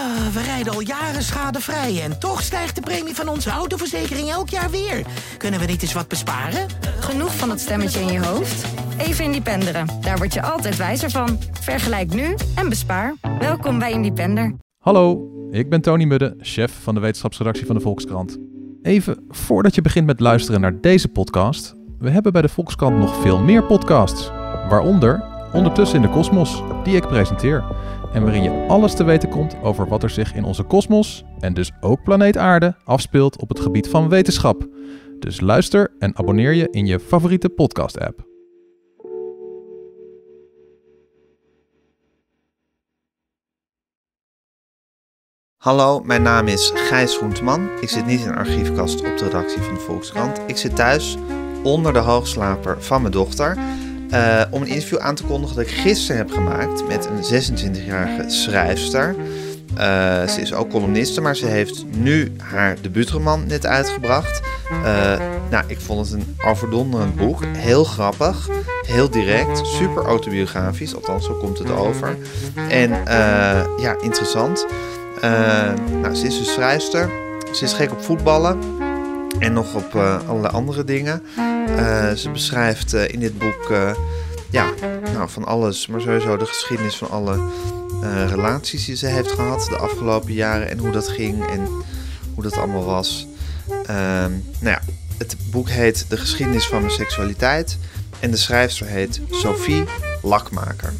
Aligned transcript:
Ah, 0.00 0.26
we 0.32 0.42
rijden 0.42 0.72
al 0.72 0.80
jaren 0.80 1.22
schadevrij 1.22 2.02
en 2.02 2.18
toch 2.18 2.42
stijgt 2.42 2.74
de 2.74 2.80
premie 2.80 3.14
van 3.14 3.28
onze 3.28 3.50
autoverzekering 3.50 4.28
elk 4.28 4.48
jaar 4.48 4.70
weer. 4.70 5.06
Kunnen 5.36 5.60
we 5.60 5.66
niet 5.66 5.82
eens 5.82 5.92
wat 5.92 6.08
besparen? 6.08 6.66
Genoeg 7.00 7.36
van 7.36 7.48
dat 7.48 7.60
stemmetje 7.60 8.00
in 8.00 8.12
je 8.12 8.24
hoofd? 8.24 8.64
Even 8.98 9.24
Independeren. 9.24 9.86
Daar 10.00 10.16
word 10.16 10.34
je 10.34 10.42
altijd 10.42 10.76
wijzer 10.76 11.10
van. 11.10 11.38
Vergelijk 11.60 12.14
nu 12.14 12.34
en 12.54 12.68
bespaar. 12.68 13.14
Welkom 13.38 13.78
bij 13.78 13.92
Independer. 13.92 14.54
Hallo, 14.78 15.30
ik 15.50 15.68
ben 15.70 15.80
Tony 15.80 16.04
Mudde, 16.04 16.34
chef 16.38 16.72
van 16.82 16.94
de 16.94 17.00
wetenschapsredactie 17.00 17.66
van 17.66 17.74
de 17.74 17.80
Volkskrant. 17.82 18.38
Even 18.82 19.24
voordat 19.28 19.74
je 19.74 19.82
begint 19.82 20.06
met 20.06 20.20
luisteren 20.20 20.60
naar 20.60 20.80
deze 20.80 21.08
podcast, 21.08 21.74
we 21.98 22.10
hebben 22.10 22.32
bij 22.32 22.42
de 22.42 22.48
Volkskrant 22.48 22.98
nog 22.98 23.22
veel 23.22 23.38
meer 23.38 23.64
podcasts. 23.64 24.28
Waaronder 24.68 25.29
Ondertussen 25.52 25.96
in 25.96 26.02
de 26.02 26.08
Kosmos, 26.08 26.62
die 26.84 26.96
ik 26.96 27.06
presenteer. 27.06 27.64
En 28.12 28.22
waarin 28.22 28.42
je 28.42 28.66
alles 28.68 28.94
te 28.94 29.04
weten 29.04 29.28
komt 29.28 29.56
over 29.62 29.88
wat 29.88 30.02
er 30.02 30.10
zich 30.10 30.34
in 30.34 30.44
onze 30.44 30.62
kosmos, 30.62 31.24
en 31.40 31.54
dus 31.54 31.72
ook 31.80 32.02
planeet 32.02 32.36
Aarde, 32.36 32.76
afspeelt 32.84 33.40
op 33.40 33.48
het 33.48 33.60
gebied 33.60 33.88
van 33.88 34.08
wetenschap. 34.08 34.68
Dus 35.18 35.40
luister 35.40 35.94
en 35.98 36.18
abonneer 36.18 36.52
je 36.52 36.68
in 36.70 36.86
je 36.86 37.00
favoriete 37.00 37.48
podcast-app. 37.48 38.28
Hallo, 45.56 46.00
mijn 46.00 46.22
naam 46.22 46.46
is 46.46 46.72
Gijs 46.74 47.16
Groenteman. 47.16 47.68
Ik 47.80 47.88
zit 47.88 48.06
niet 48.06 48.20
in 48.20 48.28
een 48.28 48.34
archiefkast 48.34 49.00
op 49.00 49.18
de 49.18 49.24
redactie 49.24 49.62
van 49.62 49.74
de 49.74 49.80
Volkskrant. 49.80 50.40
Ik 50.46 50.56
zit 50.56 50.76
thuis 50.76 51.16
onder 51.62 51.92
de 51.92 51.98
hoogslaper 51.98 52.82
van 52.82 53.00
mijn 53.00 53.12
dochter. 53.12 53.58
Eh, 54.10 54.42
om 54.50 54.62
een 54.62 54.68
interview 54.68 54.98
aan 54.98 55.14
te 55.14 55.24
kondigen 55.24 55.56
dat 55.56 55.64
ik 55.64 55.72
gisteren 55.72 56.16
heb 56.16 56.30
gemaakt 56.30 56.88
met 56.88 57.06
een 57.06 57.42
26-jarige 57.42 58.24
schrijfster. 58.26 59.16
Eh, 59.76 60.26
ze 60.26 60.40
is 60.40 60.52
ook 60.52 60.70
columniste, 60.70 61.20
maar 61.20 61.36
ze 61.36 61.46
heeft 61.46 61.84
nu 61.96 62.32
haar 62.38 62.76
debuutroman 62.80 63.46
net 63.46 63.66
uitgebracht. 63.66 64.40
Eh, 64.84 65.18
nou, 65.50 65.64
ik 65.66 65.80
vond 65.80 66.10
het 66.10 66.20
een 66.20 66.36
overdonderend 66.46 67.16
boek. 67.16 67.44
Heel 67.56 67.84
grappig, 67.84 68.48
heel 68.86 69.10
direct, 69.10 69.66
super 69.66 70.04
autobiografisch. 70.04 70.94
Althans, 70.94 71.24
zo 71.26 71.34
komt 71.34 71.58
het 71.58 71.70
over. 71.70 72.16
En 72.68 72.90
ja, 73.80 73.96
interessant. 74.00 74.66
Nou, 76.02 76.14
ze 76.14 76.26
is 76.26 76.38
dus 76.38 76.52
schrijfster. 76.52 77.10
Ze 77.52 77.64
is 77.64 77.72
gek 77.72 77.92
op 77.92 78.02
voetballen. 78.02 78.58
En 79.40 79.52
nog 79.52 79.74
op 79.74 79.94
eh, 79.94 80.28
allerlei 80.28 80.54
andere 80.54 80.84
dingen. 80.84 81.22
Eh, 81.76 82.12
ze 82.12 82.30
beschrijft 82.30 82.94
eh, 82.94 83.08
in 83.08 83.20
dit 83.20 83.38
boek 83.38 83.72
ja, 84.50 84.70
nou, 85.12 85.28
van 85.28 85.44
alles, 85.44 85.86
maar 85.86 86.00
sowieso 86.00 86.36
de 86.36 86.46
geschiedenis 86.46 86.96
van 86.96 87.10
alle 87.10 87.38
relaties 88.26 88.84
die 88.84 88.96
ze 88.96 89.06
heeft 89.06 89.30
gehad 89.30 89.66
de 89.68 89.76
afgelopen 89.76 90.32
jaren 90.32 90.70
en 90.70 90.78
hoe 90.78 90.90
dat 90.90 91.08
ging 91.08 91.46
en 91.46 91.68
hoe 92.34 92.42
dat 92.42 92.56
allemaal 92.56 92.84
was. 92.84 93.26
Ehm, 93.86 94.30
nou 94.60 94.76
ja, 94.76 94.80
het 95.18 95.36
boek 95.50 95.68
heet 95.68 96.04
De 96.08 96.16
geschiedenis 96.16 96.66
van 96.66 96.80
mijn 96.80 96.92
seksualiteit 96.92 97.78
en 98.20 98.30
de 98.30 98.36
schrijfster 98.36 98.86
heet 98.86 99.20
Sophie 99.30 99.84
Lakmaker. 100.22 100.92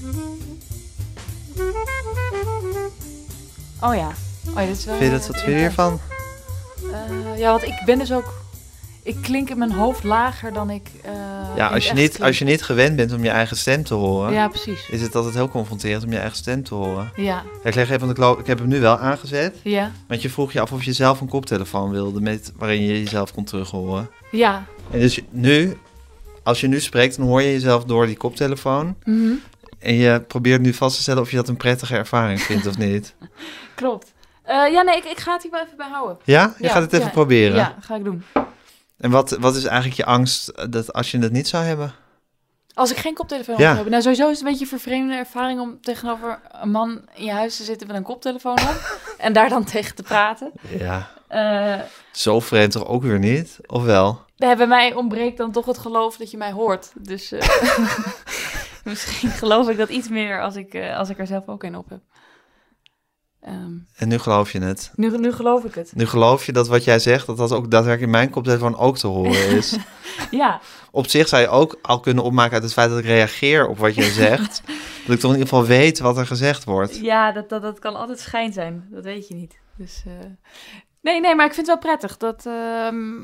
Oh 3.80 3.94
ja. 3.94 4.12
Oh, 4.48 4.54
ja 4.54 4.66
dit 4.66 4.76
is 4.76 4.84
wel, 4.84 4.96
Vind 4.96 5.10
je 5.10 5.18
dat, 5.18 5.26
wat 5.26 5.40
vind 5.40 5.60
je 5.60 6.09
Eh, 6.92 7.38
ja, 7.38 7.50
want 7.50 7.62
ik 7.62 7.82
ben 7.84 7.98
dus 7.98 8.12
ook... 8.12 8.32
Ik 9.02 9.16
klink 9.22 9.50
in 9.50 9.58
mijn 9.58 9.72
hoofd 9.72 10.04
lager 10.04 10.52
dan 10.52 10.70
ik... 10.70 10.88
eh, 11.02 11.12
Ja, 11.56 11.66
als 11.68 11.86
je, 11.88 11.92
niet, 11.94 12.22
als 12.22 12.38
je 12.38 12.44
niet 12.44 12.62
gewend 12.62 12.96
bent 12.96 13.12
om 13.12 13.22
je 13.24 13.30
eigen 13.30 13.56
stem 13.56 13.84
te 13.84 13.94
horen. 13.94 14.32
Ja, 14.32 14.48
precies. 14.48 14.88
is 14.90 15.00
het 15.02 15.14
altijd 15.14 15.34
heel 15.34 15.48
confronterend 15.48 16.04
om 16.04 16.10
je 16.12 16.18
eigen 16.18 16.36
stem 16.36 16.62
te 16.64 16.74
horen. 16.74 17.12
Ja, 17.16 17.42
Ik 17.62 17.74
leg 17.74 17.84
even, 17.88 17.98
want 17.98 18.10
ik, 18.10 18.16
loop- 18.16 18.38
ik 18.38 18.46
heb 18.46 18.58
hem 18.58 18.68
nu 18.68 18.80
wel 18.80 18.98
aangezet. 18.98 19.56
ja, 19.62 19.92
Want 20.08 20.22
je 20.22 20.30
vroeg 20.30 20.52
je 20.52 20.60
af 20.60 20.72
of 20.72 20.82
je 20.84 20.92
zelf 20.92 21.20
een 21.20 21.28
koptelefoon 21.28 21.90
wilde 21.90 22.20
met, 22.20 22.52
waarin 22.56 22.82
je 22.82 23.02
jezelf 23.02 23.34
kon 23.34 23.44
terughoren. 23.44 24.10
ja. 24.30 24.64
En 24.90 25.00
dus 25.00 25.20
nu, 25.30 25.78
als 26.42 26.60
je 26.60 26.66
nu 26.68 26.80
spreekt, 26.80 27.16
dan 27.16 27.26
hoor 27.26 27.42
je 27.42 27.52
jezelf 27.52 27.84
door 27.84 28.06
die 28.06 28.16
koptelefoon. 28.16 28.96
Mhm. 29.04 29.30
En 29.78 29.94
je 29.94 30.20
probeert 30.20 30.60
nu 30.60 30.72
vast 30.74 30.96
te 30.96 31.02
stellen 31.02 31.22
of 31.22 31.30
je 31.30 31.36
dat 31.36 31.48
een 31.48 31.56
prettige 31.56 31.96
ervaring 31.96 32.40
vindt 32.40 32.66
of 32.66 32.78
niet. 32.78 33.14
Klopt. 33.74 34.12
Eh, 34.50 34.72
ja, 34.72 34.82
nee, 34.82 34.96
ik, 34.96 35.04
ik 35.04 35.18
ga 35.18 35.32
het 35.32 35.42
hier 35.42 35.50
wel 35.50 35.60
even 35.64 35.76
bij 35.76 35.88
houden. 35.88 36.18
Ja? 36.24 36.54
Je 36.58 36.64
Ja, 36.64 36.70
gaat 36.72 36.82
het 36.82 36.92
even 36.92 37.04
ja. 37.06 37.12
proberen. 37.12 37.56
Ja, 37.56 37.74
ga 37.80 37.94
ik 37.94 38.04
doen. 38.04 38.24
En 38.98 39.10
wat, 39.10 39.30
wat 39.30 39.56
is 39.56 39.64
eigenlijk 39.64 39.96
je 39.96 40.04
angst 40.04 40.48
eh, 40.48 40.64
dat 40.70 40.92
als 40.92 41.10
je 41.10 41.18
het 41.18 41.32
niet 41.32 41.48
zou 41.48 41.64
hebben? 41.64 41.92
Als 42.74 42.90
ik 42.90 42.96
geen 42.96 43.14
koptelefoon 43.14 43.56
Ja. 43.58 43.70
op 43.72 43.76
heb. 43.78 43.88
Nou, 43.88 44.02
sowieso 44.02 44.24
is 44.24 44.30
het 44.30 44.38
een 44.40 44.44
beetje 44.52 44.64
een 44.64 44.70
vervreemde 44.80 45.14
ervaring 45.14 45.60
om 45.60 45.80
tegenover 45.80 46.40
een 46.52 46.70
man 46.70 47.00
in 47.14 47.24
je 47.24 47.32
huis 47.32 47.56
te 47.56 47.62
zitten 47.64 47.86
met 47.86 47.96
een 47.96 48.02
koptelefoon 48.02 48.52
op. 48.52 48.98
en 49.18 49.32
daar 49.32 49.48
dan 49.48 49.64
tegen 49.64 49.94
te 49.94 50.02
praten. 50.02 50.52
Ja. 50.78 51.10
Eh, 51.28 51.80
Zo 52.12 52.40
vreemd 52.40 52.72
toch 52.72 52.86
ook 52.86 53.02
weer 53.02 53.18
niet? 53.18 53.58
Of 53.66 53.82
wel? 53.82 54.20
bij 54.36 54.66
mij 54.66 54.94
ontbreekt 54.94 55.36
dan 55.36 55.52
toch 55.52 55.66
het 55.66 55.78
geloof 55.78 56.16
dat 56.16 56.30
je 56.30 56.36
mij 56.36 56.52
hoort. 56.52 56.92
Dus 56.94 57.32
misschien 58.84 59.30
geloof 59.30 59.68
ik 59.68 59.76
dat 59.76 59.88
iets 59.88 60.08
meer 60.08 60.42
als 60.42 60.56
ik, 60.56 60.74
als 60.96 61.08
ik 61.08 61.18
er 61.18 61.26
zelf 61.26 61.48
ook 61.48 61.62
een 61.62 61.76
op 61.76 61.88
heb. 61.88 62.00
Ehm, 63.40 63.72
En 63.96 64.08
nu 64.08 64.18
geloof 64.18 64.52
je 64.52 64.58
het. 64.60 64.92
nu, 64.94 65.18
nu 65.18 65.32
geloof 65.32 65.64
ik 65.64 65.74
het. 65.74 65.92
Nu 65.94 66.06
geloof 66.06 66.46
je 66.46 66.52
dat 66.52 66.68
wat 66.68 66.84
jij 66.84 66.98
zegt, 66.98 67.26
dat 67.26 67.36
dat 67.36 67.52
ook 67.52 67.70
daadwerkelijk 67.70 68.02
in 68.02 68.10
mijn 68.18 68.30
koptelefoon 68.30 68.76
ook 68.76 68.98
te 68.98 69.06
horen 69.06 69.48
is. 69.50 69.76
Ja, 70.30 70.60
op 70.90 71.06
zich 71.06 71.28
zou 71.28 71.42
je 71.42 71.48
ook 71.48 71.78
al 71.82 72.00
kunnen 72.00 72.24
opmaken 72.24 72.52
uit 72.52 72.62
het 72.62 72.72
feit 72.72 72.90
dat 72.90 72.98
ik 72.98 73.04
reageer 73.04 73.66
op 73.68 73.78
wat 73.78 73.94
jij 73.94 74.10
zegt. 74.26 74.62
dat 75.06 75.14
ik 75.14 75.20
toch 75.20 75.30
in 75.32 75.38
ieder 75.38 75.48
geval 75.48 75.64
weet 75.64 75.98
wat 75.98 76.18
er 76.18 76.26
gezegd 76.26 76.64
wordt. 76.64 76.96
ja 76.98 77.32
dat, 77.32 77.48
dat, 77.48 77.62
dat 77.62 77.78
kan 77.78 77.94
altijd 77.96 78.18
schijn 78.20 78.52
zijn. 78.52 78.86
Dat 78.90 79.04
weet 79.04 79.28
je 79.28 79.34
niet. 79.34 79.58
Dus, 79.76 80.02
eh, 80.06 80.12
nee, 81.00 81.20
nee, 81.20 81.34
maar 81.34 81.46
ik 81.46 81.54
vind 81.54 81.66
het 81.66 81.80
wel 81.82 81.90
prettig. 81.96 82.16
Dat, 82.16 82.46
ehm, 82.46 83.20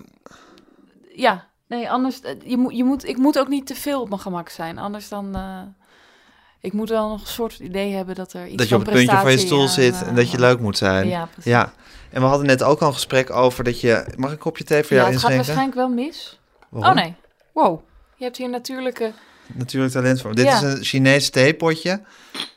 ja, 1.14 1.46
nee, 1.68 1.90
anders... 1.90 2.20
eh, 2.20 2.34
Je 2.44 2.56
moet, 2.56 2.76
je 2.76 2.84
moet, 2.84 3.04
ik 3.08 3.16
moet 3.16 3.38
ook 3.38 3.48
niet 3.48 3.66
te 3.66 3.74
veel 3.74 4.00
op 4.00 4.08
mijn 4.08 4.20
gemak 4.20 4.48
zijn. 4.48 4.78
Anders 4.78 5.08
dan... 5.08 5.34
eh, 5.34 5.60
ik 6.66 6.72
moet 6.72 6.88
wel 6.88 7.08
nog 7.08 7.20
een 7.20 7.26
soort 7.26 7.58
idee 7.58 7.92
hebben 7.92 8.14
dat 8.14 8.32
er 8.32 8.46
iets 8.46 8.56
dat 8.56 8.68
je 8.68 8.74
op 8.74 8.80
het 8.80 8.90
puntje 8.94 9.16
van 9.16 9.30
je 9.30 9.38
stoel 9.38 9.68
zit 9.68 10.02
en 10.02 10.14
dat 10.14 10.30
je 10.30 10.36
eh, 10.36 10.42
leuk 10.42 10.60
moet 10.60 10.76
zijn. 10.78 11.08
Ja, 11.08 11.24
precies. 11.26 11.50
Ja. 11.52 11.72
En 12.10 12.20
we 12.20 12.26
hadden 12.26 12.46
net 12.46 12.62
ook 12.62 12.80
al 12.80 12.86
een 12.88 12.94
gesprek 12.94 13.30
over 13.30 13.64
dat 13.64 13.80
je... 13.80 14.04
Mag 14.16 14.26
ik 14.30 14.36
een 14.36 14.42
kopje 14.42 14.64
thee 14.64 14.82
voor 14.82 14.96
Ja, 14.96 15.02
jou 15.02 15.12
het 15.14 15.20
gaat 15.22 15.30
inschenken? 15.30 15.64
waarschijnlijk 15.64 15.96
wel 15.96 16.04
mis. 16.06 16.40
Waarom? 16.68 16.98
Oh 16.98 17.04
nee, 17.04 17.14
wow. 17.52 17.80
Je 18.16 18.24
hebt 18.24 18.36
hier 18.36 18.48
natuurlijke... 18.50 19.12
Natuurlijk 19.54 19.92
talent 19.92 20.20
voor. 20.20 20.34
Dit 20.34 20.44
Ja. 20.44 20.54
is 20.56 20.62
een 20.62 20.84
Chinees 20.84 21.30
theepotje. 21.30 22.02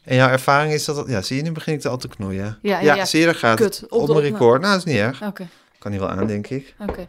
En 0.04 0.16
jouw 0.16 0.30
ervaring 0.30 0.74
is 0.74 0.86
dat... 0.86 0.96
het- 0.96 1.08
Ja, 1.08 1.22
zie 1.22 1.36
je, 1.38 1.42
nu 1.44 1.52
begin 1.52 1.74
ik 1.74 1.80
te 1.82 1.90
al 1.90 1.98
te 1.98 2.08
knoeien. 2.08 2.60
Ja, 2.62 2.80
ja, 2.80 2.96
ja. 2.96 3.06
zie 3.06 3.20
je, 3.20 3.26
daar 3.26 3.36
gaat 3.36 3.58
Kut, 3.58 3.86
op 3.90 4.08
mijn 4.08 4.20
record. 4.20 4.62
Nou, 4.62 4.74
dat 4.78 4.86
is 4.88 4.92
niet 4.94 5.02
erg. 5.02 5.22
Oké, 5.22 5.48
Kan 5.80 5.92
hier 5.92 6.00
wel 6.00 6.10
aan, 6.10 6.28
denk 6.28 6.48
ik. 6.48 6.76
oké. 6.80 7.08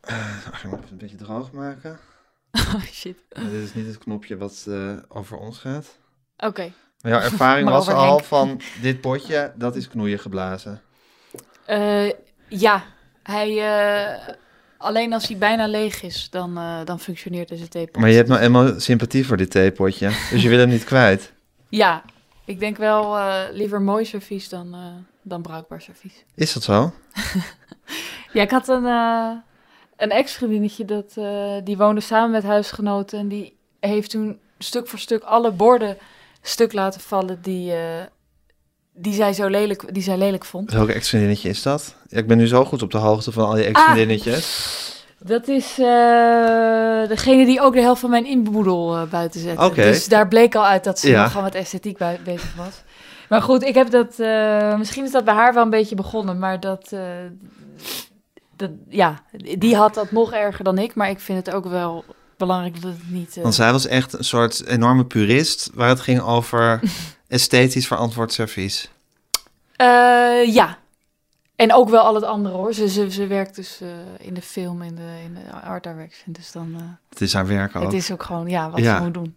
Dan 0.00 0.14
ga 0.18 0.56
ik 0.56 0.62
hem 0.62 0.72
even 0.72 0.84
een 0.90 0.96
beetje 0.96 1.16
droog 1.16 1.52
maken. 1.52 1.98
Oh 2.74 2.82
shit. 2.92 3.16
Dit 3.28 3.52
is 3.52 3.74
niet 3.74 3.86
het 3.86 3.98
knopje 3.98 4.36
wat 4.36 4.64
eh, 4.68 4.96
over 5.08 5.36
ons 5.36 5.58
gaat. 5.58 5.98
Oké. 6.36 6.72
Maar 7.00 7.12
jouw 7.12 7.20
ervaring 7.20 7.64
Maar 7.68 7.74
was 7.74 7.88
al 7.88 8.14
Henk. 8.14 8.24
van 8.24 8.60
dit 8.80 9.00
potje, 9.00 9.52
dat 9.56 9.76
is 9.76 9.88
knoeien 9.88 10.18
geblazen. 10.18 10.80
Eh, 11.64 12.10
ja, 12.48 12.84
hij... 13.22 13.58
eh, 13.58 14.34
alleen 14.78 15.12
als 15.12 15.28
hij 15.28 15.36
bijna 15.38 15.66
leeg 15.66 16.02
is, 16.02 16.30
dan, 16.30 16.54
dan 16.84 17.00
functioneert 17.00 17.48
deze 17.48 17.68
theepot. 17.68 17.96
Maar 18.00 18.10
je 18.10 18.16
hebt 18.16 18.28
nou 18.28 18.40
eenmaal 18.40 18.80
sympathie 18.80 19.26
voor 19.26 19.36
dit 19.36 19.50
theepotje, 19.50 20.08
dus 20.30 20.42
je 20.42 20.48
wil 20.48 20.58
hem 20.58 20.68
niet 20.68 20.84
kwijt. 20.84 21.32
Ja, 21.68 22.02
ik 22.44 22.58
denk 22.60 22.76
wel 22.76 23.18
liever 23.52 23.82
mooi 23.82 24.04
servies 24.04 24.48
dan, 24.48 24.76
dan 25.22 25.42
bruikbaar 25.42 25.80
servies. 25.80 26.24
Is 26.34 26.52
dat 26.52 26.62
zo? 26.62 26.94
Ja, 28.32 28.42
ik 28.42 28.50
had 28.50 28.68
een, 28.68 28.84
een 30.02 30.10
ex-vriendinnetje 30.10 30.84
dat 30.84 31.12
eh, 31.14 31.52
die 31.64 31.76
woonde 31.76 32.00
samen 32.00 32.30
met 32.30 32.42
huisgenoten 32.42 33.18
en 33.18 33.28
die 33.28 33.56
heeft 33.80 34.10
toen 34.10 34.38
stuk 34.58 34.88
voor 34.88 34.98
stuk 34.98 35.22
alle 35.22 35.50
borden 35.50 35.96
stuk 36.42 36.72
laten 36.72 37.00
vallen 37.00 37.38
die, 37.42 37.72
eh, 37.72 37.80
die, 38.94 39.12
zij 39.12 39.32
zo 39.32 39.48
lelijk, 39.48 39.94
die 39.94 40.02
zij 40.02 40.16
lelijk 40.16 40.44
vond. 40.44 40.72
Welke 40.72 40.92
ex-vriendinnetje 40.92 41.48
is 41.48 41.62
dat? 41.62 41.94
Ja, 42.08 42.18
ik 42.18 42.26
ben 42.26 42.36
nu 42.36 42.46
zo 42.46 42.64
goed 42.64 42.82
op 42.82 42.90
de 42.90 42.98
hoogte 42.98 43.32
van 43.32 43.44
al 43.44 43.56
je 43.56 43.64
ex-vriendinnetjes. 43.64 44.80
Dat 45.18 45.48
is 45.48 45.78
eh, 45.78 47.08
degene 47.08 47.44
die 47.44 47.60
ook 47.60 47.74
de 47.74 47.80
helft 47.80 48.00
van 48.00 48.10
mijn 48.10 48.26
inboedel 48.26 49.06
buiten 49.10 49.40
zette. 49.40 49.64
Oké. 49.64 49.82
Dus 49.82 50.08
daar 50.08 50.28
bleek 50.28 50.54
al 50.54 50.66
uit 50.66 50.84
dat 50.84 50.98
ze 50.98 51.10
Ja. 51.10 51.22
nogal 51.22 51.42
met 51.42 51.54
esthetiek 51.54 51.98
bezig 52.24 52.54
was. 52.56 52.82
Maar 53.28 53.42
goed, 53.42 53.62
ik 53.62 53.74
heb 53.74 53.90
dat... 53.90 54.18
misschien 54.78 55.04
is 55.04 55.10
dat 55.10 55.24
bij 55.24 55.34
haar 55.34 55.54
wel 55.54 55.62
een 55.62 55.70
beetje 55.70 55.94
begonnen, 55.94 56.38
maar 56.38 56.60
dat... 56.60 56.92
ja, 58.88 59.22
die 59.58 59.76
had 59.76 59.94
dat 59.94 60.10
nog 60.10 60.32
erger 60.32 60.64
dan 60.64 60.78
ik. 60.78 60.94
Maar 60.94 61.10
ik 61.10 61.20
vind 61.20 61.46
het 61.46 61.54
ook 61.54 61.64
wel 61.66 62.04
belangrijk 62.36 62.82
dat 62.82 62.92
het 62.92 63.10
niet... 63.10 63.36
eh, 63.36 63.42
Want 63.42 63.54
zij 63.54 63.72
was 63.72 63.86
echt 63.86 64.12
een 64.12 64.24
soort 64.24 64.66
enorme 64.66 65.04
purist, 65.04 65.70
waar 65.74 65.88
het 65.88 66.00
ging 66.00 66.20
over 66.20 66.80
esthetisch 67.28 67.86
verantwoord 67.86 68.32
servies. 68.32 68.90
eh, 69.76 69.86
ja. 70.54 70.78
En 71.56 71.72
ook 71.74 71.88
wel 71.88 72.02
al 72.02 72.14
het 72.14 72.24
andere 72.24 72.54
hoor. 72.54 72.74
Ze, 72.74 72.88
ze, 72.88 73.10
ze 73.10 73.26
werkt 73.26 73.54
dus 73.56 73.78
eh, 73.80 73.88
in 74.26 74.34
de 74.34 74.42
film, 74.42 74.82
in 74.82 74.94
de, 74.94 75.20
in 75.24 75.34
de 75.34 75.52
art 75.60 75.82
direction. 75.82 76.32
Dus 76.32 76.52
dan... 76.52 76.98
Het 77.08 77.20
is 77.20 77.32
haar 77.34 77.46
werk 77.46 77.76
ook. 77.76 77.82
het 77.82 77.92
is 77.92 78.10
ook 78.12 78.22
gewoon, 78.22 78.48
ja, 78.48 78.70
wat 78.70 78.80
Ja. 78.80 78.96
ze 78.96 79.02
moet 79.02 79.14
doen. 79.14 79.34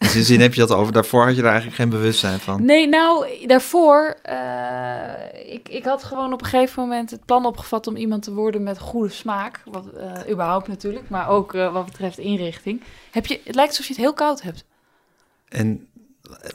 In 0.00 0.08
die 0.12 0.22
zin 0.22 0.40
heb 0.40 0.54
je 0.54 0.60
dat 0.60 0.72
over. 0.72 0.92
Daarvoor 0.92 1.24
had 1.24 1.34
je 1.36 1.42
daar 1.42 1.50
eigenlijk 1.52 1.80
geen 1.80 1.88
bewustzijn 1.90 2.38
van. 2.40 2.64
Nee, 2.64 2.88
nou, 2.88 3.26
daarvoor, 3.46 4.16
eh, 4.22 5.52
ik, 5.52 5.68
ik 5.68 5.84
had 5.84 6.04
gewoon 6.04 6.32
op 6.32 6.40
een 6.40 6.46
gegeven 6.46 6.82
moment 6.82 7.10
het 7.10 7.24
plan 7.24 7.46
opgevat 7.46 7.86
om 7.86 7.96
iemand 7.96 8.22
te 8.22 8.32
worden 8.32 8.62
met 8.62 8.78
goede 8.78 9.08
smaak. 9.08 9.62
Wat, 9.64 9.86
eh, 9.92 10.30
überhaupt 10.30 10.68
natuurlijk, 10.68 11.08
maar 11.08 11.28
ook 11.28 11.54
eh, 11.54 11.72
wat 11.72 11.84
betreft 11.84 12.18
inrichting. 12.18 12.82
Heb 13.10 13.26
je, 13.26 13.40
het 13.44 13.54
lijkt 13.54 13.70
alsof 13.70 13.86
je 13.86 13.92
het 13.92 14.02
heel 14.02 14.12
koud 14.12 14.42
hebt. 14.42 14.64
En 15.48 15.88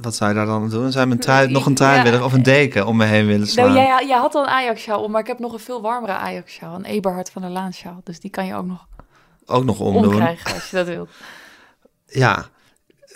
wat 0.02 0.16
zou 0.16 0.30
je 0.30 0.36
daar 0.36 0.46
dan 0.46 0.62
aan 0.64 0.70
doen? 0.70 0.92
Zou 0.92 1.08
je 1.08 1.14
een 1.14 1.20
trui, 1.20 1.52
nog 1.52 1.66
een 1.66 1.76
trui 1.76 1.98
Ja. 1.98 2.04
willen 2.04 2.24
of 2.24 2.34
een 2.34 2.44
deken 2.44 2.86
om 2.88 2.98
me 2.98 3.06
heen 3.06 3.26
willen 3.26 3.48
slaan? 3.48 3.74
Nou, 3.74 3.88
jij, 3.88 4.06
jij 4.08 4.18
had 4.18 4.36
al 4.36 4.42
een 4.44 4.50
Ajax-sjaal 4.50 5.04
om, 5.04 5.12
maar 5.12 5.22
ik 5.22 5.28
heb 5.28 5.40
nog 5.40 5.54
een 5.54 5.60
veel 5.60 5.82
warmere 5.82 6.14
Ajax-sjaal. 6.14 6.76
Een 6.76 6.86
Eberhard 6.86 7.30
van 7.30 7.42
der 7.42 7.52
Laan-sjaal. 7.52 8.02
Dus 8.04 8.20
die 8.20 8.32
kan 8.32 8.46
je 8.46 8.56
ook 8.56 8.66
nog 8.66 8.88
Ook 9.46 9.64
nog 9.64 9.80
omdoen. 9.80 10.06
omkrijgen 10.06 10.54
als 10.54 10.70
je 10.70 10.76
dat 10.76 10.88
wilt. 10.88 11.10
Ja, 12.08 12.46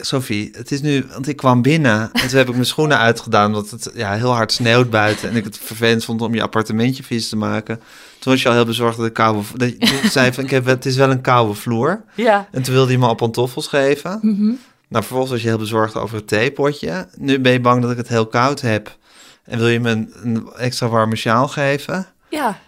Sophie, 0.02 0.50
het 0.54 0.72
is 0.72 0.82
nu, 0.82 1.06
want 1.12 1.28
ik 1.28 1.36
kwam 1.36 1.62
binnen 1.62 2.10
en 2.14 2.28
toen 2.28 2.38
heb 2.38 2.48
ik 2.48 2.54
mijn 2.54 2.66
schoenen 2.66 2.98
uitgedaan 3.10 3.46
omdat 3.46 3.70
het 3.70 3.92
ja, 3.94 4.14
heel 4.14 4.34
hard 4.34 4.52
sneeuwt 4.52 4.90
buiten 4.90 5.30
en 5.30 5.36
ik 5.36 5.44
het 5.44 5.58
vervelend 5.58 6.06
vond 6.06 6.22
om 6.22 6.34
je 6.34 6.42
appartementje 6.42 7.04
vies 7.04 7.30
te 7.30 7.36
maken. 7.36 7.82
Toen 8.20 8.32
was 8.34 8.42
je 8.42 8.48
al 8.48 8.54
heel 8.54 8.66
bezorgd 8.66 8.98
dat 8.98 9.06
de 9.06 9.12
koude, 9.12 9.42
dat 9.56 9.70
je 9.78 10.08
zei 10.12 10.34
van 10.34 10.44
ik 10.44 10.50
heb, 10.50 10.66
het 10.66 10.86
is 10.86 10.96
wel 10.96 11.12
een 11.12 11.22
koude 11.22 11.54
vloer. 11.54 12.04
Ja. 12.16 12.48
En 12.52 12.62
toen 12.62 12.74
wilde 12.74 12.92
je 12.92 12.98
me 12.98 13.06
al 13.06 13.16
pantoffels 13.16 13.68
geven. 13.68 14.20
Mhm. 14.22 14.54
Nou, 14.88 15.04
vervolgens 15.04 15.32
was 15.32 15.42
je 15.42 15.48
heel 15.48 15.58
bezorgd 15.58 15.96
over 15.96 16.16
het 16.16 16.28
theepotje. 16.28 17.08
Nu 17.18 17.40
ben 17.40 17.52
je 17.52 17.60
bang 17.60 17.82
dat 17.82 17.92
ik 17.92 17.98
het 17.98 18.08
heel 18.08 18.28
koud 18.28 18.62
heb 18.62 18.98
en 19.44 19.58
wil 19.58 19.68
je 19.68 19.80
me 19.80 19.90
een, 19.90 20.14
een 20.24 20.50
extra 20.58 20.88
warme 20.88 21.16
sjaal 21.16 21.48
geven. 21.48 22.08
Ja, 22.30 22.60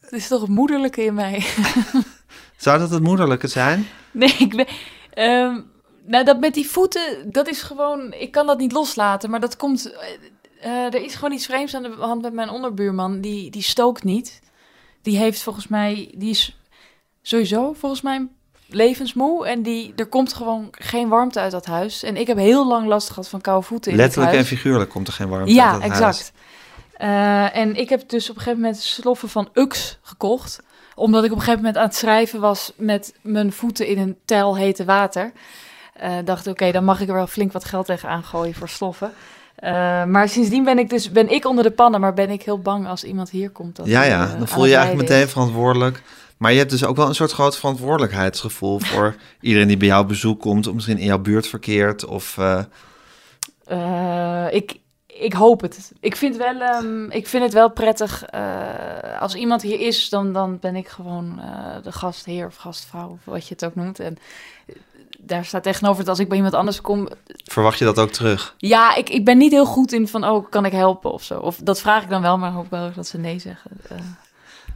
het 0.00 0.12
is 0.12 0.28
toch 0.28 0.40
het 0.40 0.50
moederlijke 0.50 1.04
in 1.04 1.14
mij. 1.14 1.44
Zou 2.56 2.78
dat 2.78 2.90
het 2.90 3.02
moederlijke 3.02 3.48
zijn? 3.48 3.86
Nee, 4.10 4.36
ik 4.38 4.56
ben... 4.56 4.66
ehm, 5.14 5.60
nou, 6.06 6.24
dat 6.24 6.40
met 6.40 6.54
die 6.54 6.70
voeten, 6.70 7.30
dat 7.30 7.48
is 7.48 7.62
gewoon... 7.62 8.12
Ik 8.12 8.30
kan 8.30 8.46
dat 8.46 8.58
niet 8.58 8.72
loslaten, 8.72 9.30
maar 9.30 9.40
dat 9.40 9.56
komt... 9.56 9.92
eh, 9.92 10.08
eh, 10.60 10.94
er 10.94 11.04
is 11.04 11.14
gewoon 11.14 11.32
iets 11.32 11.46
vreemds 11.46 11.74
aan 11.74 11.82
de 11.82 11.94
hand 11.98 12.22
met 12.22 12.32
mijn 12.32 12.50
onderbuurman. 12.50 13.20
Die, 13.20 13.50
die 13.50 13.62
stookt 13.62 14.04
niet. 14.04 14.40
Die 15.02 15.16
heeft 15.16 15.42
volgens 15.42 15.68
mij... 15.68 16.14
Die 16.14 16.30
is 16.30 16.58
sowieso 17.22 17.72
volgens 17.72 18.02
mij 18.02 18.28
levensmoe. 18.66 19.46
En 19.46 19.62
die, 19.62 19.92
er 19.96 20.06
komt 20.06 20.32
gewoon 20.32 20.68
geen 20.70 21.08
warmte 21.08 21.40
uit 21.40 21.52
dat 21.52 21.66
huis. 21.66 22.02
En 22.02 22.16
ik 22.16 22.26
heb 22.26 22.36
heel 22.36 22.66
lang 22.66 22.86
last 22.86 23.08
gehad 23.08 23.28
van 23.28 23.40
koude 23.40 23.66
voeten 23.66 23.90
in 23.90 23.96
Letterlijk 23.96 24.32
en 24.32 24.44
figuurlijk 24.44 24.90
komt 24.90 25.06
er 25.06 25.12
geen 25.12 25.28
warmte 25.28 25.52
Ja, 25.52 25.72
uit 25.72 25.80
dat 25.80 25.90
exact. 25.90 26.02
huis. 26.02 26.32
Eh, 26.92 27.56
en 27.56 27.76
ik 27.76 27.88
heb 27.88 28.08
dus 28.08 28.30
op 28.30 28.36
een 28.36 28.42
gegeven 28.42 28.62
moment 28.62 28.80
sloffen 28.80 29.28
van 29.28 29.48
Ux 29.54 29.98
gekocht. 30.02 30.60
Omdat 30.94 31.24
ik 31.24 31.30
op 31.30 31.36
een 31.36 31.42
gegeven 31.42 31.64
moment 31.64 31.78
aan 31.78 31.86
het 31.88 31.96
schrijven 31.96 32.40
was 32.40 32.72
met 32.76 33.14
mijn 33.22 33.52
voeten 33.52 33.86
in 33.86 33.98
een 33.98 34.16
tel 34.24 34.56
hete 34.56 34.84
water. 34.84 35.32
Eh 36.02 36.12
dacht 36.24 36.46
oké, 36.46 36.72
dan 36.72 36.84
mag 36.84 37.00
ik 37.00 37.08
er 37.08 37.14
wel 37.14 37.26
flink 37.26 37.52
wat 37.52 37.64
geld 37.64 37.86
tegenaan 37.86 38.24
gooien 38.24 38.54
voor 38.54 38.68
sloffen. 38.68 39.12
Eh, 39.54 40.04
maar 40.04 40.28
sindsdien 40.28 40.64
ben 40.64 40.78
ik 40.78 40.90
dus 40.90 41.10
ben 41.10 41.30
ik 41.30 41.46
onder 41.46 41.64
de 41.64 41.70
pannen, 41.70 42.00
maar 42.00 42.14
ben 42.14 42.30
ik 42.30 42.42
heel 42.42 42.58
bang 42.58 42.86
als 42.86 43.04
iemand 43.04 43.30
hier 43.30 43.50
komt. 43.50 43.76
Dat 43.76 43.86
Ja, 43.86 44.02
ja, 44.02 44.24
eh, 44.24 44.38
dan 44.38 44.48
voel 44.48 44.66
je 44.66 44.76
eigenlijk 44.76 45.08
meteen 45.08 45.28
verantwoordelijk. 45.28 46.02
Maar 46.36 46.52
je 46.52 46.58
hebt 46.58 46.70
dus 46.70 46.84
ook 46.84 46.96
wel 46.96 47.08
een 47.08 47.14
soort 47.14 47.32
groot 47.32 47.58
verantwoordelijkheidsgevoel 47.58 48.78
voor 48.90 49.16
iedereen 49.40 49.68
die 49.68 49.76
bij 49.76 49.88
jou 49.88 50.06
bezoek 50.06 50.40
komt, 50.40 50.66
of 50.66 50.74
misschien 50.74 50.98
in 50.98 51.06
jouw 51.06 51.18
buurt 51.18 51.46
verkeert. 51.46 52.04
Of, 52.04 52.38
ik, 54.50 54.78
ik 55.06 55.32
hoop 55.32 55.60
het. 55.60 55.92
Ik 56.00 56.16
vind, 56.16 56.36
wel, 56.36 56.60
ehm, 56.60 57.10
ik 57.10 57.26
vind 57.26 57.42
het 57.42 57.52
wel 57.52 57.70
prettig. 57.70 58.24
als 59.20 59.34
iemand 59.34 59.62
hier 59.62 59.80
is, 59.80 60.08
dan, 60.08 60.32
dan 60.32 60.58
ben 60.60 60.76
ik 60.76 60.88
gewoon 60.88 61.40
de 61.82 61.92
gastheer 61.92 62.46
of 62.46 62.56
gastvrouw, 62.56 63.08
of 63.08 63.24
wat 63.24 63.48
je 63.48 63.54
het 63.54 63.64
ook 63.64 63.74
noemt. 63.74 64.00
En 64.00 64.18
daar 65.26 65.44
staat 65.44 65.62
tegenover 65.62 65.98
dat 65.98 66.08
als 66.08 66.18
ik 66.18 66.28
bij 66.28 66.36
iemand 66.36 66.54
anders 66.54 66.80
kom... 66.80 67.08
verwacht 67.44 67.78
je 67.78 67.84
dat 67.84 67.98
ook 67.98 68.10
terug? 68.10 68.54
Ja, 68.58 68.94
ik, 68.94 69.10
ik 69.10 69.24
ben 69.24 69.38
niet 69.38 69.52
heel 69.52 69.66
goed 69.66 69.92
in 69.92 70.08
van, 70.08 70.24
oh, 70.24 70.50
kan 70.50 70.64
ik 70.64 70.72
helpen 70.72 71.12
of 71.12 71.22
zo. 71.22 71.38
Of 71.38 71.56
dat 71.56 71.80
vraag 71.80 72.02
ik 72.02 72.10
dan 72.10 72.22
wel, 72.22 72.38
maar 72.38 72.50
hoop 72.50 72.70
wel 72.70 72.92
dat 72.94 73.06
ze 73.06 73.18
nee 73.18 73.38
zeggen. 73.38 73.70
Eh, 73.88 73.96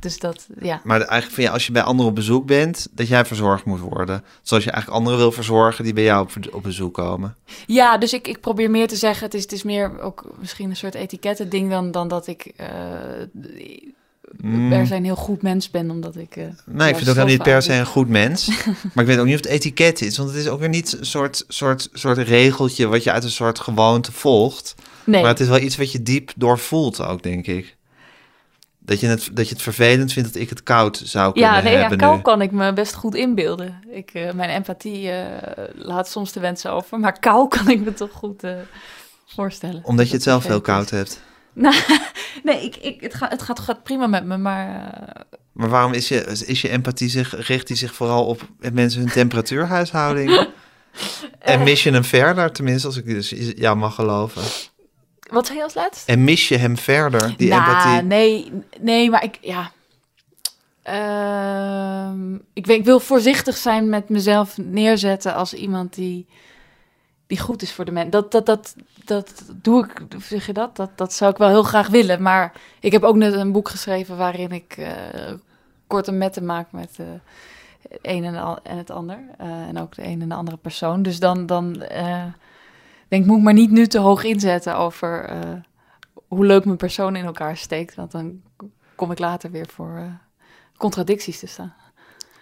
dus 0.00 0.18
dat, 0.18 0.46
ja. 0.60 0.80
Maar 0.84 1.00
eigenlijk 1.00 1.32
vind 1.32 1.46
je 1.46 1.52
als 1.52 1.66
je 1.66 1.72
bij 1.72 1.82
anderen 1.82 2.10
op 2.10 2.14
bezoek 2.14 2.46
bent, 2.46 2.88
dat 2.90 3.08
jij 3.08 3.24
verzorgd 3.24 3.64
moet 3.64 3.80
worden. 3.80 4.24
Zoals 4.42 4.64
je 4.64 4.70
eigenlijk 4.70 5.00
anderen 5.00 5.20
wil 5.20 5.32
verzorgen 5.32 5.84
die 5.84 5.92
bij 5.92 6.04
jou 6.04 6.22
op, 6.22 6.54
op 6.54 6.62
bezoek 6.62 6.94
komen. 6.94 7.36
Ja, 7.66 7.98
dus 7.98 8.12
ik, 8.12 8.28
ik 8.28 8.40
probeer 8.40 8.70
meer 8.70 8.88
te 8.88 8.96
zeggen, 8.96 9.24
het 9.24 9.34
is, 9.34 9.42
het 9.42 9.52
is 9.52 9.62
meer 9.62 10.00
ook 10.00 10.24
misschien 10.38 10.70
een 10.70 10.76
soort 10.76 10.94
etiketten 10.94 11.48
ding 11.48 11.70
dan, 11.70 11.90
dan 11.90 12.08
dat 12.08 12.26
ik 12.26 12.52
eh, 12.56 12.68
Mm. 14.40 14.68
per 14.68 14.86
se 14.86 14.94
een 14.94 15.04
heel 15.04 15.16
goed 15.16 15.42
mens 15.42 15.70
ben, 15.70 15.90
omdat 15.90 16.16
ik... 16.16 16.36
eh, 16.36 16.44
Nee, 16.66 16.88
ik 16.88 16.92
ja, 16.92 16.96
vind 16.96 17.00
ook 17.00 17.06
helemaal 17.06 17.26
niet 17.26 17.42
per 17.42 17.62
se 17.62 17.72
een 17.72 17.86
goed 17.86 18.08
mens. 18.08 18.48
maar 18.94 19.04
ik 19.04 19.10
weet 19.10 19.18
ook 19.18 19.24
niet 19.26 19.34
of 19.34 19.40
het 19.40 19.50
etiket 19.50 20.00
is. 20.02 20.16
Want 20.16 20.28
het 20.30 20.38
is 20.38 20.48
ook 20.48 20.60
weer 20.60 20.68
niet 20.68 20.96
een 20.98 21.06
soort, 21.06 21.44
soort, 21.48 21.88
soort 21.92 22.18
regeltje 22.18 22.86
wat 22.86 23.04
je 23.04 23.12
uit 23.12 23.24
een 23.24 23.30
soort 23.30 23.58
gewoonte 23.60 24.12
volgt. 24.12 24.74
Nee, 25.04 25.20
Maar 25.20 25.30
het 25.30 25.40
is 25.40 25.48
wel 25.48 25.58
iets 25.58 25.76
wat 25.76 25.92
je 25.92 26.02
diep 26.02 26.32
doorvoelt 26.36 27.02
ook, 27.02 27.22
denk 27.22 27.46
ik. 27.46 27.76
Dat 28.78 29.00
je, 29.00 29.06
het, 29.06 29.30
dat 29.32 29.48
je 29.48 29.54
het 29.54 29.62
vervelend 29.62 30.12
vindt 30.12 30.32
dat 30.32 30.42
ik 30.42 30.48
het 30.48 30.62
koud 30.62 31.02
zou 31.04 31.32
kunnen 31.32 31.50
ja, 31.50 31.60
nee, 31.60 31.72
ja, 31.72 31.78
hebben 31.80 31.98
kou 31.98 32.16
nu. 32.16 32.22
kan 32.22 32.42
ik 32.42 32.50
me 32.50 32.72
best 32.72 32.94
goed 32.94 33.14
inbeelden. 33.14 33.80
Ik, 33.90 34.10
eh, 34.10 34.32
mijn 34.32 34.50
empathie 34.50 35.10
eh, 35.10 35.64
laat 35.74 36.08
soms 36.08 36.32
de 36.32 36.40
wensen 36.40 36.72
over, 36.72 37.00
maar 37.00 37.18
kou 37.18 37.48
kan 37.48 37.68
ik 37.68 37.80
me 37.80 37.94
toch 37.94 38.12
goed 38.12 38.42
voorstellen. 39.26 39.80
Omdat 39.84 40.08
je 40.08 40.14
het 40.14 40.22
zelf 40.22 40.46
heel 40.46 40.60
koud 40.60 40.90
hebt. 40.90 41.20
Nou, 41.52 41.74
nee, 42.42 42.64
ik, 42.64 42.76
ik, 42.76 43.00
het, 43.00 43.14
gaat, 43.14 43.30
het 43.30 43.42
gaat, 43.42 43.58
gaat 43.60 43.82
prima 43.82 44.06
met 44.06 44.24
me, 44.24 44.36
maar 44.36 44.68
eh, 44.68 45.20
Maar 45.52 45.68
waarom 45.68 45.92
is 45.92 46.08
je, 46.08 46.20
is 46.46 46.60
je 46.60 46.68
empathie 46.68 47.08
zich, 47.08 47.46
richt 47.46 47.66
die 47.66 47.76
zich 47.76 47.94
vooral 47.94 48.26
op 48.26 48.48
mensen 48.72 49.00
hun 49.00 49.10
temperatuurhuishouding? 49.10 50.30
en 51.38 51.62
mis 51.62 51.82
je 51.82 51.90
hem 51.90 52.04
verder, 52.04 52.52
tenminste 52.52 52.86
als 52.86 52.96
ik 52.96 53.04
dus 53.06 53.30
jou 53.56 53.76
mag 53.76 53.94
geloven. 53.94 54.42
wat 55.30 55.46
zei 55.46 55.58
je 55.58 55.64
als 55.64 55.74
laatst? 55.74 56.08
En 56.08 56.24
mis 56.24 56.48
je 56.48 56.56
hem 56.56 56.76
verder, 56.76 57.34
die 57.36 57.48
Nou, 57.48 57.60
empathie? 57.66 58.02
Nee, 58.02 58.52
nee, 58.80 59.10
maar 59.10 59.24
ik, 59.24 59.38
ja. 59.40 59.70
Ehm, 60.82 62.34
ik, 62.52 62.66
weet- 62.66 62.78
ik 62.78 62.84
wil 62.84 63.00
voorzichtig 63.00 63.56
zijn 63.56 63.88
met 63.88 64.08
mezelf 64.08 64.56
neerzetten 64.58 65.34
als 65.34 65.54
iemand 65.54 65.94
die, 65.94 66.26
die 67.26 67.38
goed 67.38 67.62
is 67.62 67.72
voor 67.72 67.84
de 67.84 67.90
mensen. 67.90 68.10
Dat, 68.10 68.32
dat, 68.32 68.46
dat, 68.46 68.74
dat 69.06 69.44
doe 69.62 69.84
ik, 69.84 70.20
zeg 70.22 70.46
je 70.46 70.52
dat? 70.52 70.76
dat? 70.76 70.90
Dat 70.94 71.12
zou 71.12 71.30
ik 71.30 71.36
wel 71.36 71.48
heel 71.48 71.62
graag 71.62 71.88
willen. 71.88 72.22
Maar 72.22 72.52
ik 72.80 72.92
heb 72.92 73.02
ook 73.02 73.16
net 73.16 73.34
een 73.34 73.52
boek 73.52 73.68
geschreven 73.68 74.16
waarin 74.16 74.52
ik 74.52 74.76
eh 74.76 75.32
korte 75.86 76.12
metten 76.12 76.44
maak 76.46 76.72
met 76.72 76.96
eh, 76.98 77.06
het 77.88 77.98
een 78.02 78.24
en, 78.24 78.36
al- 78.36 78.62
en 78.62 78.76
het 78.76 78.90
ander. 78.90 79.18
Eh, 79.38 79.48
en 79.68 79.78
ook 79.78 79.94
de 79.94 80.04
een 80.04 80.22
en 80.22 80.28
de 80.28 80.34
andere 80.34 80.56
persoon. 80.56 81.02
Dus 81.02 81.18
dan, 81.20 81.46
dan 81.46 81.82
eh, 81.82 82.24
denk 83.08 83.22
ik, 83.22 83.26
moet 83.28 83.38
ik 83.38 83.44
maar 83.44 83.52
niet 83.52 83.70
nu 83.70 83.86
te 83.86 83.98
hoog 83.98 84.24
inzetten 84.24 84.76
over 84.76 85.24
eh, 85.24 85.38
hoe 86.28 86.46
leuk 86.46 86.64
mijn 86.64 86.76
persoon 86.76 87.16
in 87.16 87.24
elkaar 87.24 87.56
steekt. 87.56 87.94
Want 87.94 88.10
dan 88.10 88.40
kom 88.94 89.10
ik 89.10 89.18
later 89.18 89.50
weer 89.50 89.66
voor 89.68 89.96
eh, 89.96 90.04
contradicties 90.76 91.38
te 91.38 91.46
staan. 91.46 91.74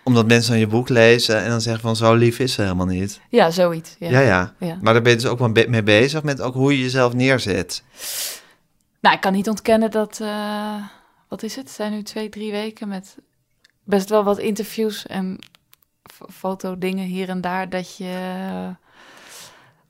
Omdat 0.05 0.27
mensen 0.27 0.51
dan 0.51 0.61
je 0.61 0.67
boek 0.67 0.89
lezen 0.89 1.43
en 1.43 1.49
dan 1.51 1.61
zeggen 1.61 1.83
van 1.83 1.97
zo 1.97 2.15
lief 2.15 2.39
is 2.39 2.53
ze 2.53 2.63
helemaal 2.63 2.87
niet. 2.87 3.21
Ja, 3.29 3.51
zoiets. 3.51 3.97
Ja. 3.99 4.11
Ja, 4.11 4.21
ja. 4.21 4.55
Ja. 4.59 4.79
Maar 4.83 4.93
daar 4.93 5.03
ben 5.03 5.13
je 5.13 5.19
dus 5.19 5.27
ook 5.27 5.69
mee 5.69 5.83
bezig 5.83 6.23
met 6.23 6.41
ook 6.41 6.55
hoe 6.55 6.73
je 6.77 6.83
jezelf 6.83 7.15
neerzet. 7.15 7.83
Nou, 9.01 9.15
ik 9.15 9.21
kan 9.21 9.33
niet 9.33 9.49
ontkennen 9.49 9.91
dat, 9.91 10.21
eh, 10.21 10.75
wat 11.29 11.43
is 11.43 11.57
het? 11.57 11.65
Het 11.67 11.75
zijn 11.75 11.93
nu 11.93 12.03
twee, 12.03 12.29
drie 12.29 12.51
weken 12.53 12.89
met 12.89 13.17
best 13.85 14.09
wel 14.09 14.25
wat 14.25 14.39
interviews 14.39 15.07
en 15.07 15.39
f- 16.13 16.33
fotodingen 16.35 17.07
hier 17.07 17.29
en 17.29 17.41
daar. 17.41 17.69
Dat 17.71 17.97
je. 17.97 18.05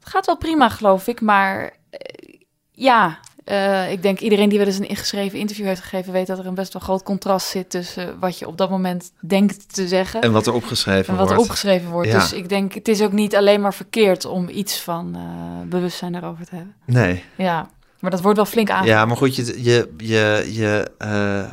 Het 0.00 0.12
gaat 0.12 0.26
wel 0.26 0.36
prima, 0.38 0.68
geloof 0.68 1.06
ik. 1.06 1.20
Maar 1.20 1.72
eh, 1.90 2.34
ja, 2.72 3.18
eh, 3.44 3.92
ik 3.92 4.02
denk 4.02 4.20
iedereen 4.20 4.48
die 4.48 4.58
wel 4.58 4.66
eens 4.66 4.78
een 4.78 4.88
ingeschreven 4.88 5.38
interview 5.38 5.66
heeft 5.66 5.80
gegeven, 5.80 6.12
weet 6.12 6.26
dat 6.26 6.38
er 6.38 6.46
een 6.46 6.54
best 6.54 6.72
wel 6.72 6.82
groot 6.82 7.02
contrast 7.02 7.46
zit 7.46 7.70
tussen 7.70 8.18
wat 8.18 8.38
je 8.38 8.46
op 8.46 8.58
dat 8.58 8.70
moment 8.70 9.12
denkt 9.20 9.74
te 9.74 9.88
zeggen. 9.88 10.20
En 10.20 10.32
wat 10.32 10.46
er 10.46 10.52
opgeschreven 10.52 11.12
En 11.12 11.18
wat 11.18 11.28
er 11.28 11.34
wordt. 11.34 11.50
opgeschreven 11.50 11.90
wordt. 11.90 12.08
Ja. 12.08 12.18
Dus 12.18 12.32
ik 12.32 12.48
denk, 12.48 12.74
het 12.74 12.88
is 12.88 13.02
ook 13.02 13.12
niet 13.12 13.36
alleen 13.36 13.60
maar 13.60 13.74
verkeerd 13.74 14.24
om 14.24 14.48
iets 14.48 14.80
van 14.80 15.14
eh, 15.14 15.68
bewustzijn 15.68 16.12
daarover 16.12 16.44
te 16.46 16.54
hebben. 16.54 16.74
Nee. 16.84 17.24
Ja, 17.36 17.70
maar 18.00 18.10
dat 18.10 18.20
wordt 18.20 18.36
wel 18.36 18.46
flink 18.46 18.70
aangepakt. 18.70 18.98
Ja, 18.98 19.04
maar 19.06 19.16
goed, 19.16 19.36
je, 19.36 19.62
je, 19.62 19.92
je, 19.96 20.48
je 20.52 20.90
eh, 20.98 21.44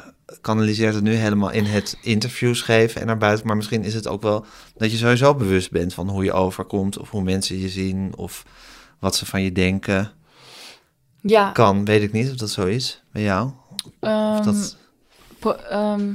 kanaliseert 0.41 0.93
het 0.93 1.03
nu 1.03 1.13
helemaal 1.13 1.51
in 1.51 1.65
het 1.65 1.98
interviews 2.01 2.62
geven 2.62 3.01
en 3.01 3.07
naar 3.07 3.17
buiten. 3.17 3.48
Maar 3.48 3.55
misschien 3.55 3.83
is 3.83 3.93
het 3.93 4.07
ook 4.07 4.21
wel 4.21 4.45
dat 4.75 4.91
je 4.91 4.98
sowieso 4.98 5.36
bewust 5.36 5.71
bent 5.71 5.93
van 5.93 6.10
hoe 6.10 6.24
je 6.24 6.33
overkomt. 6.33 6.98
Of 6.98 7.10
hoe 7.10 7.24
mensen 7.24 7.60
je 7.60 7.69
zien. 7.69 8.13
Of 8.15 8.45
wat 9.00 9.15
ze 9.15 9.25
van 9.25 9.41
je 9.41 9.51
denken. 9.51 10.12
Ja, 11.21 11.51
Kan, 11.51 11.85
weet 11.85 12.01
ik 12.01 12.11
niet 12.11 12.29
of 12.29 12.35
dat 12.35 12.49
zo 12.49 12.65
is 12.65 13.01
bij 13.11 13.21
jou. 13.21 13.51
Of 13.85 13.91
ehm, 13.99 14.43
dat... 14.43 14.77
ehm, 15.69 16.13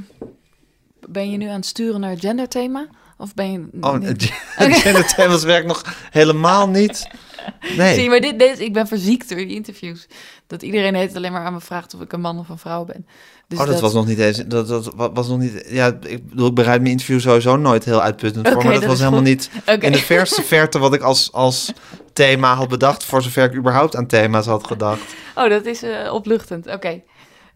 ben 1.07 1.31
je 1.31 1.37
nu 1.37 1.47
aan 1.47 1.55
het 1.55 1.65
sturen 1.65 1.99
naar 1.99 2.09
het 2.09 2.19
genderthema? 2.19 2.87
Of 3.17 3.33
ben 3.33 3.51
je... 3.51 3.67
Oh, 3.81 4.01
het 4.01 4.31
genderthema's 4.83 5.43
werkt 5.43 5.67
nog 5.67 5.83
helemaal 6.11 6.69
niet 6.69 7.07
Nee. 7.77 7.95
Zie 7.95 8.09
maar 8.09 8.19
dit, 8.19 8.39
dit, 8.39 8.59
ik 8.59 8.73
ben 8.73 8.87
verziekt 8.87 9.29
door 9.29 9.37
die 9.37 9.55
interviews. 9.55 10.07
Dat 10.47 10.61
iedereen 10.61 10.95
heeft 10.95 11.15
alleen 11.15 11.31
maar 11.31 11.45
aan 11.45 11.53
me 11.53 11.59
vraagt 11.59 11.93
of 11.93 12.01
ik 12.01 12.13
een 12.13 12.21
man 12.21 12.39
of 12.39 12.49
een 12.49 12.57
vrouw 12.57 12.85
ben. 12.85 13.07
Dus 13.47 13.59
oh, 13.59 13.65
dat, 13.65 13.79
was 13.79 13.93
nog 13.93 14.07
niet 14.07 14.19
eens. 14.19 14.37
Dat, 14.37 14.67
dat 14.67 14.93
wa- 14.95 15.11
was 15.11 15.27
nog 15.27 15.39
niet. 15.39 15.65
Ja, 15.69 15.97
ik 16.01 16.29
bedoel, 16.29 16.47
ik 16.47 16.53
bereid 16.53 16.79
mijn 16.79 16.91
interview 16.91 17.19
sowieso 17.19 17.55
nooit 17.55 17.85
heel 17.85 18.01
uitputtend 18.01 18.47
voor. 18.47 18.63
Maar 18.63 18.71
dat, 18.71 18.81
dat 18.81 18.89
was 18.89 18.99
helemaal 18.99 19.19
goed. 19.19 19.27
niet 19.29 19.49
in 19.83 19.91
de 19.91 19.97
verste 19.97 20.41
verte 20.53 20.79
wat 20.79 20.93
ik 20.93 21.01
als, 21.01 21.31
als 21.31 21.73
thema 22.13 22.55
had 22.55 22.67
bedacht. 22.67 23.05
Voor 23.05 23.21
zover 23.21 23.43
ik 23.43 23.55
überhaupt 23.55 23.95
aan 23.95 24.07
thema's 24.07 24.45
had 24.45 24.67
gedacht. 24.67 25.15
Oh, 25.35 25.49
dat 25.49 25.65
is 25.65 25.83
eh, 25.83 26.13
opluchtend. 26.13 26.67
Oké. 26.67 27.01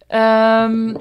Ehm, 0.07 0.95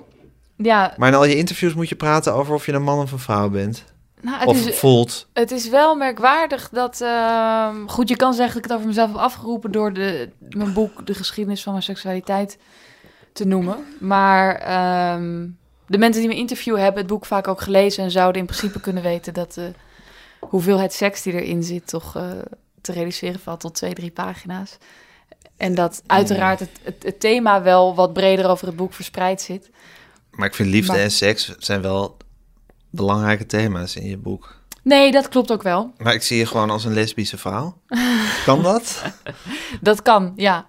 ja, 0.57 0.95
Maar 0.97 1.09
in 1.09 1.15
al 1.15 1.25
je 1.25 1.37
interviews 1.37 1.75
moet 1.75 1.89
je 1.89 1.95
praten 1.97 2.35
over 2.35 2.55
of 2.55 2.67
je 2.67 2.73
een 2.73 2.83
man 2.83 2.99
of 3.03 3.13
een 3.13 3.19
vrouw 3.19 3.49
bent. 3.49 3.85
Nou, 4.23 4.39
het, 4.39 4.49
of 4.49 4.67
is, 4.67 4.79
voelt. 4.79 5.29
het 5.33 5.51
is 5.51 5.69
wel 5.69 5.95
merkwaardig 5.95 6.69
dat... 6.69 7.01
ehm, 7.01 7.87
goed, 7.87 8.09
je 8.09 8.17
kan 8.17 8.35
zeggen 8.35 8.55
dat 8.55 8.65
ik 8.65 8.71
het 8.71 8.79
over 8.79 8.87
mezelf 8.87 9.09
heb 9.09 9.21
afgeroepen... 9.21 9.73
door 9.73 9.93
de, 9.93 10.29
mijn 10.49 10.73
boek 10.73 11.07
De 11.07 11.15
geschiedenis 11.15 11.63
van 11.63 11.73
mijn 11.73 11.85
seksualiteit 11.85 12.59
te 13.33 13.45
noemen. 13.45 13.77
Maar 14.01 14.55
ehm, 14.55 15.47
de 15.87 15.99
mensen 15.99 16.21
die 16.21 16.31
me 16.31 16.37
interviewen 16.37 16.83
hebben 16.83 17.01
het 17.01 17.11
boek 17.11 17.27
vaak 17.27 17.49
ook 17.49 17.61
gelezen... 17.61 18.05
en 18.05 18.11
zouden 18.11 18.41
in 18.41 18.47
principe 18.47 18.81
kunnen 18.81 19.03
weten 19.03 19.35
dat 19.35 19.55
de 19.55 19.73
hoeveelheid 20.41 20.93
seks 20.93 21.23
die 21.23 21.33
erin 21.33 21.63
zit... 21.63 21.87
toch 21.87 22.17
eh, 22.17 22.31
te 22.81 22.93
reduceren 22.93 23.41
valt 23.41 23.61
tot 23.61 23.75
twee, 23.75 23.95
drie 23.95 24.11
pagina's. 24.11 24.77
En 25.57 25.75
dat 25.75 26.03
uiteraard 26.07 26.61
het, 26.61 26.71
het, 26.83 27.03
het 27.03 27.21
thema 27.21 27.63
wel 27.63 27.95
wat 27.95 28.13
breder 28.13 28.49
over 28.49 28.67
het 28.67 28.77
boek 28.77 28.93
verspreid 28.93 29.41
zit. 29.41 29.71
Maar 30.31 30.47
ik 30.47 30.55
vind 30.55 30.69
liefde 30.69 30.93
Maar- 30.93 31.01
en 31.01 31.11
seks 31.11 31.55
zijn 31.59 31.83
wel 31.83 32.17
belangrijke 32.91 33.47
thema's 33.47 33.97
in 33.97 34.07
je 34.07 34.19
boek. 34.19 34.59
Nee, 34.83 35.13
dat 35.13 35.29
klopt 35.29 35.53
ook 35.53 35.63
wel. 35.63 35.93
Maar 35.99 36.15
ik 36.15 36.23
zie 36.23 36.39
je 36.39 36.47
gewoon 36.47 36.71
als 36.71 36.85
een 36.85 36.93
lesbische 36.93 37.39
vrouw. 37.39 37.77
Kan 38.45 38.63
dat? 38.63 39.03
Dat 39.81 40.03
kan, 40.03 40.33
ja. 40.37 40.67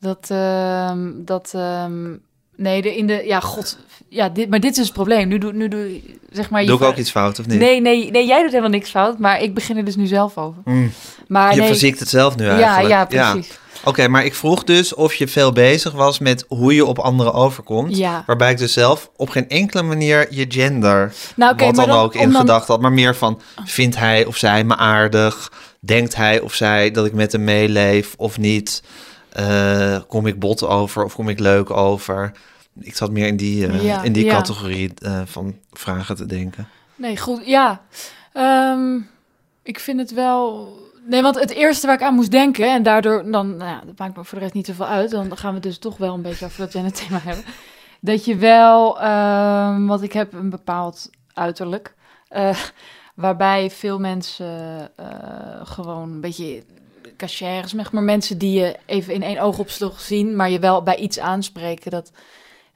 Dat, 0.00 0.30
ehm, 0.30 1.10
dat, 1.14 1.52
ehm, 1.54 2.16
nee, 2.56 2.82
de, 2.82 2.96
in 2.96 3.06
de, 3.06 3.22
ja, 3.24 3.40
god, 3.40 3.78
ja, 4.08 4.28
dit, 4.28 4.50
maar 4.50 4.60
dit 4.60 4.76
is 4.76 4.84
het 4.84 4.92
probleem. 4.92 5.28
Nu 5.28 5.38
doe, 5.38 5.52
nu 5.52 5.68
doe, 5.68 6.00
zeg 6.30 6.50
maar. 6.50 6.60
je 6.60 6.66
Doe 6.66 6.76
ik 6.76 6.84
ook 6.84 6.96
iets 6.96 7.10
fout 7.10 7.38
of 7.38 7.46
niet? 7.46 7.58
Nee, 7.58 7.80
nee, 7.80 8.10
nee, 8.10 8.26
jij 8.26 8.40
doet 8.40 8.50
helemaal 8.50 8.70
niks 8.70 8.90
fout, 8.90 9.18
maar 9.18 9.40
ik 9.42 9.54
begin 9.54 9.76
er 9.76 9.84
dus 9.84 9.96
nu 9.96 10.06
zelf 10.06 10.38
over. 10.38 10.62
Mm, 10.64 10.92
Maar 11.26 11.54
je 11.54 11.58
nee, 11.58 11.68
verziekt 11.68 11.98
het 11.98 12.08
zelf 12.08 12.36
nu 12.36 12.44
ja, 12.44 12.58
eigenlijk. 12.58 13.12
ja, 13.12 13.30
precies. 13.32 13.58
Oké, 13.84 14.08
maar 14.08 14.24
ik 14.24 14.34
vroeg 14.34 14.64
dus 14.64 14.94
of 14.94 15.14
je 15.14 15.28
veel 15.28 15.52
bezig 15.52 15.92
was 15.92 16.18
met 16.18 16.44
hoe 16.48 16.74
je 16.74 16.84
op 16.84 16.98
anderen 16.98 17.32
overkomt. 17.34 17.96
Ja. 17.96 18.22
Waarbij 18.26 18.50
ik 18.50 18.58
dus 18.58 18.72
zelf 18.72 19.10
op 19.16 19.28
geen 19.28 19.48
enkele 19.48 19.82
manier 19.82 20.26
je 20.30 20.44
gender, 20.48 21.12
Nou, 21.36 21.52
oké, 21.52 21.64
wat 21.64 21.74
dan, 21.74 21.88
dan- 21.88 21.98
ook, 21.98 22.14
in 22.14 22.30
dan- 22.30 22.40
gedachten 22.40 22.72
had. 22.72 22.82
Maar 22.82 22.92
meer 22.92 23.16
van, 23.16 23.40
vindt 23.64 23.96
hij 23.96 24.24
of 24.24 24.36
zij 24.36 24.64
me 24.64 24.76
aardig? 24.76 25.52
Denkt 25.80 26.14
hij 26.14 26.40
of 26.40 26.54
zij 26.54 26.90
dat 26.90 27.06
ik 27.06 27.12
met 27.12 27.32
hem 27.32 27.44
meeleef 27.44 28.14
of 28.16 28.38
niet? 28.38 28.82
Eh, 29.32 29.96
kom 30.08 30.26
ik 30.26 30.38
bot 30.38 30.62
over 30.66 31.04
of 31.04 31.14
kom 31.14 31.28
ik 31.28 31.38
leuk 31.38 31.70
over? 31.70 32.32
Ik 32.80 32.96
zat 32.96 33.10
meer 33.10 33.26
in 33.26 33.36
die, 33.36 33.66
eh, 33.66 33.84
Ja, 33.84 34.02
in 34.02 34.12
die 34.12 34.24
ja. 34.24 34.34
categorie 34.34 34.92
eh, 34.98 35.20
van 35.24 35.54
vragen 35.72 36.16
te 36.16 36.26
denken. 36.26 36.68
Nee, 36.94 37.16
goed, 37.16 37.40
ja. 37.44 37.80
Ehm, 38.32 38.96
ik 39.62 39.80
vind 39.80 40.00
het 40.00 40.12
wel... 40.14 40.74
Nee, 41.06 41.22
want 41.22 41.40
het 41.40 41.50
eerste 41.50 41.86
waar 41.86 41.96
ik 41.96 42.02
aan 42.02 42.14
moest 42.14 42.30
denken... 42.30 42.72
en 42.72 42.82
daardoor, 42.82 43.30
dan, 43.30 43.56
nou 43.56 43.70
ja, 43.70 43.82
dat 43.86 43.98
maakt 43.98 44.16
me 44.16 44.24
voor 44.24 44.38
de 44.38 44.44
rest 44.44 44.54
niet 44.54 44.66
zoveel 44.66 44.86
uit... 44.86 45.10
dan 45.10 45.36
gaan 45.36 45.54
we 45.54 45.60
dus 45.60 45.78
toch 45.78 45.96
wel 45.96 46.14
een 46.14 46.22
beetje 46.22 46.44
over 46.44 46.58
dat 46.58 46.72
het 46.72 46.94
thema 47.06 47.18
hebben. 47.18 47.44
Dat 48.00 48.24
je 48.24 48.36
wel... 48.36 49.00
ehm, 49.00 49.86
want 49.86 50.02
ik 50.02 50.12
heb 50.12 50.32
een 50.32 50.50
bepaald 50.50 51.10
uiterlijk... 51.32 51.94
eh, 52.28 52.56
waarbij 53.14 53.70
veel 53.70 53.98
mensen 53.98 54.90
eh, 54.96 55.06
gewoon 55.62 56.12
een 56.12 56.20
beetje 56.20 56.62
cachères, 57.16 57.72
maar 57.72 58.02
mensen 58.02 58.38
die 58.38 58.58
je 58.58 58.76
even 58.86 59.14
in 59.14 59.22
één 59.22 59.38
oogopslag 59.38 60.00
zien, 60.00 60.36
maar 60.36 60.50
je 60.50 60.58
wel 60.58 60.82
bij 60.82 60.96
iets 60.96 61.18
aanspreken 61.18 61.90
dat 61.90 62.12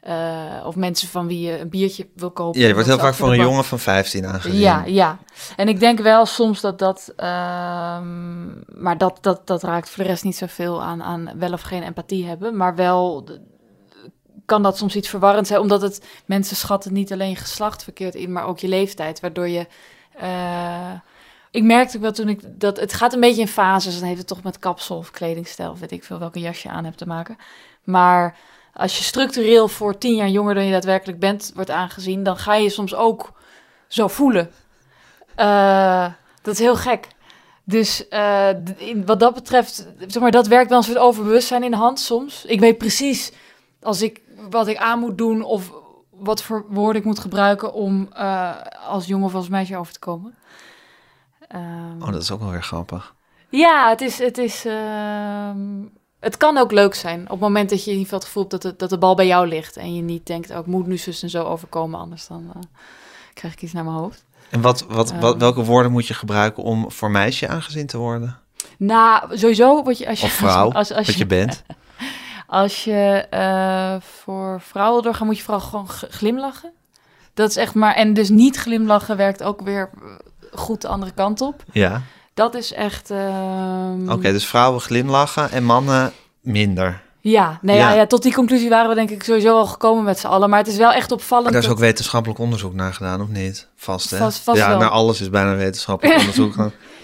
eh, 0.01 0.63
of 0.65 0.77
mensen 0.77 1.09
van 1.09 1.27
wie 1.27 1.41
je 1.41 1.59
een 1.59 1.69
biertje 1.69 2.09
wil 2.15 2.31
kopen. 2.31 2.61
Ja, 2.61 2.67
je 2.67 2.73
wordt 2.73 2.89
heel 2.89 2.99
vaak 2.99 3.15
voor 3.15 3.33
een 3.33 3.41
jongen 3.41 3.65
van 3.65 3.79
15 3.79 4.27
aangezien. 4.27 4.59
ja, 4.59 4.85
ja. 4.85 5.19
En 5.57 5.69
ik 5.69 5.81
denk 5.81 6.01
wel 6.01 6.27
soms 6.27 6.61
dat 6.61 6.79
dat... 6.79 7.13
ehm, 7.17 8.49
maar 8.83 8.99
dat, 8.99 9.19
dat, 9.21 9.47
dat 9.47 9.63
raakt 9.63 9.91
voor 9.91 10.03
de 10.05 10.11
rest 10.11 10.25
niet 10.25 10.37
zoveel 10.37 10.83
aan, 10.83 11.03
aan 11.03 11.31
wel 11.39 11.53
of 11.53 11.61
geen 11.63 11.83
empathie 11.83 12.27
hebben. 12.27 12.57
Maar 12.57 12.75
wel 12.75 13.29
kan 14.47 14.63
dat 14.63 14.77
soms 14.79 14.97
iets 14.97 15.09
verwarrend 15.09 15.47
zijn. 15.47 15.61
Omdat 15.61 15.83
het 15.83 16.05
mensen 16.27 16.57
schatten 16.57 16.93
niet 16.93 17.13
alleen 17.13 17.37
geslacht 17.37 17.83
verkeerd 17.85 18.15
in, 18.15 18.33
maar 18.33 18.47
ook 18.47 18.59
je 18.59 18.69
leeftijd. 18.69 19.21
Waardoor 19.21 19.49
je... 19.49 19.67
eh, 20.19 20.93
ik 21.51 21.63
merkte 21.63 21.97
ook 21.97 22.03
wel 22.03 22.13
toen 22.13 22.29
ik 22.29 22.41
dat... 22.61 22.81
Het 22.81 22.93
gaat 22.93 23.13
een 23.13 23.21
beetje 23.21 23.41
in 23.41 23.49
fases. 23.49 23.99
Dan 23.99 24.07
heeft 24.07 24.19
het 24.19 24.27
toch 24.27 24.43
met 24.43 24.59
kapsel 24.59 24.97
of 24.97 25.11
kledingstijl... 25.11 25.77
weet 25.77 25.91
ik 25.93 26.05
veel 26.05 26.19
welke 26.19 26.41
jas 26.41 26.63
je 26.63 26.69
aan 26.69 26.85
hebt 26.85 26.99
te 26.99 27.07
maken. 27.07 27.37
Maar 27.85 28.37
als 28.73 28.99
je 28.99 29.05
structureel 29.05 29.69
voor 29.69 29.99
tien 29.99 30.15
jaar 30.15 30.29
jonger 30.29 30.55
dan 30.55 30.65
je 30.65 30.73
daadwerkelijk 30.73 31.19
bent 31.19 31.53
wordt 31.55 31.71
aangezien... 31.71 32.23
dan 32.23 32.37
ga 32.37 32.55
je 32.55 32.69
soms 32.71 32.95
ook 32.95 33.33
zo 33.89 34.09
voelen. 34.09 34.51
Eh, 35.35 36.07
dat 36.43 36.55
is 36.55 36.61
heel 36.61 36.77
gek. 36.77 37.09
Dus 37.65 38.09
eh, 38.09 38.49
in, 38.77 39.07
wat 39.07 39.21
dat 39.21 39.35
betreft, 39.35 39.87
zeg 40.07 40.23
maar, 40.23 40.31
dat 40.31 40.47
werkt 40.47 40.69
wel 40.69 40.79
een 40.79 40.85
soort 40.85 40.99
overbewustzijn 40.99 41.63
in 41.63 41.71
de 41.71 41.77
hand 41.77 42.01
soms. 42.01 42.45
Ik 42.45 42.61
weet 42.61 42.79
precies 42.79 43.33
als 43.83 44.03
ik, 44.03 44.21
wat 44.51 44.67
ik 44.67 44.77
aan 44.77 44.99
moet 44.99 45.19
doen 45.19 45.43
of 45.43 45.73
wat 46.11 46.43
voor 46.43 46.65
woorden 46.69 47.01
ik 47.01 47.07
moet 47.07 47.19
gebruiken 47.19 47.73
om 47.73 48.09
eh, 48.13 48.57
als 48.87 49.07
jongen 49.07 49.27
of 49.27 49.35
als 49.35 49.49
meisje 49.49 49.77
over 49.77 49.93
te 49.93 49.99
komen. 49.99 50.35
Ehm, 51.49 52.03
Oh, 52.03 52.13
dat 52.13 52.23
is 52.23 52.31
ook 52.31 52.41
wel 52.41 52.51
weer 52.51 52.63
grappig. 52.63 53.15
ja, 53.49 53.89
het 53.89 54.01
is. 54.01 54.19
Het, 54.19 54.39
is 54.39 54.65
ehm, 54.65 55.83
het 56.21 56.37
kan 56.37 56.57
ook 56.57 56.73
leuk 56.73 56.95
zijn 56.95 57.23
op 57.23 57.31
het 57.31 57.41
moment 57.41 57.71
dat 57.71 57.85
je 57.85 57.91
in 57.91 57.97
ieder 57.97 58.05
geval 58.05 58.19
het 58.19 58.27
gevoel 58.27 58.43
hebt 58.49 58.63
dat, 58.63 58.71
het, 58.71 58.79
dat 58.79 58.91
de 58.91 58.99
bal 58.99 59.15
bij 59.15 59.27
jou 59.27 59.49
ligt. 59.49 59.77
En 59.77 59.95
je 59.95 60.03
niet 60.03 60.27
denkt, 60.27 60.51
oh, 60.51 60.59
ik 60.59 60.67
moet 60.67 60.87
nu 60.87 60.97
zus 60.97 61.23
en 61.23 61.31
zo 61.31 61.45
overkomen, 61.45 62.01
anders 62.01 62.27
dan 62.27 62.51
eh, 62.55 62.61
krijg 63.35 63.53
ik 63.55 63.63
iets 63.63 63.73
naar 63.73 63.85
mijn 63.85 63.97
hoofd. 63.97 64.25
En 64.51 64.61
wat, 64.61 64.87
wat, 64.89 65.13
wat, 65.13 65.31
Ehm. 65.31 65.39
welke 65.39 65.65
woorden 65.65 65.93
moet 65.93 66.07
je 66.07 66.15
gebruiken 66.15 66.63
om 66.63 66.91
voor 66.91 67.11
meisje 67.11 67.49
aangezien 67.49 67.87
te 67.87 67.99
worden? 67.99 68.39
Nou, 68.77 69.39
sowieso 69.39 69.83
word 69.83 69.99
je 69.99 70.09
als 70.09 70.21
je. 70.21 70.27
Of 70.27 70.33
vrouw, 70.33 70.73
als, 70.73 70.93
als 70.93 71.07
wat 71.07 71.17
je 71.17 71.27
bent? 71.27 71.63
Als 72.47 72.85
je 72.85 73.27
eh, 73.31 73.97
voor 74.01 74.61
vrouwen 74.61 75.03
doorgaat, 75.03 75.27
moet 75.27 75.37
je 75.37 75.43
vooral 75.43 75.61
gewoon 75.61 75.89
glimlachen. 75.89 76.73
Dat 77.35 77.49
is 77.51 77.57
echt 77.57 77.75
maar. 77.75 77.95
En 77.95 78.15
dus 78.15 78.29
niet 78.29 78.57
glimlachen 78.57 79.17
werkt 79.17 79.43
ook 79.43 79.61
weer 79.61 79.91
eh, 79.95 80.09
goed 80.53 80.81
de 80.81 80.89
andere 80.89 81.13
kant 81.13 81.41
op. 81.41 81.63
Ja. 81.73 82.03
Dat 82.41 82.55
is 82.55 82.73
echt. 82.73 83.11
ehm, 83.11 84.11
Oké, 84.11 84.33
dus 84.33 84.47
vrouwen 84.47 84.81
glimlachen 84.81 85.51
en 85.51 85.65
mannen 85.65 86.13
minder. 86.41 87.03
Ja, 87.23 87.59
nou 87.63 87.79
ja. 87.79 87.89
Ja. 87.91 87.95
Ja, 87.97 88.07
tot 88.07 88.23
die 88.23 88.33
conclusie 88.35 88.69
waren 88.69 88.89
we 88.89 88.95
denk 88.95 89.11
ik 89.11 89.23
sowieso 89.23 89.57
al 89.57 89.67
gekomen 89.67 90.05
met 90.05 90.19
z'n 90.19 90.27
allen. 90.27 90.51
Maar 90.51 90.59
het 90.59 90.69
is 90.69 90.77
wel 90.77 90.93
echt 90.93 91.13
opvallend. 91.13 91.49
Daar 91.53 91.61
is 91.61 91.67
dat- 91.69 91.75
ook 91.77 91.81
wetenschappelijk 91.83 92.41
onderzoek 92.41 92.75
naar 92.75 92.95
gedaan, 92.95 93.21
of 93.21 93.29
niet? 93.29 93.67
Vast, 93.77 94.11
hè? 94.11 94.17
Vast- 94.19 94.39
vast 94.43 94.59
ja, 94.59 94.69
wel. 94.69 94.79
naar 94.79 94.89
alles 94.89 95.21
is 95.21 95.31
bijna 95.31 95.55
wetenschappelijk 95.57 96.19
onderzoek. 96.21 96.55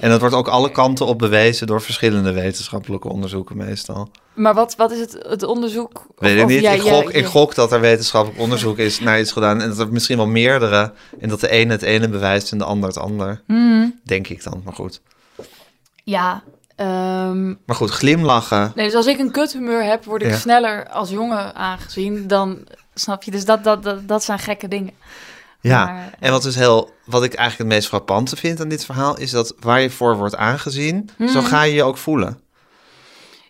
En 0.00 0.10
dat 0.10 0.20
wordt 0.20 0.34
ook 0.34 0.48
alle 0.48 0.70
kanten 0.70 1.06
op 1.06 1.18
bewezen 1.18 1.66
door 1.66 1.82
verschillende 1.82 2.32
wetenschappelijke 2.32 3.08
onderzoeken 3.08 3.56
meestal. 3.56 4.08
Maar 4.34 4.54
wat, 4.54 4.74
wat 4.76 4.90
is 4.90 5.00
het, 5.00 5.18
het 5.28 5.42
onderzoek? 5.42 6.06
Weet 6.18 6.38
ik 6.40 6.46
niet. 6.46 6.60
jij- 6.60 6.76
ik, 6.76 6.82
jij- 6.82 6.92
gok, 6.92 7.10
ik 7.10 7.24
gok 7.26 7.54
dat 7.54 7.72
er 7.72 7.80
wetenschappelijk 7.80 8.40
onderzoek 8.40 8.78
is 8.78 9.00
naar 9.00 9.20
iets 9.20 9.32
gedaan. 9.32 9.60
En 9.60 9.68
dat 9.68 9.78
er 9.78 9.92
misschien 9.92 10.16
wel 10.16 10.26
meerdere. 10.26 10.92
En 11.20 11.28
dat 11.28 11.40
de 11.40 11.48
ene 11.50 11.72
het 11.72 11.82
ene 11.82 12.08
bewijst 12.08 12.52
en 12.52 12.58
de 12.58 12.64
ander 12.64 12.88
het 12.88 12.98
ander. 12.98 13.42
Mhm. 13.46 13.86
Denk 14.04 14.28
ik 14.28 14.42
dan, 14.44 14.60
maar 14.64 14.74
goed. 14.74 15.00
Ja. 16.10 16.42
ehm, 16.76 17.46
Maar 17.48 17.76
goed, 17.76 17.90
glimlachen. 17.90 18.72
nee, 18.74 18.86
dus 18.86 18.94
als 18.94 19.06
ik 19.06 19.18
een 19.18 19.30
kuthumeur 19.30 19.84
heb, 19.84 20.04
word 20.04 20.22
ik 20.22 20.28
Ja. 20.30 20.36
sneller 20.36 20.88
als 20.88 21.10
jongen 21.10 21.54
aangezien 21.54 22.26
dan... 22.26 22.66
Snap 22.94 23.22
je? 23.22 23.30
Dus 23.30 23.44
dat, 23.44 23.64
dat, 23.64 23.82
dat, 23.82 24.08
dat 24.08 24.24
zijn 24.24 24.38
gekke 24.38 24.68
dingen. 24.68 24.92
Ja, 25.60 25.84
Maar, 25.84 26.14
en 26.20 26.30
wat, 26.30 26.42
dus 26.42 26.54
heel, 26.54 26.90
wat 27.04 27.24
ik 27.24 27.34
eigenlijk 27.34 27.70
het 27.70 27.78
meest 27.78 27.88
frappante 27.88 28.36
vind 28.36 28.60
aan 28.60 28.68
dit 28.68 28.84
verhaal... 28.84 29.18
is 29.18 29.30
dat 29.30 29.54
waar 29.60 29.80
je 29.80 29.90
voor 29.90 30.16
wordt 30.16 30.36
aangezien, 30.36 31.10
zo 31.18 31.24
Mhm. 31.24 31.44
ga 31.44 31.62
je 31.62 31.74
je 31.74 31.82
ook 31.82 31.96
voelen. 31.96 32.40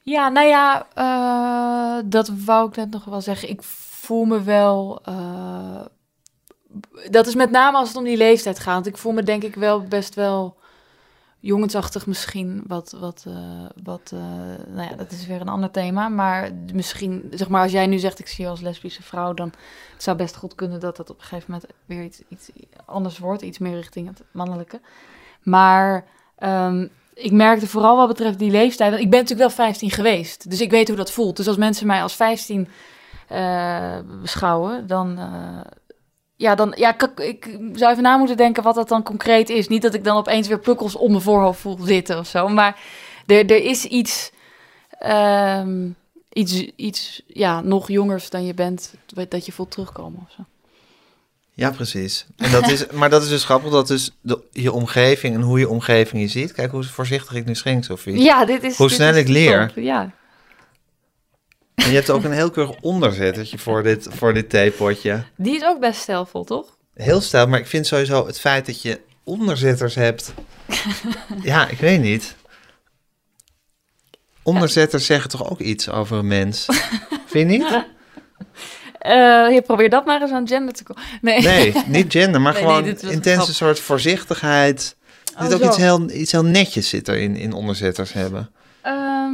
Ja, 0.02 0.28
nou 0.28 0.46
ja, 0.46 0.86
eh, 0.94 2.02
dat 2.04 2.30
wou 2.44 2.68
ik 2.68 2.76
net 2.76 2.90
nog 2.90 3.04
wel 3.04 3.20
zeggen. 3.20 3.48
Ik 3.48 3.62
voel 4.00 4.25
me 4.25 4.42
wel. 4.42 5.00
eh, 5.04 5.80
dat 7.10 7.26
is 7.26 7.34
met 7.34 7.50
name 7.50 7.76
als 7.76 7.88
het 7.88 7.96
om 7.96 8.04
die 8.04 8.16
leeftijd 8.16 8.58
gaat. 8.58 8.75
Want 8.75 8.86
ik 8.86 8.96
voel 8.96 9.12
me 9.12 9.22
denk 9.22 9.42
ik 9.42 9.54
wel 9.54 9.82
best 9.82 10.14
wel 10.14 10.56
jongensachtig 11.40 12.06
misschien. 12.06 12.62
Wat, 12.66 12.96
wat, 13.00 13.24
eh, 13.28 13.66
wat 13.82 14.10
eh, 14.14 14.20
nou 14.74 14.90
ja, 14.90 14.96
dat 14.96 15.10
is 15.10 15.26
weer 15.26 15.40
een 15.40 15.48
ander 15.48 15.70
thema. 15.70 16.08
Maar 16.08 16.50
misschien, 16.72 17.28
zeg 17.30 17.48
maar, 17.48 17.62
als 17.62 17.72
jij 17.72 17.86
nu 17.86 17.98
zegt 17.98 18.18
ik 18.18 18.28
zie 18.28 18.44
je 18.44 18.50
als 18.50 18.60
lesbische 18.60 19.02
vrouw, 19.02 19.34
dan 19.34 19.52
zou 19.96 20.16
best 20.16 20.36
goed 20.36 20.54
kunnen 20.54 20.80
dat 20.80 20.96
dat 20.96 21.10
op 21.10 21.16
een 21.16 21.24
gegeven 21.24 21.44
moment 21.52 21.72
weer 21.86 22.10
iets, 22.28 22.50
anders 22.84 23.18
wordt. 23.18 23.42
Iets 23.42 23.58
meer 23.58 23.74
richting 23.74 24.08
het 24.08 24.22
mannelijke. 24.30 24.80
Maar 25.42 26.04
ehm, 26.36 26.86
ik 27.14 27.32
merkte 27.32 27.66
vooral 27.66 27.96
wat 27.96 28.08
betreft 28.08 28.38
die 28.38 28.50
leeftijd. 28.50 28.92
Ik 28.92 29.10
ben 29.10 29.20
natuurlijk 29.20 29.48
wel 29.48 29.66
15 29.66 29.90
geweest. 29.90 30.50
Dus 30.50 30.60
ik 30.60 30.70
weet 30.70 30.88
hoe 30.88 30.96
dat 30.96 31.12
voelt. 31.12 31.36
Dus 31.36 31.48
als 31.48 31.56
mensen 31.56 31.86
mij 31.86 32.02
als 32.02 32.14
15 32.14 32.68
eh, 33.28 33.98
beschouwen, 34.20 34.86
dan. 34.86 35.18
Ja, 36.36 36.54
dan 36.54 36.72
ja, 36.76 36.94
ik, 36.94 37.20
ik 37.20 37.58
zou 37.72 37.90
even 37.90 38.02
na 38.02 38.16
moeten 38.16 38.36
denken 38.36 38.62
wat 38.62 38.74
dat 38.74 38.88
dan 38.88 39.02
concreet 39.02 39.48
is. 39.48 39.68
Niet 39.68 39.82
dat 39.82 39.94
ik 39.94 40.04
dan 40.04 40.16
opeens 40.16 40.48
weer 40.48 40.58
pukkels 40.58 40.96
om 40.96 41.10
mijn 41.10 41.22
voorhoofd 41.22 41.60
voel 41.60 41.78
zitten 41.82 42.18
of 42.18 42.26
zo. 42.26 42.48
Maar 42.48 42.80
er, 43.26 43.50
er 43.50 43.64
is 43.64 43.84
iets, 43.84 44.30
ehm, 44.98 45.88
iets, 46.32 46.70
iets 46.76 47.22
ja, 47.26 47.60
nog 47.60 47.88
jongers 47.88 48.30
dan 48.30 48.46
je 48.46 48.54
bent, 48.54 48.94
dat 49.28 49.46
je 49.46 49.52
voelt 49.52 49.70
terugkomen 49.70 50.20
of 50.26 50.34
zo. 50.36 50.44
Ja, 51.52 51.70
precies. 51.70 52.26
En 52.36 52.50
dat 52.50 52.68
is, 52.68 52.86
maar 52.86 53.10
dat 53.10 53.22
is 53.22 53.28
dus 53.28 53.44
grappig, 53.44 53.70
dat 53.70 53.86
dus 53.86 54.10
de, 54.20 54.40
je 54.52 54.72
omgeving 54.72 55.34
en 55.34 55.40
hoe 55.40 55.58
je 55.58 55.68
omgeving 55.68 56.22
je 56.22 56.28
ziet. 56.28 56.52
Kijk 56.52 56.70
hoe 56.70 56.84
voorzichtig 56.84 57.34
ik 57.34 57.46
nu 57.46 57.54
schenk, 57.54 57.84
Sophie. 57.84 58.22
Ja, 58.22 58.44
dit 58.44 58.62
is... 58.62 58.76
Hoe 58.76 58.86
dit 58.88 58.96
snel 58.96 59.14
is 59.14 59.16
ik 59.16 59.28
leer. 59.28 59.66
top, 59.66 59.84
Ja. 59.84 60.12
En 61.76 61.88
je 61.88 61.95
hebt 61.95 62.11
ook 62.11 62.25
een 62.25 62.33
heel 62.33 62.50
keurig 62.50 62.76
onderzettertje 62.80 63.59
voor 63.59 63.83
dit, 63.83 64.06
voor 64.11 64.35
dit 64.35 64.50
theepotje. 64.50 65.25
Die 65.37 65.56
is 65.56 65.64
ook 65.64 65.80
best 65.80 66.00
stijlvol, 66.00 66.45
toch? 66.45 66.76
Heel 66.95 67.21
stijl, 67.21 67.47
maar 67.49 67.59
ik 67.59 67.66
vind 67.66 67.87
sowieso 67.87 68.26
het 68.26 68.40
feit 68.40 68.66
dat 68.66 68.83
je 68.83 69.00
onderzetters 69.25 69.95
hebt. 69.95 70.35
ja, 71.42 71.68
ik 71.68 71.78
weet 71.78 72.00
niet. 72.00 72.35
Onderzetters 74.42 75.06
zeggen 75.06 75.30
toch 75.30 75.50
ook 75.50 75.61
iets 75.61 75.90
over 75.90 76.16
een 76.16 76.26
mens? 76.26 76.66
vind 77.26 77.50
je 77.50 77.59
niet? 77.59 77.85
Eh, 78.99 79.12
je 79.54 79.62
probeert 79.66 79.90
dat 79.90 80.04
maar 80.06 80.21
eens 80.23 80.30
aan 80.30 80.49
gender 80.49 80.75
te 80.75 80.83
komen. 80.83 81.02
Nee. 81.21 81.40
Nee, 81.42 81.75
niet 81.87 82.12
gender, 82.12 82.40
maar 82.40 82.52
Nee, 82.52 82.62
gewoon 82.62 82.83
nee, 82.83 82.92
een 83.00 83.11
intense 83.11 83.40
grap. 83.42 83.54
soort 83.54 83.80
voorzichtigheid. 83.80 84.97
Er 85.37 85.42
Oh, 85.42 85.50
zit 85.50 85.54
ook 85.54 85.61
zo. 85.61 85.66
iets 85.68 85.76
heel, 85.76 86.11
iets 86.11 86.33
heel 86.33 86.45
netjes 86.45 86.88
zit 86.88 87.09
er 87.09 87.16
in, 87.18 87.37
in 87.37 87.52
onderzetters 87.52 88.12
hebben. 88.12 88.50
Ehm, 88.83 89.33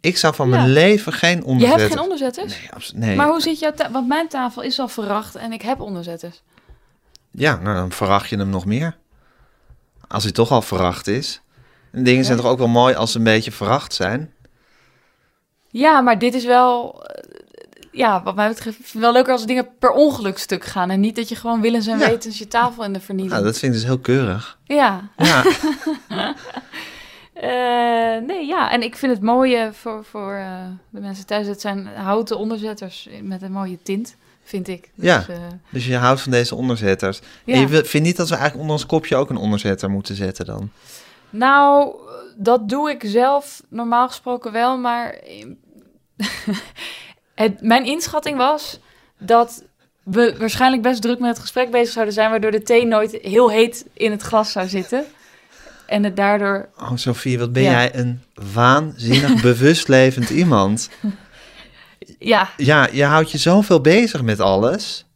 Ik 0.00 0.16
zou 0.16 0.34
van 0.34 0.48
Ja. 0.48 0.56
mijn 0.56 0.70
leven 0.72 1.12
geen 1.12 1.36
je 1.36 1.44
onderzetter... 1.44 1.80
hebt 1.80 1.92
geen 1.92 2.02
onderzetters? 2.02 2.52
Nee, 2.60 2.68
absoluut. 2.74 3.04
Nee. 3.04 3.16
Maar 3.16 3.28
hoe 3.28 3.40
zit 3.40 3.58
jouw 3.58 3.72
ta- 3.72 3.90
Want 3.90 4.08
mijn 4.08 4.28
tafel 4.28 4.62
is 4.62 4.78
al 4.78 4.88
verracht 4.88 5.34
en 5.34 5.52
ik 5.52 5.62
heb 5.62 5.80
onderzetters. 5.80 6.42
Ja, 7.30 7.56
nou 7.56 7.76
dan 7.76 7.92
veracht 7.92 8.28
je 8.28 8.36
hem 8.36 8.48
nog 8.50 8.64
meer. 8.64 8.96
Als 10.08 10.22
hij 10.22 10.32
toch 10.32 10.50
al 10.50 10.62
veracht 10.62 11.06
is. 11.06 11.40
En 11.92 12.04
dingen 12.04 12.24
zijn 12.24 12.36
toch 12.38 12.46
ook 12.46 12.58
wel 12.58 12.68
mooi 12.68 12.94
als 12.94 13.12
ze 13.12 13.18
een 13.18 13.24
beetje 13.24 13.52
veracht 13.52 13.94
zijn? 13.94 14.32
Ja, 15.68 16.00
maar 16.00 16.18
dit 16.18 16.34
is 16.34 16.44
wel... 16.44 17.04
eh, 17.06 17.24
Ja, 17.92 18.22
wat 18.22 18.34
mij 18.34 18.48
betreft 18.48 18.92
wel 18.92 19.12
leuker 19.12 19.32
als 19.32 19.46
dingen 19.46 19.68
per 19.78 19.90
ongeluk 19.90 20.38
stuk 20.38 20.64
gaan. 20.64 20.90
En 20.90 21.00
niet 21.00 21.16
dat 21.16 21.28
je 21.28 21.34
gewoon 21.36 21.60
willens 21.60 21.86
en 21.86 21.98
Ja. 21.98 22.08
wetens 22.08 22.38
je 22.38 22.48
tafel 22.48 22.84
in 22.84 22.92
de 22.92 23.00
vernieling. 23.00 23.32
Nou, 23.34 23.44
dat 23.44 23.58
vind 23.58 23.72
ik 23.74 23.78
dus 23.78 23.88
heel 23.88 23.98
keurig. 23.98 24.58
Ja. 24.64 25.08
Ja, 25.16 25.44
Eh, 27.40 28.26
nee, 28.26 28.46
ja. 28.46 28.70
En 28.70 28.82
ik 28.82 28.96
vind 28.96 29.12
het 29.12 29.22
mooie 29.22 29.70
voor, 29.72 30.04
voor 30.04 30.32
eh, 30.34 30.62
de 30.90 31.00
mensen 31.00 31.26
thuis. 31.26 31.46
Het 31.46 31.60
zijn 31.60 31.86
houten 31.86 32.38
onderzetters 32.38 33.08
met 33.22 33.42
een 33.42 33.52
mooie 33.52 33.78
tint, 33.82 34.16
vind 34.44 34.68
ik. 34.68 34.90
Dus, 34.94 35.04
Ja. 35.04 35.24
eh, 35.28 35.36
dus 35.70 35.86
je 35.86 35.96
houdt 35.96 36.20
van 36.20 36.30
deze 36.32 36.54
onderzetters. 36.54 37.20
ja. 37.44 37.54
En 37.54 37.60
je 37.60 37.66
vindt 37.84 38.06
niet 38.06 38.16
dat 38.16 38.28
we 38.28 38.34
eigenlijk 38.34 38.62
onder 38.62 38.76
ons 38.76 38.86
kopje 38.86 39.16
ook 39.16 39.30
een 39.30 39.36
onderzetter 39.36 39.90
moeten 39.90 40.14
zetten 40.14 40.46
dan? 40.46 40.70
Nou, 41.30 41.94
dat 42.36 42.68
doe 42.68 42.90
ik 42.90 43.02
zelf 43.06 43.62
normaal 43.68 44.08
gesproken 44.08 44.52
wel, 44.52 44.78
maar 44.78 45.14
het, 47.34 47.60
mijn 47.62 47.84
inschatting 47.84 48.36
was 48.36 48.80
dat 49.18 49.64
we 50.02 50.34
waarschijnlijk 50.38 50.82
best 50.82 51.02
druk 51.02 51.18
met 51.18 51.28
het 51.28 51.38
gesprek 51.38 51.70
bezig 51.70 51.92
zouden 51.92 52.14
zijn, 52.14 52.30
waardoor 52.30 52.50
de 52.50 52.62
thee 52.62 52.86
nooit 52.86 53.18
heel 53.22 53.50
heet 53.50 53.86
in 53.92 54.10
het 54.10 54.22
glas 54.22 54.52
zou 54.52 54.68
zitten. 54.68 55.04
En 55.88 56.04
het 56.04 56.16
daardoor, 56.16 56.68
Oh, 56.80 56.92
Sophie, 56.94 57.38
wat 57.38 57.52
ben 57.52 57.62
Ja. 57.62 57.70
jij 57.70 57.94
een 57.94 58.20
waanzinnig 58.52 59.42
bewust 59.48 59.88
levend 59.88 60.30
iemand. 60.30 60.88
ja, 62.18 62.50
Ja, 62.56 62.88
je 62.92 63.04
houdt 63.04 63.30
je 63.30 63.38
zoveel 63.38 63.80
bezig 63.80 64.22
met 64.22 64.40
alles. 64.40 65.06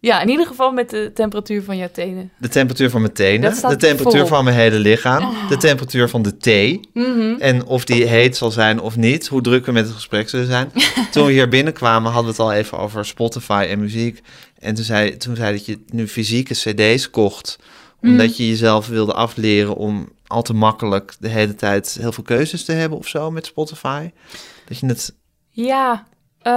ja, 0.00 0.20
in 0.20 0.28
ieder 0.28 0.46
geval 0.46 0.72
met 0.72 0.90
de 0.90 1.10
temperatuur 1.14 1.62
van 1.62 1.76
jouw 1.76 1.88
tenen. 1.92 2.30
De 2.38 2.48
temperatuur 2.48 2.90
van 2.90 3.00
mijn 3.00 3.12
tenen, 3.12 3.54
de 3.68 3.76
temperatuur 3.76 4.26
van 4.26 4.44
mijn 4.44 4.56
hele 4.56 4.78
lichaam, 4.78 5.34
de 5.48 5.56
temperatuur 5.56 6.08
van 6.08 6.22
de 6.22 6.36
thee. 6.36 6.80
Mhm. 6.92 7.34
En 7.38 7.64
of 7.64 7.84
die 7.84 8.04
heet 8.04 8.36
zal 8.36 8.50
zijn 8.50 8.80
of 8.80 8.96
niet, 8.96 9.26
hoe 9.26 9.40
druk 9.42 9.66
we 9.66 9.72
met 9.72 9.84
het 9.84 9.94
gesprek 9.94 10.28
zullen 10.28 10.46
zijn. 10.46 10.72
toen 11.12 11.26
we 11.26 11.32
hier 11.32 11.48
binnenkwamen 11.48 12.12
hadden 12.12 12.34
we 12.34 12.42
het 12.42 12.50
al 12.50 12.58
even 12.58 12.78
over 12.78 13.04
Spotify 13.06 13.66
en 13.70 13.80
muziek. 13.80 14.20
En 14.58 14.74
toen 14.74 14.84
zei, 14.84 15.16
toen 15.16 15.36
zei 15.36 15.52
dat 15.56 15.66
je 15.66 15.78
nu 15.90 16.08
fysieke 16.08 16.54
cd's 16.54 17.10
kocht, 17.10 17.58
omdat 18.06 18.26
Mm. 18.26 18.34
je 18.36 18.48
jezelf 18.48 18.88
wilde 18.88 19.12
afleren 19.12 19.76
om 19.76 20.08
al 20.26 20.42
te 20.42 20.54
makkelijk 20.54 21.14
de 21.18 21.28
hele 21.28 21.54
tijd 21.54 21.96
heel 22.00 22.12
veel 22.12 22.24
keuzes 22.24 22.64
te 22.64 22.72
hebben 22.72 22.98
of 22.98 23.08
zo 23.08 23.30
met 23.30 23.46
Spotify. 23.46 24.10
Dat 24.68 24.78
je 24.78 24.86
het... 24.86 25.14
Ja, 25.50 26.06
eh, 26.42 26.52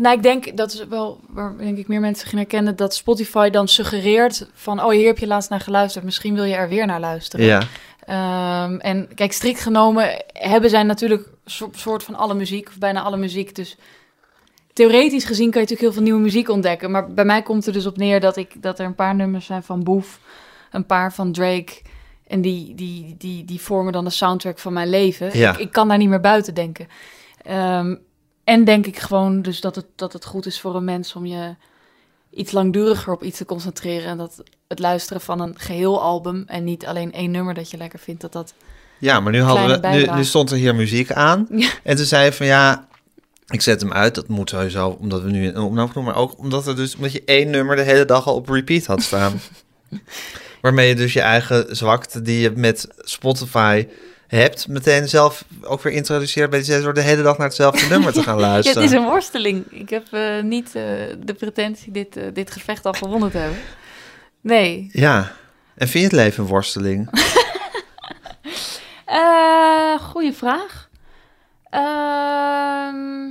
nou 0.00 0.10
ik 0.10 0.22
denk 0.22 0.56
dat 0.56 0.72
is 0.72 0.86
wel 0.88 1.20
waar 1.28 1.56
denk 1.58 1.78
ik 1.78 1.88
meer 1.88 2.00
mensen 2.00 2.28
gaan 2.28 2.38
herkennen 2.38 2.76
dat 2.76 2.94
Spotify 2.94 3.50
dan 3.50 3.68
suggereert 3.68 4.48
van 4.54 4.84
oh 4.84 4.90
hier 4.90 5.06
heb 5.06 5.18
je 5.18 5.26
laatst 5.26 5.50
naar 5.50 5.60
geluisterd, 5.60 6.04
misschien 6.04 6.34
wil 6.34 6.44
je 6.44 6.54
er 6.54 6.68
weer 6.68 6.86
naar 6.86 7.00
luisteren. 7.00 7.46
Ja, 7.46 7.62
Ehm, 8.10 8.76
en 8.78 9.08
kijk, 9.14 9.32
strikt 9.32 9.60
genomen 9.60 10.24
hebben 10.32 10.70
zij 10.70 10.82
natuurlijk 10.82 11.28
soort 11.72 12.02
van 12.02 12.14
alle 12.14 12.34
muziek, 12.34 12.68
of 12.68 12.78
bijna 12.78 13.02
alle 13.02 13.16
muziek. 13.16 13.54
Dus 13.54 13.76
theoretisch 14.72 15.24
gezien 15.24 15.50
kan 15.50 15.60
je 15.60 15.66
natuurlijk 15.68 15.80
heel 15.80 15.92
veel 15.92 16.02
nieuwe 16.02 16.20
muziek 16.20 16.48
ontdekken. 16.48 16.90
Maar 16.90 17.12
bij 17.12 17.24
mij 17.24 17.42
komt 17.42 17.66
er 17.66 17.72
dus 17.72 17.86
op 17.86 17.96
neer 17.96 18.20
dat, 18.20 18.36
ik, 18.36 18.62
dat 18.62 18.78
er 18.78 18.86
een 18.86 18.94
paar 18.94 19.14
nummers 19.14 19.46
zijn 19.46 19.62
van 19.62 19.82
Boef, 19.82 20.18
een 20.70 20.86
paar 20.86 21.12
van 21.12 21.32
Drake. 21.32 21.72
En 22.26 22.40
die, 22.40 22.74
die, 22.74 23.14
die, 23.18 23.44
die 23.44 23.60
vormen 23.60 23.92
dan 23.92 24.04
de 24.04 24.10
soundtrack 24.10 24.58
van 24.58 24.72
mijn 24.72 24.88
leven. 24.88 25.38
Ja. 25.38 25.52
Ik, 25.52 25.58
ik 25.58 25.72
kan 25.72 25.88
daar 25.88 25.98
niet 25.98 26.08
meer 26.08 26.20
buiten 26.20 26.54
denken. 26.54 26.88
Ehm, 27.42 27.94
en 28.44 28.64
denk 28.64 28.86
ik 28.86 28.98
gewoon 28.98 29.42
dus 29.42 29.60
dat 29.60 29.76
het, 29.76 29.86
dat 29.94 30.12
het 30.12 30.24
goed 30.24 30.46
is 30.46 30.60
voor 30.60 30.74
een 30.74 30.84
mens 30.84 31.14
om 31.14 31.26
je 31.26 31.54
iets 32.30 32.52
langduriger 32.52 33.12
op 33.12 33.22
iets 33.22 33.38
te 33.38 33.44
concentreren. 33.44 34.08
En 34.08 34.18
dat 34.18 34.42
het 34.68 34.78
luisteren 34.78 35.20
van 35.20 35.40
een 35.40 35.54
geheel 35.58 36.02
album 36.02 36.44
en 36.46 36.64
niet 36.64 36.86
alleen 36.86 37.12
één 37.12 37.30
nummer 37.30 37.54
dat 37.54 37.70
je 37.70 37.76
lekker 37.76 37.98
vindt, 37.98 38.20
dat 38.20 38.32
dat... 38.32 38.54
ja 38.98 39.20
maar 39.20 39.32
nu, 39.32 39.40
hadden 39.40 39.80
we, 39.80 39.88
nu, 39.88 40.06
nu 40.14 40.24
stond 40.24 40.50
er 40.50 40.56
hier 40.56 40.74
muziek 40.74 41.12
aan. 41.12 41.46
Ja. 41.50 41.70
En 41.82 41.96
toen 41.96 42.04
zei 42.04 42.24
je 42.24 42.32
van 42.32 42.46
ja, 42.46 42.88
ik 43.46 43.60
zet 43.60 43.80
hem 43.80 43.92
uit. 43.92 44.14
Dat 44.14 44.28
moet 44.28 44.50
sowieso, 44.50 44.96
omdat 45.00 45.22
we 45.22 45.30
nu 45.30 45.48
een 45.48 45.58
opname 45.58 45.92
doen. 45.92 46.04
Maar 46.04 46.16
ook 46.16 46.38
omdat, 46.38 46.66
er 46.66 46.76
dus, 46.76 46.94
omdat 46.94 47.12
je 47.12 47.22
één 47.24 47.50
nummer 47.50 47.76
de 47.76 47.82
hele 47.82 48.04
dag 48.04 48.26
al 48.26 48.34
op 48.34 48.48
repeat 48.48 48.86
had 48.86 49.02
staan. 49.02 49.40
Waarmee 50.60 50.88
je 50.88 50.94
dus 50.94 51.12
je 51.12 51.20
eigen 51.20 51.76
zwakte 51.76 52.22
die 52.22 52.40
je 52.40 52.50
met 52.50 52.88
Spotify 52.98 53.86
hebt... 54.26 54.68
meteen 54.68 55.08
zelf 55.08 55.44
ook 55.62 55.82
weer 55.82 55.92
introduceert 55.92 56.50
bij 56.50 56.58
die 56.58 56.68
zes 56.72 56.82
door 56.82 56.94
de 56.94 57.00
hele 57.00 57.22
dag 57.22 57.38
naar 57.38 57.46
hetzelfde 57.46 57.86
nummer 57.94 58.12
te 58.12 58.22
gaan 58.22 58.38
Ja, 58.38 58.42
het 58.42 58.50
luisteren. 58.52 58.82
is 58.82 58.92
een 58.92 59.04
worsteling. 59.04 59.64
Ik 59.70 59.90
heb 59.90 60.06
eh, 60.10 60.42
niet 60.42 60.66
eh, 60.66 60.82
de 61.18 61.34
pretentie 61.38 61.92
dit, 61.92 62.16
eh, 62.16 62.24
dit 62.32 62.50
gevecht 62.50 62.86
al 62.86 62.92
gewonnen 62.92 63.30
te 63.30 63.38
hebben. 63.38 63.58
Nee. 64.40 64.88
Ja. 64.92 65.32
En 65.74 65.88
vind 65.88 65.92
je 66.10 66.16
het 66.16 66.26
leven 66.26 66.42
een 66.42 66.48
worsteling? 66.48 67.08
Goeie 70.10 70.32
vraag. 70.32 70.88
Ehm, 71.70 73.30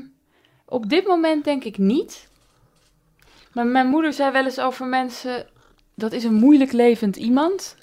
op 0.66 0.90
dit 0.90 1.08
moment 1.08 1.44
denk 1.44 1.64
ik 1.64 1.78
niet. 1.78 2.28
Maar 3.54 3.66
mijn 3.66 3.88
moeder 3.88 4.14
zei 4.14 4.32
wel 4.32 4.46
eens 4.46 4.60
over 4.60 4.86
mensen... 4.86 5.48
dat 6.00 6.12
is 6.12 6.24
een 6.24 6.34
moeilijk 6.34 6.72
levend 6.72 7.16
iemand. 7.16 7.76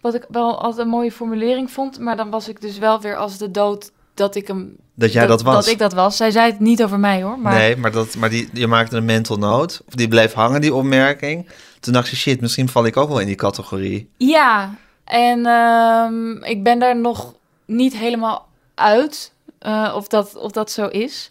Wat 0.00 0.14
ik 0.14 0.24
wel 0.28 0.60
altijd 0.60 0.86
een 0.86 0.92
mooie 0.92 1.12
formulering 1.12 1.70
vond. 1.70 1.98
Maar 1.98 2.16
dan 2.16 2.30
was 2.30 2.48
ik 2.48 2.60
dus 2.60 2.78
wel 2.78 3.00
weer 3.00 3.16
als 3.16 3.38
de 3.38 3.50
dood 3.50 3.90
dat 4.14 4.34
ik 4.34 4.46
hem... 4.46 4.76
Dat 4.94 5.12
jij 5.12 5.26
dat, 5.26 5.42
was? 5.42 5.54
Dat 5.54 5.72
ik 5.72 5.78
dat 5.78 5.92
was. 5.92 6.16
Zij 6.16 6.30
zei 6.30 6.50
het 6.50 6.60
niet 6.60 6.82
over 6.82 6.98
mij 6.98 7.22
hoor. 7.22 7.38
Maar 7.38 7.54
Nee, 7.54 7.76
maar, 7.76 7.92
dat, 7.92 8.16
maar 8.16 8.30
die, 8.30 8.48
je 8.52 8.66
maakte 8.66 8.96
een 8.96 9.04
mental 9.04 9.36
note. 9.36 9.80
Of 9.86 9.94
die 9.94 10.08
bleef 10.08 10.32
hangen, 10.32 10.60
die 10.60 10.74
opmerking. 10.74 11.48
Toen 11.80 11.92
dacht 11.92 12.08
je, 12.08 12.16
shit, 12.16 12.40
misschien 12.40 12.68
val 12.68 12.86
ik 12.86 12.96
ook 12.96 13.08
wel 13.08 13.20
in 13.20 13.26
die 13.26 13.36
categorie. 13.36 14.10
Ja, 14.16 14.74
en 15.04 15.46
ehm, 15.46 16.42
ik 16.42 16.62
ben 16.62 16.78
daar 16.78 16.96
nog 16.96 17.34
niet 17.64 17.96
helemaal 17.96 18.48
uit 18.74 19.32
eh, 19.58 19.92
of, 19.96 20.08
dat, 20.08 20.36
of 20.36 20.50
dat 20.50 20.70
zo 20.70 20.86
is. 20.86 21.30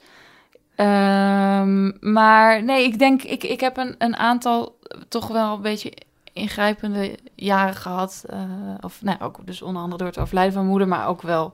Ehm, 0.75 2.11
maar 2.11 2.63
nee, 2.63 2.83
ik 2.83 2.99
denk, 2.99 3.23
ik, 3.23 3.43
ik 3.43 3.59
heb 3.59 3.77
een, 3.77 3.95
een 3.97 4.15
aantal 4.15 4.75
toch 5.07 5.27
wel 5.27 5.53
een 5.53 5.61
beetje 5.61 5.93
ingrijpende 6.37 7.15
jaren 7.35 7.75
gehad. 7.75 8.23
eh, 8.29 8.39
of 8.81 9.01
nou, 9.01 9.17
ook 9.21 9.39
dus 9.45 9.61
onder 9.61 9.81
andere 9.81 9.97
door 9.97 10.07
het 10.07 10.17
overlijden 10.19 10.53
van 10.53 10.61
mijn 10.61 10.77
moeder, 10.77 10.97
maar 10.97 11.07
ook 11.07 11.21
wel 11.21 11.53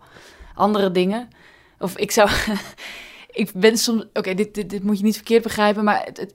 andere 0.55 0.91
dingen. 0.91 1.29
Of 1.79 1.97
ik 1.97 2.11
zou. 2.11 2.29
ik 3.41 3.51
ben 3.53 3.77
soms. 3.77 4.05
Oké, 4.13 4.33
dit, 4.33 4.53
dit, 4.55 4.69
dit 4.69 4.83
moet 4.83 4.97
je 4.97 5.03
niet 5.03 5.15
verkeerd 5.15 5.43
begrijpen, 5.43 5.83
maar 5.83 6.01
het, 6.05 6.17
het, 6.19 6.33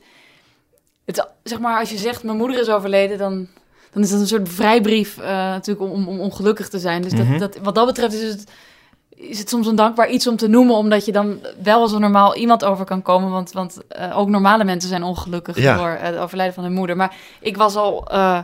het, 1.05 1.29
zeg 1.43 1.59
maar, 1.59 1.79
als 1.79 1.91
je 1.91 1.97
zegt 1.99 2.23
mijn 2.23 2.37
moeder 2.37 2.61
is 2.61 2.69
overleden, 2.69 3.19
dan, 3.19 3.49
dan 3.93 4.03
is 4.03 4.11
dat 4.11 4.21
een 4.21 4.27
soort 4.27 4.49
vrijbrief 4.49 5.19
eh, 5.19 5.27
natuurlijk 5.29 5.93
om, 5.93 6.09
om, 6.09 6.21
ongelukkig 6.21 6.69
te 6.69 6.79
zijn. 6.79 7.03
Dus 7.03 7.13
Mhm. 7.13 7.39
dat, 7.39 7.53
dat, 7.53 7.65
wat 7.65 7.75
dat 7.75 7.87
betreft 7.87 8.15
is 8.15 8.29
het, 8.29 8.51
is 9.21 9.39
het 9.39 9.49
soms 9.49 9.67
een 9.67 9.77
dankbaar 9.77 10.09
iets 10.11 10.27
om 10.27 10.37
te 10.37 10.49
noemen, 10.49 10.75
omdat 10.77 11.05
je 11.05 11.13
dan 11.13 11.39
wel 11.63 11.81
als 11.81 11.93
een 11.93 12.01
normaal 12.01 12.37
iemand 12.37 12.65
over 12.65 12.85
kan 12.85 13.03
komen. 13.03 13.31
Want, 13.31 13.53
want 13.53 13.79
eh, 13.89 14.19
ook 14.19 14.29
normale 14.29 14.65
mensen 14.65 14.89
zijn 14.89 15.03
ongelukkig 15.03 15.59
Ja. 15.59 15.77
door 15.77 15.97
het 16.01 16.17
overlijden 16.17 16.55
van 16.55 16.65
hun 16.65 16.73
moeder. 16.73 16.97
Maar 16.97 17.15
ik 17.41 17.57
was 17.57 17.77
al. 17.77 18.07
eh, 18.11 18.39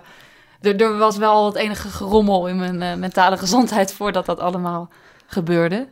er, 0.60 0.80
er 0.82 0.96
was 0.98 1.16
wel 1.16 1.46
het 1.46 1.54
enige 1.54 1.88
gerommel 1.88 2.48
in 2.48 2.56
mijn 2.56 2.82
eh, 2.82 2.94
mentale 2.94 3.37
gezondheid 3.37 3.92
voordat 3.92 4.26
dat 4.26 4.40
allemaal 4.40 4.88
gebeurde. 5.26 5.88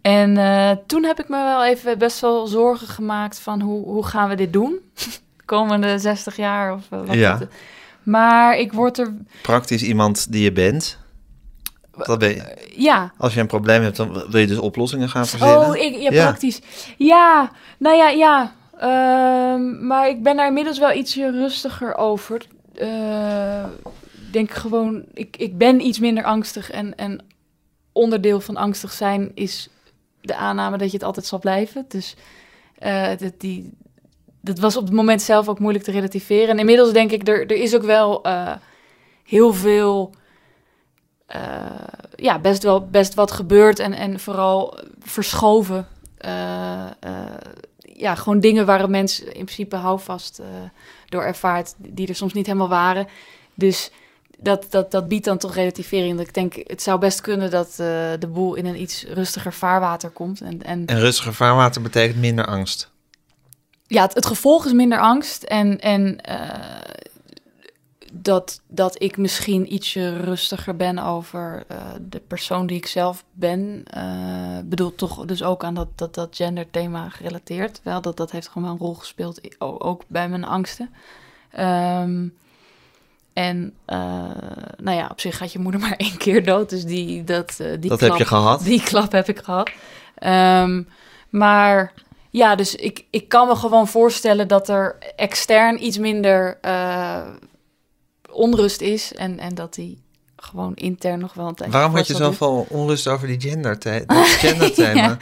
En 0.00 0.36
eh, 0.36 0.70
toen 0.86 1.04
heb 1.04 1.20
ik 1.20 1.28
me 1.28 1.36
wel 1.42 1.64
even 1.64 1.98
best 1.98 2.20
wel 2.20 2.46
zorgen 2.46 2.86
gemaakt 2.88 3.38
van 3.40 3.60
hoe, 3.60 3.84
hoe 3.84 4.04
gaan 4.06 4.28
we 4.28 4.34
dit 4.34 4.52
doen? 4.52 4.78
Komende 5.44 5.98
60 5.98 6.36
jaar 6.36 6.72
of 6.74 6.82
eh, 6.90 6.98
wat 7.06 7.14
Ja. 7.16 7.38
het- 7.38 7.48
Maar 8.02 8.56
ik 8.58 8.72
word 8.72 8.98
er 8.98 9.14
Praktisch 9.42 9.82
iemand 9.82 10.32
die 10.32 10.42
je 10.42 10.52
bent. 10.52 10.98
Dat 12.06 12.18
ben 12.18 12.28
je. 12.28 12.70
Ja. 12.76 13.12
Als 13.18 13.34
je 13.34 13.40
een 13.40 13.46
probleem 13.46 13.82
hebt, 13.82 13.96
dan 13.96 14.12
wil 14.12 14.40
je 14.40 14.46
dus 14.46 14.58
oplossingen 14.58 15.08
gaan 15.08 15.26
verzinnen. 15.26 15.58
Oh, 15.68 15.76
ik, 15.76 15.94
ja, 15.96 16.10
Ja. 16.10 16.24
praktisch. 16.26 16.60
Ja, 16.96 17.50
nou 17.78 17.96
ja, 17.96 18.08
ja. 18.08 18.54
Ehm, 18.78 19.86
maar 19.86 20.08
ik 20.08 20.22
ben 20.22 20.36
daar 20.36 20.46
inmiddels 20.46 20.78
wel 20.78 20.92
ietsje 20.92 21.30
rustiger 21.30 21.96
over. 21.96 22.46
Eh, 22.74 23.64
Ik 24.26 24.32
denk 24.34 24.50
gewoon, 24.50 25.04
ik, 25.14 25.36
ik 25.36 25.58
ben 25.58 25.86
iets 25.86 25.98
minder 25.98 26.24
angstig. 26.24 26.70
En, 26.70 26.96
en 26.96 27.20
onderdeel 27.92 28.40
van 28.40 28.56
angstig 28.56 28.92
zijn 28.92 29.30
is 29.34 29.68
de 30.20 30.34
aanname 30.36 30.78
dat 30.78 30.90
je 30.90 30.96
het 30.96 31.06
altijd 31.06 31.26
zal 31.26 31.38
blijven. 31.38 31.84
Dus 31.88 32.14
eh, 32.78 33.08
dat, 33.18 33.32
die, 33.38 33.72
dat 34.40 34.58
was 34.58 34.76
op 34.76 34.84
het 34.84 34.92
moment 34.92 35.22
zelf 35.22 35.48
ook 35.48 35.58
moeilijk 35.58 35.84
te 35.84 35.90
relativeren. 35.90 36.48
En 36.48 36.58
inmiddels 36.58 36.92
denk 36.92 37.10
ik, 37.10 37.28
er, 37.28 37.40
er 37.40 37.56
is 37.56 37.74
ook 37.74 37.82
wel 37.82 38.22
eh, 38.22 38.52
heel 39.24 39.52
veel 39.52 40.14
eh, 41.28 41.70
ja, 42.16 42.38
best 42.38 42.62
wel 42.62 42.86
best 42.86 43.14
wat 43.14 43.30
gebeurd 43.30 43.78
en, 43.78 43.92
en 43.92 44.20
vooral 44.20 44.78
verschoven. 45.00 45.86
Eh, 46.18 46.84
eh, 47.00 47.34
ja, 47.80 48.14
gewoon 48.14 48.40
dingen 48.40 48.66
waar 48.66 48.80
een 48.80 48.90
mens 48.90 49.20
in 49.20 49.44
principe 49.44 49.76
houvast 49.76 50.42
door 51.06 51.22
ervaart, 51.22 51.74
die 51.76 52.08
er 52.08 52.14
soms 52.14 52.32
niet 52.32 52.46
helemaal 52.46 52.68
waren. 52.68 53.06
Dus 53.54 53.90
dat, 54.38 54.66
dat, 54.70 54.90
dat 54.90 55.08
biedt 55.08 55.24
dan 55.24 55.38
toch 55.38 55.54
relativering. 55.54 56.20
Ik 56.20 56.34
denk, 56.34 56.54
het 56.54 56.82
zou 56.82 56.98
best 56.98 57.20
kunnen 57.20 57.50
dat 57.50 57.74
de 58.18 58.28
boel 58.32 58.54
in 58.54 58.66
een 58.66 58.80
iets 58.80 59.04
rustiger 59.04 59.52
vaarwater 59.52 60.10
komt. 60.10 60.40
En, 60.40 60.62
en 60.62 60.86
En 60.86 61.00
rustiger 61.00 61.34
vaarwater 61.34 61.82
betekent 61.82 62.20
minder 62.20 62.46
angst. 62.46 62.90
ja, 63.86 64.02
het, 64.02 64.14
het 64.14 64.26
gevolg 64.26 64.66
is 64.66 64.72
minder 64.72 65.00
angst. 65.00 65.42
En, 65.42 65.80
en 65.80 66.20
dat, 68.22 68.60
dat 68.66 69.02
ik 69.02 69.16
misschien 69.16 69.74
ietsje 69.74 70.16
rustiger 70.16 70.76
ben 70.76 70.98
over 70.98 71.64
eh, 71.68 71.76
de 72.08 72.20
persoon 72.20 72.66
die 72.66 72.76
ik 72.76 72.86
zelf 72.86 73.24
ben. 73.32 73.82
eh 73.90 74.58
bedoel 74.64 74.94
toch 74.94 75.24
dus 75.24 75.42
ook 75.42 75.64
aan 75.64 75.74
dat, 75.74 75.88
dat, 75.94 76.14
dat 76.14 76.36
genderthema 76.36 77.08
gerelateerd. 77.08 77.80
Wel, 77.82 78.00
dat, 78.00 78.16
dat 78.16 78.30
heeft 78.30 78.48
gewoon 78.48 78.62
wel 78.62 78.72
een 78.72 78.78
rol 78.78 78.94
gespeeld, 78.94 79.60
ook 79.60 80.02
bij 80.06 80.28
mijn 80.28 80.44
angsten. 80.44 80.90
Ehm, 81.50 82.26
en 83.32 83.74
eh, 83.84 83.98
nou 84.76 84.96
ja, 84.96 85.08
op 85.10 85.20
zich 85.20 85.36
gaat 85.36 85.52
je 85.52 85.58
moeder 85.58 85.80
maar 85.88 85.96
één 85.96 86.16
keer 86.16 86.44
dood. 86.44 86.70
Dus 86.70 86.84
die, 86.84 87.24
dat, 87.24 87.56
die 87.56 87.88
dat 87.88 87.98
klap, 87.98 88.10
heb 88.10 88.18
je 88.18 88.24
gehad. 88.24 88.62
die 88.62 88.82
klap 88.82 89.12
heb 89.12 89.28
ik 89.28 89.38
gehad. 89.38 89.70
Ehm, 90.14 90.82
maar 91.30 91.92
ja, 92.30 92.54
dus 92.54 92.74
ik, 92.74 93.04
ik 93.10 93.28
kan 93.28 93.48
me 93.48 93.56
gewoon 93.56 93.88
voorstellen 93.88 94.48
dat 94.48 94.68
er 94.68 94.96
extern 95.16 95.84
iets 95.84 95.98
minder 95.98 96.58
onrust 98.38 98.80
is. 98.80 99.14
En, 99.14 99.38
en 99.38 99.54
dat 99.54 99.74
die 99.74 99.98
gewoon 100.36 100.74
intern 100.74 101.18
nog 101.18 101.34
wel 101.34 101.48
een 101.48 101.54
tijdje 101.54 101.76
Waarom 101.78 101.94
had 101.94 102.06
je 102.06 102.14
zoveel 102.14 102.66
onrust 102.68 103.06
over 103.08 103.26
die 103.26 103.40
gender 103.40 103.78
the- 103.78 104.04
dat 104.06 104.26
genderthema? 104.26 105.16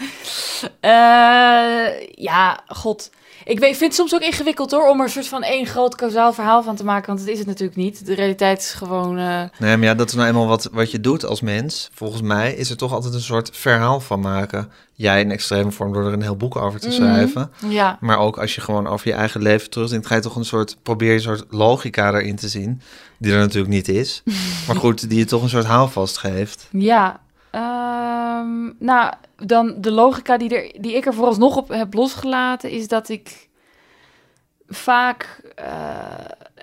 Eh, 0.81 2.09
ja, 2.15 2.61
god. 2.67 3.11
Ik 3.45 3.59
weet, 3.59 3.77
vind 3.77 3.81
het 3.81 3.95
soms 3.95 4.15
ook 4.15 4.21
ingewikkeld 4.29 4.71
hoor, 4.71 4.89
om 4.89 4.99
er 4.99 5.05
een 5.05 5.11
soort 5.11 5.29
van 5.29 5.43
één 5.43 5.67
groot 5.67 5.95
kausaal 5.95 6.33
verhaal 6.33 6.63
van 6.63 6.77
te 6.77 6.85
maken. 6.85 7.07
Want 7.07 7.21
het 7.21 7.29
is 7.29 7.39
het 7.39 7.47
natuurlijk 7.47 7.77
niet. 7.77 8.07
De 8.07 8.15
realiteit 8.15 8.59
is 8.59 8.73
gewoon... 8.73 9.19
eh, 9.19 9.43
Nee, 9.59 9.77
maar 9.77 9.87
ja, 9.87 9.95
dat 9.95 10.09
is 10.09 10.15
nou 10.15 10.29
eenmaal 10.29 10.47
wat, 10.47 10.69
wat 10.73 10.91
je 10.91 11.01
doet 11.01 11.25
als 11.25 11.41
mens. 11.41 11.91
Volgens 11.95 12.23
mij 12.23 12.55
is 12.55 12.71
er 12.71 12.77
toch 12.77 12.93
altijd 12.93 13.15
een 13.15 13.21
soort 13.21 13.51
verhaal 13.57 14.01
van 14.01 14.21
maken. 14.21 14.71
Jij 14.93 15.21
in 15.21 15.31
extreme 15.31 15.71
vorm 15.73 15.93
door 15.93 16.07
er 16.07 16.13
een 16.13 16.23
heel 16.23 16.37
boek 16.37 16.57
over 16.57 16.81
te 16.81 16.87
Mhm. 16.89 16.97
schrijven. 16.97 17.51
ja, 17.69 17.97
Maar 18.01 18.19
ook 18.19 18.39
als 18.39 18.55
je 18.55 18.61
gewoon 18.61 18.87
over 18.87 19.09
je 19.09 19.15
eigen 19.15 19.43
leven 19.43 19.71
terugdenkt, 19.71 20.07
ga 20.07 20.15
je 20.15 20.21
toch 20.21 20.37
een 20.37 20.45
soort, 20.45 20.77
probeer 20.83 21.09
je 21.09 21.15
een 21.15 21.21
soort 21.21 21.45
logica 21.51 22.13
erin 22.15 22.37
te 22.37 22.49
zien. 22.49 22.81
Die 23.19 23.33
er 23.33 23.39
natuurlijk 23.39 23.73
niet 23.73 23.89
is. 23.89 24.23
maar 24.67 24.77
goed, 24.77 25.09
die 25.09 25.19
je 25.19 25.25
toch 25.25 25.43
een 25.43 25.49
soort 25.49 25.65
houvast 25.65 26.17
geeft. 26.19 26.69
ja. 26.71 27.21
Ehm, 27.51 28.71
nou, 28.79 29.13
dan 29.37 29.75
de 29.81 29.91
logica 29.91 30.37
die, 30.37 30.57
er, 30.57 30.81
die 30.81 30.95
ik 30.95 31.07
er 31.07 31.15
vooralsnog 31.15 31.57
op 31.57 31.69
heb 31.69 31.95
losgelaten, 31.95 32.71
is 32.71 32.89
dat 32.89 33.09
ik 33.09 33.49
vaak... 34.69 35.41
eh, 35.55 35.97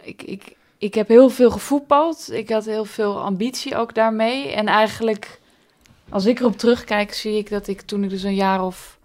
ik, 0.04 0.24
ik, 0.24 0.56
ik 0.78 0.94
heb 0.94 1.08
heel 1.08 1.30
veel 1.30 1.52
gevoetbald. 1.52 2.32
Ik 2.32 2.50
had 2.50 2.66
heel 2.66 2.86
veel 2.86 3.22
ambitie 3.22 3.78
ook 3.78 3.94
daarmee. 3.94 4.52
En 4.52 4.68
eigenlijk, 4.68 5.40
als 6.10 6.26
ik 6.26 6.40
erop 6.40 6.58
terugkijk, 6.58 7.14
zie 7.14 7.38
ik 7.38 7.50
dat 7.50 7.68
ik 7.68 7.82
toen 7.82 8.04
ik 8.04 8.10
dus 8.10 8.24
een 8.24 8.36
jaar 8.36 8.66
of 8.66 8.98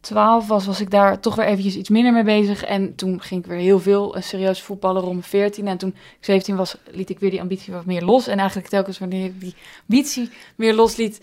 twaalf 0.00 0.46
was, 0.46 0.66
was 0.66 0.80
ik 0.80 0.90
daar 0.90 1.20
toch 1.20 1.34
weer 1.34 1.46
eventjes 1.46 1.76
iets 1.76 1.88
minder 1.88 2.12
mee 2.12 2.22
bezig. 2.22 2.64
En 2.64 2.94
toen 2.94 3.20
ging 3.20 3.44
ik 3.44 3.50
weer 3.50 3.58
heel 3.58 3.80
veel 3.80 4.14
eh, 4.14 4.22
serieus 4.22 4.62
voetballen 4.62 5.02
rond 5.02 5.12
mijn 5.12 5.24
14. 5.24 5.66
En 5.66 5.78
toen 5.78 5.88
ik 5.88 6.24
17 6.24 6.56
was, 6.56 6.76
liet 6.90 7.10
ik 7.10 7.18
weer 7.18 7.30
die 7.30 7.40
ambitie 7.40 7.72
wat 7.72 7.84
meer 7.84 8.02
los. 8.02 8.26
En 8.26 8.38
eigenlijk 8.38 8.68
telkens 8.68 8.98
wanneer 8.98 9.24
ik 9.24 9.40
die 9.40 9.54
ambitie 9.88 10.30
meer 10.56 10.74
losliet, 10.74 11.20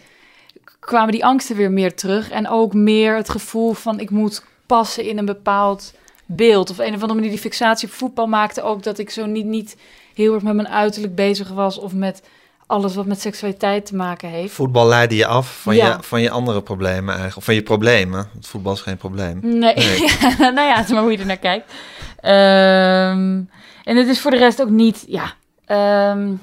kwamen 0.80 1.12
die 1.12 1.26
angsten 1.26 1.56
weer 1.56 1.72
meer 1.72 1.96
terug. 1.96 2.30
En 2.30 2.48
ook 2.48 2.74
meer 2.74 3.16
het 3.16 3.30
gevoel 3.30 3.74
van 3.74 4.00
ik 4.00 4.10
moet 4.10 4.44
passen 4.66 5.04
in 5.04 5.18
een 5.18 5.26
bepaald 5.26 5.94
beeld. 6.26 6.70
Of 6.70 6.78
een 6.78 6.88
of 6.88 6.94
andere 6.94 7.14
manier 7.14 7.30
die 7.30 7.40
fixatie 7.40 7.88
op 7.88 7.94
voetbal 7.94 8.28
maakte 8.28 8.62
ook 8.62 8.84
dat 8.84 8.98
ik 8.98 9.10
zo 9.10 9.26
niet, 9.26 9.46
niet 9.46 9.78
heel 10.14 10.34
erg 10.34 10.44
met 10.44 10.56
mijn 10.56 10.68
uiterlijk 10.68 11.16
bezig 11.16 11.50
was. 11.50 11.78
Of 11.78 11.94
met 11.94 12.22
alles 12.67 12.95
wat 12.95 13.06
met 13.06 13.21
seksualiteit 13.21 13.86
te 13.86 13.95
maken 13.95 14.30
heeft. 14.30 14.54
Voetbal 14.54 14.88
leidde 14.88 15.15
je 15.15 15.25
af 15.25 15.62
van, 15.62 15.75
Ja. 15.75 15.88
je, 15.88 16.04
van 16.04 16.21
je 16.21 16.30
andere 16.30 16.62
problemen 16.62 17.08
eigenlijk. 17.08 17.38
Of 17.38 17.43
van 17.43 17.54
je 17.54 17.63
problemen. 17.63 18.30
Want 18.34 18.47
voetbal 18.47 18.73
is 18.73 18.82
geen 18.82 18.97
probleem. 18.97 19.39
Nee, 19.41 19.73
Nee. 19.75 19.99
nou 20.56 20.62
ja, 20.62 20.75
het 20.75 20.86
is 20.86 20.91
maar 20.91 21.01
hoe 21.01 21.12
je 21.12 21.17
er 21.17 21.25
naar 21.25 21.38
kijkt. 21.38 21.73
Ehm, 22.19 23.41
en 23.84 23.97
het 23.97 24.08
is 24.08 24.21
voor 24.21 24.32
de 24.32 24.38
rest 24.38 24.62
ook 24.62 24.69
niet, 24.69 25.04
ja. 25.08 25.34
ehm, 25.65 26.34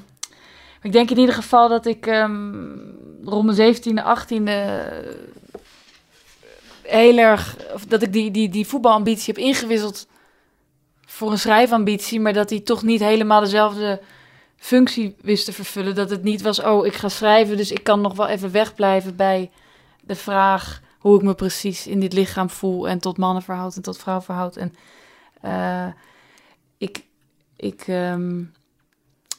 ik 0.83 0.93
denk 0.93 1.11
in 1.11 1.19
ieder 1.19 1.35
geval 1.35 1.69
dat 1.69 1.87
ik 1.87 2.07
ehm, 2.07 2.53
rond 3.25 3.45
mijn 3.57 3.75
17e, 3.75 4.03
18e 4.03 4.51
heel 6.83 7.19
erg, 7.19 7.57
dat 7.89 8.03
ik 8.03 8.13
die, 8.13 8.31
die, 8.31 8.49
die 8.49 8.67
voetbalambitie 8.67 9.35
heb 9.35 9.45
ingewisseld 9.45 10.07
voor 11.07 11.31
een 11.31 11.39
schrijfambitie, 11.39 12.21
maar 12.21 12.33
dat 12.33 12.49
die 12.49 12.63
toch 12.63 12.83
niet 12.83 13.01
helemaal 13.01 13.41
dezelfde 13.41 14.01
functie 14.63 15.17
wist 15.21 15.45
te 15.45 15.53
vervullen. 15.53 15.95
Dat 15.95 16.11
het 16.11 16.23
niet 16.23 16.43
was, 16.43 16.61
oh, 16.61 16.87
ik 16.87 16.95
ga 16.95 17.09
schrijven, 17.09 17.57
dus 17.57 17.71
ik 17.71 17.85
kan 17.85 18.01
nog 18.01 18.15
wel 18.15 18.27
even 18.27 18.51
wegblijven 18.51 19.17
bij 19.17 19.51
de 20.01 20.15
vraag 20.15 20.81
hoe 20.99 21.17
ik 21.17 21.23
me 21.23 21.35
precies 21.35 21.87
in 21.87 22.01
dit 22.01 22.13
lichaam 22.13 22.51
voel 22.51 22.89
en 22.89 22.99
tot 22.99 23.19
mannen 23.19 23.43
verhoud 23.43 23.77
en 23.77 23.83
tot 23.83 23.99
vrouw 23.99 24.21
verhoud. 24.21 24.57
En 24.57 24.75
eh, 25.41 25.87
ik, 26.79 27.05
ik, 27.57 27.85
ehm, 27.87 28.43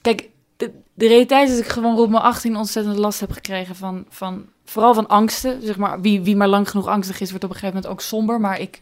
kijk, 0.01 0.29
de, 0.57 0.71
de 0.93 1.07
realiteit 1.07 1.49
is 1.49 1.55
dat 1.55 1.65
ik 1.65 1.71
gewoon 1.71 1.95
rond 1.95 2.09
mijn 2.09 2.23
18 2.23 2.55
ontzettend 2.55 2.97
last 2.97 3.19
heb 3.19 3.31
gekregen 3.31 3.75
van, 3.75 4.05
van 4.09 4.45
vooral 4.65 4.93
van 4.93 5.07
angsten. 5.07 5.62
Zeg 5.62 5.77
maar, 5.77 6.01
wie, 6.01 6.21
wie 6.21 6.36
maar 6.36 6.47
lang 6.47 6.69
genoeg 6.69 6.88
angstig 6.88 7.19
is, 7.19 7.29
wordt 7.29 7.43
op 7.43 7.49
een 7.49 7.55
gegeven 7.55 7.75
moment 7.75 7.93
ook 7.93 8.01
somber. 8.01 8.39
Maar 8.39 8.59
ik 8.59 8.81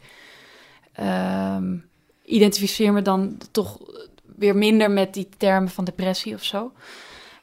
ehm, 0.94 1.78
identificeer 2.26 2.94
me 2.94 3.02
dan 3.02 3.38
toch 3.52 3.78
weer 4.42 4.56
minder 4.56 4.92
met 4.92 5.14
die 5.14 5.30
termen 5.38 5.70
van 5.70 5.84
depressie 5.86 6.34
of 6.34 6.44
zo. 6.44 6.72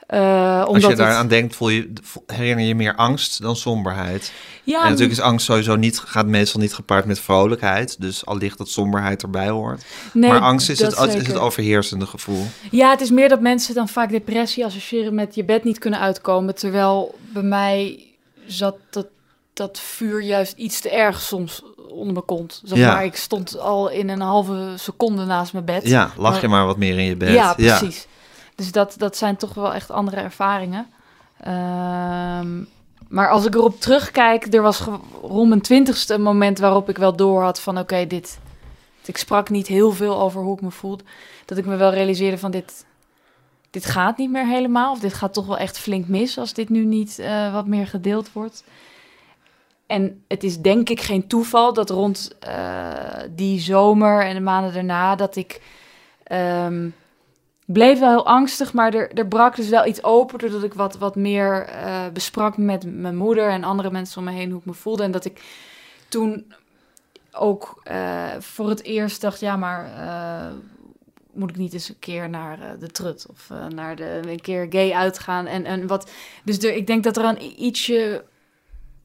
Eh, 0.06 0.64
Als 0.64 0.82
je 0.82 0.88
het- 0.88 0.96
daaraan 0.96 1.28
denkt, 1.28 1.56
voel 1.56 1.68
je, 1.68 1.92
herinner 2.26 2.64
je 2.64 2.74
meer 2.74 2.94
angst 2.94 3.42
dan 3.42 3.56
somberheid. 3.56 4.32
ja, 4.64 4.76
en 4.78 4.84
natuurlijk 4.84 5.10
is 5.18 5.20
angst 5.20 5.46
sowieso 5.46 5.76
niet, 5.76 5.98
gaat 5.98 6.26
meestal 6.26 6.60
niet 6.60 6.74
gepaard 6.74 7.04
met 7.04 7.20
vrolijkheid. 7.20 8.00
Dus 8.00 8.26
al 8.26 8.36
ligt 8.36 8.58
dat 8.58 8.68
somberheid 8.68 9.22
erbij 9.22 9.48
hoort. 9.48 9.84
nee, 10.12 10.30
maar 10.30 10.40
angst 10.40 10.70
is 10.70 10.80
het, 10.80 10.92
is 11.14 11.26
het 11.26 11.38
overheersende 11.38 12.06
gevoel. 12.06 12.44
Ja, 12.70 12.90
het 12.90 13.00
is 13.00 13.10
meer 13.10 13.28
dat 13.28 13.40
mensen 13.40 13.74
dan 13.74 13.88
vaak 13.88 14.10
depressie 14.10 14.64
associëren 14.64 15.14
met 15.14 15.34
je 15.34 15.44
bed 15.44 15.64
niet 15.64 15.78
kunnen 15.78 16.00
uitkomen. 16.00 16.54
Terwijl 16.54 17.18
bij 17.32 17.42
mij 17.42 18.04
zat 18.46 18.76
dat, 18.90 19.06
dat 19.52 19.78
vuur 19.80 20.22
juist 20.22 20.52
iets 20.56 20.80
te 20.80 20.90
erg 20.90 21.20
soms 21.20 21.62
onder 21.90 22.12
mijn 22.12 22.24
kont. 22.24 22.60
Zeg 22.64 22.78
Ja. 22.78 22.92
maar, 22.92 23.04
ik 23.04 23.16
stond 23.16 23.58
al 23.58 23.88
in 23.90 24.08
een 24.08 24.20
halve 24.20 24.72
seconde 24.76 25.24
naast 25.24 25.52
mijn 25.52 25.64
bed. 25.64 25.86
Ja, 25.88 26.10
lach 26.16 26.40
je 26.40 26.48
Maar- 26.48 26.58
maar 26.58 26.66
wat 26.66 26.76
meer 26.76 26.98
in 26.98 27.04
je 27.04 27.16
bed. 27.16 27.28
Ja, 27.32 27.54
precies. 27.54 28.06
Dus 28.54 28.72
dat, 28.72 28.94
dat 28.96 29.16
zijn 29.16 29.36
toch 29.36 29.54
wel 29.54 29.74
echt 29.74 29.90
andere 29.90 30.16
ervaringen. 30.20 30.86
Ehm, 31.40 32.62
maar 33.08 33.30
als 33.30 33.44
ik 33.46 33.54
erop 33.54 33.80
terugkijk, 33.80 34.54
er 34.54 34.62
was 34.62 34.82
rond 35.22 35.48
mijn 35.48 35.60
twintigste 35.60 36.14
een 36.14 36.22
moment 36.22 36.58
waarop 36.58 36.88
ik 36.88 36.98
wel 36.98 37.16
door 37.16 37.42
had 37.42 37.60
van 37.60 37.78
oké, 37.78 38.06
dit. 38.06 38.38
Ik 39.04 39.16
sprak 39.16 39.50
niet 39.50 39.66
heel 39.66 39.92
veel 39.92 40.20
over 40.20 40.42
hoe 40.42 40.54
ik 40.56 40.60
me 40.62 40.70
voelde. 40.70 41.04
Dat 41.44 41.58
ik 41.58 41.66
me 41.66 41.76
wel 41.76 41.90
realiseerde 41.90 42.38
van 42.38 42.50
dit, 42.50 42.84
dit 43.70 43.84
gaat 43.84 44.16
niet 44.18 44.30
meer 44.30 44.46
helemaal. 44.46 44.92
Of 44.92 44.98
dit 44.98 45.14
gaat 45.14 45.32
toch 45.32 45.46
wel 45.46 45.58
echt 45.58 45.78
flink 45.78 46.08
mis 46.08 46.38
als 46.38 46.52
dit 46.52 46.68
nu 46.68 46.84
niet 46.84 47.18
eh, 47.18 47.52
wat 47.52 47.66
meer 47.66 47.86
gedeeld 47.86 48.32
wordt. 48.32 48.64
En 49.88 50.24
het 50.26 50.44
is 50.44 50.58
denk 50.58 50.88
ik 50.88 51.00
geen 51.00 51.26
toeval 51.26 51.72
dat 51.72 51.90
rond 51.90 52.36
eh, 52.40 52.92
die 53.30 53.60
zomer 53.60 54.24
en 54.24 54.34
de 54.34 54.40
maanden 54.40 54.72
daarna 54.72 55.16
dat 55.16 55.36
ik 55.36 55.62
ehm, 56.22 56.88
bleef 57.64 57.98
wel 57.98 58.10
heel 58.10 58.26
angstig, 58.26 58.72
maar 58.72 58.94
er, 58.94 59.12
er 59.12 59.26
brak 59.26 59.56
dus 59.56 59.68
wel 59.68 59.86
iets 59.86 60.02
open 60.02 60.38
doordat 60.38 60.62
ik 60.62 60.74
wat, 60.74 60.98
wat 60.98 61.16
meer 61.16 61.62
eh, 61.64 62.08
besprak 62.12 62.56
met 62.56 62.94
mijn 62.94 63.16
moeder 63.16 63.50
en 63.50 63.64
andere 63.64 63.90
mensen 63.90 64.18
om 64.18 64.24
me 64.24 64.30
heen 64.30 64.50
hoe 64.50 64.60
ik 64.60 64.66
me 64.66 64.72
voelde. 64.72 65.02
En 65.02 65.10
dat 65.10 65.24
ik 65.24 65.42
toen 66.08 66.52
ook 67.32 67.80
eh, 67.84 68.26
voor 68.38 68.68
het 68.68 68.82
eerst 68.82 69.20
dacht, 69.20 69.40
ja, 69.40 69.56
maar 69.56 69.90
moet 71.32 71.50
ik 71.50 71.56
niet 71.56 71.72
eens 71.72 71.88
een 71.88 71.98
keer 71.98 72.28
naar 72.28 72.78
de 72.78 72.90
trut 72.90 73.26
of 73.30 73.50
naar 73.74 73.96
de 73.96 74.20
een 74.26 74.40
keer 74.40 74.66
gay 74.70 74.92
uitgaan 74.92 75.46
en, 75.46 75.64
en 75.64 75.86
wat. 75.86 76.10
Dus 76.44 76.58
ik 76.58 76.86
denk 76.86 77.04
dat 77.04 77.16
er 77.16 77.24
een 77.24 77.64
ietsje 77.64 78.24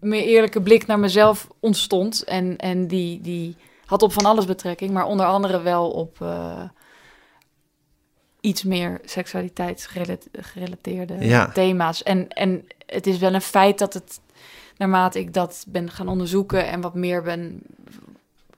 meer 0.03 0.23
eerlijke 0.23 0.61
blik 0.61 0.85
naar 0.87 0.99
mezelf 0.99 1.47
ontstond 1.59 2.23
en, 2.23 2.57
en 2.57 2.87
die, 2.87 3.21
die 3.21 3.55
had 3.85 4.01
op 4.01 4.13
van 4.13 4.25
alles 4.25 4.45
betrekking, 4.45 4.91
maar 4.91 5.05
onder 5.05 5.25
andere 5.25 5.61
wel 5.61 5.89
op 5.91 6.21
eh, 6.21 6.61
iets 8.41 8.63
meer 8.63 9.01
seksualiteitsgerelateerde 9.05 11.15
Ja. 11.19 11.47
thema's. 11.51 12.03
En, 12.03 12.27
en 12.29 12.67
het 12.85 13.07
is 13.07 13.17
wel 13.17 13.33
een 13.33 13.41
feit 13.41 13.79
dat 13.79 13.93
het 13.93 14.19
naarmate 14.77 15.19
ik 15.19 15.33
dat 15.33 15.65
ben 15.67 15.91
gaan 15.91 16.07
onderzoeken 16.07 16.67
en 16.67 16.81
wat 16.81 16.93
meer 16.95 17.21
ben, 17.21 17.59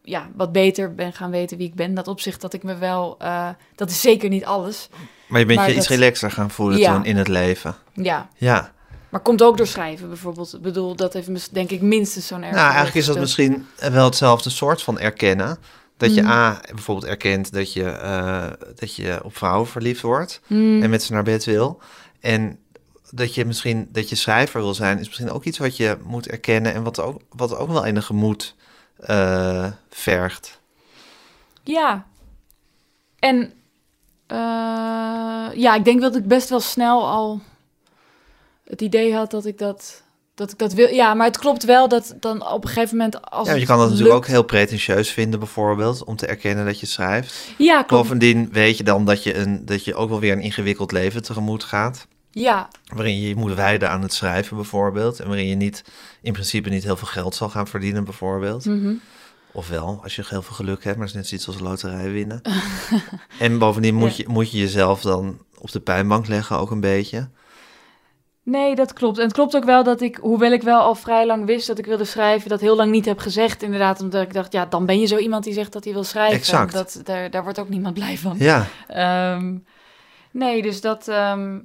ja, 0.02 0.30
wat 0.36 0.52
beter 0.52 0.96
ben 0.96 1.14
gaan 1.14 1.32
weten 1.32 1.58
wie 1.58 1.68
ik 1.68 1.76
ben, 1.76 1.94
dat 1.94 2.08
opzicht 2.08 2.42
dat 2.42 2.54
ik 2.54 2.64
me 2.64 2.76
wel, 2.78 3.16
eh, 3.20 3.50
dat 3.76 3.90
is 3.90 4.02
zeker 4.02 4.30
niet 4.30 4.46
alles. 4.46 4.90
Maar 5.28 5.40
je 5.40 5.46
bent 5.46 5.60
Maar 5.60 5.70
je 5.70 5.76
iets 5.76 5.90
relaxer 5.90 6.32
gaan 6.32 6.52
voelen 6.52 6.80
Ja. 6.80 6.94
toen 6.94 7.06
in 7.06 7.18
het 7.18 7.28
leven. 7.28 7.76
Ja, 7.94 8.30
Ja. 8.38 8.74
Maar 9.10 9.20
komt 9.20 9.44
ook 9.44 9.58
door 9.58 9.68
schrijven 9.68 10.08
bijvoorbeeld. 10.08 10.54
Ik 10.54 10.62
bedoel, 10.62 10.96
dat 10.96 11.14
heeft 11.14 11.54
denk 11.54 11.70
ik 11.70 11.82
minstens 11.82 12.28
zo'n 12.28 12.44
erg. 12.44 12.56
Nou, 12.56 12.66
eigenlijk 12.66 12.96
is 12.96 13.06
dat 13.06 13.20
misschien 13.20 13.68
wel 13.92 14.06
hetzelfde 14.06 14.50
soort 14.50 14.82
van 14.82 15.00
erkennen. 15.00 15.58
Dat 15.98 16.16
je 16.16 16.22
Mm. 16.22 16.30
A, 16.30 16.62
bijvoorbeeld 16.74 17.08
erkent 17.08 17.54
dat 17.54 17.74
je, 17.74 17.84
eh, 17.84 18.48
dat 18.76 18.96
je 18.96 19.20
op 19.24 19.38
vrouwen 19.38 19.68
verliefd 19.68 20.02
wordt 20.02 20.42
Hmm. 20.48 20.82
en 20.84 20.90
met 20.90 21.04
ze 21.04 21.14
naar 21.14 21.24
bed 21.24 21.46
wil. 21.46 21.82
En 22.20 22.60
dat 23.10 23.36
je 23.36 23.46
misschien 23.46 23.90
dat 23.92 24.10
je 24.10 24.16
schrijver 24.16 24.62
wil 24.62 24.74
zijn, 24.74 25.00
is 25.00 25.08
misschien 25.08 25.32
ook 25.32 25.44
iets 25.44 25.58
wat 25.58 25.78
je 25.78 25.98
moet 26.04 26.28
erkennen 26.28 26.74
en 26.74 26.84
wat 26.84 27.00
ook, 27.00 27.22
wat 27.30 27.58
ook 27.58 27.70
wel 27.70 27.86
enige 27.86 28.14
moed 28.14 28.56
eh, 28.98 29.68
vergt. 29.90 30.60
Ja. 31.64 32.06
En 33.20 33.54
eh, 34.28 34.38
ja, 35.54 35.76
ik 35.76 35.86
denk 35.86 36.02
dat 36.02 36.16
ik 36.16 36.28
best 36.28 36.50
wel 36.50 36.60
snel 36.60 37.08
al 37.08 37.42
het 38.66 38.82
idee 38.82 39.14
had 39.14 39.32
dat 39.32 39.46
ik 39.46 39.58
dat, 39.58 40.04
dat 40.36 40.52
ik 40.52 40.58
dat 40.58 40.74
wil. 40.74 40.88
Ja, 40.94 41.14
maar 41.14 41.28
het 41.28 41.38
klopt 41.38 41.64
wel 41.64 41.88
dat 41.88 42.16
dan 42.20 42.48
op 42.48 42.64
een 42.64 42.70
gegeven 42.70 42.98
moment 42.98 43.22
als 43.22 43.48
Ja, 43.48 43.54
je 43.54 43.66
kan 43.66 43.78
dat 43.80 43.90
natuurlijk 43.90 44.16
ook 44.16 44.28
heel 44.28 44.44
pretentieus 44.44 45.10
vinden, 45.12 45.40
bijvoorbeeld, 45.40 46.04
om 46.04 46.16
te 46.16 46.26
erkennen 46.28 46.66
dat 46.66 46.80
je 46.80 46.86
schrijft. 46.86 47.48
Ja, 47.58 47.84
klopt. 47.84 48.04
Bovendien 48.04 48.50
weet 48.52 48.78
je 48.78 48.84
dan 48.84 49.06
dat 49.06 49.24
je, 49.24 49.36
een, 49.38 49.66
dat 49.66 49.86
je 49.86 49.96
ook 49.96 50.10
wel 50.10 50.20
weer 50.20 50.32
een 50.32 50.42
ingewikkeld 50.42 50.92
leven 50.92 51.24
tegemoet 51.24 51.64
gaat. 51.64 52.08
Ja, 52.32 52.68
Waarin 52.96 53.22
je 53.22 53.28
je 53.28 53.36
moet 53.36 53.54
wijden 53.54 53.90
aan 53.90 54.02
het 54.02 54.14
schrijven 54.14 54.56
bijvoorbeeld. 54.56 55.20
En 55.20 55.28
waarin 55.28 55.48
je 55.48 55.56
niet, 55.56 55.84
in 56.22 56.34
principe 56.34 56.70
niet 56.70 56.84
heel 56.84 56.98
veel 56.98 57.08
geld 57.08 57.36
zal 57.36 57.50
gaan 57.50 57.68
verdienen 57.68 58.04
bijvoorbeeld. 58.04 58.66
mhm. 58.66 58.94
Ofwel, 59.52 60.00
als 60.04 60.16
je 60.16 60.24
heel 60.28 60.42
veel 60.42 60.56
geluk 60.56 60.84
hebt, 60.84 60.98
maar 60.98 61.06
het 61.08 61.16
is 61.16 61.22
net 61.22 61.28
zoiets 61.28 61.48
als 61.48 61.60
loterij 61.60 62.12
winnen. 62.12 62.42
en 63.40 63.58
bovendien 63.60 63.96
moet, 63.96 64.16
Ja. 64.18 64.24
je, 64.28 64.30
moet 64.32 64.52
je 64.52 64.58
jezelf 64.58 65.02
dan 65.02 65.38
op 65.58 65.72
de 65.72 65.80
pijnbank 65.80 66.28
leggen 66.28 66.58
ook 66.58 66.72
een 66.72 66.80
beetje. 66.80 67.30
Nee, 68.46 68.76
dat 68.76 68.94
klopt. 68.94 69.18
En 69.18 69.24
het 69.24 69.34
klopt 69.34 69.56
ook 69.56 69.64
wel 69.64 69.84
dat 69.84 70.02
ik, 70.02 70.16
hoewel 70.22 70.52
ik 70.52 70.62
wel 70.62 70.80
al 70.80 70.96
vrij 70.96 71.26
lang 71.26 71.46
wist 71.46 71.68
dat 71.68 71.78
ik 71.80 71.86
wilde 71.86 72.04
schrijven, 72.06 72.50
dat 72.50 72.60
heel 72.62 72.76
lang 72.76 72.92
niet 72.92 73.06
heb 73.06 73.20
gezegd. 73.20 73.64
Inderdaad, 73.64 74.02
omdat 74.02 74.22
ik 74.22 74.34
dacht, 74.34 74.52
ja, 74.54 74.66
dan 74.66 74.86
ben 74.86 75.00
je 75.00 75.06
zo 75.06 75.18
iemand 75.18 75.44
die 75.44 75.54
zegt 75.54 75.74
dat 75.74 75.84
hij 75.84 75.94
wil 75.94 76.04
schrijven. 76.04 76.38
Exact. 76.38 76.74
Dat, 76.74 77.02
daar, 77.04 77.30
daar 77.30 77.44
wordt 77.44 77.60
ook 77.60 77.70
niemand 77.70 77.94
blij 77.94 78.18
van. 78.18 78.36
Ja, 78.40 78.66
Ehm, 78.88 79.58
nee, 80.32 80.62
dus 80.62 80.82
dat. 80.82 81.08
ehm, 81.08 81.60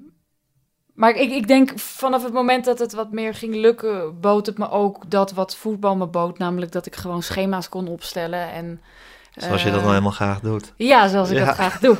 maar 0.95 1.11
ik, 1.15 1.31
ik 1.31 1.49
denk 1.49 1.79
vanaf 1.79 2.23
het 2.25 2.33
moment 2.33 2.65
dat 2.65 2.79
het 2.79 2.93
wat 2.93 3.13
meer 3.13 3.35
ging 3.35 3.55
lukken, 3.55 4.21
bood 4.21 4.47
het 4.47 4.59
me 4.59 4.71
ook 4.71 5.11
dat 5.11 5.33
wat 5.33 5.57
voetbal 5.57 5.97
me 5.97 6.07
bood. 6.07 6.39
Namelijk 6.39 6.73
dat 6.73 6.87
ik 6.87 6.97
gewoon 6.97 7.23
schema's 7.23 7.69
kon 7.69 7.89
opstellen. 7.89 8.53
En, 8.53 8.81
zoals 9.37 9.61
je 9.63 9.67
dat 9.69 9.77
eh, 9.79 9.81
nou 9.85 9.89
helemaal 9.95 10.13
graag 10.13 10.41
doet. 10.41 10.73
Ja, 10.77 11.09
zoals 11.09 11.31
ik 11.31 11.39
Ja. 11.39 11.45
dat 11.45 11.55
graag 11.55 11.79
doe. 11.81 11.97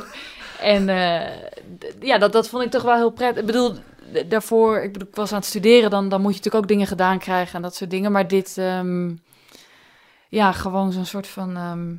En 0.61 0.89
eh, 0.89 1.29
ja, 1.99 2.17
dat, 2.17 2.31
dat 2.31 2.49
vond 2.49 2.63
ik 2.63 2.71
toch 2.71 2.83
wel 2.83 2.95
heel 2.95 3.11
prettig. 3.11 3.39
Ik 3.39 3.45
bedoel, 3.45 3.73
daarvoor, 4.27 4.81
ik, 4.81 4.93
bedoel, 4.93 5.07
ik 5.07 5.15
was 5.15 5.31
aan 5.31 5.37
het 5.37 5.47
studeren, 5.47 5.89
dan, 5.89 6.09
dan 6.09 6.21
moet 6.21 6.31
je 6.31 6.37
natuurlijk 6.37 6.63
ook 6.63 6.69
dingen 6.69 6.87
gedaan 6.87 7.19
krijgen 7.19 7.55
en 7.55 7.61
dat 7.61 7.75
soort 7.75 7.89
dingen. 7.89 8.11
Maar 8.11 8.27
dit, 8.27 8.57
ehm, 8.57 9.11
ja, 10.29 10.51
gewoon 10.51 10.91
zo'n 10.91 11.05
soort 11.05 11.27
van 11.27 11.57
ehm, 11.57 11.93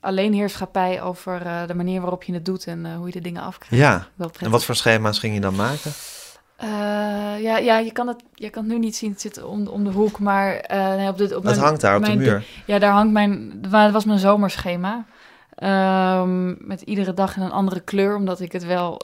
alleenheerschappij 0.00 1.02
over 1.02 1.46
eh, 1.46 1.66
de 1.66 1.74
manier 1.74 2.00
waarop 2.00 2.22
je 2.22 2.32
het 2.32 2.44
doet 2.44 2.66
en 2.66 2.86
eh, 2.86 2.96
hoe 2.96 3.06
je 3.06 3.12
de 3.12 3.20
dingen 3.20 3.42
afkrijgt. 3.42 3.84
Ja, 3.86 4.06
Wel 4.14 4.30
en 4.40 4.50
wat 4.50 4.64
voor 4.64 4.74
schema's 4.74 5.18
ging 5.18 5.34
je 5.34 5.40
dan 5.40 5.54
maken? 5.56 5.92
Eh, 6.56 6.68
ja, 7.42 7.58
ja 7.58 7.78
je, 7.78 7.92
kan 7.92 8.06
het, 8.08 8.22
je 8.34 8.50
kan 8.50 8.62
het 8.62 8.72
nu 8.72 8.78
niet 8.78 8.96
zien, 8.96 9.10
het 9.10 9.20
zit 9.20 9.42
om, 9.42 9.66
om 9.66 9.84
de 9.84 9.90
hoek, 9.90 10.18
maar 10.18 10.64
nee, 10.68 11.08
op 11.08 11.18
de, 11.18 11.36
op 11.36 11.42
mijn- 11.44 11.58
hangt 11.58 11.80
daar 11.80 11.96
op 11.96 12.04
de 12.04 12.16
muur. 12.16 12.44
Ja, 12.64 12.78
daar 12.78 12.92
hangt 12.92 13.12
mijn, 13.12 13.52
dat 13.60 13.90
was 13.92 14.04
mijn 14.04 14.18
zomerschema. 14.18 15.04
Ehm, 15.54 16.66
met 16.66 16.80
iedere 16.80 17.14
dag 17.14 17.36
in 17.36 17.42
een 17.42 17.50
andere 17.50 17.80
kleur, 17.80 18.16
omdat 18.16 18.40
ik 18.40 18.52
het 18.52 18.64
wel 18.64 19.00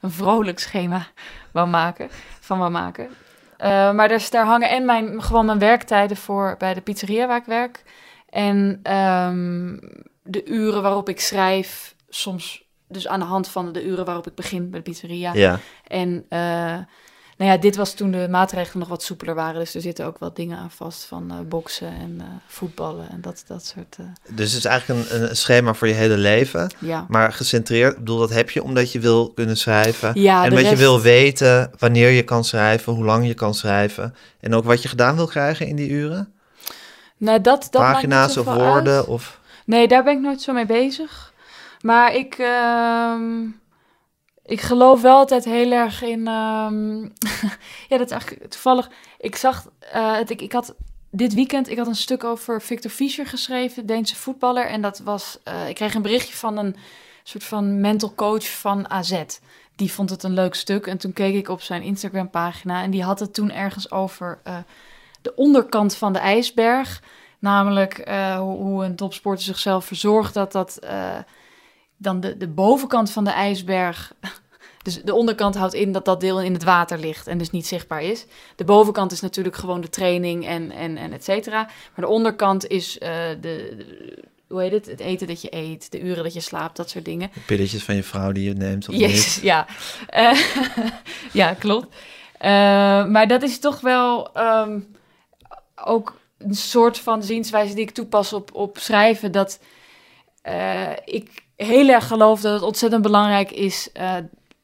een 0.00 0.10
vrolijk 0.10 0.58
schema 0.58 1.06
wou 1.56 1.68
maken, 1.68 2.08
van 2.40 2.58
wou 2.58 2.70
maken. 2.70 3.08
Eh, 3.56 3.92
maar 3.92 4.08
dus 4.08 4.30
daar 4.30 4.46
hangen 4.46 4.70
en 4.70 4.84
mijn, 4.84 5.22
gewoon 5.22 5.46
mijn 5.46 5.58
werktijden 5.58 6.16
voor 6.16 6.54
bij 6.58 6.74
de 6.74 6.80
pizzeria 6.80 7.26
waar 7.26 7.36
ik 7.36 7.44
werk. 7.44 7.82
En 8.28 8.80
ehm, 8.82 9.76
de 10.22 10.44
uren 10.44 10.82
waarop 10.82 11.08
ik 11.08 11.20
schrijf, 11.20 11.94
soms 12.08 12.64
dus 12.88 13.08
aan 13.08 13.20
de 13.20 13.26
hand 13.26 13.48
van 13.48 13.72
de 13.72 13.84
uren 13.84 14.04
waarop 14.04 14.26
ik 14.26 14.34
begin 14.34 14.70
bij 14.70 14.82
de 14.82 14.90
pizzeria. 14.90 15.34
Ja, 15.34 15.58
En 15.86 16.26
eh, 16.28 16.78
nou 17.36 17.50
ja, 17.50 17.56
dit 17.56 17.76
was 17.76 17.94
toen 17.94 18.10
de 18.10 18.26
maatregelen 18.30 18.78
nog 18.78 18.88
wat 18.88 19.02
soepeler 19.02 19.34
waren. 19.34 19.60
Dus 19.60 19.74
er 19.74 19.80
zitten 19.80 20.06
ook 20.06 20.18
wat 20.18 20.36
dingen 20.36 20.58
aan 20.58 20.70
vast 20.70 21.04
van 21.04 21.30
eh, 21.30 21.36
boksen 21.48 21.88
en 21.88 22.16
eh, 22.20 22.26
voetballen 22.46 23.10
en 23.10 23.20
dat, 23.20 23.44
dat 23.46 23.64
soort... 23.64 23.96
eh, 23.98 24.06
dus 24.34 24.52
het 24.52 24.58
is 24.58 24.64
eigenlijk 24.64 25.10
een, 25.10 25.22
een 25.22 25.36
schema 25.36 25.74
voor 25.74 25.88
je 25.88 25.94
hele 25.94 26.16
leven. 26.16 26.74
ja. 26.78 27.06
Maar 27.08 27.32
gecentreerd, 27.32 27.92
ik 27.92 27.98
bedoel, 27.98 28.18
dat 28.18 28.30
heb 28.30 28.50
je 28.50 28.62
omdat 28.62 28.92
je 28.92 29.00
wil 29.00 29.32
kunnen 29.32 29.56
schrijven. 29.56 30.20
Ja, 30.20 30.44
en 30.44 30.50
omdat 30.50 30.68
je 30.68 30.76
wil 30.76 31.00
weten 31.00 31.70
wanneer 31.78 32.10
je 32.10 32.22
kan 32.22 32.44
schrijven, 32.44 32.92
hoe 32.92 33.04
lang 33.04 33.26
je 33.26 33.34
kan 33.34 33.54
schrijven. 33.54 34.14
En 34.40 34.54
ook 34.54 34.64
wat 34.64 34.82
je 34.82 34.88
gedaan 34.88 35.16
wil 35.16 35.26
krijgen 35.26 35.66
in 35.66 35.76
die 35.76 35.88
uren. 35.90 36.32
Nee, 37.16 37.40
dat, 37.40 37.68
dat 37.70 37.82
Pagina's 37.82 38.36
of 38.36 38.44
woorden. 38.44 38.96
uit. 38.96 39.06
Of... 39.06 39.40
Nee, 39.64 39.88
daar 39.88 40.04
ben 40.04 40.12
ik 40.16 40.20
nooit 40.20 40.42
zo 40.42 40.52
mee 40.52 40.66
bezig. 40.66 41.32
Maar 41.80 42.14
ik, 42.14 42.34
ehm, 42.38 43.46
ik 44.46 44.60
geloof 44.60 45.02
wel 45.02 45.16
altijd 45.16 45.44
heel 45.44 45.72
erg 45.72 46.02
in. 46.02 46.26
ehm, 46.26 47.00
ja, 47.90 47.96
dat 47.98 48.06
is 48.06 48.10
eigenlijk 48.10 48.50
toevallig. 48.50 48.90
Ik 49.18 49.36
zag 49.36 49.66
het. 49.80 50.30
Ik, 50.30 50.40
ik 50.40 50.52
had 50.52 50.74
dit 51.10 51.34
weekend. 51.34 51.70
Ik 51.70 51.78
had 51.78 51.86
een 51.86 51.94
stuk 51.96 52.24
over 52.24 52.62
Victor 52.62 52.90
Fischer 52.90 53.26
geschreven, 53.26 53.86
Deense 53.86 54.16
voetballer. 54.16 54.66
En 54.66 54.80
dat 54.82 54.98
was. 54.98 55.38
eh, 55.44 55.68
ik 55.68 55.74
kreeg 55.74 55.94
een 55.94 56.02
berichtje 56.02 56.34
van 56.36 56.56
een 56.56 56.76
soort 57.22 57.44
van 57.44 57.80
mental 57.80 58.14
coach 58.14 58.58
van 58.58 58.90
AZ. 58.90 59.22
Die 59.76 59.92
vond 59.92 60.10
het 60.10 60.22
een 60.22 60.34
leuk 60.34 60.54
stuk. 60.54 60.86
En 60.86 60.98
toen 60.98 61.12
keek 61.12 61.34
ik 61.34 61.48
op 61.48 61.62
zijn 61.62 61.82
Instagram-pagina. 61.82 62.82
En 62.82 62.90
die 62.90 63.02
had 63.02 63.20
het 63.20 63.34
toen 63.34 63.50
ergens 63.50 63.90
over 63.90 64.38
eh, 64.44 64.56
de 65.22 65.34
onderkant 65.34 65.96
van 65.96 66.12
de 66.12 66.18
ijsberg. 66.18 67.02
Namelijk 67.38 68.08
hoe, 68.38 68.56
hoe 68.56 68.84
een 68.84 68.96
topsporter 68.96 69.44
zichzelf 69.44 69.84
verzorgt. 69.84 70.34
Dat 70.34 70.52
dat 70.52 70.78
dan 71.96 72.20
de, 72.20 72.36
de 72.36 72.48
bovenkant 72.48 73.10
van 73.10 73.24
de 73.24 73.30
ijsberg. 73.30 74.12
Dus 74.82 75.02
de 75.02 75.14
onderkant 75.14 75.54
houdt 75.56 75.74
in 75.74 75.92
dat 75.92 76.04
dat 76.04 76.20
deel 76.20 76.42
in 76.42 76.52
het 76.52 76.64
water 76.64 76.98
ligt 76.98 77.26
en 77.26 77.38
dus 77.38 77.50
niet 77.50 77.66
zichtbaar 77.66 78.02
is. 78.02 78.26
De 78.56 78.64
bovenkant 78.64 79.12
is 79.12 79.20
natuurlijk 79.20 79.56
gewoon 79.56 79.80
de 79.80 79.88
training 79.88 80.46
en, 80.46 80.70
en, 80.70 80.96
en 80.96 81.12
et 81.12 81.24
cetera. 81.24 81.62
Maar 81.64 82.04
de 82.04 82.06
onderkant 82.06 82.66
is 82.66 82.98
eh, 82.98 83.10
de, 83.28 83.36
de- 83.40 84.22
hoe 84.48 84.60
heet 84.60 84.72
het? 84.72 84.86
Het 84.86 85.00
eten 85.00 85.26
dat 85.26 85.42
je 85.42 85.54
eet, 85.54 85.90
de 85.90 86.00
uren 86.00 86.22
dat 86.24 86.34
je 86.34 86.40
slaapt, 86.40 86.76
dat 86.76 86.90
soort 86.90 87.04
dingen. 87.04 87.30
De 87.34 87.40
pilletjes 87.40 87.82
van 87.84 87.94
je 87.94 88.02
vrouw 88.02 88.32
die 88.32 88.44
je 88.44 88.54
neemt 88.54 88.88
of 88.88 88.94
Jezus, 88.94 89.36
ja. 89.52 89.66
Eh, 90.06 90.38
ja, 91.32 91.54
klopt. 91.54 91.94
Eh, 92.38 92.50
maar 93.06 93.28
dat 93.28 93.42
is 93.42 93.58
toch 93.58 93.80
wel 93.80 94.32
ehm, 94.34 94.80
ook 95.84 96.18
een 96.38 96.54
soort 96.54 96.98
van 96.98 97.22
zienswijze 97.22 97.74
die 97.74 97.84
ik 97.84 97.90
toepas 97.90 98.32
op, 98.32 98.54
op 98.54 98.78
schrijven. 98.78 99.32
Dat 99.32 99.60
ik 101.04 101.44
heel 101.56 101.88
erg 101.88 102.06
geloof 102.06 102.40
dat 102.40 102.52
het 102.52 102.62
ontzettend 102.62 103.02
belangrijk 103.02 103.50
is. 103.50 103.90
eh, 103.92 104.02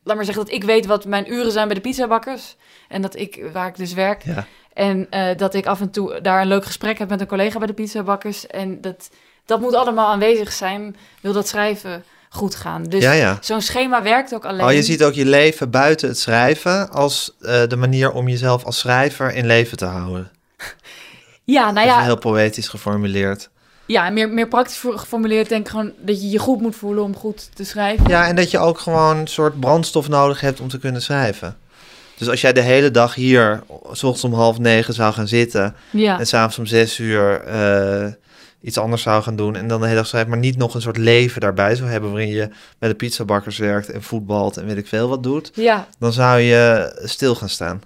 laat 0.04 0.16
maar 0.16 0.24
zeggen 0.24 0.44
dat 0.44 0.54
ik 0.54 0.64
weet 0.64 0.86
wat 0.86 1.04
mijn 1.04 1.32
uren 1.32 1.52
zijn 1.52 1.66
bij 1.66 1.74
de 1.74 1.82
pizzabakkers. 1.82 2.56
En 2.88 3.02
dat 3.02 3.16
ik, 3.16 3.44
waar 3.52 3.68
ik 3.68 3.76
dus 3.76 3.92
werk. 3.92 4.24
Ja. 4.24 4.46
En 4.72 5.06
eh, 5.10 5.36
dat 5.36 5.54
ik 5.54 5.66
af 5.66 5.80
en 5.80 5.90
toe 5.90 6.20
daar 6.20 6.40
een 6.40 6.46
leuk 6.46 6.64
gesprek 6.64 6.98
heb 6.98 7.08
met 7.08 7.20
een 7.20 7.26
collega 7.26 7.58
bij 7.58 7.66
de 7.66 7.72
pizzabakkers. 7.72 8.46
En 8.46 8.80
dat, 8.80 9.10
dat 9.46 9.60
moet 9.60 9.74
allemaal 9.74 10.10
aanwezig 10.10 10.52
zijn. 10.52 10.96
Wil 11.20 11.32
dat 11.32 11.48
schrijven 11.48 12.04
goed 12.28 12.54
gaan. 12.54 12.82
Dus 12.82 13.02
ja, 13.02 13.12
ja. 13.12 13.38
Zo'n 13.40 13.60
schema 13.60 14.02
werkt 14.02 14.34
ook 14.34 14.44
alleen. 14.44 14.66
Oh, 14.66 14.72
je 14.72 14.82
ziet 14.82 15.02
ook 15.02 15.12
je 15.12 15.24
leven 15.24 15.70
buiten 15.70 16.08
het 16.08 16.18
schrijven 16.18 16.90
als 16.90 17.36
eh, 17.40 17.62
de 17.68 17.76
manier 17.76 18.12
om 18.12 18.28
jezelf 18.28 18.64
als 18.64 18.78
schrijver 18.78 19.34
in 19.34 19.46
leven 19.46 19.76
te 19.76 19.84
houden. 19.84 20.30
Ja, 21.44 21.70
nou 21.70 21.86
ja, 21.86 22.02
heel 22.02 22.18
poëtisch 22.18 22.68
geformuleerd. 22.68 23.50
Ja 23.92 24.10
meer, 24.10 24.28
meer 24.28 24.48
praktisch 24.48 24.78
geformuleerd 24.78 25.48
denk 25.48 25.64
ik 25.64 25.70
gewoon 25.70 25.92
dat 25.98 26.22
je 26.22 26.30
je 26.30 26.38
goed 26.38 26.60
moet 26.60 26.76
voelen 26.76 27.04
om 27.04 27.16
goed 27.16 27.50
te 27.56 27.64
schrijven. 27.64 28.08
Ja, 28.08 28.26
en 28.28 28.36
dat 28.36 28.50
je 28.50 28.58
ook 28.58 28.78
gewoon 28.78 29.16
een 29.16 29.26
soort 29.26 29.60
brandstof 29.60 30.08
nodig 30.08 30.40
hebt 30.40 30.60
om 30.60 30.68
te 30.68 30.78
kunnen 30.78 31.02
schrijven. 31.02 31.56
Dus 32.16 32.28
als 32.28 32.40
jij 32.40 32.52
de 32.52 32.60
hele 32.60 32.90
dag 32.90 33.14
hier, 33.14 33.62
s 33.92 34.02
ochtends 34.02 34.24
om 34.24 34.34
half 34.34 34.58
negen 34.58 34.94
zou 34.94 35.12
gaan 35.12 35.28
zitten 35.28 35.74
Ja, 35.90 36.18
en 36.18 36.26
s'avonds 36.26 36.58
om 36.58 36.66
zes 36.66 36.98
uur 36.98 37.40
eh, 37.40 38.12
iets 38.60 38.78
anders 38.78 39.02
zou 39.02 39.22
gaan 39.22 39.36
doen 39.36 39.56
en 39.56 39.68
dan 39.68 39.80
de 39.80 39.86
hele 39.86 39.98
dag 39.98 40.06
schrijft, 40.06 40.28
maar 40.28 40.38
niet 40.38 40.56
nog 40.56 40.74
een 40.74 40.80
soort 40.82 40.96
leven 40.96 41.40
daarbij 41.40 41.74
zou 41.74 41.88
hebben 41.90 42.10
waarin 42.10 42.28
je 42.28 42.48
bij 42.78 42.88
de 42.88 42.94
pizzabakkers 42.94 43.58
werkt 43.58 43.90
en 43.90 44.02
voetbalt 44.02 44.56
en 44.56 44.66
weet 44.66 44.76
ik 44.76 44.86
veel 44.86 45.08
wat 45.08 45.22
doet, 45.22 45.50
Ja, 45.54 45.88
dan 45.98 46.12
zou 46.12 46.40
je 46.40 46.92
stil 47.04 47.34
gaan 47.34 47.48
staan. 47.48 47.82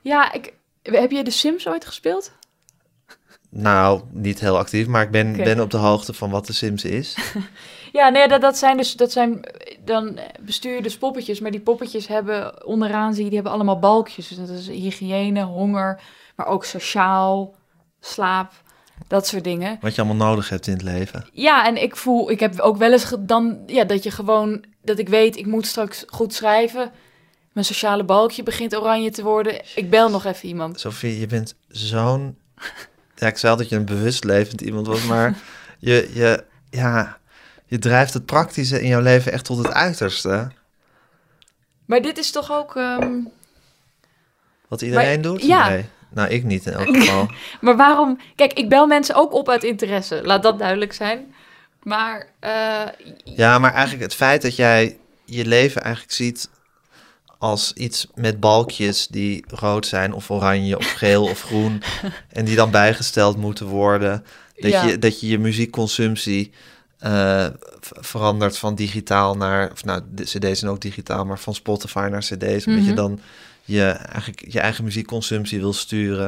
ja 0.00 0.32
ik, 0.32 0.52
heb 0.82 1.10
je 1.10 1.24
de 1.24 1.30
Sims 1.30 1.68
ooit 1.68 1.86
gespeeld? 1.86 2.30
Nou, 3.56 4.00
niet 4.10 4.40
heel 4.40 4.58
actief, 4.58 4.86
maar 4.86 5.02
ik 5.02 5.10
ben, 5.10 5.36
ben 5.36 5.60
op 5.60 5.70
de 5.70 5.76
hoogte 5.76 6.12
van 6.12 6.30
wat 6.30 6.46
de 6.46 6.52
Sims 6.52 6.84
is. 6.84 7.16
Ja, 7.92 8.08
nee, 8.08 8.28
dat, 8.28 8.40
dat 8.40 8.58
zijn 8.58 8.76
dus, 8.76 8.92
dat 8.92 9.12
zijn, 9.12 9.40
dan 9.84 10.18
bestuur 10.40 10.74
je 10.74 10.82
dus 10.82 10.98
poppetjes, 10.98 11.40
maar 11.40 11.50
die 11.50 11.60
poppetjes 11.60 12.06
hebben, 12.06 12.66
onderaan 12.66 13.14
zie 13.14 13.22
je, 13.22 13.28
die 13.28 13.38
hebben 13.38 13.54
allemaal 13.54 13.78
balkjes. 13.78 14.28
Dus 14.28 14.38
dat 14.38 14.48
is 14.48 14.68
hygiëne, 14.68 15.42
honger, 15.42 16.00
maar 16.36 16.46
ook 16.46 16.64
sociaal, 16.64 17.54
slaap, 18.00 18.52
dat 19.08 19.26
soort 19.26 19.44
dingen. 19.44 19.78
Wat 19.80 19.94
je 19.94 20.02
allemaal 20.02 20.28
nodig 20.28 20.48
hebt 20.48 20.66
in 20.66 20.72
het 20.72 20.82
leven. 20.82 21.26
Ja, 21.32 21.66
en 21.66 21.82
ik 21.82 21.96
voel, 21.96 22.30
ik 22.30 22.40
heb 22.40 22.60
ook 22.60 22.76
wel 22.76 22.92
eens 22.92 23.14
dan, 23.18 23.58
ja, 23.66 23.84
dat 23.84 24.02
je 24.02 24.10
gewoon, 24.10 24.64
dat 24.82 24.98
ik 24.98 25.08
weet, 25.08 25.36
ik 25.36 25.46
moet 25.46 25.66
straks 25.66 26.04
goed 26.06 26.34
schrijven. 26.34 26.90
Mijn 27.52 27.66
sociale 27.66 28.04
balkje 28.04 28.42
begint 28.42 28.76
oranje 28.76 29.10
te 29.10 29.22
worden. 29.22 29.62
Ik 29.74 29.90
bel 29.90 30.10
nog 30.10 30.24
even 30.24 30.48
iemand. 30.48 30.80
Sophie, 30.80 31.20
je 31.20 31.26
bent 31.26 31.54
zo'n... 31.68 32.38
Ja, 33.16 33.26
ik 33.26 33.36
zei 33.38 33.52
altijd 33.52 33.58
dat 33.58 33.68
je 33.68 33.76
een 33.76 33.98
bewust 33.98 34.24
levend 34.24 34.60
iemand 34.60 34.86
was, 34.86 35.04
maar 35.04 35.34
je, 35.78 36.10
je, 36.12 36.44
ja, 36.70 37.18
je 37.66 37.78
drijft 37.78 38.14
het 38.14 38.26
praktische 38.26 38.82
in 38.82 38.88
jouw 38.88 39.00
leven 39.00 39.32
echt 39.32 39.44
tot 39.44 39.58
het 39.58 39.72
uiterste. 39.72 40.50
Maar 41.84 42.02
dit 42.02 42.18
is 42.18 42.30
toch 42.30 42.52
ook, 42.52 42.76
ehm, 42.76 43.12
Wat 44.68 44.82
iedereen 44.82 45.06
Maar- 45.20 45.22
doet? 45.22 45.42
ja. 45.46 45.68
Nee. 45.68 45.84
Nou, 46.10 46.28
ik 46.28 46.44
niet 46.44 46.66
in 46.66 46.72
elk 46.72 46.96
geval. 46.96 47.30
maar 47.60 47.76
waarom, 47.76 48.20
kijk, 48.36 48.52
ik 48.52 48.68
bel 48.68 48.86
mensen 48.86 49.14
ook 49.14 49.32
op 49.32 49.48
uit 49.48 49.62
interesse, 49.64 50.20
laat 50.24 50.42
dat 50.42 50.58
duidelijk 50.58 50.92
zijn. 50.92 51.34
Maar, 51.82 52.26
eh, 52.40 52.82
Ja, 53.24 53.58
maar 53.58 53.72
eigenlijk 53.72 54.02
het 54.02 54.14
feit 54.14 54.42
dat 54.42 54.56
jij 54.56 54.98
je 55.24 55.46
leven 55.46 55.82
eigenlijk 55.82 56.14
ziet 56.14 56.48
als 57.44 57.72
iets 57.72 58.06
met 58.14 58.40
balkjes 58.40 59.06
die 59.06 59.44
rood 59.48 59.86
zijn 59.86 60.12
of 60.12 60.30
oranje 60.30 60.76
of 60.78 60.92
geel 60.92 61.22
of 61.24 61.42
groen 61.42 61.82
en 62.38 62.44
die 62.44 62.56
dan 62.56 62.70
bijgesteld 62.70 63.36
moeten 63.36 63.66
worden. 63.66 64.24
Dat, 64.56 64.70
Ja. 64.70 64.84
je, 64.84 64.98
dat 64.98 65.20
je 65.20 65.26
je 65.28 65.38
muziekconsumptie 65.38 66.50
eh, 66.98 67.46
verandert 67.80 68.58
van 68.58 68.74
digitaal 68.74 69.36
naar, 69.36 69.70
of 69.72 69.84
nou, 69.84 70.02
de 70.14 70.22
cd's 70.22 70.58
zijn 70.58 70.70
ook 70.70 70.80
digitaal, 70.80 71.24
maar 71.24 71.38
van 71.38 71.54
Spotify 71.54 72.08
naar 72.10 72.20
cd's, 72.20 72.66
omdat 72.66 72.84
je 72.84 72.92
Mhm. 72.92 72.94
dan 72.94 73.20
je, 73.64 73.84
eigenlijk 73.84 74.44
je 74.52 74.60
eigen 74.60 74.84
muziekconsumptie 74.84 75.60
wil 75.60 75.72
sturen. 75.72 76.26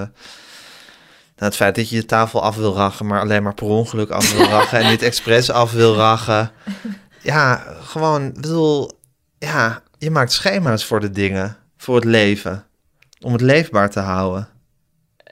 Nou, 1.37 1.49
het 1.51 1.57
feit 1.57 1.75
dat 1.75 1.89
je 1.89 1.97
je 1.97 2.05
tafel 2.07 2.43
af 2.43 2.57
wil 2.57 2.75
rachen, 2.75 3.07
maar 3.07 3.21
alleen 3.21 3.43
maar 3.43 3.55
per 3.55 3.67
ongeluk 3.67 4.11
af 4.11 4.33
wil 4.37 4.47
rachen 4.47 4.79
en 4.79 4.91
niet 4.91 5.03
expres 5.11 5.51
af 5.51 5.73
wil 5.73 5.95
rachen. 5.95 6.51
Ja, 7.23 7.63
gewoon, 7.83 8.33
bedoel, 8.33 8.91
ja, 9.39 9.83
je 9.99 10.11
maakt 10.11 10.33
schema's 10.33 10.85
voor 10.85 11.01
de 11.01 11.11
dingen, 11.11 11.57
voor 11.77 11.95
het 11.95 12.05
leven, 12.05 12.65
om 13.21 13.33
het 13.33 13.41
leefbaar 13.41 13.91
te 13.91 14.01
houden. 14.01 14.49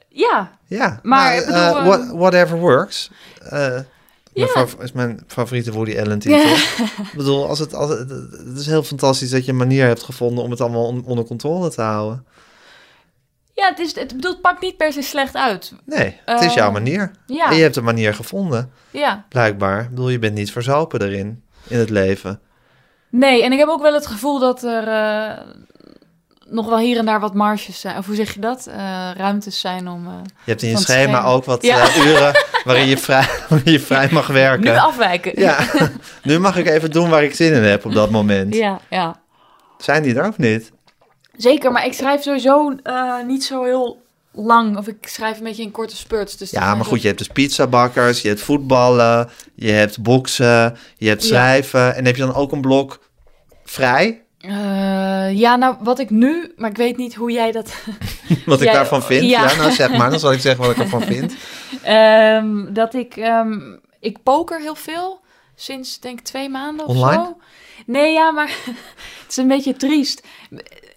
ja, 0.09 0.53
Ja, 0.67 0.99
Maar, 1.03 1.35
nou, 1.35 1.45
bedoel, 1.47 1.61
eh, 1.61 1.69
eh, 1.79 1.87
what- 1.87 2.19
whatever 2.19 2.59
works. 2.59 3.11
Eh 3.43 3.79
Ja. 4.33 4.45
mijn 4.45 4.49
fav- 4.69 4.83
is 4.83 4.93
mijn 4.93 5.21
favoriete 5.27 5.73
Woody 5.73 5.99
Allen 5.99 6.19
titel. 6.19 6.39
Ik 7.03 7.13
bedoel, 7.17 7.49
als 7.49 7.59
het, 7.59 7.75
als 7.75 7.91
het, 7.91 8.11
het 8.11 8.59
is 8.59 8.67
heel 8.67 8.83
fantastisch 8.83 9.31
dat 9.31 9.45
je 9.45 9.51
een 9.51 9.57
manier 9.59 9.87
hebt 9.87 10.03
gevonden 10.03 10.45
om 10.45 10.51
het 10.51 10.61
allemaal 10.61 10.87
on- 10.87 11.05
onder 11.05 11.25
controle 11.25 11.71
te 11.71 11.83
houden. 11.83 12.27
ja, 13.53 13.69
het, 13.69 13.79
is, 13.79 13.95
het 13.95 14.15
bedoelt, 14.15 14.41
pakt 14.41 14.61
niet 14.61 14.77
per 14.77 14.93
se 14.93 15.03
slecht 15.03 15.35
uit. 15.37 15.73
Nee, 15.85 16.21
het 16.25 16.41
is 16.41 16.55
jouw 16.55 16.71
manier. 16.71 17.11
Ja, 17.27 17.51
En 17.51 17.57
je 17.57 17.63
hebt 17.63 17.77
een 17.77 17.85
manier 17.85 18.15
gevonden, 18.15 18.71
ja. 18.91 19.25
blijkbaar. 19.29 19.83
Ik 19.83 19.89
bedoel, 19.89 20.09
je 20.09 20.19
bent 20.19 20.35
niet 20.35 20.53
verzopen 20.53 21.03
erin, 21.03 21.43
in 21.67 21.79
het 21.79 21.91
leven. 21.91 22.41
Nee, 23.17 23.43
en 23.45 23.53
ik 23.53 23.59
heb 23.59 23.69
ook 23.69 23.83
wel 23.83 23.95
het 23.95 24.07
gevoel 24.07 24.39
dat 24.39 24.63
er 24.63 24.89
eh, 24.89 25.39
nog 26.49 26.69
wel 26.69 26.79
hier 26.79 26.99
en 26.99 27.05
daar 27.07 27.21
wat 27.21 27.35
marges 27.35 27.81
zijn. 27.81 27.97
Of 27.99 28.07
hoe 28.07 28.15
zeg 28.15 28.35
je 28.35 28.41
dat? 28.41 28.67
Eh, 28.67 29.11
ruimtes 29.17 29.61
zijn 29.61 29.89
om... 29.89 30.07
eh, 30.07 30.13
Je 30.45 30.51
hebt 30.51 30.63
in 30.63 30.69
je 30.69 30.77
schema 30.77 31.03
schema. 31.03 31.25
ook 31.25 31.45
wat 31.45 31.63
Ja. 31.63 31.87
uren 31.99 32.33
waarin 32.65 32.87
je, 32.87 32.99
vrij, 32.99 33.27
waarin 33.49 33.73
je 33.73 33.81
vrij 33.81 34.09
mag 34.13 34.27
werken. 34.47 34.73
nu 34.73 34.79
afwijken. 34.79 35.41
Ja, 35.41 35.59
nu 36.23 36.39
mag 36.39 36.57
ik 36.57 36.67
even 36.69 36.91
doen 36.91 37.09
waar 37.11 37.23
ik 37.25 37.35
zin 37.35 37.53
in 37.53 37.63
heb 37.63 37.85
op 37.85 37.93
dat 37.93 38.11
moment. 38.11 38.55
ja, 38.55 38.81
ja. 38.91 39.23
Zijn 39.79 40.03
die 40.03 40.15
er 40.15 40.25
ook 40.27 40.39
niet? 40.39 40.73
Zeker, 41.37 41.73
maar 41.73 41.85
ik 41.87 41.93
schrijf 41.93 42.23
sowieso 42.23 42.75
niet 43.27 43.45
zo 43.45 43.65
heel 43.65 44.03
lang. 44.35 44.77
Of 44.77 44.87
ik 44.89 44.97
schrijf 45.09 45.39
een 45.39 45.45
beetje 45.45 45.63
in 45.63 45.71
korte 45.71 45.97
spurts. 45.97 46.37
Dus 46.37 46.51
Ja, 46.51 46.75
maar 46.75 46.85
goed, 46.85 47.01
je 47.01 47.07
hebt 47.07 47.19
dus 47.19 47.29
pizzabakkers, 47.29 48.23
je 48.23 48.29
hebt 48.29 48.41
voetballen, 48.41 49.29
je 49.55 49.71
hebt 49.71 50.03
boksen, 50.03 50.77
je 50.97 51.09
hebt 51.09 51.23
Ja. 51.23 51.29
schrijven. 51.29 51.95
En 51.95 52.05
heb 52.05 52.17
je 52.17 52.23
dan 52.23 52.35
ook 52.35 52.53
een 52.53 52.61
blok 52.61 52.99
vrij? 53.65 54.23
Eh, 54.39 55.33
ja, 55.33 55.57
nou, 55.57 55.77
wat 55.81 55.99
ik 55.99 56.11
nu... 56.11 56.53
Maar 56.57 56.71
ik 56.71 56.77
weet 56.77 56.97
niet 56.97 57.15
hoe 57.15 57.31
jij 57.33 57.53
dat... 57.53 57.73
Wat 58.47 58.61
ik 58.61 58.73
daarvan 58.73 59.03
vind? 59.03 59.31
Ja. 59.31 59.49
ja. 59.51 59.57
nou 59.57 59.73
zeg 59.73 59.91
maar, 59.97 60.11
dan 60.11 60.19
zal 60.19 60.33
ik 60.33 60.41
zeggen 60.41 60.63
wat 60.65 60.71
ik 60.77 60.79
ervan 60.83 61.03
vind. 61.03 61.35
Ehm, 61.83 62.73
dat 62.73 62.95
ik... 62.95 63.17
ehm, 63.17 63.59
ik 64.01 64.23
poker 64.23 64.61
heel 64.61 64.75
veel. 64.75 65.21
Sinds, 65.55 66.01
denk 66.01 66.19
ik, 66.19 66.25
twee 66.25 66.49
maanden 66.49 66.87
of 66.87 66.97
Online? 66.97 67.25
zo. 67.25 67.37
Nee, 67.87 68.13
ja, 68.13 68.31
maar 68.31 68.49
het 69.23 69.31
is 69.31 69.37
een 69.37 69.49
beetje 69.49 69.77
triest. 69.77 70.23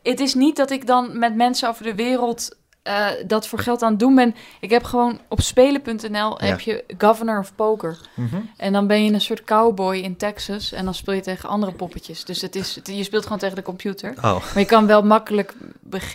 Het 0.03 0.19
is 0.19 0.33
niet 0.33 0.55
dat 0.55 0.71
ik 0.71 0.87
dan 0.87 1.19
met 1.19 1.35
mensen 1.35 1.69
over 1.69 1.83
de 1.83 1.95
wereld 1.95 2.57
eh, 2.87 3.05
dat 3.27 3.47
voor 3.47 3.59
geld 3.59 3.81
aan 3.83 3.89
het 3.91 3.99
doen 3.99 4.15
ben. 4.15 4.35
Ik 4.59 4.69
heb 4.69 4.83
gewoon 4.83 5.19
op 5.27 5.41
spelen.nl 5.41 6.37
heb 6.39 6.59
je 6.59 6.83
Governor 6.97 7.39
of 7.39 7.55
Poker. 7.55 7.97
Mhm. 8.13 8.35
En 8.57 8.73
dan 8.73 8.87
ben 8.87 9.03
je 9.05 9.13
een 9.13 9.21
soort 9.21 9.43
cowboy 9.43 9.95
in 9.97 10.17
Texas. 10.17 10.71
En 10.71 10.85
dan 10.85 10.93
speel 10.93 11.13
je 11.13 11.21
tegen 11.21 11.49
andere 11.49 11.71
poppetjes. 11.71 12.25
Dus 12.25 12.41
het 12.41 12.55
is, 12.55 12.75
het- 12.75 12.87
je 12.87 13.03
speelt 13.03 13.23
gewoon 13.23 13.37
tegen 13.37 13.55
de 13.55 13.61
computer. 13.61 14.13
Oh, 14.17 14.21
Maar 14.23 14.59
je 14.59 14.65
kan 14.65 14.87
wel 14.87 15.03
makkelijk 15.03 15.53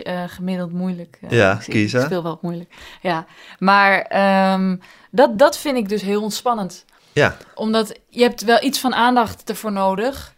eh, 0.02 0.22
gemiddeld 0.26 0.72
moeilijk 0.72 1.18
eh, 1.20 1.30
Ja, 1.30 1.52
ik 1.52 1.70
kiezen. 1.72 2.00
Ik 2.00 2.06
speel 2.06 2.22
wel 2.22 2.38
moeilijk. 2.42 2.74
Ja, 3.02 3.26
maar 3.58 4.00
ehm, 4.02 4.76
dat, 5.11 5.38
dat 5.38 5.58
vind 5.58 5.76
ik 5.76 5.88
dus 5.88 6.02
heel 6.02 6.22
ontspannend. 6.22 6.85
ja. 7.12 7.37
Omdat 7.54 7.98
je 8.08 8.22
hebt 8.22 8.42
wel 8.44 8.62
iets 8.62 8.78
van 8.80 8.94
aandacht 8.94 9.48
ervoor 9.50 9.72
nodig. 9.72 10.32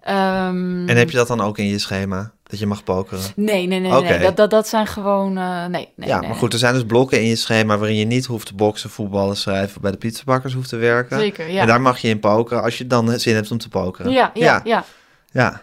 Ehm, 0.00 0.88
En 0.88 0.96
heb 0.96 1.10
je 1.10 1.16
dat 1.16 1.28
dan 1.28 1.40
ook 1.40 1.58
in 1.58 1.66
je 1.66 1.78
schema? 1.78 2.32
Dat 2.42 2.58
je 2.58 2.66
mag 2.66 2.84
pokeren? 2.84 3.22
Nee, 3.36 3.66
nee, 3.66 3.80
nee. 3.80 4.02
nee. 4.02 4.18
Dat, 4.18 4.36
dat, 4.36 4.50
dat 4.50 4.68
zijn 4.68 4.86
gewoon... 4.86 5.38
eh, 5.38 5.66
nee, 5.66 5.88
nee, 5.96 6.08
ja, 6.08 6.20
nee. 6.20 6.28
maar 6.28 6.38
goed, 6.38 6.52
er 6.52 6.58
zijn 6.58 6.74
dus 6.74 6.84
blokken 6.84 7.20
in 7.20 7.26
je 7.26 7.36
schema 7.36 7.78
waarin 7.78 7.96
je 7.96 8.04
niet 8.04 8.26
hoeft 8.26 8.46
te 8.46 8.54
boksen, 8.54 8.90
voetballen, 8.90 9.36
schrijven, 9.36 9.80
bij 9.80 9.90
de 9.90 9.96
pizzabakkers 9.96 10.54
hoeft 10.54 10.68
te 10.68 10.76
werken. 10.76 11.18
Zeker, 11.18 11.50
ja. 11.50 11.60
En 11.60 11.66
daar 11.66 11.80
mag 11.80 11.98
je 11.98 12.08
in 12.08 12.20
pokeren 12.20 12.62
als 12.62 12.78
je 12.78 12.86
dan 12.86 13.18
zin 13.18 13.34
hebt 13.34 13.50
om 13.50 13.58
te 13.58 13.68
pokeren. 13.68 14.12
ja, 14.12 14.30
ja, 14.34 14.44
ja. 14.44 14.60
ja. 14.64 14.84
ja. 15.32 15.62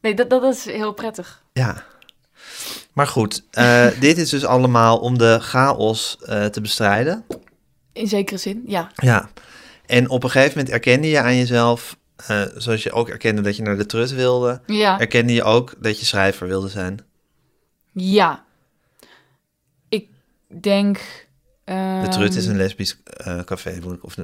Nee, 0.00 0.14
dat, 0.14 0.30
dat, 0.30 0.42
is 0.42 0.64
heel 0.64 0.92
prettig. 0.92 1.42
Ja. 1.52 1.82
Maar 2.92 3.06
goed, 3.06 3.44
eh, 3.50 3.86
dit 4.00 4.18
is 4.18 4.28
dus 4.28 4.44
allemaal 4.44 4.98
om 4.98 5.18
de 5.18 5.38
chaos 5.40 6.16
eh, 6.24 6.44
te 6.44 6.60
bestrijden. 6.60 7.24
In 7.92 8.06
zekere 8.06 8.38
zin, 8.38 8.62
ja. 8.66 8.90
Ja. 8.94 9.28
En 9.86 10.08
op 10.08 10.24
een 10.24 10.30
gegeven 10.30 10.56
moment 10.56 10.74
erkende 10.74 11.08
je 11.08 11.20
aan 11.20 11.36
jezelf, 11.36 11.96
eh, 12.16 12.42
zoals 12.56 12.82
je 12.82 12.92
ook 12.92 13.08
erkende 13.08 13.42
dat 13.42 13.56
je 13.56 13.62
naar 13.62 13.76
de 13.76 13.86
trut 13.86 14.10
wilde, 14.14 14.60
Ja, 14.66 14.98
erkende 15.00 15.32
je 15.32 15.42
ook 15.42 15.74
dat 15.78 15.98
je 16.00 16.06
schrijver 16.06 16.46
wilde 16.48 16.68
zijn. 16.68 17.00
ja. 17.92 18.44
Ik 19.88 20.08
denk... 20.60 21.00
De 21.64 22.06
trut 22.10 22.34
is 22.34 22.42
ehm, 22.44 22.50
een 22.50 22.56
lesbisch 22.60 22.98
eh, 23.04 23.40
café, 23.40 23.78
of, 24.00 24.14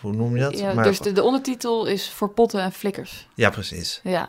hoe 0.00 0.12
noem 0.12 0.36
je 0.36 0.42
dat? 0.42 0.58
Ja, 0.58 0.72
Maar- 0.74 0.84
dus 0.84 0.98
de, 1.00 1.12
de 1.12 1.22
ondertitel 1.22 1.86
is 1.86 2.10
voor 2.10 2.30
potten 2.30 2.60
en 2.60 2.72
flikkers. 2.72 3.28
ja, 3.34 3.50
precies. 3.50 4.00
Ja. 4.02 4.22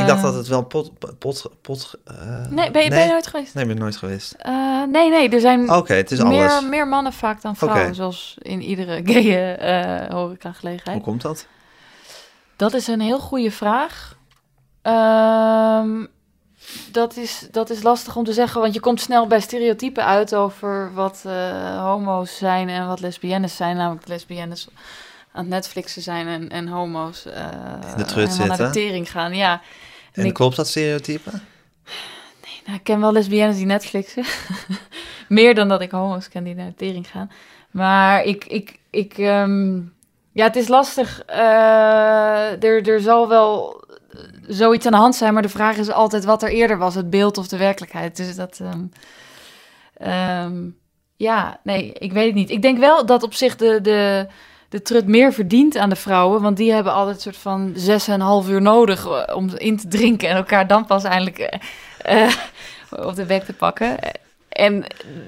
ik 0.00 0.06
dacht 0.06 0.22
dat 0.22 0.30
Ehm, 0.30 0.36
het 0.38 0.46
wel 0.48 0.62
pot... 0.62 1.18
pot, 1.18 1.50
pot 1.60 1.94
eh, 2.04 2.46
Nee, 2.48 2.70
ben 2.70 2.82
je, 2.82 2.88
ben 2.88 3.00
je 3.02 3.08
nooit 3.10 3.26
geweest? 3.26 3.54
Nee, 3.54 3.66
ben 3.66 3.78
nooit 3.78 3.96
geweest. 3.96 4.32
Eh, 4.38 4.82
nee, 4.90 5.10
nee, 5.10 5.28
er 5.28 5.40
zijn 5.40 5.70
Oké, 5.72 5.94
het 5.94 6.10
is 6.10 6.22
meer, 6.22 6.50
alles. 6.50 6.68
meer 6.68 6.88
mannen 6.88 7.12
vaak 7.12 7.42
dan 7.42 7.56
vrouwen, 7.56 7.94
zoals 7.94 8.36
in 8.42 8.62
iedere 8.62 9.00
gay 9.12 9.54
eh 9.56 10.10
horecagelegenheid. 10.12 10.96
Hoe 10.96 11.06
komt 11.06 11.22
dat? 11.22 11.46
Dat 12.60 12.74
is 12.74 12.86
een 12.86 13.00
heel 13.00 13.18
goede 13.18 13.50
vraag. 13.50 14.16
Ehm, 14.82 16.06
dat, 16.92 17.16
is, 17.16 17.48
dat 17.50 17.70
is 17.70 17.82
lastig 17.82 18.16
om 18.16 18.24
te 18.24 18.32
zeggen, 18.32 18.60
want 18.60 18.74
je 18.74 18.80
komt 18.80 19.00
snel 19.00 19.26
bij 19.26 19.40
stereotypen 19.40 20.04
uit 20.04 20.34
over 20.34 20.94
wat 20.94 21.22
eh, 21.26 21.82
homo's 21.82 22.36
zijn 22.36 22.68
en 22.68 22.86
wat 22.86 23.00
lesbiennes 23.00 23.56
zijn. 23.56 23.76
Namelijk 23.76 24.08
lesbiennes 24.08 24.68
aan 25.32 25.40
het 25.40 25.48
Netflixen 25.48 26.02
zijn 26.02 26.26
en, 26.26 26.48
en 26.48 26.68
homo's 26.68 27.26
eh 27.26 27.48
de 27.96 28.04
trut 28.04 28.38
naar 28.38 28.56
de 28.56 28.70
tering 28.70 29.10
gaan. 29.10 29.34
Ja, 29.34 29.60
En 30.12 30.24
ik- 30.24 30.34
klopt 30.34 30.56
dat 30.56 30.68
stereotype? 30.68 31.30
Nou, 32.64 32.76
ik 32.78 32.84
ken 32.84 33.00
wel 33.00 33.12
lesbiennes 33.12 33.56
die 33.56 33.66
Netflixen. 33.66 34.24
Meer 35.28 35.54
dan 35.54 35.68
dat 35.68 35.80
ik 35.80 35.90
homo's 35.90 36.28
ken 36.28 36.44
die 36.44 36.54
naar 36.54 36.66
de 36.68 36.74
tering 36.74 37.06
gaan. 37.10 37.30
Maar 37.70 38.24
ik, 38.24 38.44
ik, 38.44 38.78
ik 38.90 39.18
ehm, 39.18 39.80
ja, 40.32 40.44
het 40.44 40.56
is 40.56 40.68
lastig. 40.68 41.22
Eh, 41.26 42.62
er, 42.62 42.88
er 42.88 43.00
zal 43.00 43.28
wel 43.28 43.84
zoiets 44.46 44.86
aan 44.86 44.92
de 44.92 44.98
hand 44.98 45.14
zijn, 45.14 45.32
maar 45.32 45.42
de 45.42 45.48
vraag 45.48 45.76
is 45.76 45.90
altijd 45.90 46.24
wat 46.24 46.42
er 46.42 46.50
eerder 46.50 46.78
was, 46.78 46.94
het 46.94 47.10
beeld 47.10 47.38
of 47.38 47.48
de 47.48 47.56
werkelijkheid. 47.56 48.16
Dus 48.16 48.36
dat, 48.36 48.60
ehm, 48.60 48.84
ehm, 49.96 50.68
Ja, 51.16 51.60
nee, 51.62 51.92
ik 51.92 52.12
weet 52.12 52.26
het 52.26 52.34
niet. 52.34 52.50
Ik 52.50 52.62
denk 52.62 52.78
wel 52.78 53.06
dat 53.06 53.22
op 53.22 53.34
zich 53.34 53.56
de, 53.56 53.80
de, 53.80 54.26
de 54.68 54.82
trut 54.82 55.06
meer 55.06 55.32
verdient 55.32 55.76
aan 55.76 55.88
de 55.88 55.96
vrouwen. 55.96 56.42
Want 56.42 56.56
die 56.56 56.72
hebben 56.72 56.92
altijd 56.92 57.16
een 57.16 57.22
soort 57.22 57.36
van 57.36 57.72
zes 57.74 58.08
en 58.08 58.14
een 58.14 58.20
half 58.20 58.48
uur 58.48 58.62
nodig 58.62 59.06
eh, 59.06 59.36
om 59.36 59.50
in 59.56 59.76
te 59.76 59.88
drinken. 59.88 60.28
En 60.28 60.36
elkaar 60.36 60.66
dan 60.66 60.86
pas 60.86 61.04
eindelijk 61.04 61.38
eh, 62.02 62.32
op 62.90 63.14
de 63.14 63.24
bek 63.24 63.44
te 63.44 63.52
pakken. 63.52 63.96
En 64.50 64.80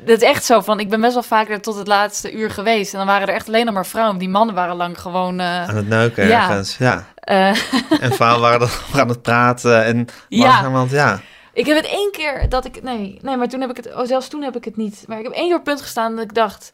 dat 0.05 0.17
is 0.23 0.29
echt 0.29 0.45
zo 0.45 0.61
van, 0.61 0.81
ik 0.81 0.89
ben 0.91 1.01
best 1.01 1.13
wel 1.15 1.23
vaker 1.23 1.61
tot 1.61 1.75
het 1.77 1.87
laatste 1.87 2.33
uur 2.33 2.51
geweest. 2.51 2.93
En 2.93 2.99
dan 2.99 3.07
waren 3.07 3.29
er 3.29 3.35
echt 3.35 3.47
alleen 3.49 3.65
nog 3.65 3.75
maar 3.75 3.87
vrouwen. 3.87 4.19
Die 4.19 4.29
mannen 4.29 4.55
waren 4.55 4.77
lang 4.77 5.01
gewoon... 5.01 5.41
eh, 5.41 5.69
Aan 5.69 5.77
het 5.77 5.89
neuken 5.89 6.27
Ja. 6.27 6.49
ergens, 6.49 6.77
ja. 6.77 7.07
eh, 7.15 7.49
En 8.05 8.13
vrouwen 8.13 8.41
waren 8.41 8.59
dan 8.61 9.01
aan 9.01 9.09
het 9.09 9.23
praten 9.23 9.85
en 9.85 10.07
Ja. 10.29 10.85
ja. 10.91 11.21
Ik 11.53 11.67
heb 11.67 11.77
het 11.77 11.87
één 11.87 12.11
keer 12.13 12.49
dat 12.49 12.65
ik. 12.65 12.83
Nee, 12.83 13.19
nee, 13.23 13.37
maar 13.37 13.49
toen 13.49 13.61
heb 13.61 13.71
ik 13.71 13.77
het. 13.77 13.95
Oh, 13.95 14.07
zelfs 14.07 14.29
toen 14.29 14.43
heb 14.43 14.57
ik 14.57 14.65
het 14.65 14.77
niet. 14.77 15.05
Maar 15.09 15.19
ik 15.19 15.25
heb 15.25 15.33
één 15.33 15.49
keer 15.49 15.57
op 15.57 15.65
punt 15.65 15.81
gestaan 15.81 16.15
dat 16.17 16.25
ik 16.25 16.35
dacht. 16.35 16.71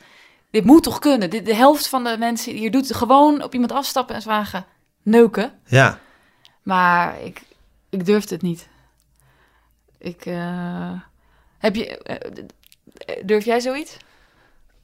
Dit 0.50 0.64
moet 0.64 0.82
toch 0.82 0.98
kunnen? 0.98 1.30
Dit, 1.30 1.46
de 1.46 1.54
helft 1.54 1.88
van 1.88 2.04
de 2.04 2.16
mensen 2.18 2.52
hier 2.54 2.70
doet 2.70 2.94
gewoon 2.94 3.42
op 3.42 3.52
iemand 3.52 3.72
afstappen 3.72 4.14
en 4.14 4.22
zwagen 4.22 4.64
neuken. 5.02 5.52
Ja, 5.64 5.98
Maar 6.62 7.14
ik, 7.24 7.42
ik 7.90 8.06
durfde 8.06 8.34
het 8.34 8.42
niet. 8.42 8.68
Ik. 9.98 10.26
eh, 10.26 10.90
heb 11.58 11.74
je. 11.74 11.98
eh, 11.98 13.22
durf 13.24 13.44
jij 13.44 13.60
zoiets? 13.60 13.96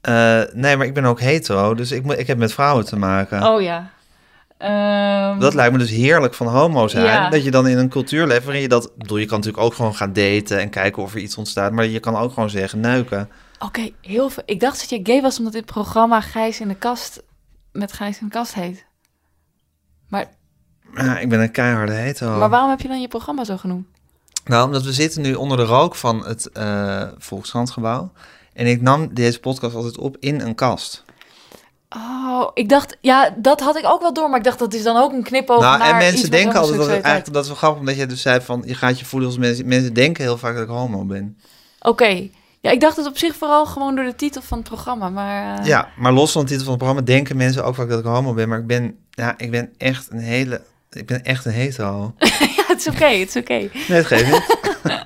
Eh, 0.01 0.43
nee, 0.53 0.77
maar 0.77 0.87
ik 0.87 0.95
ben 0.95 1.05
ook 1.05 1.21
hetero, 1.21 1.75
dus 1.75 1.91
ik, 1.93 2.03
moet- 2.05 2.19
ik 2.19 2.27
heb 2.27 2.39
met 2.39 2.53
vrouwen 2.53 2.85
te 2.85 2.97
maken. 2.97 3.43
Oh 3.47 3.63
ja. 3.63 3.91
Ehm, 4.59 5.39
Dat 5.39 5.55
lijkt 5.55 5.73
me 5.73 5.79
dus 5.79 5.91
heerlijk 5.91 6.35
van 6.35 6.47
homo 6.47 6.89
zijn. 6.89 7.05
Ja. 7.05 7.31
Dat 7.31 7.45
je 7.45 7.51
dan 7.51 7.69
in 7.69 7.79
een 7.79 7.89
cultuur 7.89 8.27
leeft 8.27 8.45
waarin 8.45 8.63
je 8.63 8.69
dat... 8.69 8.91
Bedoel, 8.97 9.17
je 9.19 9.27
kan 9.27 9.39
natuurlijk 9.39 9.65
ook 9.65 9.75
gewoon 9.75 9.95
gaan 9.95 10.13
daten 10.13 10.59
en 10.59 10.71
kijken 10.71 11.03
of 11.03 11.15
er 11.15 11.21
iets 11.21 11.37
ontstaat. 11.37 11.73
Maar 11.73 11.87
je 11.87 12.01
kan 12.01 12.17
ook 12.17 12.33
gewoon 12.33 12.51
zeggen 12.51 12.81
neuken. 12.81 13.31
Oké, 13.59 13.91
heel 14.01 14.29
veel. 14.31 14.43
Ik 14.47 14.61
dacht 14.61 14.81
dat 14.81 14.91
je 14.91 15.01
gay 15.03 15.23
was 15.23 15.39
omdat 15.39 15.53
dit 15.53 15.65
programma 15.65 16.21
Gijs 16.21 16.61
in 16.61 16.69
de 16.69 16.75
kast. 16.75 17.23
met 17.73 17.93
Gijs 17.93 18.21
in 18.21 18.27
de 18.27 18.33
kast 18.33 18.55
heet. 18.55 18.85
Maar, 20.09 20.27
Ja, 20.95 21.19
ik 21.19 21.29
ben 21.29 21.41
een 21.41 21.51
keiharde 21.51 21.93
hetero. 21.93 22.39
maar 22.39 22.49
waarom 22.51 22.71
heb 22.71 22.81
je 22.81 22.89
dan 22.89 23.01
je 23.01 23.09
programma 23.09 23.45
zo 23.45 23.57
genoemd? 23.57 23.87
Nou, 24.45 24.67
omdat 24.67 24.83
we 24.83 24.93
zitten 24.93 25.23
nu 25.23 25.35
onder 25.35 25.57
de 25.57 25.65
rook 25.65 25.95
van 25.95 26.27
het 26.27 26.51
eh 26.53 27.03
Volkskrantgebouw. 27.19 28.13
En 28.53 28.67
ik 28.67 28.81
nam 28.83 29.15
deze 29.15 29.41
podcast 29.41 29.75
altijd 29.75 29.99
op 29.99 30.17
in 30.21 30.41
een 30.41 30.55
kast. 30.55 31.05
Oh, 31.97 32.51
ik 32.55 32.69
dacht, 32.69 32.97
ja, 33.01 33.35
dat 33.37 33.61
had 33.61 33.77
ik 33.77 33.85
ook 33.87 34.01
wel 34.01 34.13
door, 34.13 34.29
maar 34.29 34.39
ik 34.39 34.45
dacht 34.45 34.59
dat 34.59 34.75
is 34.75 34.83
dan 34.83 34.97
ook 34.97 35.13
een 35.13 35.23
knipoog 35.23 35.61
nou, 35.61 35.79
naar 35.79 35.91
en 35.91 35.97
mensen 35.97 36.31
denken 36.31 36.61
altijd 36.61 36.79
dat 36.79 36.89
eigenlijk... 36.89 37.33
Dat 37.33 37.43
is 37.43 37.49
wel 37.49 37.57
grappig, 37.59 37.81
omdat 37.81 37.97
je 37.97 38.07
dus 38.07 38.23
zei 38.23 38.41
van... 38.41 38.63
Je 38.67 38.75
gaat 38.75 38.99
je 38.99 39.05
voelen 39.05 39.29
als 39.29 39.39
mensen... 39.39 39.67
Mensen 39.67 39.95
denken 39.95 40.25
heel 40.25 40.39
vaak 40.39 40.55
dat 40.55 40.63
ik 40.63 40.69
homo 40.69 41.05
ben. 41.05 41.39
Oké, 41.81 42.29
ja, 42.61 42.71
ik 42.71 42.81
dacht 42.81 42.97
het 42.97 43.07
op 43.07 43.19
zich 43.19 43.37
vooral 43.37 43.67
gewoon 43.67 43.95
door 43.95 44.05
de 44.05 44.15
titel 44.15 44.43
van 44.43 44.59
het 44.59 44.69
programma, 44.69 45.09
maar... 45.09 45.59
eh, 45.59 45.67
Ja, 45.67 45.89
maar 45.97 46.13
los 46.13 46.33
van 46.33 46.43
de 46.43 46.49
titel 46.49 46.65
van 46.65 46.75
het 46.75 46.83
programma 46.83 47.13
denken 47.13 47.37
mensen 47.37 47.65
ook 47.65 47.75
vaak 47.75 47.89
dat 47.89 47.99
ik 47.99 48.05
homo 48.05 48.35
ben. 48.35 48.49
Maar 48.49 48.59
ik 48.59 48.67
ben, 48.67 48.99
ja, 49.11 49.35
ik 49.39 49.51
ben 49.51 49.73
echt 49.79 50.11
een 50.11 50.19
hele... 50.19 50.61
Ik 50.95 51.07
ben 51.07 51.25
echt 51.25 51.45
een 51.45 51.53
hetero. 51.53 52.15
ja, 52.57 52.65
het 52.67 52.79
is 52.79 52.87
oké, 52.89 53.05
het 53.07 53.29
is 53.29 53.37
oké. 53.37 53.55
Nee, 53.55 53.71
het 53.89 54.07
geeft 54.07 54.27
niet. 54.33 54.57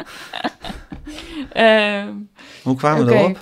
Ehm, 1.53 2.09
Hoe 2.63 2.77
kwamen 2.77 3.07
we 3.07 3.15
erop? 3.15 3.39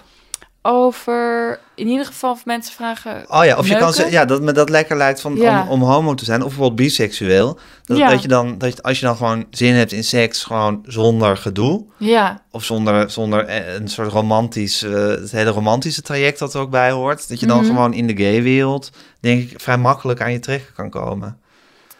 over, 0.62 1.58
in 1.74 1.86
ieder 1.88 2.06
geval 2.06 2.30
of 2.30 2.44
mensen 2.44 2.74
vragen... 2.74 3.24
Oh 3.28 3.44
ja, 3.44 3.56
of 3.58 3.68
je 3.68 3.76
kan 3.76 4.10
ja, 4.10 4.24
dat 4.24 4.42
me 4.42 4.52
dat 4.52 4.68
lekker 4.68 4.96
lijkt 4.96 5.20
van, 5.20 5.36
Ja. 5.36 5.62
om, 5.62 5.68
om 5.68 5.82
homo 5.82 6.14
te 6.14 6.24
zijn. 6.24 6.40
Of 6.40 6.46
bijvoorbeeld 6.48 6.76
biseksueel. 6.80 7.58
Dat, 7.84 7.96
Ja. 7.98 8.08
dat 8.10 8.22
je 8.22 8.28
dan, 8.28 8.58
dat 8.58 8.76
je, 8.76 8.82
als 8.82 9.00
je 9.00 9.06
dan 9.06 9.16
gewoon 9.16 9.46
zin 9.50 9.74
hebt 9.74 9.92
in 9.92 10.04
seks, 10.04 10.44
gewoon 10.44 10.84
zonder 10.86 11.36
gedoe. 11.36 11.84
Ja, 11.96 12.42
Of 12.50 12.64
zonder, 12.64 13.10
zonder 13.10 13.44
eh, 13.44 13.74
een 13.74 13.88
soort 13.88 14.10
romantisch, 14.12 14.82
eh, 14.82 14.92
het 14.92 15.30
hele 15.30 15.50
romantische 15.50 16.02
traject 16.02 16.38
dat 16.38 16.54
er 16.54 16.60
ook 16.60 16.70
bij 16.70 16.90
hoort. 16.90 17.28
Dat 17.28 17.40
je 17.40 17.46
dan 17.46 17.58
Mhm. 17.58 17.66
gewoon 17.66 17.92
in 17.94 18.06
de 18.06 18.16
gay-wereld, 18.16 18.90
denk 19.20 19.50
ik, 19.50 19.60
vrij 19.60 19.78
makkelijk 19.78 20.20
aan 20.20 20.32
je 20.32 20.38
trekken 20.40 20.74
kan 20.74 20.90
komen. 20.90 21.38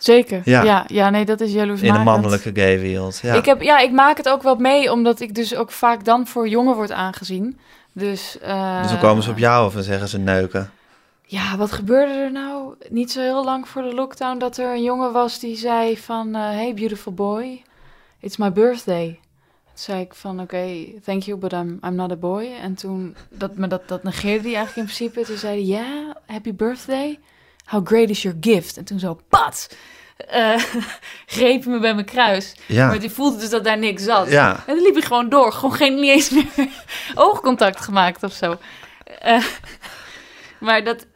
Zeker. 0.07 0.41
Ja. 0.45 0.63
Ja, 0.63 0.85
ja, 0.87 1.11
nee, 1.11 1.25
dat 1.25 1.41
is 1.41 1.53
jaloers 1.53 1.83
In 1.83 1.93
de 1.93 1.99
mannelijke 1.99 2.51
gay-wereld, 2.55 3.19
ja. 3.23 3.35
Ik, 3.35 3.45
heb, 3.45 3.63
ja, 3.63 3.79
ik 3.79 3.93
maak 3.93 4.17
het 4.17 4.29
ook 4.29 4.43
wel 4.43 4.57
mee, 4.57 4.93
omdat 4.93 5.21
ik 5.21 5.35
dus 5.35 5.55
ook 5.55 5.71
vaak 5.71 6.05
dan 6.05 6.27
voor 6.27 6.49
jongen 6.49 6.75
word 6.75 6.93
aangezien. 6.93 7.59
Dus, 7.93 8.37
dus 8.41 8.91
dan 8.91 8.99
komen 8.99 9.23
ze 9.23 9.31
op 9.31 9.39
jou 9.39 9.67
of 9.67 9.77
en 9.77 9.83
zeggen 9.83 10.09
ze 10.09 10.19
neuken. 10.19 10.71
Ja, 11.29 11.57
wat 11.57 11.73
gebeurde 11.73 12.13
er 12.13 12.33
nou 12.33 12.75
niet 12.89 13.13
zo 13.13 13.21
heel 13.21 13.45
lang 13.45 13.69
voor 13.69 13.83
de 13.83 13.95
lockdown 13.95 14.39
dat 14.39 14.57
er 14.57 14.75
een 14.75 14.83
jongen 14.83 15.13
was 15.13 15.39
die 15.39 15.57
zei 15.57 15.99
van 15.99 16.35
eh, 16.35 16.41
hey 16.41 16.75
beautiful 16.75 17.13
boy, 17.13 17.63
it's 18.21 18.37
my 18.37 18.53
birthday. 18.53 19.21
Zei 19.75 20.01
ik 20.01 20.15
van 20.15 20.41
oké, 20.41 20.67
thank 21.05 21.23
you, 21.23 21.39
but 21.39 21.53
I'm, 21.53 21.79
I'm 21.85 21.95
not 21.95 22.11
a 22.11 22.17
boy. 22.17 22.53
En 22.63 22.75
toen, 22.75 23.17
dat, 23.31 23.57
maar 23.57 23.69
dat, 23.69 23.89
dat 23.89 24.03
negeerde 24.03 24.49
hij 24.49 24.57
eigenlijk 24.57 24.77
in 24.77 24.95
principe. 24.95 25.27
Toen 25.27 25.37
zei 25.37 25.53
hij, 25.53 25.65
ja, 25.65 26.17
happy 26.27 26.55
birthday. 26.55 27.19
How 27.65 27.87
great 27.87 28.09
is 28.09 28.23
your 28.23 28.39
gift? 28.41 28.77
En 28.77 28.85
toen 28.85 28.99
zo, 28.99 29.21
pat! 29.29 29.77
Eh 30.17 30.63
greep 31.27 31.65
hij 31.65 31.73
me 31.73 31.79
bij 31.81 31.95
mijn 31.95 32.07
kruis. 32.07 32.55
Ja, 32.67 32.87
Maar 32.87 33.01
die 33.01 33.11
voelde 33.11 33.39
dus 33.39 33.51
dat 33.51 33.65
daar 33.65 33.79
niks 33.79 34.03
zat. 34.03 34.31
ja. 34.31 34.51
En 34.67 34.75
dan 34.75 34.83
liep 34.85 34.93
hij 34.95 35.03
gewoon 35.03 35.29
door. 35.29 35.53
Gewoon 35.53 35.75
geen, 35.75 35.95
niet 35.95 36.11
eens 36.11 36.31
meer 36.31 36.47
oogcontact 37.15 37.81
gemaakt 37.81 38.23
of 38.23 38.33
zo. 38.33 38.57
Eh, 39.21 39.45
maar 40.61 40.85
dat, 40.85 41.07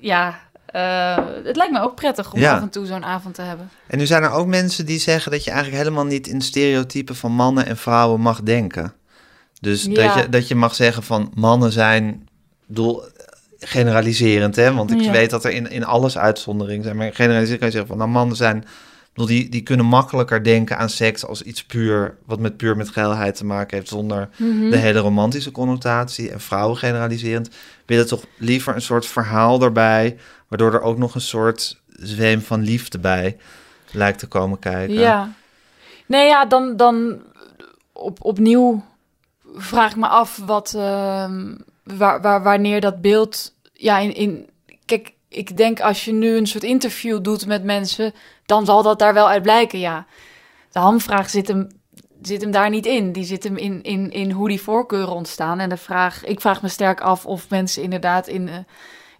ja, 0.00 0.40
eh, 0.66 1.16
het 1.44 1.56
lijkt 1.56 1.72
me 1.72 1.80
ook 1.80 1.94
prettig 1.94 2.32
om 2.32 2.40
Ja. 2.40 2.54
af 2.54 2.60
en 2.62 2.70
toe 2.70 2.86
zo'n 2.86 3.04
avond 3.04 3.34
te 3.34 3.42
hebben. 3.42 3.70
En 3.86 3.98
nu 3.98 4.06
zijn 4.06 4.22
er 4.22 4.30
ook 4.30 4.46
mensen 4.46 4.86
die 4.86 4.98
zeggen 4.98 5.30
dat 5.32 5.44
je 5.44 5.50
eigenlijk 5.50 5.82
helemaal 5.82 6.04
niet 6.04 6.26
in 6.26 6.40
stereotypen 6.40 7.16
van 7.16 7.32
mannen 7.32 7.66
en 7.66 7.76
vrouwen 7.76 8.20
mag 8.20 8.42
denken. 8.42 8.94
Dus 9.60 9.82
dat, 9.84 10.14
je, 10.14 10.28
dat 10.28 10.48
je 10.48 10.54
mag 10.54 10.74
zeggen 10.74 11.02
van 11.02 11.32
mannen 11.34 11.72
zijn, 11.72 12.08
ik 12.08 12.66
bedoel, 12.66 13.02
generaliserend 13.58 14.56
hè, 14.56 14.74
want 14.74 14.90
ik 14.90 15.00
Ja. 15.00 15.12
weet 15.12 15.30
dat 15.30 15.44
er 15.44 15.50
in, 15.50 15.70
in 15.70 15.84
alles 15.84 16.18
uitzonderingen 16.18 16.84
zijn, 16.84 16.96
maar 16.96 17.14
generaliserend 17.14 17.58
kan 17.58 17.66
je 17.68 17.72
zeggen 17.74 17.90
van 17.90 17.98
nou 17.98 18.10
mannen 18.10 18.36
zijn, 18.36 18.64
bedoel, 19.12 19.26
die, 19.26 19.48
die 19.48 19.62
kunnen 19.62 19.86
makkelijker 19.86 20.44
denken 20.44 20.78
aan 20.78 20.88
seks 20.88 21.26
als 21.26 21.42
iets 21.42 21.64
puur, 21.64 22.16
wat 22.24 22.40
met 22.40 22.56
puur 22.56 22.76
met 22.76 22.88
geilheid 22.88 23.34
te 23.36 23.44
maken 23.44 23.76
heeft, 23.76 23.88
zonder 23.88 24.28
Mhm. 24.36 24.70
de 24.70 24.76
hele 24.76 24.98
romantische 24.98 25.50
connotatie. 25.50 26.30
En 26.30 26.40
vrouwen 26.40 26.76
generaliserend 26.76 27.48
willen 27.86 28.06
toch 28.06 28.24
liever 28.36 28.74
een 28.74 28.80
soort 28.82 29.06
verhaal 29.06 29.62
erbij, 29.62 30.16
waardoor 30.48 30.72
er 30.74 30.80
ook 30.82 30.98
nog 30.98 31.14
een 31.14 31.20
soort 31.20 31.80
zweem 31.88 32.40
van 32.40 32.62
liefde 32.62 32.98
bij 32.98 33.36
lijkt 33.90 34.18
te 34.18 34.26
komen 34.26 34.58
kijken. 34.58 34.94
Ja. 34.94 35.32
Nee, 36.06 36.26
ja, 36.26 36.44
dan, 36.46 36.76
dan 36.76 37.18
op, 37.92 38.24
opnieuw 38.24 38.84
vraag 39.56 39.90
ik 39.90 39.96
me 39.96 40.06
af 40.06 40.40
wat, 40.46 40.74
ehm, 40.76 41.54
waar, 41.94 42.20
waar, 42.20 42.42
wanneer 42.42 42.80
dat 42.80 43.00
beeld... 43.00 43.54
Ja, 43.72 43.98
in, 43.98 44.14
in, 44.14 44.48
kijk, 44.84 45.12
ik 45.28 45.56
denk 45.56 45.80
als 45.80 46.04
je 46.04 46.12
nu 46.12 46.36
een 46.36 46.46
soort 46.46 46.64
interview 46.64 47.22
doet 47.22 47.46
met 47.46 47.64
mensen, 47.64 48.12
dan 48.46 48.64
zal 48.64 48.82
dat 48.82 48.98
daar 48.98 49.14
wel 49.14 49.28
uit 49.28 49.42
blijken, 49.42 49.78
ja. 49.78 50.06
De 50.72 50.78
hamvraag 50.78 51.30
zit 51.30 51.48
hem, 51.48 51.66
zit 52.22 52.40
hem 52.42 52.50
daar 52.50 52.70
niet 52.70 52.86
in. 52.86 53.12
Die 53.12 53.24
zit 53.24 53.44
hem 53.44 53.56
in, 53.56 53.82
in, 53.82 54.10
in 54.10 54.30
hoe 54.30 54.48
die 54.48 54.60
voorkeuren 54.60 55.14
ontstaan. 55.14 55.58
En 55.60 55.68
de 55.68 55.76
vraag, 55.76 56.24
ik 56.24 56.40
vraag 56.40 56.62
me 56.62 56.68
sterk 56.68 57.00
af 57.00 57.26
of 57.26 57.50
mensen 57.50 57.82
inderdaad 57.82 58.26
in, 58.28 58.48
eh, 58.48 58.54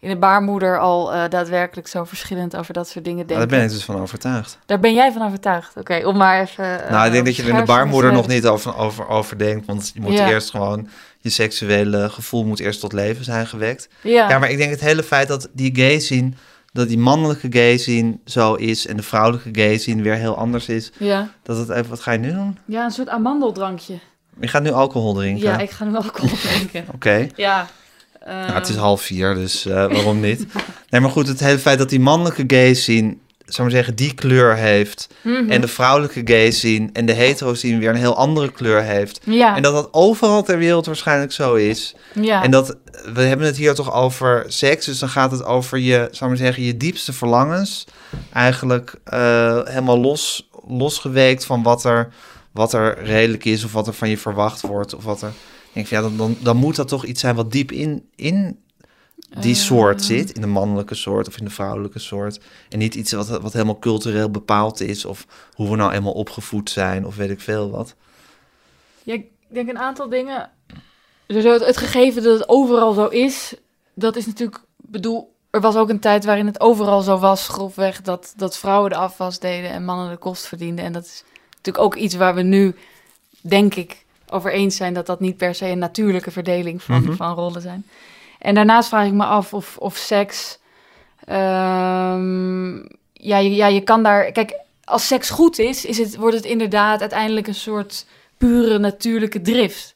in 0.01 0.09
de 0.09 0.17
baarmoeder 0.17 0.79
al 0.79 1.13
eh, 1.13 1.29
daadwerkelijk 1.29 1.89
zo 1.89 2.05
verschillend 2.05 2.57
over 2.57 2.73
dat 2.75 2.89
soort 2.89 3.05
dingen 3.05 3.27
Nou, 3.27 3.29
denken. 3.29 3.49
daar 3.49 3.59
ben 3.59 3.67
ik 3.69 3.73
dus 3.75 3.85
van 3.85 4.01
overtuigd. 4.01 4.59
Daar 4.67 4.81
ben 4.81 4.95
jij 4.95 5.13
van 5.13 5.23
overtuigd. 5.27 5.77
Oké, 5.77 6.07
om 6.07 6.17
maar 6.17 6.41
even. 6.41 6.85
eh, 6.85 6.91
nou, 6.91 7.07
ik 7.07 7.13
denk 7.13 7.25
dat 7.27 7.37
je 7.37 7.43
er 7.43 7.49
in 7.49 7.57
de 7.57 7.63
baarmoeder 7.65 8.13
nog 8.13 8.27
niet 8.27 8.47
over, 8.47 8.77
over, 8.77 9.09
over 9.09 9.39
denkt. 9.39 9.67
Want 9.67 9.91
je 9.95 10.01
moet 10.01 10.13
Ja. 10.13 10.29
eerst 10.29 10.51
gewoon... 10.51 10.89
Je 11.27 11.33
seksuele 11.33 12.09
gevoel 12.11 12.45
moet 12.45 12.61
eerst 12.61 12.81
tot 12.81 12.93
leven 12.93 13.25
zijn 13.25 13.47
gewekt. 13.47 13.89
Ja, 14.03 14.29
Ja, 14.29 14.39
maar 14.39 14.51
ik 14.51 14.57
denk 14.57 14.71
het 14.71 14.81
hele 14.81 15.03
feit 15.03 15.29
dat 15.29 15.49
die 15.53 15.77
gay 15.77 16.01
zien... 16.01 16.37
Dat 16.73 16.89
die 16.89 16.99
mannelijke 16.99 17.47
gay 17.51 17.79
zien 17.79 18.21
zo 18.25 18.55
is... 18.55 18.87
En 18.87 18.97
de 18.97 19.03
vrouwelijke 19.03 19.49
gay 19.53 19.79
zien 19.79 20.03
weer 20.03 20.15
heel 20.15 20.37
anders 20.37 20.69
is. 20.69 20.91
ja. 20.99 21.29
Dat 21.43 21.59
het 21.59 21.69
even... 21.69 21.89
Wat 21.89 22.01
ga 22.01 22.13
je 22.13 22.19
nu 22.19 22.33
doen? 22.33 22.59
ja, 22.65 22.85
een 22.85 22.91
soort 22.91 23.09
amandeldrankje. 23.09 23.99
Je 24.41 24.49
gaat 24.49 24.63
nu 24.63 24.71
alcohol 24.71 25.15
drinken. 25.15 25.45
Ja, 25.45 25.59
ik 25.59 25.71
ga 25.71 25.85
nu 25.85 25.95
alcohol 25.95 26.37
drinken. 26.49 26.85
Oké. 26.95 27.29
ja. 27.37 27.69
Nou, 28.27 28.53
het 28.53 28.69
is 28.69 28.75
ehm, 28.75 28.85
half 28.85 29.03
vier, 29.03 29.35
dus 29.35 29.67
eh, 29.67 29.73
waarom 29.75 30.21
niet? 30.21 30.47
Nee, 30.91 31.01
maar 31.01 31.11
goed, 31.11 31.29
het 31.29 31.41
hele 31.41 31.59
feit 31.59 31.79
dat 31.79 31.89
die 31.89 32.01
mannelijke 32.01 32.45
gay 32.47 32.75
zien, 32.75 33.21
zou 33.47 33.69
maar 33.69 33.77
zeggen, 33.77 33.97
die 33.97 34.15
kleur 34.15 34.57
heeft. 34.57 35.09
mhm. 35.23 35.51
En 35.51 35.61
de 35.61 35.69
vrouwelijke 35.69 36.21
gay 36.25 36.51
zien 36.51 36.91
en 36.93 37.07
de 37.07 37.13
hetero 37.13 37.55
zien 37.55 37.79
weer 37.79 37.89
een 37.89 37.97
heel 37.97 38.17
andere 38.17 38.53
kleur 38.53 38.83
heeft. 38.83 39.21
Ja, 39.25 39.57
En 39.57 39.63
dat 39.63 39.73
dat 39.73 39.89
overal 39.91 40.43
ter 40.43 40.59
wereld 40.59 40.87
waarschijnlijk 40.87 41.33
zo 41.33 41.55
is. 41.55 41.95
ja. 42.15 42.43
En 42.43 42.51
dat, 42.51 42.77
we 43.15 43.21
hebben 43.21 43.47
het 43.47 43.57
hier 43.57 43.75
toch 43.75 43.93
over 43.93 44.45
seks, 44.49 44.87
dus 44.87 44.99
dan 44.99 45.09
gaat 45.09 45.31
het 45.31 45.45
over 45.45 45.79
je, 45.79 46.09
zou 46.11 46.31
maar 46.31 46.39
zeggen, 46.39 46.63
je 46.63 46.77
diepste 46.77 47.13
verlangens. 47.13 47.85
Eigenlijk 48.33 48.95
eh, 49.05 49.61
helemaal 49.65 49.99
los, 50.01 50.49
losgeweekt 50.69 51.45
van 51.45 51.63
wat 51.63 51.85
er, 51.85 52.09
wat 52.53 52.73
er 52.73 53.05
redelijk 53.05 53.45
is 53.45 53.65
of 53.65 53.73
wat 53.73 53.87
er 53.87 53.95
van 53.95 54.09
je 54.09 54.19
verwacht 54.19 54.61
wordt. 54.61 54.95
Of 54.95 55.05
wat 55.05 55.23
er, 55.23 55.29
ik 55.29 55.35
denk 55.73 55.87
van, 55.87 55.97
ja, 55.97 56.03
dan, 56.03 56.17
dan, 56.17 56.37
dan 56.41 56.57
moet 56.57 56.77
dat 56.77 56.89
toch 56.89 57.05
iets 57.05 57.21
zijn 57.21 57.35
wat 57.35 57.53
diep 57.53 57.73
in, 57.73 58.09
in 58.15 58.59
die 59.41 59.55
Eh. 59.55 59.61
soort 59.61 60.03
zit. 60.03 60.33
In 60.33 60.41
de 60.41 60.47
mannelijke 60.47 60.95
soort 60.95 61.29
of 61.29 61.39
in 61.39 61.45
de 61.45 61.51
vrouwelijke 61.51 61.99
soort. 61.99 62.41
En 62.69 62.79
niet 62.79 62.95
iets 62.95 63.13
wat, 63.13 63.29
wat 63.29 63.53
helemaal 63.53 63.79
cultureel 63.79 64.31
bepaald 64.31 64.81
is. 64.81 65.05
Of 65.05 65.27
hoe 65.55 65.71
we 65.71 65.77
nou 65.77 65.93
eenmaal 65.93 66.13
opgevoed 66.13 66.71
zijn 66.71 67.07
of 67.07 67.17
weet 67.17 67.31
ik 67.31 67.41
veel 67.41 67.71
wat. 67.71 67.95
Ja, 69.03 69.15
ik 69.15 69.27
denk 69.49 69.69
een 69.69 69.79
aantal 69.79 70.09
dingen 70.09 70.51
sowieso 71.27 71.53
het, 71.53 71.67
het 71.67 71.77
gegeven 71.77 72.23
dat 72.23 72.39
het 72.39 72.49
overal 72.49 72.93
zo 72.93 73.07
is, 73.07 73.55
dat 73.95 74.17
is 74.17 74.27
natuurlijk, 74.27 74.57
ik 74.57 74.91
bedoel, 74.91 75.35
er 75.51 75.61
was 75.61 75.77
ook 75.77 75.89
een 75.89 76.01
tijd 76.01 76.25
waarin 76.25 76.47
het 76.47 76.61
overal 76.61 77.01
zo 77.03 77.19
was, 77.19 77.49
grofweg, 77.49 78.03
dat, 78.03 78.33
dat 78.37 78.57
vrouwen 78.59 78.91
de 78.91 78.97
afwas 78.97 79.39
deden 79.39 79.71
en 79.71 79.85
mannen 79.85 80.11
de 80.11 80.17
kost 80.17 80.47
verdienden. 80.47 80.85
En 80.85 80.93
dat 80.93 81.05
is 81.05 81.25
natuurlijk 81.51 81.85
ook 81.85 81.95
iets 81.95 82.15
waar 82.15 82.35
we 82.35 82.43
nu, 82.43 82.75
denk 83.41 83.75
ik, 83.75 84.05
over 84.29 84.53
eens 84.53 84.77
zijn 84.77 84.95
dat 84.95 85.07
dat 85.07 85.21
niet 85.21 85.37
per 85.37 85.55
se 85.55 85.67
een 85.67 85.79
natuurlijke 85.79 86.31
verdeling 86.31 86.83
van, 86.83 87.03
Mhm. 87.03 87.13
van 87.13 87.35
rollen 87.35 87.63
zijn. 87.63 87.87
En 88.47 88.55
daarnaast 88.55 88.89
vraag 88.89 89.07
ik 89.07 89.13
me 89.13 89.25
af 89.25 89.55
of, 89.55 89.77
of 89.79 89.97
seks. 89.97 90.59
ehm, 91.25 92.77
ja, 93.13 93.39
ja, 93.39 93.67
je 93.67 93.81
kan 93.81 94.03
daar. 94.03 94.33
Kijk, 94.33 94.61
als 94.85 95.07
seks 95.07 95.31
goed 95.31 95.59
is, 95.59 95.85
is 95.85 95.99
het, 95.99 96.17
wordt 96.17 96.37
het 96.37 96.45
inderdaad 96.45 97.01
uiteindelijk 97.01 97.47
een 97.47 97.55
soort 97.55 98.07
pure 98.39 98.79
natuurlijke 98.79 99.41
drift. 99.41 99.95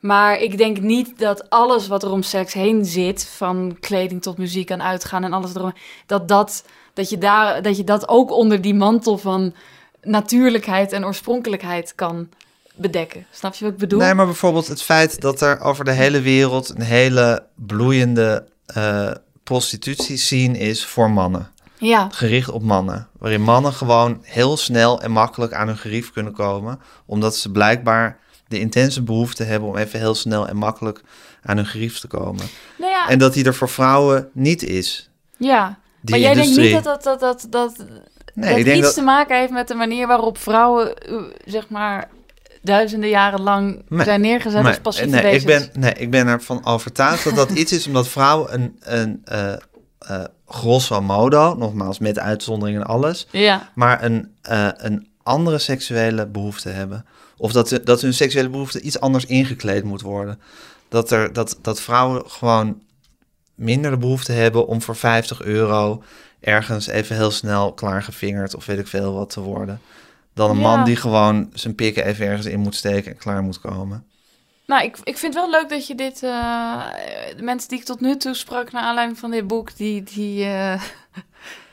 Maar 0.00 0.38
ik 0.38 0.58
denk 0.58 0.80
niet 0.80 1.18
dat 1.18 1.50
alles 1.50 1.88
wat 1.88 2.02
er 2.02 2.10
om 2.10 2.22
seks 2.22 2.52
heen 2.52 2.84
zit, 2.84 3.26
van 3.26 3.76
kleding 3.80 4.22
tot 4.22 4.38
muziek 4.38 4.70
en 4.70 4.82
uitgaan 4.82 5.24
en 5.24 5.32
alles 5.32 5.54
erom, 5.54 5.72
dat 6.06 6.28
dat, 6.28 6.64
dat, 6.94 7.10
je 7.10 7.18
daar, 7.18 7.62
dat 7.62 7.76
je 7.76 7.84
dat 7.84 8.08
ook 8.08 8.30
onder 8.30 8.60
die 8.60 8.74
mantel 8.74 9.18
van 9.18 9.54
natuurlijkheid 10.02 10.92
en 10.92 11.04
oorspronkelijkheid 11.04 11.94
kan 11.94 12.28
bedekken. 12.76 13.26
Snap 13.30 13.54
je 13.54 13.64
wat 13.64 13.72
ik 13.72 13.78
bedoel? 13.78 13.98
Nee, 14.00 14.14
maar 14.14 14.26
bijvoorbeeld 14.26 14.66
het 14.66 14.82
feit 14.82 15.20
dat 15.20 15.40
er 15.40 15.60
over 15.60 15.84
de 15.84 15.92
hele 15.92 16.20
wereld 16.20 16.68
een 16.68 16.82
hele 16.82 17.46
bloeiende 17.54 18.46
eh 18.66 19.10
prostitutiescene 19.44 20.58
is 20.58 20.84
voor 20.84 21.10
mannen. 21.10 21.50
Ja, 21.78 22.08
Gericht 22.10 22.50
op 22.50 22.62
mannen. 22.62 23.08
Waarin 23.18 23.42
mannen 23.42 23.72
gewoon 23.72 24.18
heel 24.22 24.56
snel 24.56 25.02
en 25.02 25.10
makkelijk 25.10 25.52
aan 25.52 25.66
hun 25.66 25.76
gerief 25.76 26.12
kunnen 26.12 26.32
komen. 26.32 26.80
Omdat 27.06 27.36
ze 27.36 27.50
blijkbaar 27.50 28.18
de 28.48 28.58
intense 28.58 29.02
behoefte 29.02 29.44
hebben 29.44 29.68
om 29.68 29.76
even 29.76 29.98
heel 29.98 30.14
snel 30.14 30.48
en 30.48 30.56
makkelijk 30.56 31.00
aan 31.42 31.56
hun 31.56 31.66
gerief 31.66 31.98
te 31.98 32.06
komen. 32.06 32.44
nou 32.78 32.90
ja, 32.90 33.08
En 33.08 33.18
dat 33.18 33.34
die 33.34 33.44
er 33.44 33.54
voor 33.54 33.68
vrouwen 33.68 34.30
niet 34.32 34.62
is. 34.62 35.10
ja. 35.36 35.78
Die 36.02 36.10
maar 36.10 36.24
jij 36.24 36.34
denkt 36.34 36.56
niet 36.56 36.72
dat 36.72 36.84
dat, 36.84 37.02
dat, 37.02 37.20
dat, 37.20 37.46
dat, 37.50 37.86
Nee, 38.34 38.50
dat 38.50 38.58
ik 38.58 38.64
denk 38.64 38.76
iets 38.76 38.86
dat... 38.86 38.94
te 38.94 39.02
maken 39.02 39.38
heeft 39.38 39.52
met 39.52 39.68
de 39.68 39.74
manier 39.74 40.06
waarop 40.06 40.38
wrouwen, 40.38 40.98
eh, 40.98 41.16
zeg 41.44 41.68
maar, 41.68 42.08
duizenden 42.62 43.08
jaren 43.08 43.40
lang 43.40 43.82
Nee. 43.88 44.04
zijn 44.04 44.20
neergezet 44.20 44.54
als 44.54 44.64
Maar- 44.64 44.80
passieve 44.80 45.10
nee, 45.10 45.34
ik 45.34 45.46
ben, 45.46 45.68
nee, 45.72 45.92
ik 45.92 46.10
ben 46.10 46.26
ervan 46.26 46.66
overtuigd 46.66 47.24
dat 47.24 47.34
dat 47.36 47.50
iets 47.50 47.72
is 47.72 47.86
omdat 47.86 48.08
vrouwen 48.08 48.54
een, 48.54 48.76
een 48.80 49.20
eh 49.24 49.52
eh, 50.00 50.24
grosso 50.46 51.00
modo, 51.00 51.54
nogmaals 51.54 51.98
met 51.98 52.18
uitzonderingen 52.18 52.80
en 52.80 52.86
alles, 52.86 53.26
Ja, 53.30 53.70
maar 53.74 54.02
een, 54.02 54.34
eh, 54.42 54.68
een 54.76 55.08
andere 55.22 55.58
seksuele 55.58 56.26
behoefte 56.26 56.68
hebben. 56.68 57.04
Of 57.36 57.52
dat, 57.52 57.80
dat 57.84 58.00
hun 58.00 58.14
seksuele 58.14 58.48
behoefte 58.48 58.80
iets 58.80 59.00
anders 59.00 59.24
ingekleed 59.26 59.84
moet 59.84 60.00
worden. 60.00 60.40
Dat, 60.88 61.10
er, 61.10 61.32
dat, 61.32 61.58
dat 61.62 61.80
vrouwen 61.80 62.22
gewoon 62.30 62.82
minder 63.54 63.90
de 63.90 63.96
behoefte 63.96 64.32
hebben 64.32 64.66
om 64.66 64.82
voor 64.82 64.96
50 64.96 65.42
euro 65.42 66.02
ergens 66.40 66.86
even 66.86 67.16
heel 67.16 67.30
snel 67.30 67.72
klaargevingerd 67.72 68.54
of 68.54 68.66
weet 68.66 68.78
ik 68.78 68.86
veel 68.86 69.12
wat 69.12 69.30
te 69.30 69.40
worden. 69.40 69.80
Dan 70.34 70.50
een 70.50 70.56
Ja. 70.56 70.62
man 70.76 70.84
die 70.84 70.96
gewoon 70.96 71.50
zijn 71.52 71.74
pikken 71.74 72.04
even 72.04 72.26
ergens 72.26 72.46
in 72.46 72.60
moet 72.60 72.74
steken 72.74 73.10
en 73.12 73.18
klaar 73.18 73.42
moet 73.42 73.60
komen. 73.60 74.04
nou, 74.66 74.84
ik, 74.84 74.96
ik 75.02 75.18
vind 75.18 75.34
het 75.34 75.42
wel 75.42 75.50
leuk 75.50 75.68
dat 75.68 75.86
je 75.86 75.94
dit... 75.94 76.22
eh, 76.22 76.86
de 77.36 77.42
mensen 77.42 77.68
die 77.68 77.78
ik 77.78 77.84
tot 77.84 78.00
nu 78.00 78.16
toe 78.16 78.34
sprak 78.34 78.72
naar 78.72 78.82
aanleiding 78.82 79.18
van 79.18 79.30
dit 79.30 79.46
boek, 79.46 79.76
die... 79.76 80.02
die 80.02 80.44
eh, 80.44 80.82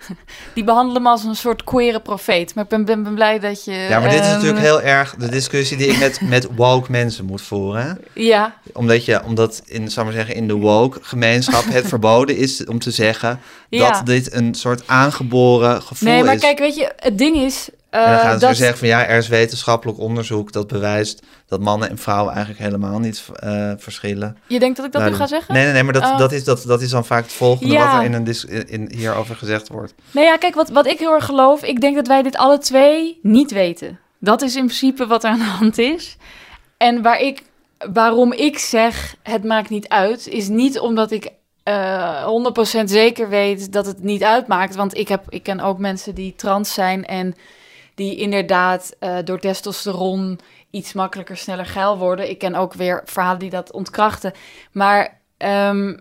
Die 0.54 0.64
behandelen 0.64 1.02
me 1.02 1.10
als 1.10 1.24
een 1.24 1.36
soort 1.36 1.64
queere 1.64 2.00
profeet. 2.00 2.56
Maar 2.56 2.64
ik 2.64 2.70
ben, 2.70 2.86
ben, 2.86 3.04
ben 3.04 3.14
blij 3.14 3.40
dat 3.40 3.64
je... 3.64 3.72
Ja, 3.72 4.00
maar 4.00 4.10
dit 4.10 4.20
is 4.20 4.26
ehm, 4.26 4.34
natuurlijk 4.36 4.60
heel 4.62 4.82
erg 4.82 5.16
de 5.16 5.30
discussie 5.30 5.78
die 5.78 5.88
ik 5.88 6.00
met, 6.00 6.22
met 6.22 6.48
woke 6.56 6.92
mensen 6.92 7.26
moet 7.26 7.42
voeren. 7.42 8.02
Ja, 8.14 8.56
Omdat, 8.74 9.06
je, 9.06 9.24
omdat 9.24 9.62
in, 9.66 9.90
maar 9.96 10.12
zeggen, 10.12 10.36
in 10.36 10.48
de 10.48 10.54
woke 10.54 11.00
gemeenschap 11.02 11.64
het 11.66 11.88
verboden 11.94 12.38
is 12.38 12.66
om 12.66 12.80
te 12.80 12.92
zeggen 12.92 13.40
ja. 13.70 13.92
dat 13.92 14.06
dit 14.06 14.34
een 14.34 14.56
soort 14.56 14.88
aangeboren 14.88 15.82
gevoel 15.82 16.10
Nee, 16.10 16.24
maar 16.24 16.36
is. 16.36 16.42
kijk, 16.42 16.60
weet 16.60 16.76
je, 16.76 16.92
het 16.96 17.18
ding 17.18 17.36
is... 17.36 17.70
eh, 17.98 18.06
en 18.06 18.12
dan 18.12 18.20
gaan 18.20 18.34
ze 18.34 18.40
dat, 18.40 18.50
weer 18.50 18.56
zeggen 18.56 18.78
van 18.78 18.88
ja, 18.88 19.06
er 19.06 19.18
is 19.18 19.28
wetenschappelijk 19.28 20.00
onderzoek 20.00 20.52
dat 20.52 20.68
bewijst 20.68 21.22
dat 21.48 21.60
mannen 21.60 21.90
en 21.90 21.98
vrouwen 21.98 22.34
eigenlijk 22.34 22.64
helemaal 22.64 23.00
niet 23.00 23.24
eh, 23.34 23.72
verschillen. 23.78 24.38
Je 24.48 24.60
denkt 24.60 24.78
dat 24.78 24.86
ik 24.86 24.92
dat 24.92 25.02
Nou, 25.02 25.14
nu 25.14 25.20
ga 25.20 25.28
zeggen? 25.28 25.54
Nee, 25.54 25.64
nee, 25.64 25.74
nee, 25.74 25.84
maar 25.84 25.94
dat, 25.94 26.04
Oh. 26.04 26.18
dat, 26.18 26.32
is, 26.32 26.44
dat, 26.44 26.64
dat 26.68 26.82
is 26.82 26.90
dan 26.90 27.06
vaak 27.06 27.24
het 27.24 27.34
volgende 27.34 27.74
Ja. 27.74 27.86
wat 27.92 28.00
er 28.00 28.06
in 28.06 28.14
een 28.14 28.24
dis, 28.24 28.46
in, 28.46 28.92
hierover 28.96 29.36
gezegd 29.36 29.68
wordt. 29.68 29.94
Nou 30.12 30.26
ja, 30.26 30.38
kijk, 30.38 30.56
wat, 30.56 30.70
wat 30.70 30.88
ik 30.88 31.00
heel 31.00 31.14
erg 31.14 31.26
geloof, 31.26 31.64
ik 31.64 31.82
denk 31.82 31.96
dat 31.96 32.08
wij 32.08 32.22
dit 32.22 32.38
alle 32.38 32.58
twee 32.58 33.20
niet 33.22 33.52
weten. 33.52 34.00
Dat 34.20 34.42
is 34.42 34.56
in 34.56 34.66
principe 34.66 35.08
wat 35.08 35.24
er 35.24 35.30
aan 35.30 35.38
de 35.40 35.44
hand 35.46 35.78
is. 35.78 36.18
En 36.78 37.02
waar 37.02 37.20
ik, 37.22 37.42
waarom 37.94 38.34
ik 38.34 38.58
zeg, 38.58 39.16
het 39.24 39.44
maakt 39.44 39.70
niet 39.70 39.88
uit, 39.88 40.28
is 40.28 40.48
niet 40.48 40.80
omdat 40.80 41.12
ik 41.12 41.30
eh 41.64 42.28
100% 42.82 42.84
zeker 42.84 43.30
weet 43.30 43.72
dat 43.74 43.86
het 43.86 44.04
niet 44.04 44.24
uitmaakt. 44.24 44.76
Want 44.76 44.98
ik, 44.98 45.08
heb, 45.08 45.24
ik 45.30 45.44
ken 45.44 45.60
ook 45.60 45.78
mensen 45.78 46.16
die 46.16 46.34
trans 46.36 46.74
zijn 46.74 47.06
en 47.06 47.36
die 47.98 48.16
inderdaad 48.16 48.96
eh, 49.00 49.18
door 49.24 49.40
testosteron 49.40 50.40
iets 50.70 50.94
makkelijker, 50.94 51.38
sneller 51.38 51.66
geil 51.66 51.98
worden. 51.98 52.30
Ik 52.30 52.38
ken 52.38 52.56
ook 52.56 52.74
weer 52.74 53.02
verhalen 53.06 53.40
die 53.40 53.50
dat 53.50 53.72
ontkrachten. 53.72 54.34
Maar 54.72 55.20
ehm, 55.38 55.98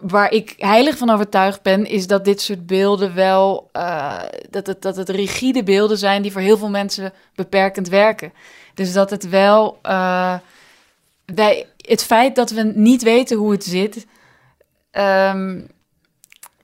waar 0.00 0.30
ik 0.30 0.54
heilig 0.58 0.96
van 0.96 1.10
overtuigd 1.10 1.62
ben, 1.62 1.86
is 1.86 2.06
dat 2.06 2.24
dit 2.24 2.40
soort 2.40 2.66
beelden 2.66 3.14
wel, 3.14 3.68
eh, 3.72 4.22
dat, 4.50 4.66
het, 4.66 4.82
dat 4.82 4.96
het 4.96 5.08
rigide 5.08 5.62
beelden 5.62 5.98
zijn 5.98 6.22
die 6.22 6.32
voor 6.32 6.40
heel 6.40 6.58
veel 6.58 6.70
mensen 6.70 7.12
beperkend 7.34 7.88
werken. 7.88 8.32
Dus 8.74 8.92
dat 8.92 9.10
het 9.10 9.28
wel, 9.28 9.78
bij 11.24 11.66
het 11.76 12.04
feit 12.04 12.34
dat 12.34 12.50
we 12.50 12.62
niet 12.62 13.02
weten 13.02 13.36
hoe 13.36 13.52
het 13.52 13.64
zit, 13.64 14.06
ehm, 14.90 15.60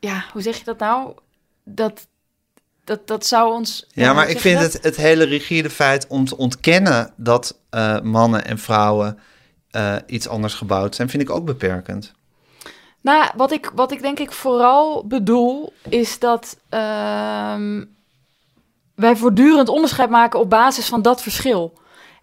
ja, 0.00 0.24
hoe 0.32 0.42
zeg 0.42 0.58
je 0.58 0.64
dat 0.64 0.78
nou? 0.78 1.14
Dat, 1.64 2.06
dat, 2.90 3.06
dat 3.06 3.26
zou 3.26 3.52
ons. 3.52 3.86
Ja, 3.92 4.12
maar 4.12 4.28
ik 4.28 4.40
vind 4.40 4.60
dat? 4.60 4.72
het, 4.72 4.82
het 4.82 4.96
hele 4.96 5.24
rigide 5.24 5.70
feit 5.70 6.06
om 6.06 6.24
te 6.24 6.36
ontkennen 6.36 7.12
dat 7.16 7.58
eh, 7.70 8.00
mannen 8.00 8.44
en 8.44 8.58
vrouwen 8.58 9.18
eh, 9.70 9.96
iets 10.06 10.28
anders 10.28 10.54
gebouwd 10.54 10.94
zijn, 10.94 11.08
vind 11.08 11.22
ik 11.22 11.30
ook 11.30 11.44
beperkend. 11.44 12.12
Nou, 13.00 13.30
wat 13.36 13.52
ik, 13.52 13.70
wat 13.74 13.92
ik 13.92 14.02
denk 14.02 14.18
ik 14.18 14.32
vooral 14.32 15.06
bedoel, 15.06 15.72
is 15.88 16.18
dat 16.18 16.56
ehm, 16.68 17.84
wij 18.94 19.16
voortdurend 19.16 19.68
onderscheid 19.68 20.10
maken 20.10 20.40
op 20.40 20.50
basis 20.50 20.88
van 20.88 21.02
dat 21.02 21.22
verschil. 21.22 21.72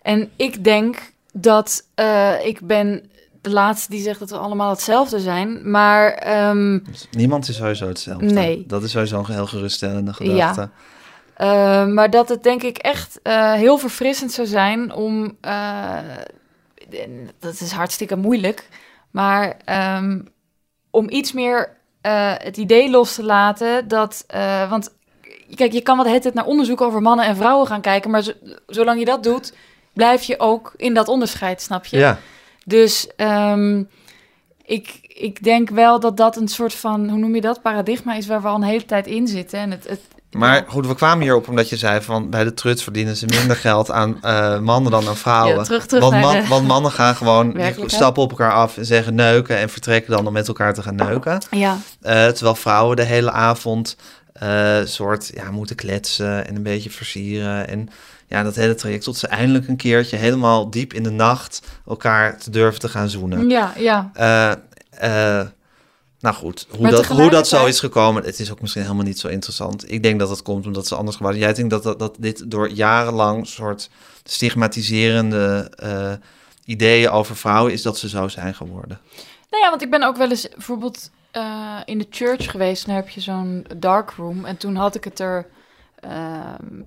En 0.02 0.32
ik 0.36 0.64
denk 0.64 1.14
dat 1.34 1.88
eh, 1.96 2.46
ik 2.46 2.60
ben 2.62 3.12
de 3.48 3.54
laatste 3.54 3.92
die 3.92 4.02
zegt 4.02 4.20
dat 4.20 4.30
we 4.30 4.38
allemaal 4.38 4.70
hetzelfde 4.70 5.20
zijn. 5.20 5.72
Maar 5.72 6.12
ehm, 6.14 6.80
Dus 6.92 7.08
niemand 7.12 7.48
is 7.50 7.56
sowieso 7.56 7.88
hetzelfde. 7.88 8.26
Nee. 8.26 8.64
Dat 8.68 8.84
is 8.84 8.92
sowieso 8.92 9.18
een 9.20 9.26
heel 9.34 9.48
geruststellende 9.48 10.14
gedachte. 10.14 10.70
Eh, 11.34 11.86
maar 11.86 12.10
dat 12.10 12.30
het 12.30 12.44
denk 12.44 12.64
ik 12.64 12.78
echt 12.78 13.20
eh, 13.24 13.54
heel 13.54 13.78
verfrissend 13.78 14.32
zou 14.32 14.48
zijn 14.48 14.94
om. 14.94 15.38
eh, 15.42 15.98
dat 17.40 17.60
is 17.62 17.72
hartstikke 17.72 18.16
moeilijk. 18.16 18.68
Maar 19.12 19.58
ehm, 19.66 20.20
om 20.90 21.10
iets 21.10 21.32
meer 21.32 21.76
het 22.42 22.58
idee 22.58 22.90
los 22.90 23.16
te 23.16 23.24
laten 23.24 23.88
dat. 23.88 24.26
want 24.70 24.94
kijk, 25.56 25.72
je 25.74 25.82
kan 25.82 25.98
wat 25.98 26.24
het 26.24 26.34
naar 26.34 26.46
onderzoek 26.46 26.82
over 26.82 27.02
mannen 27.02 27.26
en 27.26 27.36
vrouwen 27.36 27.68
gaan 27.68 27.82
kijken. 27.82 28.12
Maar 28.12 28.22
zo- 28.24 28.34
zolang 28.68 29.00
je 29.00 29.06
dat 29.06 29.24
doet, 29.24 29.54
blijf 29.94 30.24
je 30.24 30.40
ook 30.40 30.74
in 30.78 30.94
dat 30.94 31.08
onderscheid, 31.08 31.62
snap 31.62 31.86
je? 31.86 31.98
Ja. 31.98 32.20
Dus 32.68 33.08
ehm, 33.16 33.84
ik, 34.66 35.00
ik 35.02 35.44
denk 35.44 35.70
wel 35.70 36.00
dat 36.00 36.18
dat 36.18 36.36
een 36.36 36.48
soort 36.48 36.74
van, 36.74 37.10
hoe 37.10 37.20
noem 37.20 37.36
je 37.36 37.42
dat, 37.42 37.62
paradigma 37.62 38.16
is 38.16 38.28
waar 38.28 38.42
we 38.42 38.48
al 38.48 38.56
een 38.56 38.64
hele 38.64 38.86
tijd 38.86 39.08
in 39.08 39.28
zitten. 39.28 39.60
En 39.60 39.72
het, 39.72 39.88
het, 39.88 40.00
Maar 40.32 40.66
goed, 40.68 40.88
we 40.88 40.96
kwamen 40.96 41.24
hierop 41.24 41.48
omdat 41.48 41.70
je 41.70 41.78
zei 41.78 42.02
van 42.02 42.30
bij 42.30 42.44
de 42.44 42.54
truts 42.54 42.84
verdienen 42.84 43.16
ze 43.16 43.26
minder 43.26 43.56
geld 43.56 43.92
aan 43.92 44.22
eh, 44.24 44.60
mannen 44.60 44.92
dan 44.92 45.08
aan 45.08 45.16
vrouwen. 45.18 45.56
Ja, 45.58 45.64
terug- 45.64 45.86
terug 45.86 46.04
want, 46.04 46.22
man- 46.22 46.42
de 46.42 46.48
want 46.48 46.68
mannen 46.68 46.92
gaan 46.92 47.16
gewoon 47.16 47.52
stappen 47.86 48.24
op 48.24 48.30
elkaar 48.30 48.54
af 48.54 48.78
en 48.78 48.86
zeggen 48.86 49.16
neuken 49.16 49.58
en 49.58 49.70
vertrekken 49.70 50.12
dan 50.12 50.28
om 50.28 50.34
met 50.34 50.48
elkaar 50.48 50.74
te 50.74 50.82
gaan 50.82 50.96
neuken. 50.96 51.42
Ja, 51.52 51.78
Eh, 52.02 52.28
terwijl 52.28 52.56
vrouwen 52.56 52.96
de 52.96 53.04
hele 53.04 53.32
avond 53.32 53.96
eh, 54.34 54.78
soort 54.84 55.32
ja, 55.34 55.52
moeten 55.52 55.76
kletsen 55.76 56.48
en 56.48 56.56
een 56.56 56.64
beetje 56.64 56.90
versieren. 56.90 57.68
En 57.68 57.90
ja, 58.28 58.44
dat 58.44 58.56
hele 58.56 58.76
traject 58.76 59.04
tot 59.04 59.18
ze 59.18 59.28
eindelijk 59.28 59.68
een 59.68 59.78
keertje 59.78 60.18
helemaal 60.18 60.70
diep 60.70 60.94
in 60.94 61.04
de 61.04 61.10
nacht 61.10 61.62
elkaar 61.88 62.38
te 62.38 62.50
durven 62.50 62.80
te 62.80 62.90
gaan 62.90 63.10
zoenen. 63.10 63.50
ja, 63.50 63.74
ja. 63.78 64.12
Eh, 64.14 64.52
eh, 64.90 65.48
nou 66.20 66.36
goed, 66.36 66.68
hoe 66.70 66.82
Maar 66.82 66.92
dat, 66.92 67.06
hoe 67.06 67.30
dat 67.30 67.48
zo 67.48 67.66
is 67.66 67.80
gekomen, 67.80 68.24
het 68.24 68.40
is 68.40 68.52
ook 68.52 68.62
misschien 68.62 68.82
helemaal 68.82 69.04
niet 69.04 69.20
zo 69.20 69.28
interessant. 69.28 69.92
Ik 69.92 70.04
denk 70.04 70.20
dat 70.20 70.30
het 70.30 70.42
komt 70.42 70.66
omdat 70.66 70.88
ze 70.88 70.96
anders 70.96 71.18
zijn. 71.18 71.38
Jij 71.38 71.54
denkt 71.54 71.70
dat, 71.70 71.84
dat, 71.84 72.00
dat 72.00 72.16
dit 72.20 72.52
door 72.52 72.70
jarenlang 72.70 73.48
soort 73.48 73.90
stigmatiserende 74.24 75.72
eh, 75.76 76.14
ideeën 76.66 77.10
over 77.10 77.36
vrouwen 77.36 77.74
is 77.74 77.82
dat 77.82 77.98
ze 77.98 78.10
zo 78.10 78.28
zijn 78.28 78.56
geworden. 78.56 79.00
Nou 79.50 79.64
ja, 79.64 79.70
want 79.70 79.82
ik 79.82 79.90
ben 79.90 80.04
ook 80.04 80.18
wel 80.18 80.30
eens 80.30 80.50
bijvoorbeeld 80.50 81.10
in 81.86 81.98
de 81.98 82.08
church 82.10 82.52
geweest. 82.52 82.86
Daar 82.86 82.96
heb 82.96 83.10
je 83.10 83.22
zo'n 83.22 83.66
dark 83.78 84.12
room. 84.12 84.46
En 84.46 84.58
toen 84.58 84.76
had 84.76 84.96
ik 84.96 85.04
het 85.04 85.20
er 85.20 85.48
ehm, 86.00 86.82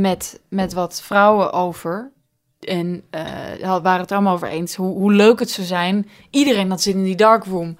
met, 0.00 0.40
met 0.48 0.72
wat 0.72 1.02
vrouwen 1.02 1.52
over. 1.52 2.12
En 2.60 3.02
eh, 3.10 3.24
we 3.58 3.80
waren 3.82 4.00
het 4.00 4.12
allemaal 4.12 4.34
over 4.34 4.48
eens 4.48 4.74
hoe, 4.74 4.94
hoe 4.94 5.12
leuk 5.12 5.38
het 5.38 5.50
zou 5.50 5.66
zijn. 5.66 6.08
Iedereen 6.30 6.68
dat 6.68 6.82
zit 6.82 6.94
in 6.94 7.04
die 7.04 7.16
darkroom. 7.16 7.76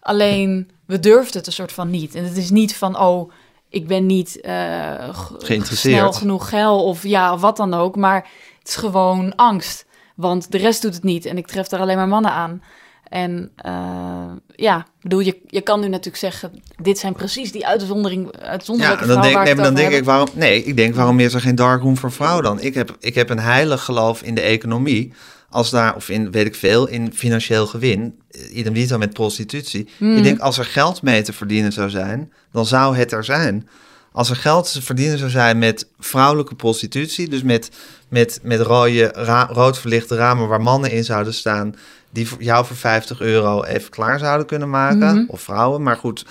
Alleen, 0.00 0.70
we 0.86 1.00
durfden 1.00 1.36
het 1.38 1.46
een 1.46 1.52
soort 1.52 1.72
van 1.72 1.90
niet. 1.90 2.14
En 2.14 2.24
het 2.24 2.36
is 2.36 2.50
niet 2.50 2.76
van, 2.76 2.98
oh, 2.98 3.32
ik 3.68 3.86
ben 3.86 4.06
niet 4.06 4.40
eh, 4.40 5.08
Geïnteresseerd. 5.38 5.96
snel 5.96 6.12
genoeg 6.12 6.48
gel 6.48 6.84
of 6.84 7.02
ja, 7.02 7.32
of 7.32 7.40
wat 7.40 7.56
dan 7.56 7.74
ook. 7.74 7.96
Maar 7.96 8.28
het 8.58 8.68
is 8.68 8.76
gewoon 8.76 9.34
angst. 9.34 9.86
Want 10.16 10.52
de 10.52 10.58
rest 10.58 10.82
doet 10.82 10.94
het 10.94 11.02
niet. 11.02 11.24
En 11.24 11.36
ik 11.36 11.46
tref 11.46 11.70
er 11.70 11.80
alleen 11.80 11.96
maar 11.96 12.08
mannen 12.08 12.30
aan. 12.30 12.62
En 13.08 13.50
eh, 13.56 14.32
ja, 14.54 14.86
bedoel, 15.00 15.20
je, 15.20 15.40
je 15.46 15.60
kan 15.60 15.80
nu 15.80 15.88
natuurlijk 15.88 16.16
zeggen... 16.16 16.62
dit 16.82 16.98
zijn 16.98 17.12
precies 17.12 17.52
die 17.52 17.66
uitzondering, 17.66 18.28
Ja, 18.32 18.38
uitzonderlijke 18.40 19.02
en 19.02 19.08
dan 19.08 19.22
denk, 19.22 19.44
nee, 19.44 19.54
dan 19.54 19.74
denk 19.74 19.92
ik, 19.92 20.04
waarom, 20.04 20.28
nee, 20.34 20.62
ik 20.64 20.76
denk, 20.76 20.94
waarom 20.94 21.20
is 21.20 21.34
er 21.34 21.40
geen 21.40 21.54
darkroom 21.54 21.96
voor 21.96 22.12
vrouwen 22.12 22.42
dan? 22.44 22.60
Ik 22.60 22.74
heb, 22.74 22.96
ik 23.00 23.14
heb 23.14 23.30
een 23.30 23.38
heilig 23.38 23.82
geloof 23.84 24.22
in 24.22 24.34
de 24.34 24.40
economie. 24.40 25.12
Als 25.50 25.70
daar, 25.70 25.94
of 25.96 26.08
in, 26.08 26.30
weet 26.30 26.46
ik 26.46 26.54
veel, 26.54 26.86
in 26.88 27.12
financieel 27.14 27.66
gewin. 27.66 28.18
eh, 28.30 28.56
Idem 28.56 28.72
dito 28.72 28.98
met 28.98 29.12
prostitutie. 29.12 29.88
Hmm. 29.98 30.16
Ik 30.16 30.22
denk, 30.22 30.38
als 30.40 30.58
er 30.58 30.64
geld 30.64 31.02
mee 31.02 31.22
te 31.22 31.32
verdienen 31.32 31.72
zou 31.72 31.90
zijn, 31.90 32.32
dan 32.52 32.66
zou 32.66 32.96
het 32.96 33.12
er 33.12 33.24
zijn. 33.24 33.68
Als 34.12 34.30
er 34.30 34.36
geld 34.36 34.72
te 34.72 34.82
verdienen 34.82 35.18
zou 35.18 35.30
zijn 35.30 35.58
met 35.58 35.88
vrouwelijke 35.98 36.54
prostitutie, 36.54 37.28
dus 37.28 37.42
met, 37.42 37.70
met, 38.08 38.40
met 38.42 38.60
rode, 38.60 39.12
ra- 39.14 39.48
rood 39.52 39.78
verlichte 39.78 40.16
ramen 40.16 40.48
waar 40.48 40.60
mannen 40.62 40.90
in 40.90 41.04
zouden 41.04 41.34
staan, 41.34 41.74
die 42.10 42.28
voor 42.28 42.42
jou 42.42 42.66
voor 42.66 42.76
50 42.76 43.20
euro 43.20 43.62
even 43.62 43.90
klaar 43.90 44.18
zouden 44.18 44.46
kunnen 44.46 44.70
maken, 44.70 44.98
Mhm. 45.16 45.24
of 45.28 45.40
vrouwen, 45.40 45.82
maar 45.82 45.96
goed. 45.96 46.24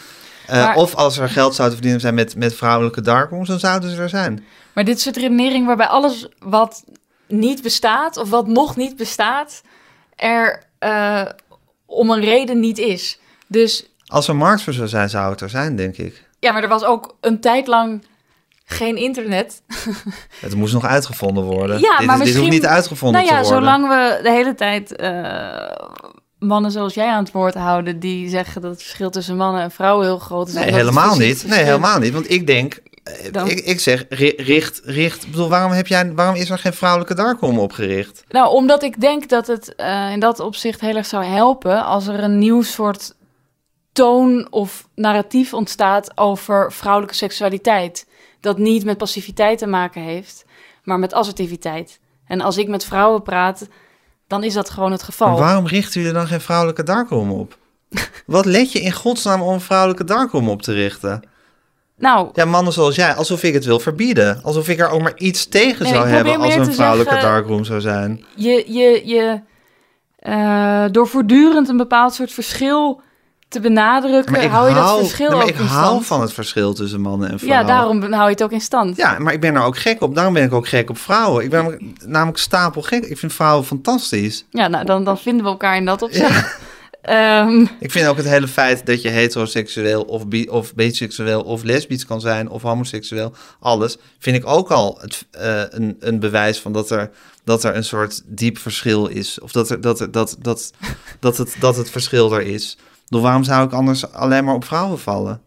Eh, 0.47 0.63
Maar- 0.63 0.75
Of 0.75 0.95
als 0.95 1.17
er 1.17 1.29
geld 1.29 1.55
zou 1.55 1.67
te 1.67 1.73
verdienen 1.73 2.01
zijn 2.01 2.13
met, 2.13 2.35
met 2.35 2.55
vrouwelijke 2.55 3.01
darkrooms, 3.01 3.47
dan 3.47 3.59
zouden 3.59 3.89
ze 3.89 4.01
er 4.01 4.09
zijn. 4.09 4.43
Maar 4.73 4.83
dit 4.83 5.01
soort 5.01 5.17
redenering 5.17 5.65
waarbij 5.65 5.87
alles 5.87 6.27
wat 6.39 6.83
niet 7.27 7.61
bestaat 7.61 8.17
of 8.17 8.29
wat 8.29 8.47
nog 8.47 8.75
niet 8.75 8.95
bestaat, 8.95 9.61
er 10.15 10.63
eh, 10.79 11.25
om 11.85 12.09
een 12.09 12.21
reden 12.21 12.59
niet 12.59 12.77
is. 12.77 13.19
Dus 13.47 13.89
Als 14.05 14.27
er 14.27 14.35
markt 14.35 14.61
voor 14.61 14.73
zou 14.73 14.87
zijn, 14.87 15.09
zou 15.09 15.31
het 15.31 15.41
er 15.41 15.49
zijn, 15.49 15.75
denk 15.75 15.97
ik. 15.97 16.23
ja, 16.39 16.51
maar 16.51 16.63
er 16.63 16.69
was 16.69 16.83
ook 16.83 17.15
een 17.21 17.39
tijd 17.41 17.67
lang 17.67 18.03
geen 18.65 18.95
internet. 18.97 19.61
Het 20.39 20.55
moest 20.55 20.73
nog 20.73 20.85
uitgevonden 20.85 21.43
worden. 21.43 21.79
Ja, 21.79 21.97
dit, 21.97 22.05
maar 22.07 22.15
is- 22.19 22.23
dit 22.25 22.35
hoeft 22.35 22.45
misschien- 22.47 22.49
niet 22.49 22.65
uitgevonden 22.65 23.21
nou 23.21 23.33
ja, 23.35 23.41
te 23.41 23.47
worden. 23.49 23.63
zolang 23.69 23.87
we 23.87 24.19
de 24.23 24.31
hele 24.31 24.55
tijd 24.55 24.95
eh, 24.95 25.71
mannen 26.39 26.71
zoals 26.71 26.93
jij 26.93 27.07
aan 27.07 27.23
het 27.23 27.31
woord 27.33 27.53
houden, 27.53 27.99
die 27.99 28.29
zeggen 28.29 28.61
dat 28.61 28.71
het 28.71 28.81
verschil 28.81 29.09
tussen 29.09 29.37
mannen 29.37 29.61
en 29.61 29.71
vrouwen 29.71 30.05
heel 30.05 30.19
groot 30.19 30.47
is. 30.47 30.53
Nee, 30.53 30.71
helemaal 30.73 31.15
niet. 31.17 31.47
Nee, 31.47 31.63
helemaal 31.63 31.99
niet. 31.99 32.13
Want 32.13 32.29
ik 32.31 32.47
denk, 32.47 32.79
eh, 33.03 33.31
Dan- 33.31 33.49
ik, 33.49 33.59
ik 33.59 33.79
zeg, 33.79 34.05
ri- 34.09 34.33
richt, 34.37 34.81
richt. 34.83 35.23
Ik 35.23 35.31
bedoel, 35.31 35.49
waarom, 35.49 35.71
heb 35.71 35.87
jij, 35.87 36.13
waarom 36.13 36.35
is 36.35 36.49
er 36.49 36.57
geen 36.59 36.73
vrouwelijke 36.73 37.13
darkroom 37.15 37.59
opgericht? 37.59 38.23
Nou, 38.29 38.49
omdat 38.53 38.83
ik 38.83 39.01
denk 39.01 39.29
dat 39.29 39.47
het 39.47 39.75
eh, 39.75 40.11
in 40.11 40.19
dat 40.19 40.39
opzicht 40.39 40.81
heel 40.81 40.95
erg 40.95 41.05
zou 41.05 41.23
helpen 41.23 41.83
als 41.85 42.07
er 42.07 42.23
een 42.23 42.37
nieuw 42.39 42.61
soort 42.61 43.13
toon 43.93 44.47
of 44.49 44.87
narratief 44.95 45.53
ontstaat 45.53 46.11
over 46.17 46.71
vrouwelijke 46.73 47.15
seksualiteit. 47.15 48.05
Dat 48.45 48.57
niet 48.57 48.85
met 48.85 48.97
passiviteit 48.97 49.57
te 49.57 49.67
maken 49.67 50.01
heeft, 50.01 50.45
maar 50.83 50.99
met 50.99 51.13
assertiviteit. 51.13 51.99
En 52.27 52.41
als 52.41 52.57
ik 52.57 52.67
met 52.67 52.85
vrouwen 52.85 53.21
praat, 53.23 53.67
dan 54.27 54.43
is 54.43 54.53
dat 54.53 54.69
gewoon 54.69 54.91
het 54.91 55.03
geval. 55.03 55.27
Maar 55.27 55.37
waarom 55.37 55.67
richten 55.67 56.01
jullie 56.01 56.15
dan 56.15 56.27
geen 56.27 56.41
vrouwelijke 56.41 56.83
darkroom 56.83 57.31
op? 57.31 57.57
Wat 58.25 58.45
let 58.45 58.71
je 58.71 58.79
in 58.81 58.91
godsnaam 58.91 59.41
om 59.41 59.53
een 59.53 59.61
vrouwelijke 59.61 60.03
darkroom 60.03 60.49
op 60.49 60.61
te 60.61 60.73
richten? 60.73 61.21
Nou, 61.97 62.29
Ja, 62.33 62.45
mannen 62.45 62.73
zoals 62.73 62.95
jij, 62.95 63.13
alsof 63.13 63.43
ik 63.43 63.53
het 63.53 63.65
wil 63.65 63.79
verbieden. 63.79 64.43
Alsof 64.43 64.67
ik 64.69 64.79
er 64.79 64.89
ook 64.89 65.01
maar 65.01 65.17
iets 65.17 65.45
tegen 65.47 65.83
Nee, 65.83 65.93
zou 65.93 66.07
hebben 66.07 66.35
als 66.39 66.55
een 66.55 66.73
vrouwelijke 66.73 67.13
zeggen- 67.13 67.29
darkroom 67.31 67.63
zou 67.63 67.81
zijn. 67.81 68.25
je, 68.35 68.63
je, 68.73 69.01
je 69.07 69.41
eh, 70.15 70.85
door 70.91 71.07
voortdurend 71.07 71.69
een 71.69 71.77
bepaald 71.77 72.13
soort 72.13 72.31
verschil 72.31 73.01
te 73.47 73.59
benadrukken, 73.59 74.49
hou 74.49 74.67
je 74.69 74.75
dat 74.75 74.83
hou, 74.83 74.99
verschil 74.99 75.27
nee, 75.27 75.35
maar 75.37 75.45
ook 75.45 75.51
ik 75.53 75.59
in 75.59 75.65
hou 75.65 75.85
stand. 75.85 76.05
van 76.05 76.21
het 76.21 76.33
verschil 76.33 76.73
tussen 76.73 77.01
mannen 77.01 77.29
en 77.31 77.39
vrouwen. 77.39 77.67
Ja, 77.67 77.73
daarom 77.73 78.01
hou 78.13 78.23
je 78.25 78.29
het 78.31 78.43
ook 78.43 78.51
in 78.51 78.61
stand. 78.61 78.97
Ja, 78.97 79.19
maar 79.19 79.33
ik 79.33 79.39
ben 79.41 79.55
er 79.55 79.61
ook 79.63 79.77
gek 79.77 80.01
op. 80.01 80.15
Daarom 80.15 80.33
ben 80.33 80.43
ik 80.43 80.53
ook 80.53 80.67
gek 80.67 80.89
op 80.89 80.97
vrouwen. 80.97 81.43
Ik 81.43 81.49
ben 81.49 81.63
namelijk- 81.63 82.05
namelijk 82.05 82.37
stapel 82.37 82.81
gek. 82.81 83.03
Ik 83.05 83.17
vind 83.17 83.33
vrouwen 83.33 83.65
fantastisch. 83.65 84.45
Ja, 84.49 84.67
nou, 84.67 84.85
dan, 84.85 85.03
dan 85.03 85.17
vinden 85.17 85.43
we 85.43 85.49
elkaar 85.51 85.75
in 85.77 85.85
dat 85.85 86.01
opzicht. 86.01 86.57
Ehm, 87.01 87.65
Ik 87.79 87.91
vind 87.91 88.07
ook 88.07 88.17
het 88.17 88.25
hele 88.25 88.47
feit 88.47 88.85
dat 88.85 89.01
je 89.01 89.09
heteroseksueel 89.09 90.01
of, 90.03 90.27
bi 90.27 90.47
of 90.49 90.73
biseksueel 90.75 91.41
of 91.41 91.63
lesbisch 91.63 92.05
kan 92.05 92.21
zijn 92.21 92.49
of 92.49 92.61
homoseksueel, 92.61 93.33
alles, 93.59 93.97
vind 94.19 94.35
ik 94.37 94.47
ook 94.47 94.71
al 94.71 94.97
het, 95.01 95.25
eh, 95.31 95.61
een, 95.69 95.97
een 95.99 96.19
bewijs 96.19 96.59
van 96.59 96.71
dat 96.73 96.89
er, 96.89 97.09
dat 97.43 97.63
er 97.63 97.75
een 97.75 97.83
soort 97.83 98.21
diep 98.25 98.57
verschil 98.57 99.07
is. 99.07 99.39
Of 99.39 99.51
dat, 99.51 99.69
er, 99.69 99.81
dat, 99.81 99.99
er, 99.99 100.11
dat, 100.11 100.35
dat, 100.41 100.71
dat, 101.19 101.37
het, 101.37 101.55
dat 101.59 101.75
het 101.77 101.89
verschil 101.89 102.33
er 102.33 102.41
is. 102.41 102.77
Door 103.05 103.21
waarom 103.21 103.43
zou 103.43 103.65
ik 103.65 103.73
anders 103.73 104.11
alleen 104.11 104.43
maar 104.43 104.55
op 104.55 104.63
vrouwen 104.63 104.99
vallen? 104.99 105.41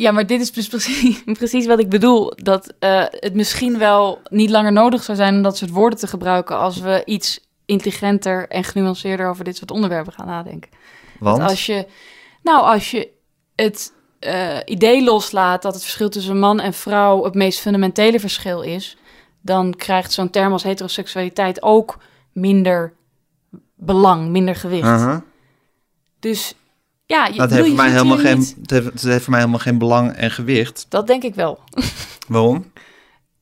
ja, 0.00 0.10
maar 0.10 0.26
dit 0.26 0.40
is 0.40 0.52
dus 0.52 0.68
precies, 0.68 1.22
precies 1.38 1.66
wat 1.66 1.78
ik 1.78 1.88
bedoel. 1.88 2.32
Dat 2.36 2.74
eh, 2.78 3.04
het 3.10 3.34
misschien 3.34 3.78
wel 3.78 4.20
niet 4.30 4.50
langer 4.50 4.72
nodig 4.72 5.02
zou 5.02 5.16
zijn 5.16 5.34
om 5.34 5.42
dat 5.42 5.56
soort 5.56 5.70
woorden 5.70 5.98
te 5.98 6.06
gebruiken 6.06 6.58
als 6.58 6.78
we 6.78 7.02
iets 7.04 7.40
intelligenter 7.64 8.48
en 8.48 8.64
genuanceerder 8.64 9.28
over 9.28 9.44
dit 9.44 9.56
soort 9.56 9.70
onderwerpen 9.70 10.12
gaan 10.12 10.26
nadenken. 10.26 10.70
Want 11.18 11.36
Want 11.36 11.50
als 11.50 11.66
je, 11.66 11.86
nou, 12.42 12.62
als 12.62 12.90
je 12.90 13.08
het 13.54 13.92
eh, 14.18 14.58
idee 14.64 15.04
loslaat 15.04 15.62
dat 15.62 15.72
het 15.72 15.82
verschil 15.82 16.08
tussen 16.08 16.38
man 16.38 16.60
en 16.60 16.72
vrouw 16.72 17.24
het 17.24 17.34
meest 17.34 17.60
fundamentele 17.60 18.20
verschil 18.20 18.62
is, 18.62 18.96
dan 19.40 19.74
krijgt 19.76 20.12
zo'n 20.12 20.30
term 20.30 20.52
als 20.52 20.62
heteroseksualiteit 20.62 21.62
ook 21.62 21.98
minder 22.32 22.92
belang, 23.74 24.28
minder 24.28 24.56
gewicht. 24.56 25.20
Dus 26.20 26.54
ja, 27.10 27.26
je, 27.26 27.38
dat, 27.38 27.50
heeft 27.50 27.66
voor 27.66 27.76
mij 27.76 27.90
helemaal 27.90 28.18
geen, 28.18 28.38
het, 28.38 28.70
heeft, 28.70 28.84
het 28.86 29.02
heeft 29.02 29.22
voor 29.22 29.30
mij 29.30 29.38
helemaal 29.40 29.60
geen 29.60 29.78
belang 29.78 30.12
en 30.12 30.30
gewicht. 30.30 30.86
Dat 30.88 31.06
denk 31.06 31.22
ik 31.22 31.34
wel. 31.34 31.58
Waarom? 32.28 32.72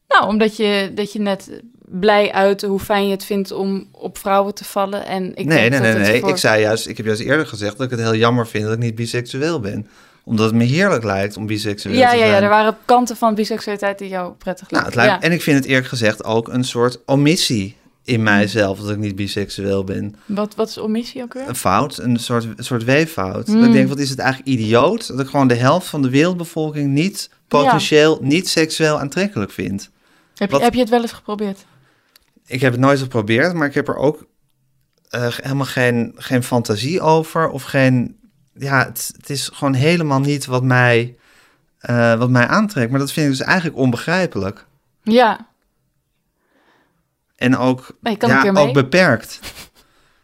Nou, 0.08 0.26
omdat 0.26 0.56
je, 0.56 0.92
dat 0.94 1.12
je 1.12 1.20
net 1.20 1.60
blij 1.84 2.32
uit 2.32 2.62
hoe 2.62 2.80
fijn 2.80 3.04
je 3.04 3.10
het 3.10 3.24
vindt 3.24 3.52
om 3.52 3.88
op 3.92 4.18
vrouwen 4.18 4.54
te 4.54 4.64
vallen. 4.64 5.06
En 5.06 5.24
ik 5.34 5.44
nee, 5.46 5.70
nee, 5.70 5.80
nee, 5.80 5.94
nee. 5.94 6.20
voor- 6.20 6.28
Ik 6.28 6.36
zei 6.36 6.60
juist, 6.62 6.88
ik 6.88 6.96
heb 6.96 7.06
juist 7.06 7.20
eerder 7.20 7.46
gezegd 7.46 7.76
dat 7.76 7.86
ik 7.86 7.90
het 7.90 8.00
heel 8.00 8.14
jammer 8.14 8.46
vind 8.46 8.64
dat 8.64 8.72
ik 8.72 8.78
niet 8.78 8.94
biseksueel 8.94 9.60
ben. 9.60 9.88
Omdat 10.24 10.46
het 10.46 10.54
me 10.54 10.64
heerlijk 10.64 11.04
lijkt 11.04 11.36
om 11.36 11.46
biseksueel 11.46 11.96
ja, 11.96 12.10
te 12.10 12.16
ja, 12.16 12.22
zijn. 12.22 12.34
ja, 12.34 12.42
er 12.42 12.48
waren 12.48 12.76
kanten 12.84 13.16
van 13.16 13.34
biseksualiteit 13.34 13.98
die 13.98 14.08
jou 14.08 14.32
prettig 14.32 14.70
Nou, 14.70 14.84
lijken. 14.84 15.04
ja. 15.04 15.20
En 15.20 15.32
ik 15.32 15.42
vind 15.42 15.56
het 15.56 15.66
eerlijk 15.66 15.86
gezegd 15.86 16.24
ook 16.24 16.48
een 16.48 16.64
soort 16.64 16.98
omissie 17.06 17.76
in 18.08 18.22
mijzelf 18.22 18.78
dat 18.80 18.90
ik 18.90 18.96
niet 18.96 19.16
biseksueel 19.16 19.84
ben. 19.84 20.14
wat, 20.26 20.54
wat 20.54 20.68
is 20.68 20.78
omissie 20.78 21.22
ook 21.22 21.32
weer? 21.32 21.48
Een 21.48 21.56
fout, 21.56 21.98
een 21.98 22.18
soort, 22.18 22.44
een 22.44 22.64
soort 22.64 22.84
weeffout. 22.84 23.46
Hmm. 23.46 23.64
ik 23.64 23.72
denk, 23.72 23.88
wat 23.88 23.98
is 23.98 24.10
het 24.10 24.18
eigenlijk 24.18 24.50
idioot 24.58 25.06
dat 25.06 25.20
ik 25.20 25.26
gewoon 25.26 25.48
de 25.48 25.54
helft 25.54 25.86
van 25.88 26.02
de 26.02 26.10
wereldbevolking 26.10 26.92
niet 26.92 27.30
potentieel 27.48 28.18
niet 28.22 28.48
seksueel 28.48 28.98
aantrekkelijk 29.00 29.50
vind. 29.50 29.90
Heb 30.34 30.48
je, 30.48 30.54
wat- 30.54 30.64
heb 30.64 30.74
je 30.74 30.80
het 30.80 30.88
wel 30.88 31.00
eens 31.02 31.12
geprobeerd? 31.12 31.64
Ik 32.46 32.60
heb 32.60 32.72
het 32.72 32.80
nooit 32.80 32.98
geprobeerd, 32.98 33.54
maar 33.54 33.68
ik 33.68 33.74
heb 33.74 33.88
er 33.88 33.96
ook 33.96 34.26
eh, 35.10 35.26
helemaal 35.36 35.66
geen, 35.66 36.12
geen 36.16 36.42
fantasie 36.42 37.00
over. 37.00 37.48
Of 37.48 37.62
geen. 37.62 38.16
Ja, 38.54 38.84
het, 38.84 39.10
het 39.16 39.30
is 39.30 39.50
gewoon 39.52 39.74
helemaal 39.74 40.20
niet 40.20 40.46
wat 40.46 40.62
mij, 40.62 41.16
eh, 41.78 42.14
wat 42.18 42.30
mij 42.30 42.46
aantrekt. 42.46 42.90
Maar 42.90 43.00
dat 43.00 43.12
vind 43.12 43.26
ik 43.26 43.32
dus 43.38 43.46
eigenlijk 43.46 43.76
onbegrijpelijk. 43.78 44.66
Ja, 45.02 45.46
En 47.38 47.56
ook, 47.56 47.86
ja, 48.02 48.50
ook 48.54 48.72
beperkt. 48.72 49.40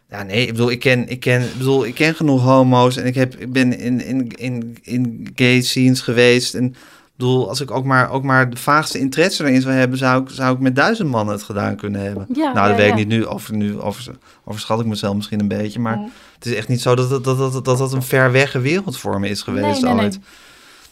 Ja, 0.09 0.23
nee, 0.23 0.41
ik 0.41 0.51
bedoel, 0.51 0.71
ik 0.71 0.79
ken, 0.79 1.07
ik 1.09 1.19
ken, 1.19 1.41
ik 1.41 1.57
bedoel, 1.57 1.85
ik 1.85 1.93
ken 1.95 2.15
genoeg 2.15 2.41
homo's 2.41 2.97
en 2.97 3.05
ik, 3.05 3.15
heb, 3.15 3.35
ik 3.35 3.51
ben 3.51 3.77
in, 3.79 4.05
in, 4.05 4.31
in, 4.35 4.77
in 4.81 5.31
gay 5.35 5.61
scenes 5.61 6.01
geweest. 6.01 6.53
En 6.53 6.65
ik 6.65 6.75
bedoel, 7.15 7.49
als 7.49 7.61
ik 7.61 7.71
ook 7.71 7.85
maar, 7.85 8.09
ook 8.11 8.23
maar 8.23 8.49
de 8.49 8.57
vaagste 8.57 8.99
interesse 8.99 9.43
erin 9.43 9.61
zou 9.61 9.73
hebben, 9.73 9.97
zou 9.97 10.23
ik, 10.23 10.29
zou 10.29 10.55
ik 10.55 10.59
met 10.61 10.75
duizend 10.75 11.09
mannen 11.09 11.35
het 11.35 11.43
gedaan 11.43 11.75
kunnen 11.75 12.01
hebben. 12.01 12.25
Ja, 12.33 12.53
nou, 12.53 12.67
dat 12.67 12.77
ja, 12.77 12.83
weet 12.83 12.85
ja. 12.85 12.91
ik 12.91 12.95
niet 12.95 13.07
nu. 13.07 13.25
Over, 13.25 13.53
nu 13.55 13.79
over, 13.79 14.15
overschat 14.45 14.79
ik 14.79 14.85
mezelf 14.85 15.15
misschien 15.15 15.39
een 15.39 15.47
beetje. 15.47 15.79
Maar 15.79 15.97
Ja. 15.97 16.09
het 16.35 16.45
is 16.45 16.53
echt 16.53 16.67
niet 16.67 16.81
zo 16.81 16.95
dat 16.95 17.09
dat, 17.09 17.23
dat, 17.23 17.37
dat, 17.37 17.65
dat, 17.65 17.77
dat 17.77 17.93
een 17.93 18.03
ver 18.03 18.31
weg 18.31 18.53
wereld 18.53 18.97
voor 18.97 19.19
me 19.19 19.29
is 19.29 19.41
geweest 19.41 19.81
Nee, 19.81 19.93
nee, 19.93 20.03
ooit. 20.03 20.11
nee. 20.19 20.23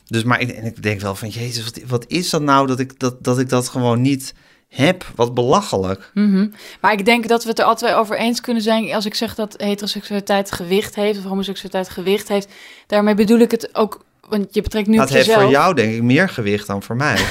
Dus, 0.08 0.24
maar 0.24 0.42
ik, 0.42 0.50
en 0.50 0.66
ik 0.66 0.84
denk 0.84 1.02
wel 1.02 1.16
van, 1.16 1.30
jezus, 1.30 1.64
wat, 1.64 1.80
wat 1.88 2.06
is 2.08 2.30
dat 2.30 2.42
nou 2.42 2.68
dat 2.68 2.80
ik 2.80 3.00
dat, 3.00 3.24
dat 3.24 3.40
ik 3.40 3.50
dat 3.50 3.70
gewoon 3.70 4.02
niet 4.02 4.34
heb? 4.74 5.06
Wat 5.16 5.34
belachelijk. 5.34 6.12
Mhm. 6.14 6.48
Maar 6.82 6.92
ik 6.94 7.06
denk 7.06 7.28
dat 7.28 7.44
we 7.44 7.50
het 7.50 7.60
er 7.60 7.76
twee 7.76 7.94
over 7.94 8.18
eens 8.18 8.42
kunnen 8.42 8.64
zijn 8.64 8.94
als 8.94 9.06
ik 9.06 9.16
zeg 9.16 9.36
dat 9.36 9.54
heteroseksualiteit 9.58 10.52
gewicht 10.52 10.96
heeft 10.96 11.18
of 11.20 11.24
homoseksualiteit 11.24 11.90
gewicht 11.90 12.28
heeft. 12.28 12.48
Daarmee 12.88 13.16
bedoel 13.16 13.40
ik 13.40 13.52
het 13.52 13.70
ook, 13.76 14.04
want 14.30 14.48
je 14.52 14.62
betrekt 14.62 14.88
nu 14.88 14.98
Dat 14.98 15.08
op 15.08 15.14
heeft 15.14 15.26
jezelf. 15.26 15.44
voor 15.44 15.52
jou 15.54 15.74
denk 15.74 15.94
ik 15.94 16.02
meer 16.02 16.30
gewicht 16.30 16.68
dan 16.68 16.84
voor 16.84 16.96
mij. 16.96 17.18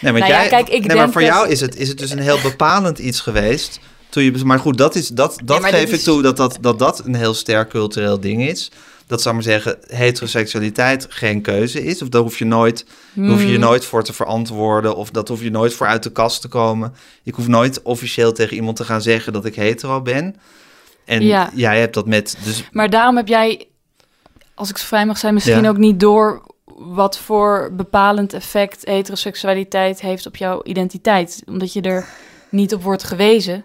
Nee, 0.00 0.12
maar, 0.12 0.20
Nou 0.20 0.32
ja, 0.32 0.38
jij, 0.40 0.48
kijk, 0.48 0.68
ik 0.68 0.86
nee, 0.86 0.96
maar 0.96 1.10
voor 1.10 1.20
dat- 1.20 1.30
jou 1.30 1.48
is 1.48 1.60
het, 1.60 1.76
is 1.76 1.88
het 1.88 1.98
dus 1.98 2.10
een 2.10 2.18
heel 2.18 2.40
bepalend 2.42 2.98
iets 2.98 3.20
geweest. 3.20 3.80
Toen 4.08 4.22
je, 4.22 4.32
maar 4.44 4.58
goed, 4.58 4.78
dat, 4.78 4.94
is, 4.94 5.08
dat, 5.08 5.38
dat 5.44 5.64
geef 5.64 5.82
ik 5.82 5.88
is- 5.90 6.02
toe 6.02 6.22
dat 6.22 6.36
dat, 6.36 6.58
dat 6.60 6.78
dat 6.78 7.02
een 7.06 7.14
heel 7.14 7.34
sterk 7.34 7.68
cultureel 7.68 8.20
ding 8.20 8.48
is. 8.48 8.70
Dat 9.08 9.22
zou 9.22 9.34
maar 9.34 9.44
zeggen, 9.44 9.78
heteroseksualiteit 9.86 11.06
geen 11.08 11.40
keuze 11.42 11.84
is. 11.84 12.02
Of 12.02 12.08
daar 12.08 12.22
hoef 12.22 12.38
je 12.38 12.44
nooit, 12.44 12.84
hoef 13.14 13.40
je 13.40 13.46
je 13.46 13.52
Hmm. 13.52 13.60
nooit 13.60 13.84
voor 13.84 14.04
te 14.04 14.12
verantwoorden. 14.12 14.96
Of 14.96 15.10
dat 15.10 15.28
hoef 15.28 15.42
je 15.42 15.50
nooit 15.50 15.74
voor 15.74 15.86
uit 15.86 16.02
de 16.02 16.12
kast 16.12 16.40
te 16.40 16.48
komen. 16.48 16.94
Ik 17.22 17.34
hoef 17.34 17.48
nooit 17.48 17.82
officieel 17.82 18.32
tegen 18.32 18.56
iemand 18.56 18.76
te 18.76 18.84
gaan 18.84 19.02
zeggen 19.02 19.32
dat 19.32 19.44
ik 19.44 19.54
hetero 19.54 20.02
ben. 20.02 20.36
En 21.04 21.22
Ja. 21.22 21.50
jij 21.54 21.80
hebt 21.80 21.94
dat 21.94 22.06
met, 22.06 22.36
dus 22.44 22.68
Maar 22.72 22.90
daarom 22.90 23.16
heb 23.16 23.28
jij, 23.28 23.66
als 24.54 24.70
ik 24.70 24.78
zo 24.78 24.86
vrij 24.86 25.06
mag 25.06 25.18
zijn, 25.18 25.34
misschien 25.34 25.62
Ja. 25.62 25.68
ook 25.68 25.76
niet 25.76 26.00
door 26.00 26.42
wat 26.76 27.18
voor 27.18 27.70
bepalend 27.72 28.32
effect 28.32 28.84
heteroseksualiteit 28.84 30.00
heeft 30.00 30.26
op 30.26 30.36
jouw 30.36 30.60
identiteit. 30.64 31.42
Omdat 31.46 31.72
je 31.72 31.80
er 31.80 32.06
niet 32.50 32.74
op 32.74 32.82
wordt 32.82 33.02
gewezen. 33.04 33.64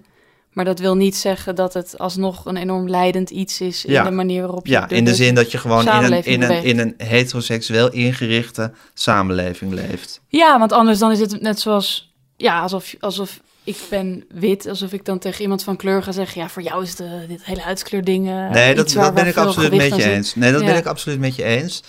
Maar 0.54 0.66
dat 0.66 0.80
wil 0.80 0.95
niet 0.95 1.16
zeggen 1.16 1.56
dat 1.56 1.74
het 1.74 1.97
alsnog 1.97 2.45
een 2.45 2.58
enorm 2.58 2.89
leidend 2.89 3.30
iets 3.30 3.62
is 3.62 3.86
in 3.86 3.91
Ja. 3.91 4.04
de 4.04 4.12
manier 4.12 4.41
waarop 4.41 4.66
je 4.66 4.72
ja, 4.72 4.89
in 4.89 5.06
de 5.06 5.16
zin 5.16 5.36
dat 5.36 5.51
je 5.51 5.58
gewoon 5.58 5.88
in 5.88 6.14
een, 6.14 6.24
in, 6.24 6.41
een, 6.41 6.64
in 6.64 6.80
een 6.80 6.93
heteroseksueel 6.97 7.91
ingerichte 7.91 8.72
samenleving 8.93 9.74
leeft. 9.74 10.22
Ja, 10.28 10.60
want 10.60 10.72
anders 10.72 10.99
dan 10.99 11.12
is 11.12 11.20
het 11.20 11.41
net 11.41 11.60
zoals, 11.60 12.14
ja, 12.38 12.62
alsof, 12.62 12.93
alsof 12.99 13.39
ik 13.64 13.78
ben 13.89 14.26
wit, 14.34 14.68
alsof 14.68 14.93
ik 14.93 15.06
dan 15.06 15.20
tegen 15.20 15.41
iemand 15.41 15.64
van 15.64 15.76
kleur 15.76 16.04
ga 16.04 16.12
zeggen, 16.12 16.41
ja, 16.41 16.49
voor 16.49 16.62
jou 16.62 16.84
is 16.84 16.95
de, 16.95 17.26
dit 17.28 17.45
hele 17.45 17.62
huidskleurding 17.62 18.28
eh, 18.30 18.49
Nee, 18.49 18.76
dat, 18.76 18.93
waar- 18.93 19.04
dat 19.06 19.14
ben 19.14 19.28
ik 19.28 19.36
absoluut 19.38 19.76
met 19.76 19.95
je 19.95 20.04
eens. 20.12 20.36
Nee, 20.36 20.51
dat 20.51 20.66
ben 20.66 20.76
ik 20.76 20.86
absoluut 20.86 21.20
met 21.20 21.36
je 21.36 21.43
eens. 21.43 21.84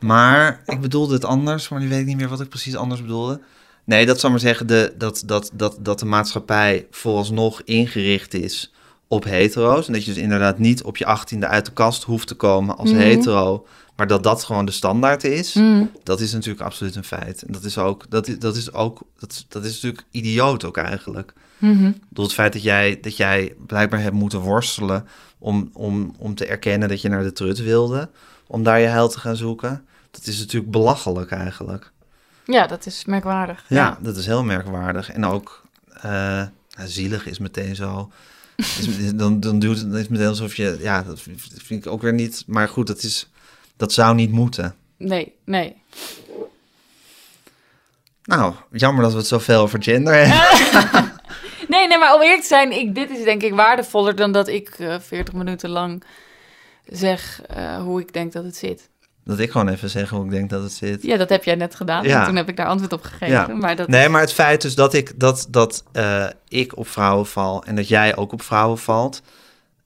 Maar 0.00 0.62
ik 0.66 0.80
bedoelde 0.80 1.14
het 1.14 1.24
anders, 1.24 1.68
maar 1.68 1.80
nu 1.80 1.88
weet 1.88 2.00
ik 2.00 2.06
niet 2.06 2.16
meer 2.16 2.28
wat 2.28 2.40
ik 2.40 2.48
precies 2.48 2.76
anders 2.76 3.00
bedoelde. 3.00 3.40
Nee, 3.86 4.06
dat 4.06 4.20
zal 4.20 4.30
maar 4.30 4.40
zeggen 4.40 4.66
de, 4.66 4.94
dat, 4.98 5.22
dat, 5.26 5.50
dat, 5.54 5.76
dat 5.80 5.98
de 5.98 6.04
maatschappij 6.06 6.86
vooralsnog 6.90 7.62
ingericht 7.64 8.34
is 8.34 8.72
op 9.08 9.24
hetero's. 9.24 9.86
En 9.86 9.92
dat 9.92 10.04
je 10.04 10.12
dus 10.12 10.22
inderdaad 10.22 10.58
niet 10.58 10.82
op 10.82 10.96
je 10.96 11.06
achttiende 11.06 11.46
uit 11.46 11.66
de 11.66 11.72
kast 11.72 12.02
hoeft 12.02 12.26
te 12.26 12.34
komen 12.34 12.76
als 12.76 12.90
Mhm. 12.90 13.00
hetero. 13.00 13.66
Maar 13.96 14.06
dat 14.06 14.22
dat 14.22 14.44
gewoon 14.44 14.64
de 14.64 14.72
standaard 14.72 15.24
is. 15.24 15.52
Mm, 15.54 15.90
Dat 16.02 16.20
is 16.20 16.32
natuurlijk 16.32 16.64
absoluut 16.64 16.94
een 16.96 17.04
feit. 17.04 17.42
En 17.42 17.52
dat 17.52 17.64
is 17.64 17.78
ook, 17.78 18.04
dat 18.08 18.28
is, 18.28 18.38
dat 18.38 18.56
is 18.56 18.72
ook, 18.72 19.00
dat 19.18 19.32
is, 19.32 19.46
dat 19.48 19.64
is 19.64 19.72
natuurlijk 19.72 20.04
idioot 20.10 20.64
ook 20.64 20.76
eigenlijk. 20.76 21.32
mhm. 21.58 21.86
Ik 21.86 22.08
bedoel, 22.08 22.24
het 22.24 22.34
feit 22.34 22.52
dat 22.52 22.62
jij, 22.62 22.98
dat 23.00 23.16
jij 23.16 23.54
blijkbaar 23.66 24.00
hebt 24.00 24.14
moeten 24.14 24.40
worstelen 24.40 25.06
om, 25.38 25.70
om, 25.72 26.14
om 26.18 26.34
te 26.34 26.46
erkennen 26.46 26.88
dat 26.88 27.00
je 27.00 27.08
naar 27.08 27.22
de 27.22 27.32
trut 27.32 27.58
wilde, 27.62 28.08
om 28.46 28.62
daar 28.62 28.80
je 28.80 28.86
heil 28.86 29.08
te 29.08 29.20
gaan 29.20 29.36
zoeken, 29.36 29.84
dat 30.10 30.26
is 30.26 30.38
natuurlijk 30.38 30.70
belachelijk 30.72 31.30
eigenlijk. 31.30 31.92
Ja, 32.46 32.66
dat 32.66 32.86
is 32.86 33.04
merkwaardig. 33.04 33.64
Ja, 33.68 33.98
dat 34.00 34.16
is 34.16 34.26
heel 34.26 34.44
merkwaardig. 34.44 35.10
En 35.12 35.24
ook 35.24 35.62
eh, 35.92 36.02
nou, 36.76 36.88
zielig 36.88 37.26
is 37.26 37.38
meteen 37.38 37.74
zo. 37.76 38.10
Is, 38.56 38.86
is- 38.86 39.14
dan, 39.14 39.40
dan 39.40 39.58
doet 39.58 39.78
het 39.80 39.92
is 39.92 40.08
meteen 40.08 40.26
alsof 40.26 40.54
je, 40.54 40.76
ja, 40.80 41.02
dat 41.02 41.20
vind 41.62 41.84
ik 41.86 41.92
ook 41.92 42.02
weer 42.02 42.12
niet. 42.12 42.44
Maar 42.46 42.68
goed, 42.68 42.86
dat, 42.86 43.02
is, 43.02 43.28
dat 43.76 43.92
zou 43.92 44.14
niet 44.14 44.30
moeten. 44.30 44.74
Nee, 44.96 45.32
nee. 45.44 45.76
Nou, 48.24 48.54
jammer 48.72 49.02
dat 49.02 49.12
we 49.12 49.18
het 49.18 49.26
zoveel 49.26 49.60
over 49.60 49.82
gender 49.82 50.14
hebben. 50.26 51.14
Nee, 51.68 51.88
nee, 51.88 51.98
maar 51.98 52.14
om 52.14 52.22
eerlijk 52.22 52.40
te 52.40 52.46
zijn, 52.46 52.72
ik, 52.72 52.94
dit 52.94 53.10
is 53.10 53.24
denk 53.24 53.42
ik 53.42 53.54
waardevoller 53.54 54.16
dan 54.16 54.32
dat 54.32 54.48
ik 54.48 54.68
eh 54.68 54.94
40 55.00 55.34
minuten 55.34 55.70
lang 55.70 56.02
zeg 56.84 57.40
eh, 57.46 57.78
hoe 57.82 58.00
ik 58.00 58.12
denk 58.12 58.32
dat 58.32 58.44
het 58.44 58.56
zit. 58.56 58.88
Dat 59.26 59.38
ik 59.38 59.50
gewoon 59.50 59.68
even 59.68 59.90
zeg 59.90 60.10
hoe 60.10 60.24
ik 60.24 60.30
denk 60.30 60.50
dat 60.50 60.62
het 60.62 60.72
zit. 60.72 61.02
Ja, 61.02 61.16
dat 61.16 61.28
heb 61.28 61.44
jij 61.44 61.54
net 61.54 61.74
gedaan. 61.74 62.04
Ja. 62.04 62.20
En 62.20 62.26
toen 62.26 62.36
heb 62.36 62.48
ik 62.48 62.56
daar 62.56 62.66
antwoord 62.66 62.92
op 62.92 63.02
gegeven. 63.02 63.28
Ja. 63.28 63.46
Maar 63.46 63.76
dat 63.76 63.88
Nee, 63.88 64.08
maar 64.08 64.20
het 64.20 64.32
feit 64.32 64.62
dus 64.62 64.74
dat 64.74 64.94
ik, 64.94 65.20
dat, 65.20 65.46
dat, 65.50 65.84
eh, 65.92 66.26
ik 66.48 66.76
op 66.76 66.88
vrouwen 66.88 67.26
val 67.26 67.64
en 67.64 67.76
dat 67.76 67.88
jij 67.88 68.16
ook 68.16 68.32
op 68.32 68.42
vrouwen 68.42 68.78
valt. 68.78 69.22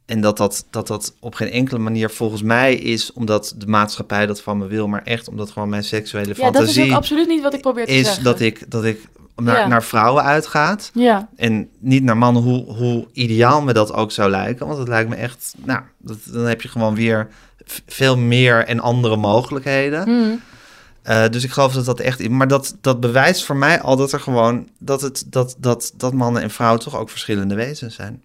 En 0.06 0.20
dat 0.20 0.36
dat, 0.36 0.66
dat 0.70 0.86
dat 0.86 1.14
op 1.20 1.34
geen 1.34 1.50
enkele 1.50 1.78
manier 1.78 2.10
volgens 2.10 2.42
mij 2.42 2.74
is 2.74 3.12
omdat 3.12 3.54
de 3.56 3.66
maatschappij 3.66 4.26
dat 4.26 4.42
van 4.42 4.58
me 4.58 4.66
wil, 4.66 4.88
maar 4.88 5.02
echt 5.04 5.28
omdat 5.28 5.50
gewoon 5.50 5.68
mijn 5.68 5.84
seksuele 5.84 6.28
ja, 6.28 6.34
dat 6.34 6.44
is 6.44 6.58
fantasie 6.58 6.84
ook 6.90 6.96
absoluut 6.96 7.28
niet 7.28 7.42
wat 7.42 7.54
ik 7.54 7.60
probeer 7.60 7.86
te 7.86 7.92
is 7.92 8.06
zeggen. 8.06 8.24
dat 8.24 8.40
ik, 8.40 8.70
dat 8.70 8.84
ik 8.84 9.08
naar, 9.36 9.58
Ja. 9.58 9.66
naar 9.66 9.82
vrouwen 9.82 10.22
uitgaat. 10.24 10.90
Ja, 10.94 11.28
En 11.36 11.68
niet 11.78 12.02
naar 12.02 12.16
mannen, 12.16 12.42
hoe, 12.42 12.64
hoe 12.72 13.06
ideaal 13.12 13.62
me 13.62 13.72
dat 13.72 13.92
ook 13.92 14.12
zou 14.12 14.30
lijken. 14.30 14.66
Want 14.66 14.78
het 14.78 14.88
lijkt 14.88 15.08
me 15.08 15.16
echt, 15.16 15.54
nou, 15.64 15.80
dat, 15.98 16.16
dan 16.24 16.44
heb 16.44 16.62
je 16.62 16.68
gewoon 16.68 16.94
weer 16.94 17.28
veel 17.86 18.16
meer 18.16 18.66
en 18.66 18.80
andere 18.80 19.16
mogelijkheden. 19.16 20.02
hm. 20.08 20.36
Eh, 21.02 21.28
dus 21.28 21.44
ik 21.44 21.50
geloof 21.50 21.72
dat 21.72 21.84
dat 21.84 22.00
echt... 22.00 22.28
Maar 22.28 22.48
dat, 22.48 22.76
dat 22.80 23.00
bewijst 23.00 23.44
voor 23.44 23.56
mij 23.56 23.80
al 23.80 23.96
dat 23.96 24.12
er 24.12 24.20
gewoon... 24.20 24.68
Dat, 24.78 25.00
het, 25.00 25.24
dat, 25.26 25.56
dat, 25.58 25.92
dat 25.96 26.12
mannen 26.12 26.42
en 26.42 26.50
vrouwen 26.50 26.80
toch 26.80 26.96
ook 26.96 27.10
verschillende 27.10 27.54
wezens 27.54 27.94
zijn. 27.94 28.22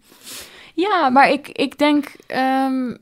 ja 0.73 1.09
maar 1.09 1.29
ik, 1.31 1.47
ik 1.47 1.77
denk... 1.77 2.15
ehm, 2.27 2.95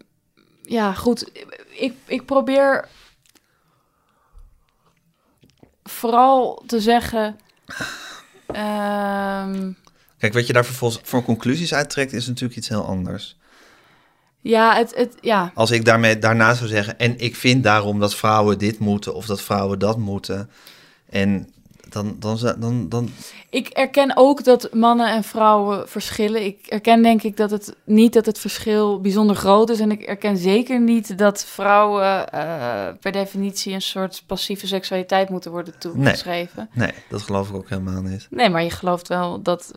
ja, 0.61 0.93
goed. 0.93 1.31
Ik, 1.69 1.93
ik 2.05 2.25
probeer 2.25 2.87
vooral 5.83 6.63
te 6.67 6.79
zeggen... 6.81 7.37
ehm, 8.45 9.71
Kijk, 10.17 10.33
wat 10.33 10.47
je 10.47 10.53
daar 10.53 10.65
vervolgens 10.65 11.01
voor 11.03 11.23
conclusies 11.23 11.73
uittrekt... 11.73 12.13
is 12.13 12.27
natuurlijk 12.27 12.57
iets 12.57 12.69
heel 12.69 12.85
anders. 12.85 13.37
Ja, 14.43 14.75
het, 14.75 14.95
het, 14.95 15.15
ja, 15.21 15.51
Als 15.53 15.71
ik 15.71 15.85
daarmee, 15.85 16.17
daarna 16.17 16.53
zou 16.53 16.69
zeggen... 16.69 16.99
en 16.99 17.19
ik 17.19 17.35
vind 17.35 17.63
daarom 17.63 17.99
dat 17.99 18.15
vrouwen 18.15 18.57
dit 18.57 18.79
moeten... 18.79 19.15
of 19.15 19.25
dat 19.25 19.41
vrouwen 19.41 19.79
dat 19.79 19.97
moeten... 19.97 20.49
en 21.09 21.53
dan, 21.93 22.15
dan, 22.19 22.37
dan, 22.59 22.89
dan, 22.89 23.09
Ik 23.49 23.67
erken 23.67 24.11
ook 24.15 24.43
dat 24.43 24.73
mannen 24.73 25.11
en 25.11 25.23
vrouwen 25.23 25.89
verschillen. 25.89 26.45
Ik 26.45 26.67
erken 26.67 27.01
denk 27.01 27.23
ik 27.23 27.37
dat 27.37 27.51
het 27.51 27.75
niet 27.83 28.13
dat 28.13 28.25
het 28.25 28.39
verschil 28.39 29.01
bijzonder 29.01 29.35
groot 29.35 29.69
is. 29.69 29.79
En 29.79 29.91
ik 29.91 30.01
erken 30.01 30.37
zeker 30.37 30.79
niet 30.79 31.17
dat 31.17 31.45
vrouwen 31.45 32.29
eh, 32.29 32.87
per 32.99 33.11
definitie 33.11 33.73
een 33.73 33.81
soort 33.81 34.23
passieve 34.25 34.67
seksualiteit 34.67 35.29
moeten 35.29 35.51
worden 35.51 35.77
toegeschreven. 35.79 36.69
Nee, 36.73 36.91
dat 37.09 37.21
geloof 37.21 37.49
ik 37.49 37.55
ook 37.55 37.69
helemaal 37.69 38.01
niet. 38.01 38.27
Nee, 38.29 38.49
maar 38.49 38.63
je 38.63 38.69
gelooft 38.69 39.07
wel 39.07 39.41
dat. 39.41 39.71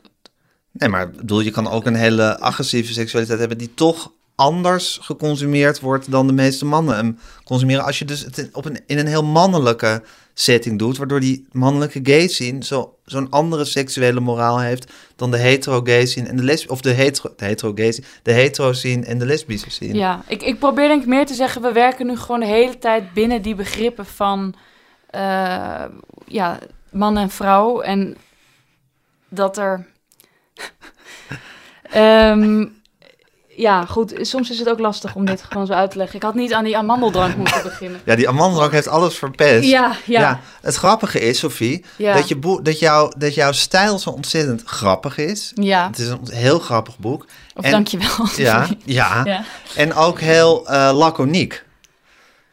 Nee, 0.73 0.89
maar 0.89 1.11
bedoel, 1.11 1.41
je 1.41 1.51
kan 1.51 1.69
ook 1.69 1.87
een 1.87 1.95
hele 1.95 2.39
agressieve 2.39 2.93
seksualiteit 2.93 3.39
hebben 3.39 3.59
die 3.59 3.75
toch 3.75 4.13
anders 4.37 4.99
geconsumeerd 5.03 5.81
wordt 5.81 6.11
dan 6.11 6.27
de 6.27 6.33
meeste 6.33 6.65
mannen 6.65 6.97
hem 6.97 7.19
consumeren. 7.45 7.85
Als 7.85 7.99
je 7.99 8.05
dus 8.05 8.21
het 8.21 8.49
op 8.53 8.65
een, 8.65 8.81
in 8.87 8.99
een 8.99 9.07
heel 9.07 9.25
mannelijke 9.25 10.03
setting 10.35 10.79
doet, 10.79 10.97
waardoor 10.97 11.21
die 11.21 11.47
mannelijke 11.53 12.01
gay 12.03 12.29
scene 12.29 12.65
zo, 12.65 12.95
zo'n 13.05 13.31
andere 13.31 13.65
seksuele 13.65 14.21
moraal 14.21 14.61
heeft 14.61 14.93
dan 15.17 15.31
de 15.31 15.39
hetero 15.39 15.81
gay 15.85 16.07
scene 16.07 16.29
en 16.29 16.37
de 16.37 16.43
lesb 16.43 16.71
of 16.71 16.81
de 16.81 16.91
hetero, 16.93 17.33
hetero 17.37 17.73
gay 17.75 18.03
de 18.23 18.33
hetero 18.33 18.73
scene 18.73 19.05
en 19.05 19.19
de 19.19 19.27
lesbische 19.27 19.71
scene. 19.71 19.95
Ja, 19.95 20.23
ik, 20.29 20.43
ik 20.43 20.59
probeer 20.59 20.89
denk 20.89 21.03
ik 21.03 21.09
meer 21.09 21.27
te 21.27 21.35
zeggen, 21.35 21.63
we 21.63 21.73
werken 21.73 22.07
nu 22.07 22.17
gewoon 22.17 22.41
de 22.41 22.47
hele 22.47 22.79
tijd 22.79 23.13
binnen 23.13 23.43
die 23.43 23.55
begrippen 23.55 24.07
van 24.07 24.55
eh, 25.17 25.85
ja, 26.27 26.59
man 26.91 27.17
en 27.17 27.31
vrouw. 27.31 27.81
En 27.81 28.17
dat 29.29 29.57
er. 29.57 29.87
Ehm, 31.91 32.67
ja, 33.57 33.85
goed. 33.85 34.15
Soms 34.21 34.51
is 34.51 34.59
het 34.59 34.69
ook 34.69 34.79
lastig 34.79 35.15
om 35.15 35.25
dit 35.27 35.43
gewoon 35.43 35.67
zo 35.67 35.73
uit 35.73 35.91
te 35.91 35.97
leggen. 35.99 36.17
Ik 36.17 36.23
had 36.23 36.35
niet 36.35 36.53
aan 36.53 36.65
die 36.65 36.77
amandeldrank 36.77 37.37
moeten 37.37 37.63
beginnen. 37.63 38.01
Ja, 38.05 38.15
die 38.17 38.29
amandeldrank 38.29 38.73
heeft 38.73 38.89
alles 38.89 39.19
verpest. 39.19 39.69
Ja, 39.69 39.97
ja, 40.05 40.41
het 40.61 40.75
grappige 40.75 41.21
is, 41.21 41.39
Sophie, 41.39 41.85
ja. 41.97 42.15
dat, 42.15 42.29
je 42.29 42.59
dat, 42.63 42.79
jou, 42.79 43.13
dat 43.19 43.35
jouw 43.35 43.53
stijl 43.53 43.99
zo 43.99 44.11
ontzettend 44.11 44.63
grappig 44.65 45.19
is. 45.19 45.53
ja. 45.55 45.87
Het 45.87 45.99
is 45.99 46.09
een 46.09 46.21
heel 46.31 46.59
grappig 46.59 46.99
boek. 46.99 47.27
Of 47.55 47.65
en- 47.65 47.71
dankjewel. 47.71 48.27
Ja, 48.37 48.67
ja. 48.85 49.21
ja. 49.25 49.45
En 49.77 49.95
ook 49.95 50.21
heel 50.21 50.69
eh, 50.69 50.91
laconiek. 50.95 51.65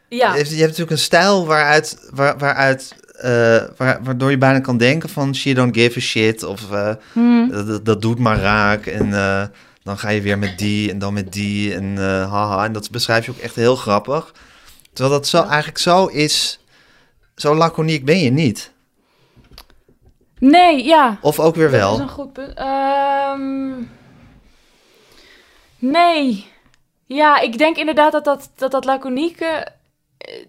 Ja. 0.08 0.32
Je 0.32 0.38
hebt 0.38 0.50
je 0.50 0.56
hebt 0.56 0.62
natuurlijk 0.68 0.92
een 0.92 0.98
stijl 0.98 1.46
waaruit, 1.46 2.08
waar, 2.14 2.38
waaruit 2.38 2.96
eh, 3.14 3.30
waar, 3.78 4.00
waardoor 4.04 4.30
je 4.32 4.38
bijna 4.38 4.60
kan 4.60 4.78
denken 4.78 5.10
van 5.10 5.36
she 5.36 5.54
don't 5.54 5.78
give 5.78 5.98
a 6.00 6.02
shit 6.02 6.44
of 6.44 6.72
eh, 6.72 6.90
Hm. 7.14 7.50
dat, 7.50 7.86
dat 7.86 8.02
doet 8.02 8.20
maar 8.20 8.40
raak 8.40 8.86
en 8.86 9.14
dan 9.84 9.98
ga 9.98 10.10
je 10.10 10.22
weer 10.22 10.38
met 10.38 10.58
die 10.58 10.92
en 10.92 11.00
dan 11.00 11.14
met 11.14 11.34
die 11.34 11.74
en 11.74 11.98
eh, 11.98 12.32
haha 12.32 12.64
en 12.66 12.74
dat 12.74 12.92
beschrijf 12.92 13.26
je 13.26 13.32
ook 13.32 13.38
echt 13.38 13.56
heel 13.56 13.76
grappig. 13.76 14.34
Terwijl 14.94 15.16
dat 15.20 15.28
zo 15.28 15.44
eigenlijk 15.44 15.78
zo 15.78 16.06
is, 16.06 16.60
zo 17.36 17.56
laconiek 17.56 18.06
ben 18.06 18.20
je 18.20 18.30
niet. 18.30 18.72
Nee, 20.40 20.84
ja. 20.84 21.18
Of 21.22 21.40
ook 21.40 21.56
weer 21.56 21.72
Dat 21.72 21.80
wel. 21.80 21.94
is 21.94 22.00
een 22.00 22.10
goed 22.10 22.34
punt. 22.34 22.54
Ehm, 22.54 23.72
nee. 25.80 26.46
Ja, 27.06 27.40
ik 27.40 27.58
denk 27.58 27.78
inderdaad 27.78 28.12
dat 28.12 28.24
dat, 28.26 28.50
dat, 28.56 28.72
dat 28.72 28.86
laconieke 28.86 29.68
eh, 30.18 30.46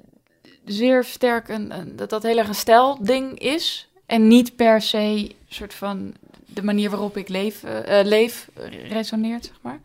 zeer 0.64 1.04
sterk 1.04 1.48
een, 1.48 1.70
een- 1.78 1.96
dat 1.96 2.10
dat 2.10 2.22
heel 2.22 2.38
erg 2.38 2.48
een 2.48 2.54
stijlding 2.54 3.38
is. 3.38 3.88
En 4.06 4.28
niet 4.28 4.56
per 4.56 4.80
se 4.82 4.98
een 4.98 5.32
soort 5.48 5.74
van 5.74 6.14
de 6.54 6.64
manier 6.64 6.90
waarop 6.90 7.16
ik 7.16 7.28
leef, 7.28 7.62
eh, 7.62 8.00
eh, 8.00 8.06
leef 8.06 8.48
resoneert, 8.88 9.44
zeg 9.44 9.58
maar. 9.60 9.80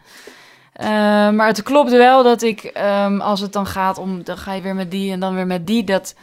Eh, 0.74 1.36
maar 1.36 1.47
het 1.47 1.63
klopt 1.63 1.91
wel 1.91 2.24
dat 2.24 2.41
ik, 2.41 2.63
ehm, 2.63 3.20
als 3.20 3.39
het 3.39 3.53
dan 3.53 3.65
gaat 3.65 3.97
om, 3.97 4.24
dan 4.24 4.38
ga 4.38 4.53
je 4.53 4.61
weer 4.61 4.76
met 4.76 4.91
die 4.91 5.11
en 5.11 5.20
dan 5.20 5.36
weer 5.36 5.47
met 5.47 5.67
die, 5.67 5.84
dat... 5.84 6.15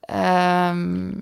ehm, 0.00 1.12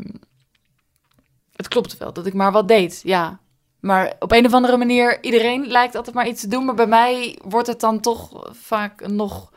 het 1.56 1.68
klopt 1.68 1.96
wel 1.96 2.12
dat 2.12 2.26
ik 2.26 2.34
maar 2.34 2.52
wat 2.52 2.68
deed, 2.68 3.00
ja. 3.02 3.38
Maar 3.80 4.12
op 4.18 4.32
een 4.32 4.46
of 4.46 4.52
andere 4.52 4.76
manier, 4.76 5.22
iedereen 5.22 5.66
lijkt 5.66 5.94
altijd 5.94 6.14
maar 6.14 6.28
iets 6.28 6.40
te 6.40 6.48
doen. 6.48 6.64
Maar 6.64 6.74
bij 6.74 6.86
mij 6.86 7.38
wordt 7.42 7.66
het 7.66 7.80
dan 7.80 8.00
toch 8.00 8.50
vaak 8.52 9.08
nog 9.08 9.52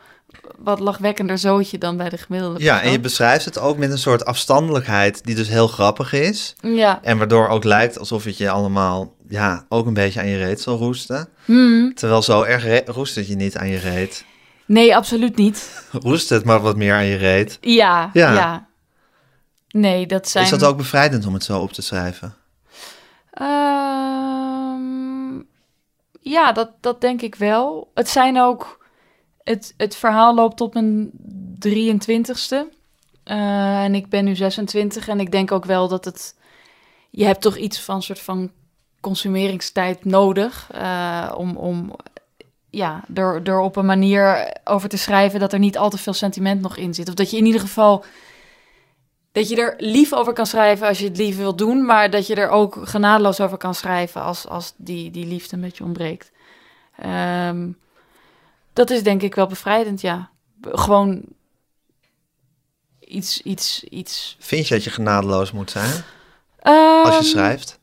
wat 0.57 0.79
lachwekkender 0.79 1.37
zootje 1.37 1.77
dan 1.77 1.97
bij 1.97 2.09
de 2.09 2.17
gemiddelde 2.17 2.63
Ja, 2.63 2.81
en 2.81 2.91
je 2.91 2.99
beschrijft 2.99 3.45
het 3.45 3.59
ook 3.59 3.77
met 3.77 3.91
een 3.91 3.97
soort 3.97 4.25
afstandelijkheid 4.25 5.23
die 5.23 5.35
dus 5.35 5.47
heel 5.47 5.67
grappig 5.67 6.13
is. 6.13 6.55
Ja. 6.61 6.99
En 7.03 7.17
waardoor 7.17 7.47
ook 7.47 7.63
lijkt 7.63 7.99
alsof 7.99 8.23
het 8.23 8.37
je 8.37 8.49
allemaal 8.49 9.15
ja, 9.27 9.65
ook 9.69 9.85
een 9.85 9.93
beetje 9.93 10.19
aan 10.19 10.27
je 10.27 10.37
reet 10.37 10.61
zal 10.61 10.77
roesten. 10.77 11.29
Hmm. 11.45 11.93
Terwijl 11.93 12.21
zo 12.21 12.41
erg 12.41 12.85
roest 12.85 13.15
het 13.15 13.27
je 13.27 13.35
niet 13.35 13.57
aan 13.57 13.67
je 13.67 13.77
reet. 13.77 14.25
Nee, 14.65 14.95
absoluut 14.95 15.35
niet. 15.35 15.83
Roest 15.91 16.29
het 16.29 16.45
maar 16.45 16.59
wat 16.59 16.75
meer 16.75 16.93
aan 16.93 17.05
je 17.05 17.15
reet. 17.15 17.57
Ja, 17.61 18.09
Ja. 18.13 18.33
ja. 18.33 18.67
Nee, 19.69 20.05
dat 20.05 20.29
zijn... 20.29 20.43
Is 20.43 20.49
dat 20.49 20.63
ook 20.63 20.77
bevrijdend 20.77 21.25
om 21.25 21.33
het 21.33 21.43
zo 21.43 21.59
op 21.59 21.71
te 21.71 21.81
schrijven? 21.81 22.35
Ehm, 23.31 23.53
ja, 26.19 26.51
dat, 26.51 26.69
dat 26.81 27.01
denk 27.01 27.21
ik 27.21 27.35
wel. 27.35 27.91
Het 27.93 28.09
zijn 28.09 28.39
ook... 28.39 28.82
Het, 29.43 29.73
het 29.77 29.95
verhaal 29.95 30.35
loopt 30.35 30.57
tot 30.57 30.73
mijn 30.73 31.11
23ste. 31.67 32.57
Eh, 33.23 33.83
en 33.83 33.95
ik 33.95 34.09
ben 34.09 34.25
nu 34.25 34.35
26 34.35 35.07
en 35.07 35.19
ik 35.19 35.31
denk 35.31 35.51
ook 35.51 35.65
wel 35.65 35.87
dat 35.87 36.05
het... 36.05 36.35
Je 37.09 37.25
hebt 37.25 37.41
toch 37.41 37.57
iets 37.57 37.79
van 37.79 38.01
soort 38.01 38.19
van 38.19 38.51
consumeringstijd 39.01 40.05
nodig 40.05 40.69
eh, 40.71 41.33
om, 41.37 41.57
om 41.57 41.95
ja, 42.69 43.03
er, 43.13 43.41
er 43.43 43.59
op 43.59 43.75
een 43.75 43.85
manier 43.85 44.53
over 44.63 44.89
te 44.89 44.97
schrijven 44.97 45.39
dat 45.39 45.53
er 45.53 45.59
niet 45.59 45.77
al 45.77 45.89
te 45.89 45.97
veel 45.97 46.13
sentiment 46.13 46.61
nog 46.61 46.77
in 46.77 46.93
zit. 46.93 47.07
Of 47.07 47.13
dat 47.13 47.31
je 47.31 47.37
in 47.37 47.45
ieder 47.45 47.61
geval 47.61 48.03
dat 49.31 49.49
je 49.49 49.55
er 49.55 49.73
lief 49.77 50.13
over 50.13 50.33
kan 50.33 50.45
schrijven 50.45 50.87
als 50.87 50.99
je 50.99 51.07
het 51.07 51.17
lief 51.17 51.37
wil 51.37 51.55
doen, 51.55 51.85
maar 51.85 52.09
dat 52.09 52.27
je 52.27 52.35
er 52.35 52.49
ook 52.49 52.77
genadeloos 52.81 53.41
over 53.41 53.57
kan 53.57 53.75
schrijven 53.75 54.21
als, 54.21 54.47
als 54.47 54.73
die, 54.77 55.11
die 55.11 55.25
liefde 55.25 55.55
een 55.55 55.61
beetje 55.61 55.83
ontbreekt. 55.83 56.31
Ehm, 56.97 57.71
dat 58.73 58.89
is 58.89 59.03
denk 59.03 59.21
ik 59.21 59.35
wel 59.35 59.47
bevrijdend, 59.47 60.01
ja. 60.01 60.29
Gewoon 60.61 61.23
iets, 62.99 63.41
iets, 63.41 63.83
iets. 63.83 64.35
Vind 64.39 64.67
je 64.67 64.73
dat 64.73 64.83
je 64.83 64.89
genadeloos 64.89 65.51
moet 65.51 65.71
zijn 65.71 66.03
Ehm, 66.63 67.05
als 67.05 67.17
je 67.17 67.23
schrijft? 67.23 67.79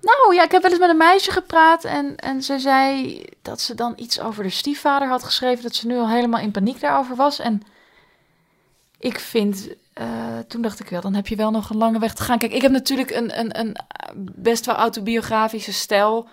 Nou 0.00 0.34
ja, 0.34 0.44
ik 0.44 0.50
heb 0.50 0.62
wel 0.62 0.70
eens 0.70 0.80
met 0.80 0.90
een 0.90 0.96
meisje 0.96 1.30
gepraat 1.30 1.84
en, 1.84 2.16
en 2.16 2.42
ze 2.42 2.58
zei 2.58 3.24
dat 3.42 3.60
ze 3.60 3.74
dan 3.74 3.92
iets 3.96 4.20
over 4.20 4.42
de 4.42 4.50
stiefvader 4.50 5.08
had 5.08 5.24
geschreven, 5.24 5.62
dat 5.62 5.74
ze 5.74 5.86
nu 5.86 5.96
al 5.96 6.08
helemaal 6.08 6.40
in 6.40 6.50
paniek 6.50 6.80
daarover 6.80 7.16
was. 7.16 7.38
En 7.38 7.62
ik 8.98 9.18
vind, 9.18 9.68
eh, 9.92 10.06
toen 10.48 10.62
dacht 10.62 10.80
ik 10.80 10.88
wel, 10.88 11.00
dan 11.00 11.14
heb 11.14 11.26
je 11.26 11.36
wel 11.36 11.50
nog 11.50 11.70
een 11.70 11.76
lange 11.76 11.98
weg 11.98 12.14
te 12.14 12.22
gaan. 12.22 12.38
Kijk, 12.38 12.52
ik 12.52 12.62
heb 12.62 12.70
natuurlijk 12.70 13.10
een, 13.10 13.38
een, 13.38 13.58
een 13.58 13.76
best 14.24 14.66
wel 14.66 14.74
autobiografische 14.74 15.72
stijl, 15.72 16.28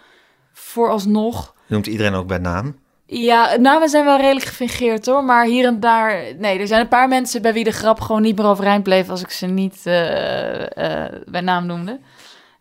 vooralsnog. 0.53 1.53
Je 1.67 1.73
noemt 1.73 1.87
iedereen 1.87 2.13
ook 2.13 2.27
bij 2.27 2.37
naam. 2.37 2.79
Ja, 3.07 3.55
nou, 3.55 3.79
we 3.81 3.87
zijn 3.87 4.05
wel 4.05 4.17
redelijk 4.17 4.45
gefingeerd 4.45 5.05
hoor. 5.05 5.23
Maar 5.23 5.45
hier 5.45 5.65
en 5.65 5.79
daar. 5.79 6.35
Nee, 6.37 6.59
er 6.59 6.67
zijn 6.67 6.81
een 6.81 6.87
paar 6.87 7.07
mensen 7.07 7.41
bij 7.41 7.53
wie 7.53 7.63
de 7.63 7.71
grap 7.71 7.99
gewoon 7.99 8.21
niet 8.21 8.37
meer 8.37 8.45
overeind 8.45 8.83
bleef. 8.83 9.09
als 9.09 9.21
ik 9.21 9.29
ze 9.29 9.45
niet 9.45 9.81
eh, 9.85 11.05
eh, 11.05 11.21
bij 11.25 11.41
naam 11.41 11.65
noemde. 11.65 11.99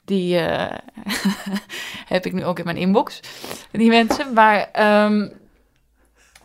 Die 0.05 0.39
eh, 0.39 0.79
heb 2.15 2.27
ik 2.27 2.33
nu 2.33 2.45
ook 2.45 2.59
in 2.59 2.65
mijn 2.65 2.77
inbox. 2.77 3.21
Die 3.71 3.89
mensen. 3.89 4.33
Maar 4.33 4.69
ehm, 4.73 5.29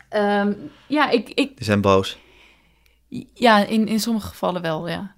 ehm, 0.10 0.54
ja, 0.88 1.10
ik, 1.10 1.30
ik, 1.30 1.56
Die 1.56 1.66
zijn 1.66 1.82
boos. 1.82 2.18
ja, 3.34 3.66
in, 3.66 3.88
in 3.88 4.00
sommige 4.00 4.28
gevallen 4.28 4.62
wel, 4.62 4.89
ja. 4.89 5.16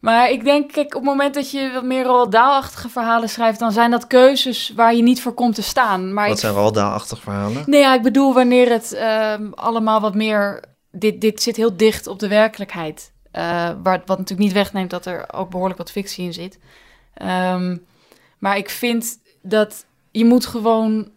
Maar 0.00 0.30
ik 0.30 0.44
denk, 0.44 0.72
kijk, 0.72 0.86
op 0.86 1.00
het 1.00 1.10
moment 1.10 1.34
dat 1.34 1.50
je 1.50 1.70
wat 1.72 1.84
meer 1.84 2.04
Roald-Dahl-achtige 2.04 2.88
verhalen 2.88 3.28
schrijft, 3.28 3.58
dan 3.58 3.72
zijn 3.72 3.90
dat 3.90 4.06
keuzes 4.06 4.72
waar 4.76 4.94
je 4.94 5.02
niet 5.02 5.22
voor 5.22 5.32
komt 5.32 5.54
te 5.54 5.62
staan. 5.62 6.14
Maar 6.14 6.26
Wat 6.26 6.34
ik 6.34 6.40
zijn 6.40 6.54
Roald-Dahl-achtige 6.54 7.20
verhalen? 7.20 7.62
Nee, 7.66 7.80
ja, 7.80 7.94
ik 7.94 8.02
bedoel 8.02 8.34
wanneer 8.34 8.70
het 8.70 8.92
ehm, 8.92 9.50
allemaal 9.52 10.00
wat 10.00 10.14
meer... 10.14 10.64
Dit, 10.92 11.20
dit 11.20 11.42
zit 11.42 11.56
heel 11.56 11.76
dicht 11.76 12.06
op 12.06 12.18
de 12.18 12.28
werkelijkheid. 12.28 13.12
Eh, 13.30 13.42
waar, 13.82 14.02
wat 14.06 14.18
natuurlijk 14.18 14.38
niet 14.38 14.52
wegneemt 14.52 14.90
dat 14.90 15.06
er 15.06 15.32
ook 15.32 15.50
behoorlijk 15.50 15.78
wat 15.78 15.90
fictie 15.90 16.24
in 16.24 16.32
zit. 16.32 16.58
Ehm, 17.14 17.76
maar 18.38 18.56
ik 18.56 18.70
vind 18.70 19.18
dat 19.42 19.84
je 20.10 20.24
moet 20.24 20.46
gewoon 20.46 21.10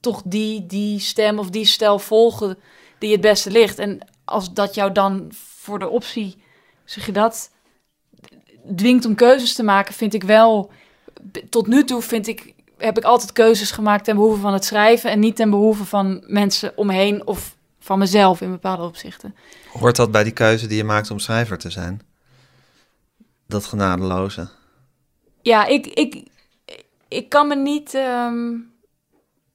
toch 0.00 0.22
die, 0.24 0.66
die 0.66 1.00
stem 1.00 1.38
of 1.38 1.50
die 1.50 1.64
stijl 1.64 1.98
volgen 1.98 2.58
die 2.98 3.12
het 3.12 3.20
beste 3.20 3.50
ligt. 3.50 3.78
En 3.78 3.98
als 4.24 4.52
dat 4.52 4.74
jou 4.74 4.92
dan 4.92 5.26
voor 5.32 5.78
de 5.78 5.88
optie, 5.88 6.42
zeg 6.90 7.06
je 7.06 7.12
dat, 7.12 7.50
dwingt 8.76 9.04
om 9.04 9.14
keuzes 9.14 9.54
te 9.54 9.62
maken, 9.62 9.94
vind 9.94 10.14
ik 10.14 10.22
wel... 10.22 10.70
Tot 11.50 11.66
nu 11.66 11.84
toe 11.84 12.02
vind 12.02 12.26
ik 12.26 12.54
heb 12.78 12.98
ik 12.98 13.04
altijd 13.04 13.32
keuzes 13.32 13.70
gemaakt 13.70 14.04
ten 14.04 14.16
behoeve 14.16 14.40
van 14.40 14.52
het 14.52 14.64
schrijven 14.64 15.10
en 15.10 15.18
niet 15.18 15.36
ten 15.36 15.50
behoeve 15.50 15.84
van 15.84 16.24
mensen 16.26 16.72
omheen 16.76 17.26
of 17.26 17.56
van 17.78 17.98
mezelf 17.98 18.40
in 18.40 18.50
bepaalde 18.50 18.82
opzichten. 18.82 19.34
Hoort 19.72 19.96
dat 19.96 20.10
bij 20.10 20.24
die 20.24 20.32
keuze 20.32 20.66
die 20.66 20.76
je 20.76 20.84
maakt 20.84 21.10
om 21.10 21.18
schrijver 21.18 21.58
te 21.58 21.70
zijn? 21.70 22.00
Dat 23.46 23.64
genadeloze. 23.64 24.48
Ja, 25.42 25.66
ik, 25.66 25.86
ik, 25.86 26.22
ik 27.08 27.28
kan 27.28 27.48
me 27.48 27.56
niet 27.56 27.94
ehm, 27.94 28.56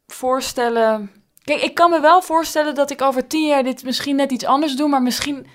voorstellen. 0.08 1.12
Kijk, 1.44 1.62
ik 1.62 1.74
kan 1.74 1.90
me 1.90 2.00
wel 2.00 2.22
voorstellen 2.22 2.76
dat 2.76 2.92
ik 2.92 3.02
over 3.02 3.28
tien 3.28 3.48
jaar 3.48 3.64
dit 3.64 3.84
misschien 3.84 4.16
net 4.16 4.32
iets 4.32 4.46
anders 4.46 4.76
doe, 4.76 4.90
maar 4.90 5.02
misschien. 5.02 5.48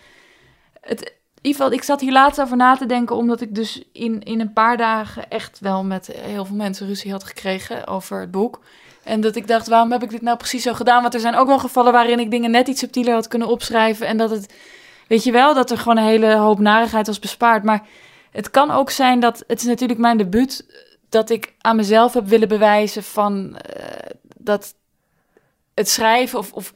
Het, 0.81 1.18
geval, 1.43 1.73
ik 1.73 1.83
zat 1.83 2.01
hier 2.01 2.13
laatst 2.13 2.41
over 2.41 2.57
na 2.57 2.77
te 2.77 2.87
denken, 2.87 3.17
omdat 3.17 3.41
ik 3.41 3.55
dus 3.55 3.83
in, 3.93 4.23
in 4.23 4.41
een 4.41 4.53
paar 4.53 4.77
dagen 4.77 5.31
echt 5.31 5.61
wel 5.61 5.85
met 5.85 6.07
heel 6.07 6.45
veel 6.45 6.57
mensen 6.57 6.87
ruzie 6.87 7.11
had 7.11 7.25
gekregen 7.25 7.87
over 7.87 8.21
het 8.21 8.31
boek. 8.31 8.61
En 9.03 9.21
dat 9.21 9.37
ik 9.37 9.47
dacht, 9.47 9.69
waarom 9.69 9.93
heb 9.93 10.03
ik 10.03 10.11
dit 10.11 10.23
nou 10.23 10.37
precies 10.37 10.63
zo 10.63 10.73
gedaan? 10.73 11.03
Want 11.03 11.15
er 11.15 11.21
zijn 11.21 11.35
ook 11.35 11.47
wel 11.47 11.59
gevallen 11.59 11.93
waarin 11.93 12.19
ik 12.19 12.31
dingen 12.31 12.51
net 12.51 12.69
iets 12.69 12.81
subtieler 12.81 13.15
had 13.15 13.29
kunnen 13.29 13.49
opschrijven. 13.49 14.07
En 14.07 14.17
dat 14.17 14.31
het, 14.31 14.55
weet 15.09 15.25
je 15.25 15.33
wel, 15.33 15.55
dat 15.55 15.71
er 15.71 15.79
gewoon 15.79 15.97
een 15.97 16.05
hele 16.05 16.35
hoop 16.35 16.59
narigheid 16.59 17.07
was 17.07 17.19
bespaard. 17.19 17.65
Maar 17.65 17.87
het 18.31 18.51
kan 18.51 18.71
ook 18.71 18.91
zijn 18.91 19.21
dat, 19.21 19.45
het 19.47 19.61
is 19.61 19.67
natuurlijk 19.67 20.01
mijn 20.01 20.19
debuut, 20.19 20.67
dat 21.09 21.31
ik 21.31 21.55
aan 21.59 21.77
mezelf 21.77 22.15
heb 22.15 22.27
willen 22.27 22.49
bewijzen 22.49 23.03
van 23.03 23.57
eh, 23.57 24.11
dat 24.37 24.75
het 25.75 25.89
schrijven 25.89 26.39
of, 26.39 26.53
of 26.53 26.73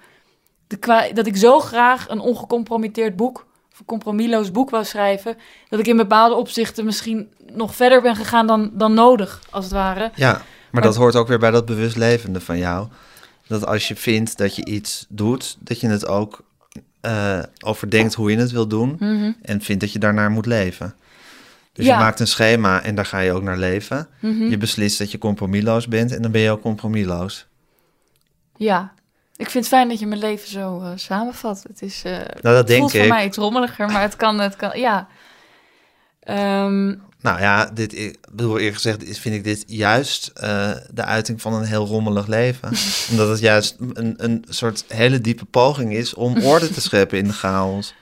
de 0.67 1.11
dat 1.15 1.27
ik 1.27 1.37
zo 1.37 1.61
graag 1.61 2.09
een 2.09 2.21
ongecompromitteerd 2.21 3.17
boek, 3.17 3.47
compromisloos 3.87 4.51
boek 4.51 4.71
wou 4.71 4.85
schrijven, 4.85 5.37
dat 5.69 5.81
ik 5.81 5.87
in 5.87 5.97
bepaalde 5.97 6.35
opzichten 6.35 6.85
misschien 6.85 7.29
nog 7.53 7.75
verder 7.75 8.03
ben 8.03 8.17
gegaan 8.17 8.47
dan, 8.47 8.71
dan 8.75 8.95
nodig, 8.95 9.43
als 9.51 9.65
het 9.65 9.75
ware. 9.75 10.11
Ja, 10.15 10.43
maar 10.71 10.83
dat 10.83 10.97
hoort 10.97 11.17
ook 11.17 11.29
weer 11.29 11.39
bij 11.39 11.51
dat 11.51 11.67
bewust 11.67 11.97
levende 11.97 12.41
van 12.41 12.59
jou. 12.59 12.89
Dat 13.47 13.67
als 13.67 13.89
je 13.89 13.97
vindt 13.97 14.39
dat 14.39 14.57
je 14.57 14.65
iets 14.65 15.07
doet, 15.09 15.57
dat 15.61 15.81
je 15.81 15.89
het 15.89 16.07
ook 16.07 16.45
eh, 17.01 17.39
overdenkt 17.65 18.15
hoe 18.15 18.31
je 18.31 18.37
het 18.37 18.51
wil 18.51 18.67
doen. 18.67 18.97
Mhm. 18.99 19.33
En 19.43 19.61
vindt 19.61 19.81
dat 19.81 19.93
je 19.93 19.99
daarnaar 19.99 20.31
moet 20.31 20.47
leven. 20.47 20.95
Dus 21.73 21.87
Ja. 21.87 21.93
je 21.93 21.99
maakt 22.05 22.21
een 22.21 22.27
schema 22.27 22.83
en 22.83 22.95
daar 22.95 23.07
ga 23.07 23.19
je 23.19 23.33
ook 23.33 23.43
naar 23.43 23.59
leven. 23.59 24.09
Mhm. 24.21 24.43
Je 24.43 24.57
beslist 24.57 24.99
dat 24.99 25.11
je 25.11 25.19
compromisloos 25.19 25.89
bent 25.89 26.13
en 26.15 26.23
dan 26.23 26.31
ben 26.31 26.41
je 26.41 26.51
ook 26.51 26.61
compromisloos. 26.61 27.47
Ja, 28.57 28.93
ik 29.43 29.51
vind 29.51 29.65
het 29.65 29.75
fijn 29.75 29.89
dat 29.89 29.99
je 29.99 30.07
mijn 30.07 30.21
leven 30.21 30.49
zo 30.49 30.81
eh, 30.81 30.91
samenvat. 30.95 31.65
Het 31.69 31.83
is, 31.83 32.03
eh 32.05 32.13
Nou, 32.13 32.27
dat 32.41 32.57
het 32.57 32.67
denk 32.67 32.79
voelt 32.81 32.91
voor 32.93 33.01
ik. 33.01 33.09
mij 33.09 33.25
iets 33.27 33.37
rommeliger, 33.37 33.87
maar 33.91 34.03
het 34.03 34.17
kan, 34.17 34.39
het 34.41 34.57
kan, 34.57 34.79
ja. 34.79 35.09
Ehm, 36.21 36.87
Nou 37.21 37.41
ja, 37.41 37.65
dit, 37.75 37.99
ik 37.99 38.19
bedoel 38.31 38.59
eerlijk 38.59 38.75
gezegd 38.75 39.19
vind 39.19 39.35
ik 39.35 39.45
dit 39.45 39.65
juist 39.67 40.31
eh, 40.35 40.71
de 40.91 41.05
uiting 41.05 41.41
van 41.41 41.53
een 41.53 41.65
heel 41.65 41.87
rommelig 41.87 42.27
leven. 42.27 42.69
Omdat 43.11 43.29
het 43.29 43.39
juist 43.39 43.77
een, 43.93 44.15
een 44.17 44.45
soort 44.49 44.85
hele 44.89 45.21
diepe 45.21 45.45
poging 45.45 45.93
is 45.93 46.15
om 46.15 46.43
orde 46.43 46.69
te 46.69 46.81
scheppen 46.81 47.19
in 47.19 47.27
de 47.27 47.33
chaos. 47.33 47.95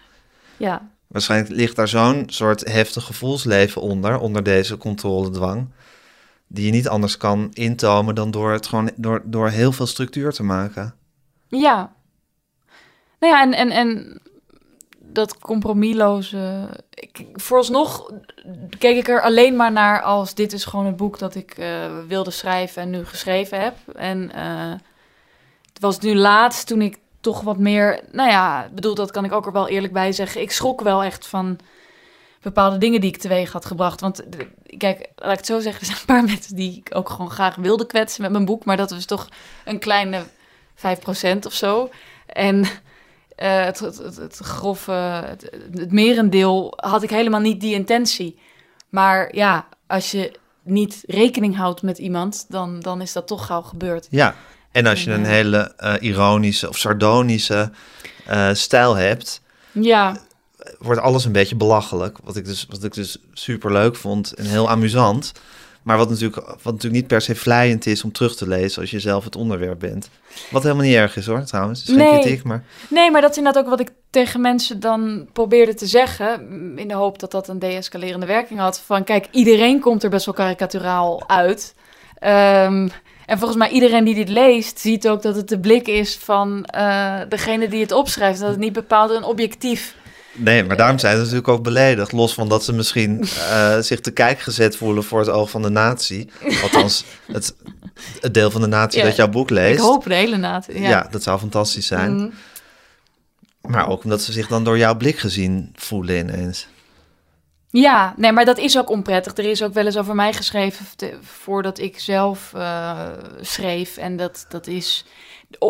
ja, 0.57 0.89
Waarschijnlijk 1.07 1.51
ligt 1.55 1.77
daar 1.77 1.89
zo'n 1.89 2.25
soort 2.27 2.73
heftig 2.73 3.05
gevoelsleven 3.05 3.83
onder, 3.83 4.19
onder 4.19 4.43
deze 4.43 4.77
controledwang. 4.77 5.69
Die 6.47 6.67
je 6.67 6.71
niet 6.73 6.89
anders 6.89 7.17
kan 7.17 7.49
intomen 7.53 8.15
dan 8.15 8.31
door 8.31 8.53
het 8.53 8.67
gewoon 8.67 8.91
door, 8.97 9.23
door 9.25 9.49
heel 9.49 9.73
veel 9.73 9.87
structuur 9.87 10.33
te 10.33 10.43
maken. 10.43 10.95
Ja. 11.51 11.93
Nou 13.19 13.35
ja, 13.35 13.43
en, 13.43 13.53
en, 13.55 13.71
en 13.71 14.21
dat 14.99 15.39
compromisloze... 15.39 16.69
Ik, 16.91 17.27
vooralsnog 17.33 18.11
keek 18.79 18.97
ik 18.97 19.09
er 19.09 19.23
alleen 19.23 19.57
maar 19.57 19.73
naar 19.73 20.03
als 20.03 20.35
dit 20.35 20.53
is 20.53 20.65
gewoon 20.65 20.87
het 20.87 20.97
boek 20.97 21.19
dat 21.19 21.35
ik 21.35 21.59
eh, 21.59 21.99
wilde 22.09 22.31
schrijven 22.31 22.83
en 22.83 22.91
nu 22.91 23.05
geschreven 23.05 23.61
heb. 23.61 23.77
En 23.95 24.33
eh, 24.33 24.73
het 25.73 25.81
was 25.81 25.99
nu 25.99 26.15
laatst 26.15 26.67
toen 26.67 26.83
ik 26.83 26.99
toch 27.21 27.41
wat 27.41 27.59
meer... 27.59 28.01
Nou 28.13 28.31
ja, 28.31 28.69
bedoel, 28.75 28.95
dat 28.95 29.11
kan 29.11 29.25
ik 29.25 29.33
ook 29.33 29.47
er 29.47 29.53
wel 29.53 29.69
eerlijk 29.69 29.93
bij 29.93 30.13
zeggen. 30.13 30.41
Ik 30.41 30.51
schrok 30.51 30.81
wel 30.81 31.03
echt 31.03 31.27
van 31.27 31.59
bepaalde 32.43 32.79
dingen 32.79 33.01
die 33.01 33.11
ik 33.11 33.21
teweeg 33.21 33.53
had 33.53 33.65
gebracht. 33.65 34.01
Want 34.01 34.33
de- 34.33 34.77
kijk, 34.77 35.11
laat 35.17 35.31
ik 35.31 35.37
het 35.37 35.47
zo 35.47 35.61
zeggen, 35.61 35.81
er 35.81 35.87
zijn 35.87 35.99
een 35.99 36.07
paar 36.07 36.25
mensen 36.35 36.57
die 36.57 36.77
ik 36.77 36.97
ook 36.97 37.09
gewoon 37.09 37.31
graag 37.31 37.57
wilde 37.57 37.87
kwetsen 37.87 38.23
met 38.23 38.33
mijn 38.33 38.45
boek. 38.45 38.65
Maar 38.65 38.77
dat 38.77 38.91
was 38.91 39.05
toch 39.05 39.29
een 39.65 39.79
kleine 39.79 40.23
5% 40.81 41.39
of 41.47 41.53
zo. 41.53 41.91
En 42.27 42.65
eh, 43.37 43.65
het, 43.65 43.79
het, 43.79 43.99
het, 43.99 44.17
het 44.17 44.37
grove, 44.37 44.93
het, 44.93 45.51
het 45.75 45.93
merendeel 45.93 46.73
had 46.77 47.03
ik 47.03 47.11
helemaal 47.11 47.41
niet 47.41 47.61
die 47.61 47.75
intentie. 47.75 48.39
Maar 48.89 49.35
ja, 49.35 49.67
als 49.87 50.11
je 50.11 50.39
niet 50.63 51.03
rekening 51.07 51.57
houdt 51.57 51.83
met 51.83 51.99
iemand, 51.99 52.45
dan, 52.49 52.81
dan 52.81 53.01
is 53.01 53.13
dat 53.13 53.27
toch 53.27 53.47
gauw 53.47 53.63
gebeurd. 53.63 54.07
Ja, 54.11 54.35
En 54.73 54.87
als 54.87 55.05
je 55.05 55.11
een 55.11 55.25
hele 55.25 55.73
eh, 55.77 55.95
ironische 56.01 56.69
of 56.69 56.79
sardonische 56.79 57.71
eh, 58.27 58.51
stijl 58.53 58.97
hebt, 58.97 59.41
Ja, 59.73 60.17
wordt 60.79 61.01
alles 61.01 61.25
een 61.25 61.33
beetje 61.33 61.57
belachelijk. 61.57 62.19
Wat 62.25 62.37
ik 62.37 62.45
dus, 62.45 62.67
wat 62.69 62.85
ik 62.85 62.95
dus 62.95 63.19
super 63.33 63.73
leuk 63.73 63.97
vond 63.97 64.33
en 64.33 64.45
heel 64.45 64.71
amusant. 64.71 65.33
Maar 65.83 65.97
wat 65.97 66.09
natuurlijk, 66.09 66.37
wat 66.47 66.65
natuurlijk 66.65 66.93
niet 66.93 67.07
per 67.07 67.21
se 67.21 67.35
vlijend 67.35 67.87
is 67.87 68.05
om 68.05 68.13
terug 68.13 68.37
te 68.37 68.49
lezen 68.49 68.81
als 68.81 68.91
je 68.91 69.01
zelf 69.01 69.25
het 69.25 69.37
onderwerp 69.37 69.79
bent. 69.79 70.11
Wat 70.51 70.63
helemaal 70.63 70.85
niet 70.85 70.95
erg 70.95 71.17
is 71.17 71.27
hoor, 71.27 71.45
trouwens. 71.45 71.81
Is 71.81 71.87
geen 71.89 71.97
Nee. 71.97 72.21
kritiek, 72.21 72.43
maar 72.43 72.65
Nee, 72.89 73.11
maar 73.11 73.21
dat 73.21 73.31
is 73.31 73.37
inderdaad 73.37 73.65
ook 73.65 73.71
wat 73.71 73.81
ik 73.81 73.91
tegen 74.11 74.41
mensen 74.41 74.81
dan 74.81 75.29
probeerde 75.33 75.75
te 75.75 75.87
zeggen. 75.87 76.49
In 76.79 76.89
de 76.89 76.95
hoop 76.95 77.19
dat 77.19 77.31
dat 77.31 77.49
een 77.49 77.59
deescalerende 77.59 78.27
werking 78.27 78.61
had. 78.61 78.81
Van 78.81 79.05
kijk, 79.05 79.27
iedereen 79.31 79.81
komt 79.81 80.03
er 80.03 80.11
best 80.11 80.25
wel 80.25 80.35
karikaturaal 80.35 81.29
uit. 81.29 81.75
Ehm, 82.19 82.89
en 83.27 83.39
volgens 83.39 83.59
mij 83.59 83.69
iedereen 83.71 84.05
die 84.05 84.15
dit 84.15 84.29
leest, 84.29 84.79
ziet 84.79 85.09
ook 85.09 85.23
dat 85.23 85.37
het 85.37 85.49
de 85.49 85.61
blik 85.61 85.87
is 85.89 86.17
van 86.17 86.65
eh, 86.65 87.21
degene 87.29 87.69
die 87.69 87.81
het 87.81 87.93
opschrijft. 87.93 88.41
Dat 88.41 88.51
het 88.51 88.59
niet 88.59 88.73
bepaald 88.73 89.11
een 89.11 89.25
objectief. 89.25 89.95
Nee, 90.33 90.65
maar 90.65 90.77
daarom 90.77 90.99
zijn 90.99 91.15
ze 91.15 91.21
natuurlijk 91.21 91.49
ook 91.49 91.63
beledigd. 91.63 92.13
Los 92.13 92.35
van 92.35 92.49
dat 92.49 92.65
ze 92.65 92.73
misschien 92.73 93.23
eh, 93.23 93.79
zich 93.79 94.01
te 94.01 94.11
kijk 94.11 94.41
gezet 94.41 94.77
voelen 94.77 95.05
voor 95.05 95.19
het 95.19 95.29
oog 95.29 95.51
van 95.51 95.63
de 95.63 95.69
natie. 95.71 96.31
Althans, 96.63 97.05
het, 97.33 97.55
het 98.21 98.35
deel 98.35 98.51
van 98.51 98.61
de 98.61 98.67
natie 98.67 98.99
Ja, 98.99 99.05
dat 99.05 99.17
jouw 99.17 99.29
boek 99.29 99.51
leest. 99.51 99.79
Ik 99.79 99.85
hoop 99.85 100.05
de 100.05 100.15
hele 100.15 100.37
naad. 100.37 100.67
Ja. 100.73 100.89
Ja. 100.89 101.07
dat 101.11 101.23
zou 101.23 101.39
fantastisch 101.39 101.87
zijn. 101.87 102.15
Mhm. 102.15 102.29
Maar 103.61 103.89
ook 103.89 104.05
omdat 104.05 104.23
ze 104.23 104.33
zich 104.33 104.47
dan 104.47 104.65
door 104.65 104.79
jouw 104.79 104.97
blik 104.97 105.19
gezien 105.19 105.73
voelen 105.77 106.17
ineens. 106.19 106.67
Ja, 107.71 108.15
nee, 108.17 108.33
maar 108.33 108.45
dat 108.45 108.59
is 108.59 108.79
ook 108.79 108.91
onprettig. 108.91 109.37
Er 109.37 109.45
is 109.45 109.63
ook 109.63 109.75
wel 109.75 109.87
eens 109.87 109.97
over 109.99 110.15
mij 110.15 110.33
geschreven 110.33 110.87
te- 110.97 111.19
voordat 111.23 111.79
ik 111.79 111.99
zelf 112.01 112.53
eh, 112.55 112.99
schreef. 113.41 113.97
En 113.97 114.17
dat, 114.17 114.47
dat 114.49 114.67
is... 114.67 115.05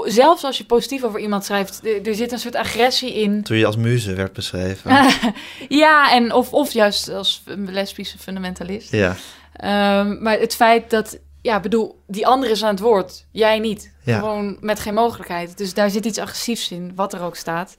Zelfs 0.04 0.44
als 0.44 0.58
je 0.58 0.64
positief 0.64 1.02
over 1.02 1.20
iemand 1.20 1.44
schrijft, 1.44 1.86
er, 2.06 2.14
zit 2.14 2.32
een 2.32 2.38
soort 2.38 2.56
agressie 2.56 3.14
in. 3.14 3.42
Toen 3.42 3.56
je 3.56 3.66
als 3.66 3.76
muze 3.76 4.14
werd 4.14 4.32
beschreven. 4.32 4.90
ja, 5.68 6.12
en 6.12 6.32
of, 6.32 6.52
of 6.52 6.72
juist 6.72 7.08
als 7.08 7.42
een 7.44 7.72
lesbische 7.72 8.18
fundamentalist. 8.18 8.92
Ja, 8.92 9.16
Ehm, 9.60 10.22
maar 10.22 10.38
het 10.38 10.54
feit 10.54 10.90
dat, 10.90 11.18
ja, 11.42 11.60
bedoel, 11.60 12.02
die 12.06 12.26
andere 12.26 12.52
is 12.52 12.62
aan 12.62 12.70
het 12.70 12.80
woord, 12.80 13.26
jij 13.30 13.58
niet. 13.58 13.92
Ja. 14.02 14.18
Gewoon 14.18 14.56
met 14.60 14.80
geen 14.80 14.94
mogelijkheid. 14.94 15.58
Dus 15.58 15.74
daar 15.74 15.90
zit 15.90 16.04
iets 16.04 16.18
agressiefs 16.18 16.70
in, 16.70 16.92
wat 16.94 17.12
er 17.12 17.22
ook 17.22 17.36
staat. 17.36 17.76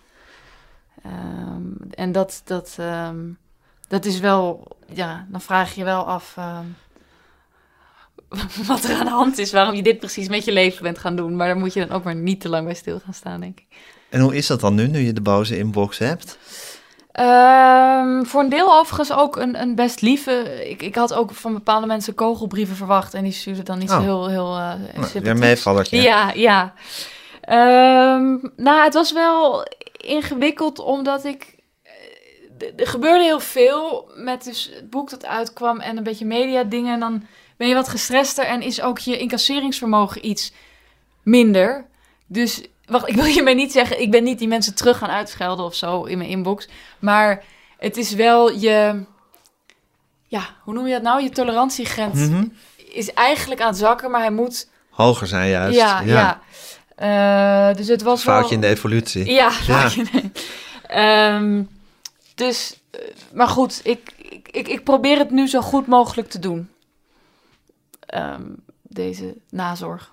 Ehm, 1.04 1.90
en 1.90 2.12
dat, 2.12 2.42
dat, 2.46 2.76
ehm, 2.80 3.20
dat 3.88 4.06
is 4.06 4.20
wel, 4.20 4.68
ja, 4.94 5.28
dan 5.30 5.42
vraag 5.42 5.74
je 5.74 5.80
je 5.80 5.86
wel 5.86 6.04
af 6.04 6.38
wat 8.68 8.84
er 8.84 8.96
aan 8.96 9.06
de 9.06 9.12
hand 9.12 9.38
is, 9.38 9.52
waarom 9.52 9.76
je 9.76 9.84
dit 9.84 10.00
precies 10.00 10.28
met 10.28 10.46
je 10.46 10.52
leven 10.52 10.84
bent 10.84 10.98
gaan 10.98 11.16
doen. 11.16 11.36
Maar 11.36 11.48
daar 11.48 11.58
moet 11.58 11.74
je 11.74 11.86
dan 11.86 11.96
ook 11.98 12.04
maar 12.04 12.16
niet 12.16 12.42
te 12.42 12.50
lang 12.50 12.66
bij 12.66 12.74
stil 12.76 13.02
gaan 13.04 13.14
staan, 13.14 13.40
denk 13.40 13.60
ik. 13.60 13.66
En 14.10 14.20
hoe 14.22 14.36
is 14.36 14.48
dat 14.48 14.60
dan 14.60 14.76
nu, 14.76 14.88
nu 14.88 15.00
je 15.00 15.14
de 15.14 15.22
boze 15.22 15.58
inbox 15.58 15.98
hebt? 15.98 16.38
Ehm, 17.12 18.24
voor 18.24 18.42
een 18.42 18.50
deel 18.50 18.78
overigens 18.80 19.12
ook 19.18 19.36
een, 19.36 19.62
een 19.62 19.76
best 19.76 20.02
lieve. 20.02 20.70
Ik, 20.70 20.82
ik 20.82 20.96
had 20.96 21.14
ook 21.14 21.32
van 21.32 21.54
bepaalde 21.54 21.88
mensen 21.88 22.14
kogelbrieven 22.14 22.76
verwacht. 22.76 23.14
En 23.14 23.24
die 23.24 23.32
stuurden 23.34 23.66
dan 23.66 23.78
niet 23.80 23.90
zo 23.90 23.96
Oh. 23.96 24.02
heel, 24.04 24.28
heel 24.30 24.58
uh, 24.58 24.74
Nou, 24.96 25.08
weer 25.24 25.38
meevallertje. 25.38 26.02
Ja, 26.02 26.32
ja. 26.36 26.74
Ehm, 27.42 28.38
nou, 28.56 28.84
het 28.84 28.94
was 28.94 29.14
wel 29.14 29.66
ingewikkeld 29.98 30.80
omdat 30.80 31.26
ik... 31.26 31.56
eh, 31.84 32.68
Er 32.78 32.88
gebeurde 32.88 33.24
heel 33.24 33.40
veel 33.40 34.12
met 34.16 34.44
dus 34.44 34.72
het 34.76 34.90
boek 34.90 35.10
dat 35.10 35.26
uitkwam 35.26 35.80
en 35.80 35.98
een 35.98 36.04
beetje 36.04 36.26
media 36.26 36.64
dingen. 36.64 36.94
En 36.94 37.00
dan 37.00 37.24
ben 37.62 37.70
je 37.70 37.76
wat 37.76 37.90
gestrester 37.90 38.46
en 38.46 38.62
is 38.62 38.82
ook 38.82 39.00
je 39.00 39.18
incasseringsvermogen 39.18 40.26
iets 40.26 40.52
minder. 41.24 41.86
Dus 42.28 42.62
wacht, 42.86 43.08
ik 43.08 43.16
wil 43.16 43.24
hiermee 43.36 43.56
niet 43.56 43.72
zeggen, 43.72 44.02
ik 44.02 44.12
ben 44.12 44.24
niet 44.24 44.40
die 44.40 44.48
mensen 44.48 44.76
terug 44.76 44.98
gaan 44.98 45.10
uitschelden 45.10 45.66
of 45.66 45.76
zo 45.76 46.04
in 46.04 46.18
mijn 46.18 46.30
inbox. 46.30 46.68
Maar 47.00 47.44
het 47.78 47.98
is 47.98 48.14
wel 48.14 48.52
je, 48.52 49.04
ja, 50.28 50.42
hoe 50.64 50.74
noem 50.74 50.88
je 50.88 50.94
dat 50.94 51.02
nou? 51.02 51.24
Je 51.24 51.30
tolerantiegrens 51.30 52.20
Mhm. 52.20 52.44
is 52.94 53.14
eigenlijk 53.14 53.62
aan 53.62 53.68
het 53.68 53.78
zakken, 53.78 54.12
maar 54.12 54.22
hij 54.22 54.32
moet, 54.32 54.70
Hoger 54.90 55.28
zijn 55.28 55.50
juist. 55.50 55.78
ja, 55.78 56.02
ja. 56.02 56.42
Eh, 56.96 57.76
dus 57.76 57.88
het 57.88 58.02
was 58.02 58.22
Foutje 58.22 58.42
wel... 58.44 58.52
in 58.54 58.62
de 58.62 58.68
evolutie. 58.68 59.32
Ja, 59.32 59.52
foutje, 59.52 60.06
nee. 60.12 60.32
Ehm, 60.88 61.64
dus, 62.36 62.76
eh, 62.92 63.00
maar 63.34 63.48
goed, 63.48 63.80
ik, 63.84 64.12
ik, 64.52 64.68
ik 64.68 64.84
probeer 64.84 65.18
het 65.18 65.32
nu 65.32 65.48
zo 65.48 65.62
goed 65.62 65.88
mogelijk 65.88 66.30
te 66.30 66.40
doen. 66.40 66.70
Ehm, 68.12 68.44
deze 68.82 69.38
nazorg. 69.50 70.12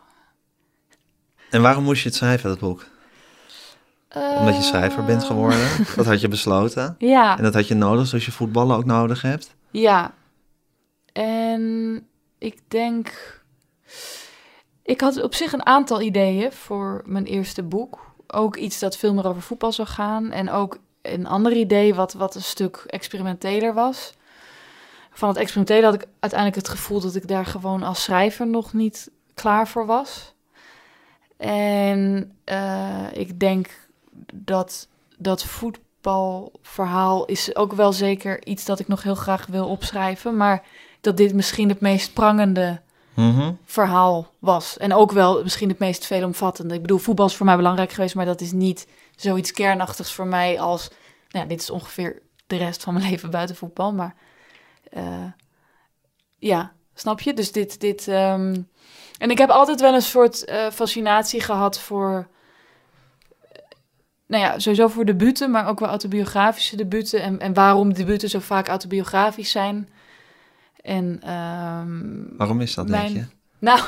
En 1.50 1.62
waarom 1.62 1.84
moest 1.84 2.02
je 2.02 2.08
het 2.08 2.16
schrijven, 2.16 2.48
dat 2.48 2.58
boek? 2.58 2.84
Omdat 4.14 4.56
je 4.56 4.62
schrijver 4.62 5.04
bent 5.04 5.20
Eh, 5.22 5.26
geworden? 5.26 5.68
Dat 5.96 6.06
had 6.06 6.20
je 6.20 6.28
besloten. 6.28 6.94
Ja. 6.98 7.36
En 7.36 7.42
dat 7.42 7.54
had 7.54 7.68
je 7.68 7.74
nodig, 7.74 8.06
zoals 8.06 8.24
je 8.24 8.32
voetballen 8.32 8.76
ook 8.76 8.84
nodig 8.84 9.22
hebt. 9.22 9.54
Ja. 9.70 10.14
En 11.12 12.02
ik 12.38 12.60
denk. 12.68 13.36
Ik 14.82 15.00
had 15.00 15.22
op 15.22 15.34
zich 15.34 15.52
een 15.52 15.66
aantal 15.66 16.00
ideeën 16.00 16.52
voor 16.52 17.02
mijn 17.06 17.24
eerste 17.24 17.62
boek. 17.62 18.14
Ook 18.26 18.56
iets 18.56 18.78
dat 18.78 18.96
veel 18.96 19.14
meer 19.14 19.26
over 19.26 19.42
voetbal 19.42 19.72
zou 19.72 19.88
gaan. 19.88 20.30
En 20.30 20.50
ook 20.50 20.78
een 21.02 21.26
ander 21.26 21.52
idee 21.52 21.94
wat, 21.94 22.12
wat 22.12 22.34
een 22.34 22.42
stuk 22.42 22.76
experimenteler 22.86 23.74
was. 23.74 24.12
Van 25.18 25.28
het 25.28 25.38
experimentele 25.38 25.84
had 25.84 25.94
ik 25.94 26.06
uiteindelijk 26.20 26.60
het 26.60 26.76
gevoel 26.76 27.00
dat 27.00 27.14
ik 27.14 27.28
daar 27.28 27.46
gewoon 27.46 27.82
als 27.82 28.02
schrijver 28.02 28.46
nog 28.46 28.72
niet 28.72 29.10
klaar 29.34 29.68
voor 29.68 29.86
was. 29.86 30.34
En 31.36 32.32
eh, 32.44 33.06
ik 33.12 33.40
denk 33.40 33.88
dat 34.34 34.88
dat 35.16 35.44
voetbalverhaal 35.44 37.24
is 37.24 37.56
ook 37.56 37.72
wel 37.72 37.92
zeker 37.92 38.46
iets 38.46 38.64
dat 38.64 38.78
ik 38.78 38.88
nog 38.88 39.02
heel 39.02 39.14
graag 39.14 39.46
wil 39.46 39.68
opschrijven. 39.68 40.36
Maar 40.36 40.62
dat 41.00 41.16
dit 41.16 41.34
misschien 41.34 41.68
het 41.68 41.80
meest 41.80 42.12
prangende 42.12 42.80
Mhm. 43.14 43.52
verhaal 43.64 44.32
was. 44.38 44.76
En 44.76 44.94
ook 44.94 45.12
wel 45.12 45.42
misschien 45.42 45.68
het 45.68 45.78
meest 45.78 46.06
veelomvattende. 46.06 46.74
Ik 46.74 46.80
bedoel, 46.80 46.98
voetbal 46.98 47.26
is 47.26 47.36
voor 47.36 47.46
mij 47.46 47.56
belangrijk 47.56 47.92
geweest, 47.92 48.14
maar 48.14 48.24
dat 48.24 48.40
is 48.40 48.52
niet 48.52 48.86
zoiets 49.16 49.52
kernachtigs 49.52 50.12
voor 50.12 50.26
mij 50.26 50.60
als... 50.60 50.88
Nou, 51.30 51.44
ja, 51.44 51.50
dit 51.50 51.60
is 51.60 51.70
ongeveer 51.70 52.22
de 52.46 52.56
rest 52.56 52.82
van 52.82 52.94
mijn 52.94 53.08
leven 53.10 53.30
buiten 53.30 53.56
voetbal, 53.56 53.92
maar... 53.92 54.14
eh, 54.90 55.24
ja, 56.38 56.72
snap 56.94 57.20
je? 57.20 57.34
Dus 57.34 57.52
dit... 57.52 57.80
dit 57.80 58.08
ehm, 58.08 58.56
En 59.18 59.30
ik 59.30 59.38
heb 59.38 59.50
altijd 59.50 59.80
wel 59.80 59.94
een 59.94 60.02
soort 60.02 60.44
eh, 60.44 60.70
fascinatie 60.70 61.40
gehad 61.40 61.80
voor... 61.80 62.28
eh, 63.52 63.58
Nou 64.26 64.42
ja, 64.42 64.58
sowieso 64.58 64.88
voor 64.88 65.04
debuten, 65.04 65.50
maar 65.50 65.66
ook 65.68 65.80
wel 65.80 65.88
autobiografische 65.88 66.76
debuten. 66.76 67.22
En, 67.22 67.40
en 67.40 67.54
waarom 67.54 67.92
debuten 67.94 68.28
zo 68.28 68.38
vaak 68.38 68.68
autobiografisch 68.68 69.50
zijn. 69.50 69.88
En 70.80 71.20
ehm, 71.22 72.36
Waarom 72.36 72.60
is 72.60 72.74
dat, 72.74 72.88
Mijn- 72.88 73.12
denk 73.12 73.26
je? 73.26 73.36
nou, 73.66 73.80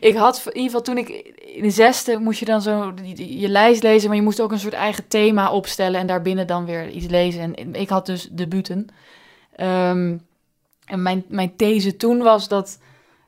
ik 0.00 0.14
had 0.16 0.36
in 0.44 0.46
ieder 0.46 0.62
geval 0.62 0.82
toen 0.82 0.98
ik 0.98 1.08
in 1.54 1.62
de 1.62 1.70
zesde 1.70 2.18
moest 2.18 2.38
je 2.38 2.44
dan 2.44 2.62
zo 2.62 2.92
je 3.14 3.48
lijst 3.48 3.82
lezen, 3.82 4.08
maar 4.08 4.16
je 4.16 4.22
moest 4.22 4.40
ook 4.40 4.52
een 4.52 4.58
soort 4.58 4.72
eigen 4.74 5.08
thema 5.08 5.50
opstellen 5.50 6.00
en 6.00 6.06
daarbinnen 6.06 6.46
dan 6.46 6.64
weer 6.64 6.88
iets 6.90 7.06
lezen. 7.06 7.54
En 7.54 7.74
ik 7.74 7.88
had 7.88 8.06
dus 8.06 8.28
debuten. 8.30 8.86
Ehm, 9.56 10.16
en 10.90 11.02
mijn, 11.02 11.24
mijn 11.28 11.56
these 11.56 11.96
toen 11.96 12.18
was 12.22 12.48
dat 12.48 12.78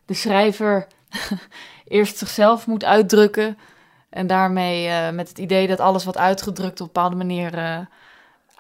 de 0.07 0.15
schrijver 0.15 0.87
eerst 1.85 2.19
zichzelf 2.19 2.67
moet 2.67 2.85
uitdrukken 2.85 3.59
en 4.11 4.27
daarmee 4.27 4.87
eh, 4.89 5.11
met 5.11 5.29
het 5.29 5.39
idee 5.39 5.67
dat 5.67 5.81
alles 5.81 6.05
wat 6.05 6.17
uitgedrukt 6.19 6.81
op 6.81 6.87
een 6.87 6.93
bepaalde 6.93 7.17
manier 7.17 7.55
eh, 7.55 7.79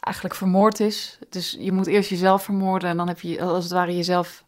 eigenlijk 0.00 0.34
vermoord 0.34 0.80
is. 0.80 1.18
Dus 1.30 1.56
je 1.58 1.72
moet 1.72 1.86
eerst 1.86 2.10
jezelf 2.10 2.42
vermoorden 2.42 2.90
en 2.90 2.96
dan 2.96 3.08
heb 3.08 3.20
je 3.20 3.42
als 3.42 3.64
het 3.64 3.72
ware 3.72 3.96
jezelf 3.96 4.44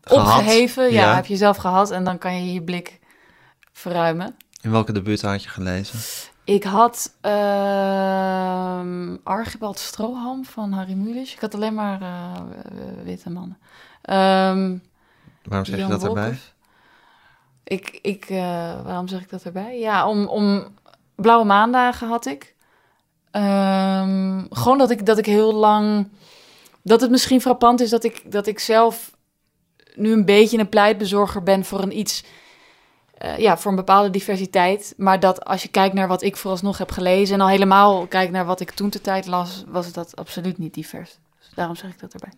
Gehad. 0.00 0.26
opgeheven. 0.38 0.84
Ja, 0.92 1.00
Ja. 1.00 1.14
heb 1.14 1.26
je 1.26 1.36
zelf 1.36 1.56
gehad 1.56 1.90
en 1.90 2.04
dan 2.04 2.18
kan 2.18 2.44
je 2.46 2.52
je 2.52 2.62
blik 2.62 2.98
verruimen. 3.72 4.36
In 4.60 4.70
welke 4.70 4.92
debuut 4.92 5.22
had 5.22 5.42
je 5.42 5.48
gelezen? 5.48 5.98
Ik 6.44 6.64
had 6.64 7.12
ehm 7.20 9.16
Archibald 9.22 9.78
Stroham 9.78 10.44
van 10.44 10.72
Harry 10.72 10.92
Mulisch. 10.94 11.34
Ik 11.34 11.40
had 11.40 11.54
alleen 11.54 11.74
maar 11.74 12.00
eh, 12.02 12.40
witte 13.04 13.30
mannen. 13.30 13.58
Ehm, 14.02 14.76
Waarom 15.42 15.66
zeg 15.66 15.78
Jan 15.78 15.90
je 15.90 15.92
dat 15.92 16.04
erbij? 16.04 16.38
Ik, 17.64 17.98
ik 18.02 18.24
eh, 18.24 18.82
waarom 18.84 19.08
zeg 19.08 19.20
ik 19.20 19.30
dat 19.30 19.42
erbij? 19.42 19.78
Ja, 19.78 20.08
om, 20.08 20.26
om 20.26 20.66
blauwe 21.14 21.44
maandagen 21.44 22.08
had 22.08 22.26
ik. 22.26 22.54
Ehm, 23.30 24.44
gewoon 24.50 24.78
dat 24.78 24.90
ik, 24.90 25.06
dat 25.06 25.18
ik 25.18 25.26
heel 25.26 25.54
lang... 25.54 26.08
Dat 26.82 27.00
het 27.00 27.10
misschien 27.10 27.40
frappant 27.40 27.80
is 27.80 27.90
dat 27.90 28.04
ik, 28.04 28.32
dat 28.32 28.46
ik 28.46 28.58
zelf 28.58 29.16
nu 29.94 30.12
een 30.12 30.24
beetje 30.24 30.58
een 30.58 30.68
pleitbezorger 30.68 31.42
ben 31.42 31.64
voor 31.64 31.82
een 31.82 31.98
iets... 31.98 32.24
eh, 33.18 33.38
ja, 33.38 33.58
voor 33.58 33.70
een 33.70 33.76
bepaalde 33.76 34.10
diversiteit. 34.10 34.94
Maar 34.96 35.20
dat 35.20 35.44
als 35.44 35.62
je 35.62 35.68
kijkt 35.68 35.94
naar 35.94 36.08
wat 36.08 36.22
ik 36.22 36.36
vooralsnog 36.36 36.78
heb 36.78 36.90
gelezen... 36.90 37.34
en 37.34 37.40
al 37.40 37.48
helemaal 37.48 38.06
kijkt 38.06 38.32
naar 38.32 38.44
wat 38.46 38.60
ik 38.60 38.70
toen 38.70 38.90
de 38.90 39.00
tijd 39.00 39.26
las... 39.26 39.64
was 39.66 39.92
dat 39.92 40.16
absoluut 40.16 40.58
niet 40.58 40.74
divers. 40.74 41.18
Dus 41.38 41.50
daarom 41.54 41.76
zeg 41.76 41.90
ik 41.90 42.00
dat 42.00 42.12
erbij. 42.12 42.32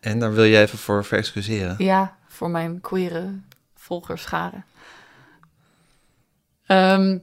En 0.00 0.18
daar 0.18 0.32
wil 0.32 0.44
je 0.44 0.58
even 0.58 0.78
voor 0.78 1.04
verexcuseren. 1.04 1.74
Ja, 1.78 2.16
voor 2.26 2.50
mijn 2.50 2.80
queere 2.80 3.40
volgerscharen. 3.74 4.64
Ehm, 6.66 7.18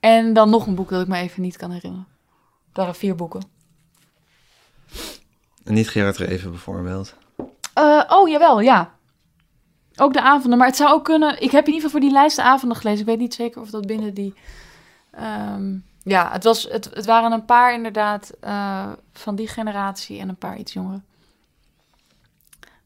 en 0.00 0.32
dan 0.32 0.50
nog 0.50 0.66
een 0.66 0.74
boek 0.74 0.88
dat 0.88 1.02
ik 1.02 1.08
me 1.08 1.18
even 1.18 1.42
niet 1.42 1.56
kan 1.56 1.70
herinneren. 1.70 2.06
Het 2.66 2.76
waren 2.76 2.94
vier 2.94 3.14
boeken. 3.14 3.42
En 5.64 5.74
niet 5.74 5.88
Gerard 5.88 6.16
Reven 6.16 6.50
bijvoorbeeld. 6.50 7.14
Eh, 7.74 8.02
oh, 8.08 8.28
jawel, 8.28 8.60
ja. 8.60 8.94
Ook 9.96 10.12
de 10.12 10.20
avonden. 10.20 10.58
Maar 10.58 10.66
het 10.66 10.76
zou 10.76 10.90
ook 10.90 11.04
kunnen... 11.04 11.42
Ik 11.42 11.50
heb 11.50 11.66
in 11.66 11.72
ieder 11.72 11.74
geval 11.74 11.90
voor 11.90 12.00
die 12.00 12.10
lijst 12.10 12.36
de 12.36 12.42
avonden 12.42 12.78
gelezen. 12.78 13.00
Ik 13.00 13.06
weet 13.06 13.18
niet 13.18 13.34
zeker 13.34 13.60
of 13.60 13.70
dat 13.70 13.86
binnen 13.86 14.14
die... 14.14 14.34
ehm, 15.10 15.76
ja, 16.02 16.32
het, 16.32 16.44
was, 16.44 16.62
het, 16.62 16.90
het 16.94 17.06
waren 17.06 17.32
een 17.32 17.44
paar 17.44 17.74
inderdaad 17.74 18.32
eh, 18.40 18.92
van 19.12 19.36
die 19.36 19.48
generatie 19.48 20.18
en 20.18 20.28
een 20.28 20.36
paar 20.36 20.56
iets 20.56 20.72
jonger. 20.72 21.00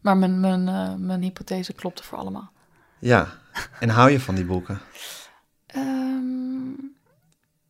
Maar 0.07 0.17
mijn, 0.17 0.41
mijn, 0.41 0.69
eh, 0.69 0.95
mijn 0.95 1.23
hypothese 1.23 1.73
klopte 1.73 2.03
voor 2.03 2.19
allemaal. 2.19 2.53
Ja. 2.99 3.29
En 3.81 3.89
hou 3.89 4.11
je 4.11 4.21
van 4.21 4.35
die 4.35 4.45
boeken? 4.45 4.81
Ehm, 5.67 6.73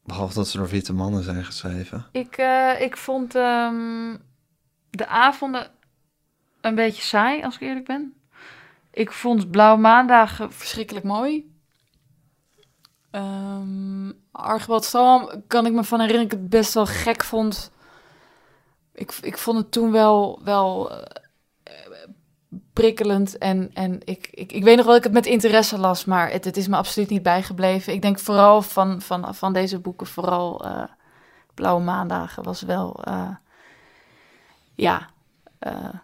Behalve 0.04 0.34
dat 0.34 0.48
ze 0.48 0.56
door 0.58 0.68
witte 0.68 0.92
mannen 0.92 1.22
zijn 1.22 1.44
geschreven. 1.44 2.06
ik, 2.12 2.36
eh, 2.36 2.80
ik 2.80 2.96
vond 2.96 3.34
ehm, 3.34 4.16
de 4.90 5.06
avonden 5.06 5.70
een 6.60 6.74
beetje 6.74 7.02
saai, 7.02 7.42
als 7.42 7.54
ik 7.54 7.60
eerlijk 7.60 7.86
ben. 7.86 8.14
Ik 8.90 9.12
vond 9.12 9.50
Blauwe 9.50 9.80
Maandagen 9.80 10.52
verschrikkelijk 10.52 11.04
mooi. 11.04 11.56
Ehm 13.10 14.10
Archibald 14.30 14.90
kan 15.46 15.66
ik 15.66 15.72
me 15.72 15.84
van 15.84 16.00
herinneren 16.00 16.28
dat 16.28 16.38
ik 16.38 16.44
het 16.44 16.50
best 16.50 16.74
wel 16.74 16.86
gek 16.86 17.24
vond. 17.24 17.70
Ik, 18.92 19.12
ik 19.12 19.38
vond 19.38 19.58
het 19.58 19.72
toen 19.72 19.92
wel, 19.92 20.40
wel 20.44 20.90
eh, 20.90 21.24
prikkelend. 22.80 23.38
En, 23.38 23.70
en 23.74 24.00
ik, 24.04 24.28
ik, 24.30 24.52
ik 24.52 24.62
weet 24.64 24.76
nog 24.76 24.84
wel 24.84 24.94
dat 24.94 25.04
ik 25.04 25.12
het 25.12 25.24
met 25.24 25.32
interesse 25.32 25.78
las, 25.78 26.04
maar 26.04 26.30
het, 26.30 26.44
het 26.44 26.56
is 26.56 26.68
me 26.68 26.76
absoluut 26.76 27.08
niet 27.10 27.22
bijgebleven. 27.22 27.92
Ik 27.92 28.02
denk 28.02 28.18
vooral 28.18 28.62
van, 28.62 29.00
van, 29.02 29.34
van 29.34 29.52
deze 29.52 29.78
boeken, 29.78 30.06
vooral 30.06 30.64
eh, 30.64 30.82
Blauwe 31.54 31.82
Maandagen 31.82 32.42
was 32.42 32.62
wel, 32.62 33.04
eh, 33.04 33.28
ja, 34.74 35.08
eh, 35.58 35.94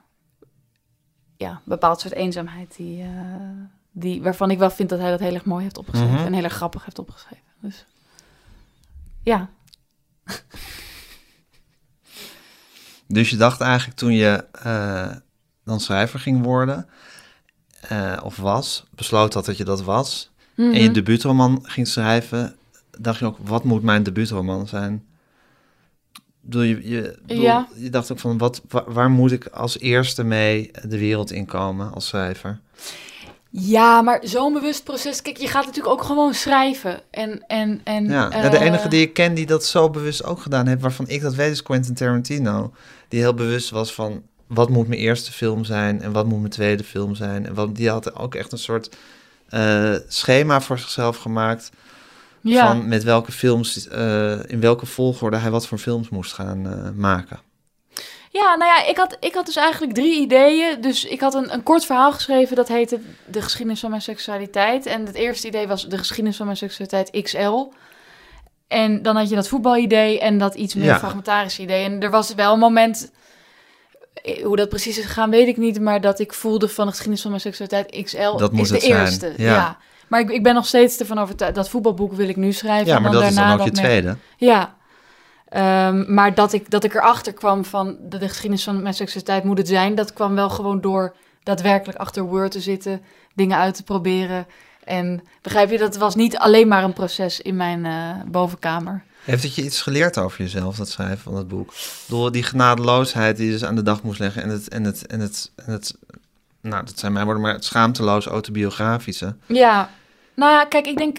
ja, 1.36 1.50
een 1.50 1.58
bepaald 1.64 2.00
soort 2.00 2.14
eenzaamheid 2.14 2.76
die, 2.76 3.06
die, 3.90 4.22
waarvan 4.22 4.50
ik 4.50 4.58
wel 4.58 4.70
vind 4.70 4.88
dat 4.88 4.98
hij 4.98 5.10
dat 5.10 5.20
heel 5.20 5.34
erg 5.34 5.44
mooi 5.44 5.62
heeft 5.62 5.78
opgeschreven 5.78 6.14
Mhm. 6.14 6.26
en 6.26 6.32
heel 6.32 6.44
erg 6.44 6.52
grappig 6.54 6.84
heeft 6.84 6.98
opgeschreven. 6.98 7.44
Dus 7.60 7.86
ja, 9.22 9.48
Dus 13.06 13.30
je 13.30 13.36
dacht 13.36 13.60
eigenlijk 13.60 13.98
toen 13.98 14.12
je 14.12 14.44
dan 15.72 15.80
schrijver 15.80 16.18
ging 16.20 16.44
worden, 16.44 16.86
eh, 17.80 18.16
of 18.24 18.36
was, 18.36 18.84
besloot 18.94 19.34
had 19.34 19.44
dat 19.44 19.56
je 19.56 19.64
dat 19.64 19.82
was, 19.82 20.30
en 20.56 20.72
je 20.72 20.82
Mhm. 20.84 20.92
debuutroman 20.92 21.58
ging 21.62 21.88
schrijven, 21.88 22.56
dacht 22.98 23.18
je 23.18 23.24
ook, 23.24 23.36
wat 23.42 23.64
moet 23.64 23.82
mijn 23.82 24.02
debuutroman 24.02 24.68
zijn? 24.68 25.04
Bedoel, 26.40 26.62
je, 26.62 26.88
je, 26.88 27.18
bedoel, 27.26 27.42
Ja. 27.42 27.68
je 27.76 27.90
dacht 27.90 28.12
ook 28.12 28.18
van, 28.18 28.38
wat, 28.38 28.62
wa- 28.68 28.84
waar 28.86 29.10
moet 29.10 29.32
ik 29.32 29.46
als 29.46 29.78
eerste 29.78 30.24
mee 30.24 30.70
de 30.88 30.98
wereld 30.98 31.30
inkomen 31.30 31.92
als 31.92 32.06
schrijver? 32.06 32.60
Ja, 33.50 34.02
maar 34.02 34.20
zo'n 34.22 34.52
bewust 34.52 34.84
proces. 34.84 35.22
Kijk, 35.22 35.36
je 35.36 35.46
gaat 35.48 35.66
natuurlijk 35.66 35.94
ook 35.94 36.02
gewoon 36.02 36.34
schrijven. 36.34 37.00
En, 37.10 37.44
en, 37.46 37.80
en, 37.84 38.04
Ja, 38.04 38.28
ja, 38.30 38.48
de 38.48 38.56
eh, 38.56 38.66
enige 38.66 38.88
die 38.88 39.00
ik 39.00 39.14
ken 39.14 39.34
die 39.34 39.46
dat 39.46 39.64
zo 39.64 39.90
bewust 39.90 40.24
ook 40.24 40.40
gedaan 40.40 40.66
heeft, 40.66 40.80
waarvan 40.80 41.08
ik 41.08 41.20
dat 41.20 41.34
weet, 41.34 41.50
is 41.52 41.62
Quentin 41.62 41.94
Tarantino. 41.94 42.72
Die 43.08 43.20
heel 43.20 43.34
bewust 43.34 43.70
was 43.70 43.94
van 43.94 44.22
wat 44.54 44.68
moet 44.68 44.88
mijn 44.88 45.00
eerste 45.00 45.32
film 45.32 45.64
zijn 45.64 46.02
en 46.02 46.12
wat 46.12 46.26
moet 46.26 46.38
mijn 46.38 46.52
tweede 46.52 46.84
film 46.84 47.14
zijn. 47.14 47.46
En 47.46 47.54
wat, 47.54 47.76
die 47.76 47.88
had 47.90 48.14
ook 48.16 48.34
echt 48.34 48.52
een 48.52 48.58
soort 48.58 48.96
eh, 49.48 49.94
schema 50.08 50.60
voor 50.60 50.78
zichzelf 50.78 51.16
gemaakt 51.16 51.70
Ja, 52.40 52.66
van 52.66 52.88
met 52.88 53.02
welke 53.02 53.32
films, 53.32 53.88
eh, 53.88 54.50
in 54.50 54.60
welke 54.60 54.86
volgorde 54.86 55.36
hij 55.36 55.50
wat 55.50 55.66
voor 55.66 55.78
films 55.78 56.08
moest 56.08 56.32
gaan 56.32 56.66
eh, 56.66 56.90
maken. 56.94 57.40
ja 58.30 58.54
nou 58.56 58.70
ja, 58.70 58.86
ik 58.86 58.96
had, 58.96 59.16
ik 59.20 59.34
had 59.34 59.46
dus 59.46 59.56
eigenlijk 59.56 59.94
drie 59.94 60.20
ideeën. 60.20 60.80
Dus 60.80 61.04
ik 61.04 61.20
had 61.20 61.34
een, 61.34 61.52
een 61.52 61.62
kort 61.62 61.84
verhaal 61.86 62.12
geschreven 62.12 62.56
dat 62.56 62.68
heette 62.68 63.00
De 63.26 63.42
geschiedenis 63.42 63.80
van 63.80 63.90
mijn 63.90 64.02
seksualiteit. 64.02 64.86
En 64.86 65.06
het 65.06 65.14
eerste 65.14 65.46
idee 65.46 65.66
was 65.66 65.88
De 65.88 65.98
geschiedenis 65.98 66.36
van 66.36 66.46
mijn 66.46 66.58
seksualiteit 66.58 67.22
XL. 67.22 67.68
En 68.68 69.02
dan 69.02 69.16
had 69.16 69.28
je 69.28 69.34
dat 69.34 69.48
voetbalidee 69.48 70.20
en 70.20 70.38
dat 70.38 70.54
iets 70.54 70.74
meer 70.74 70.84
Ja. 70.84 70.98
fragmentarische 70.98 71.62
idee. 71.62 71.84
En 71.84 72.00
er 72.02 72.10
was 72.10 72.34
wel 72.34 72.52
een 72.52 72.58
moment, 72.58 73.10
hoe 74.42 74.56
dat 74.56 74.68
precies 74.68 74.98
is 74.98 75.04
gegaan, 75.04 75.30
weet 75.30 75.48
ik 75.48 75.56
niet. 75.56 75.80
Maar 75.80 76.00
dat 76.00 76.18
ik 76.18 76.32
voelde 76.32 76.68
van 76.68 76.84
de 76.84 76.90
geschiedenis 76.90 77.22
van 77.22 77.30
mijn 77.30 77.42
seksualiteit 77.42 78.02
XL 78.04 78.36
Dat 78.36 78.52
is 78.52 78.68
de 78.68 78.78
eerste. 78.78 79.32
ja. 79.36 79.54
Ja. 79.54 79.78
Maar 80.08 80.20
ik, 80.20 80.30
ik 80.30 80.42
ben 80.42 80.54
nog 80.54 80.66
steeds 80.66 80.98
ervan 80.98 81.18
overtuigd, 81.18 81.54
dat 81.54 81.68
voetbalboek 81.68 82.12
wil 82.12 82.28
ik 82.28 82.36
nu 82.36 82.52
schrijven. 82.52 82.86
Ja, 82.86 82.96
en 82.96 83.02
maar 83.02 83.12
dat 83.12 83.22
is 83.22 83.34
dan 83.34 83.52
ook 83.52 83.64
je 83.64 83.70
tweede. 83.70 84.16
Ja. 84.36 84.74
Ehm, 85.48 86.14
maar 86.14 86.34
dat 86.34 86.52
ik, 86.52 86.70
dat 86.70 86.84
ik 86.84 86.94
erachter 86.94 87.32
kwam 87.32 87.64
van 87.64 87.96
de, 88.00 88.18
de 88.18 88.28
geschiedenis 88.28 88.64
van 88.64 88.82
mijn 88.82 88.94
seksualiteit 88.94 89.44
moet 89.44 89.58
het 89.58 89.68
zijn, 89.68 89.94
dat 89.94 90.12
kwam 90.12 90.34
wel 90.34 90.50
gewoon 90.50 90.80
door 90.80 91.14
daadwerkelijk 91.42 91.98
achter 91.98 92.22
Word 92.22 92.50
te 92.50 92.60
zitten, 92.60 93.02
dingen 93.34 93.58
uit 93.58 93.74
te 93.74 93.82
proberen. 93.82 94.46
En 94.84 95.22
begrijp 95.42 95.70
je, 95.70 95.78
dat 95.78 95.96
was 95.96 96.14
niet 96.14 96.36
alleen 96.36 96.68
maar 96.68 96.84
een 96.84 96.92
proces 96.92 97.40
in 97.40 97.56
mijn 97.56 97.86
eh, 97.86 98.10
bovenkamer. 98.26 99.04
Heeft 99.24 99.42
het 99.42 99.54
je 99.54 99.64
iets 99.64 99.82
geleerd 99.82 100.18
over 100.18 100.38
jezelf, 100.38 100.76
dat 100.76 100.88
schrijven 100.88 101.18
van 101.18 101.36
het 101.36 101.48
boek? 101.48 101.72
Door 102.08 102.32
die 102.32 102.42
genadeloosheid 102.42 103.36
die 103.36 103.46
je 103.46 103.52
dus 103.52 103.64
aan 103.64 103.74
de 103.74 103.82
dag 103.82 104.02
moest 104.02 104.18
leggen 104.18 104.42
en 104.42 104.48
het, 104.48 104.68
en 104.68 104.84
het, 104.84 105.06
en 105.06 105.20
het, 105.20 105.52
en 105.56 105.72
het 105.72 105.96
nou, 106.60 106.84
dat 106.84 106.98
zijn 106.98 107.12
mijn 107.12 107.24
woorden, 107.24 107.42
maar 107.42 107.52
het 107.52 107.64
schaamteloos 107.64 108.26
autobiografische. 108.26 109.36
Ja, 109.46 109.90
nou 110.34 110.52
ja, 110.52 110.64
kijk, 110.64 110.86
ik 110.86 110.96
denk 110.96 111.18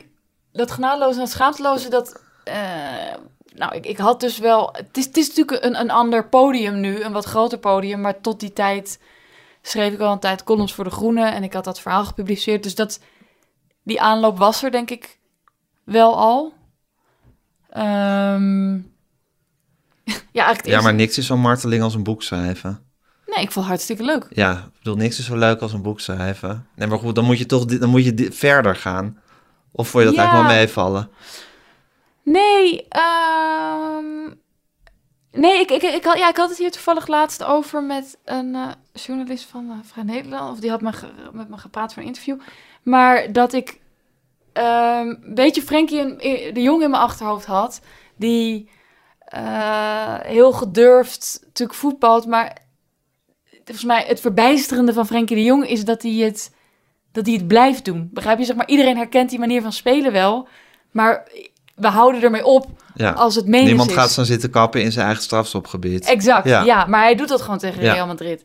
dat 0.51 0.71
genadeloze 0.71 1.15
en 1.15 1.23
het 1.23 1.31
schaamteloze, 1.31 1.89
dat... 1.89 2.21
eh, 2.43 2.55
nou, 3.55 3.75
ik, 3.75 3.85
ik 3.85 3.97
had 3.97 4.19
dus 4.19 4.37
wel... 4.37 4.69
Het 4.73 4.97
is, 4.97 5.05
het 5.05 5.17
is 5.17 5.27
natuurlijk 5.27 5.65
een, 5.65 5.79
een 5.79 5.91
ander 5.91 6.27
podium 6.27 6.79
nu, 6.79 7.01
een 7.01 7.11
wat 7.11 7.25
groter 7.25 7.57
podium, 7.57 8.01
maar 8.01 8.21
tot 8.21 8.39
die 8.39 8.53
tijd 8.53 8.99
schreef 9.61 9.93
ik 9.93 9.99
al 9.99 10.11
een 10.11 10.19
tijd 10.19 10.43
columns 10.43 10.73
voor 10.73 10.83
De 10.83 10.89
Groene 10.89 11.25
en 11.25 11.43
ik 11.43 11.53
had 11.53 11.63
dat 11.63 11.79
verhaal 11.79 12.05
gepubliceerd. 12.05 12.63
Dus 12.63 12.75
dat, 12.75 12.99
die 13.83 14.01
aanloop 14.01 14.37
was 14.37 14.63
er, 14.63 14.71
denk 14.71 14.89
ik, 14.89 15.17
wel 15.83 16.17
al. 16.17 16.53
Ehm, 17.73 18.73
ja, 20.31 20.43
eigenlijk 20.45 20.65
Ja, 20.65 20.81
maar 20.81 20.93
niks 20.93 21.17
is 21.17 21.25
zo'n 21.25 21.39
marteling 21.39 21.83
als 21.83 21.95
een 21.95 22.03
boek 22.03 22.23
schrijven. 22.23 22.79
Nee, 23.25 23.43
ik 23.43 23.51
vond 23.51 23.55
het 23.65 23.65
hartstikke 23.65 24.03
leuk. 24.03 24.27
Ja, 24.29 24.51
ik 24.57 24.77
bedoel, 24.77 24.95
niks 24.95 25.19
is 25.19 25.25
zo 25.25 25.35
leuk 25.37 25.59
als 25.61 25.73
een 25.73 25.81
boek 25.81 25.99
schrijven. 25.99 26.67
Nee, 26.75 26.87
maar 26.87 26.99
goed, 26.99 27.15
dan 27.15 27.25
moet 27.25 27.37
je 27.37 27.45
toch 27.45 27.65
dan 27.65 27.89
moet 27.89 28.03
je 28.05 28.27
verder 28.31 28.75
gaan. 28.75 29.19
Of 29.71 29.87
vond 29.89 30.03
je 30.03 30.09
dat 30.09 30.17
Ja. 30.19 30.21
eigenlijk 30.25 30.49
wel 30.49 30.57
meevallen? 30.59 31.09
Nee, 32.23 32.87
ehm, 32.87 34.33
nee 35.31 35.59
ik, 35.59 35.71
ik, 35.71 35.81
ik, 35.81 36.03
had, 36.03 36.17
ja, 36.17 36.29
ik 36.29 36.37
had 36.37 36.49
het 36.49 36.57
hier 36.57 36.71
toevallig 36.71 37.07
laatst 37.07 37.43
over 37.43 37.83
met 37.83 38.17
een 38.25 38.55
eh, 38.55 38.67
journalist 38.93 39.45
van 39.45 39.69
eh, 39.69 39.77
Vrij 39.91 40.03
Nederland. 40.03 40.51
Of 40.51 40.59
die 40.59 40.69
had 40.69 40.81
me 40.81 40.91
met 41.31 41.49
me 41.49 41.57
gepraat 41.57 41.93
voor 41.93 42.01
een 42.01 42.07
interview. 42.07 42.39
Maar 42.83 43.31
dat 43.31 43.53
ik 43.53 43.79
ehm, 44.53 45.07
een 45.07 45.33
beetje 45.35 45.61
Frenkie 45.61 45.99
in- 45.99 46.19
in- 46.19 46.53
de 46.53 46.61
Jong 46.61 46.83
in 46.83 46.89
mijn 46.89 47.01
achterhoofd 47.03 47.45
had. 47.45 47.79
Die 48.17 48.69
eh, 49.19 50.15
heel 50.21 50.51
gedurfd 50.51 51.39
natuurlijk 51.45 51.79
voetbalt. 51.79 52.25
Maar 52.27 52.57
volgens 53.63 53.83
mij 53.85 54.03
het 54.07 54.19
verbijsterende 54.19 54.93
van 54.93 55.05
Frenkie 55.07 55.35
de 55.35 55.43
Jong 55.43 55.67
is 55.67 55.85
dat 55.85 56.01
hij 56.01 56.11
het, 56.11 56.51
dat 57.11 57.25
hij 57.25 57.35
het 57.35 57.47
blijft 57.47 57.85
doen. 57.85 58.09
Begrijp 58.13 58.39
je? 58.39 58.45
Zeg 58.45 58.55
maar, 58.55 58.67
iedereen 58.67 58.97
herkent 58.97 59.29
die 59.29 59.39
manier 59.39 59.61
van 59.61 59.73
spelen 59.73 60.11
wel. 60.11 60.47
Maar 60.91 61.27
we 61.75 61.87
houden 61.87 62.21
ermee 62.23 62.45
op 62.45 62.67
Ja. 62.95 63.11
als 63.11 63.35
het 63.35 63.45
menens 63.47 63.67
Niemand 63.67 63.89
is. 63.89 63.95
gaat 63.95 64.09
staan 64.11 64.25
zitten 64.25 64.49
kappen 64.49 64.81
in 64.83 64.91
zijn 64.91 65.05
eigen 65.05 65.23
strafstopgebied. 65.23 66.05
Exact, 66.05 66.47
Ja. 66.47 66.63
ja. 66.63 66.85
Maar 66.85 67.01
hij 67.01 67.15
doet 67.15 67.27
dat 67.27 67.41
gewoon 67.41 67.57
tegen 67.57 67.83
Ja. 67.83 67.93
Real 67.93 68.07
Madrid. 68.07 68.43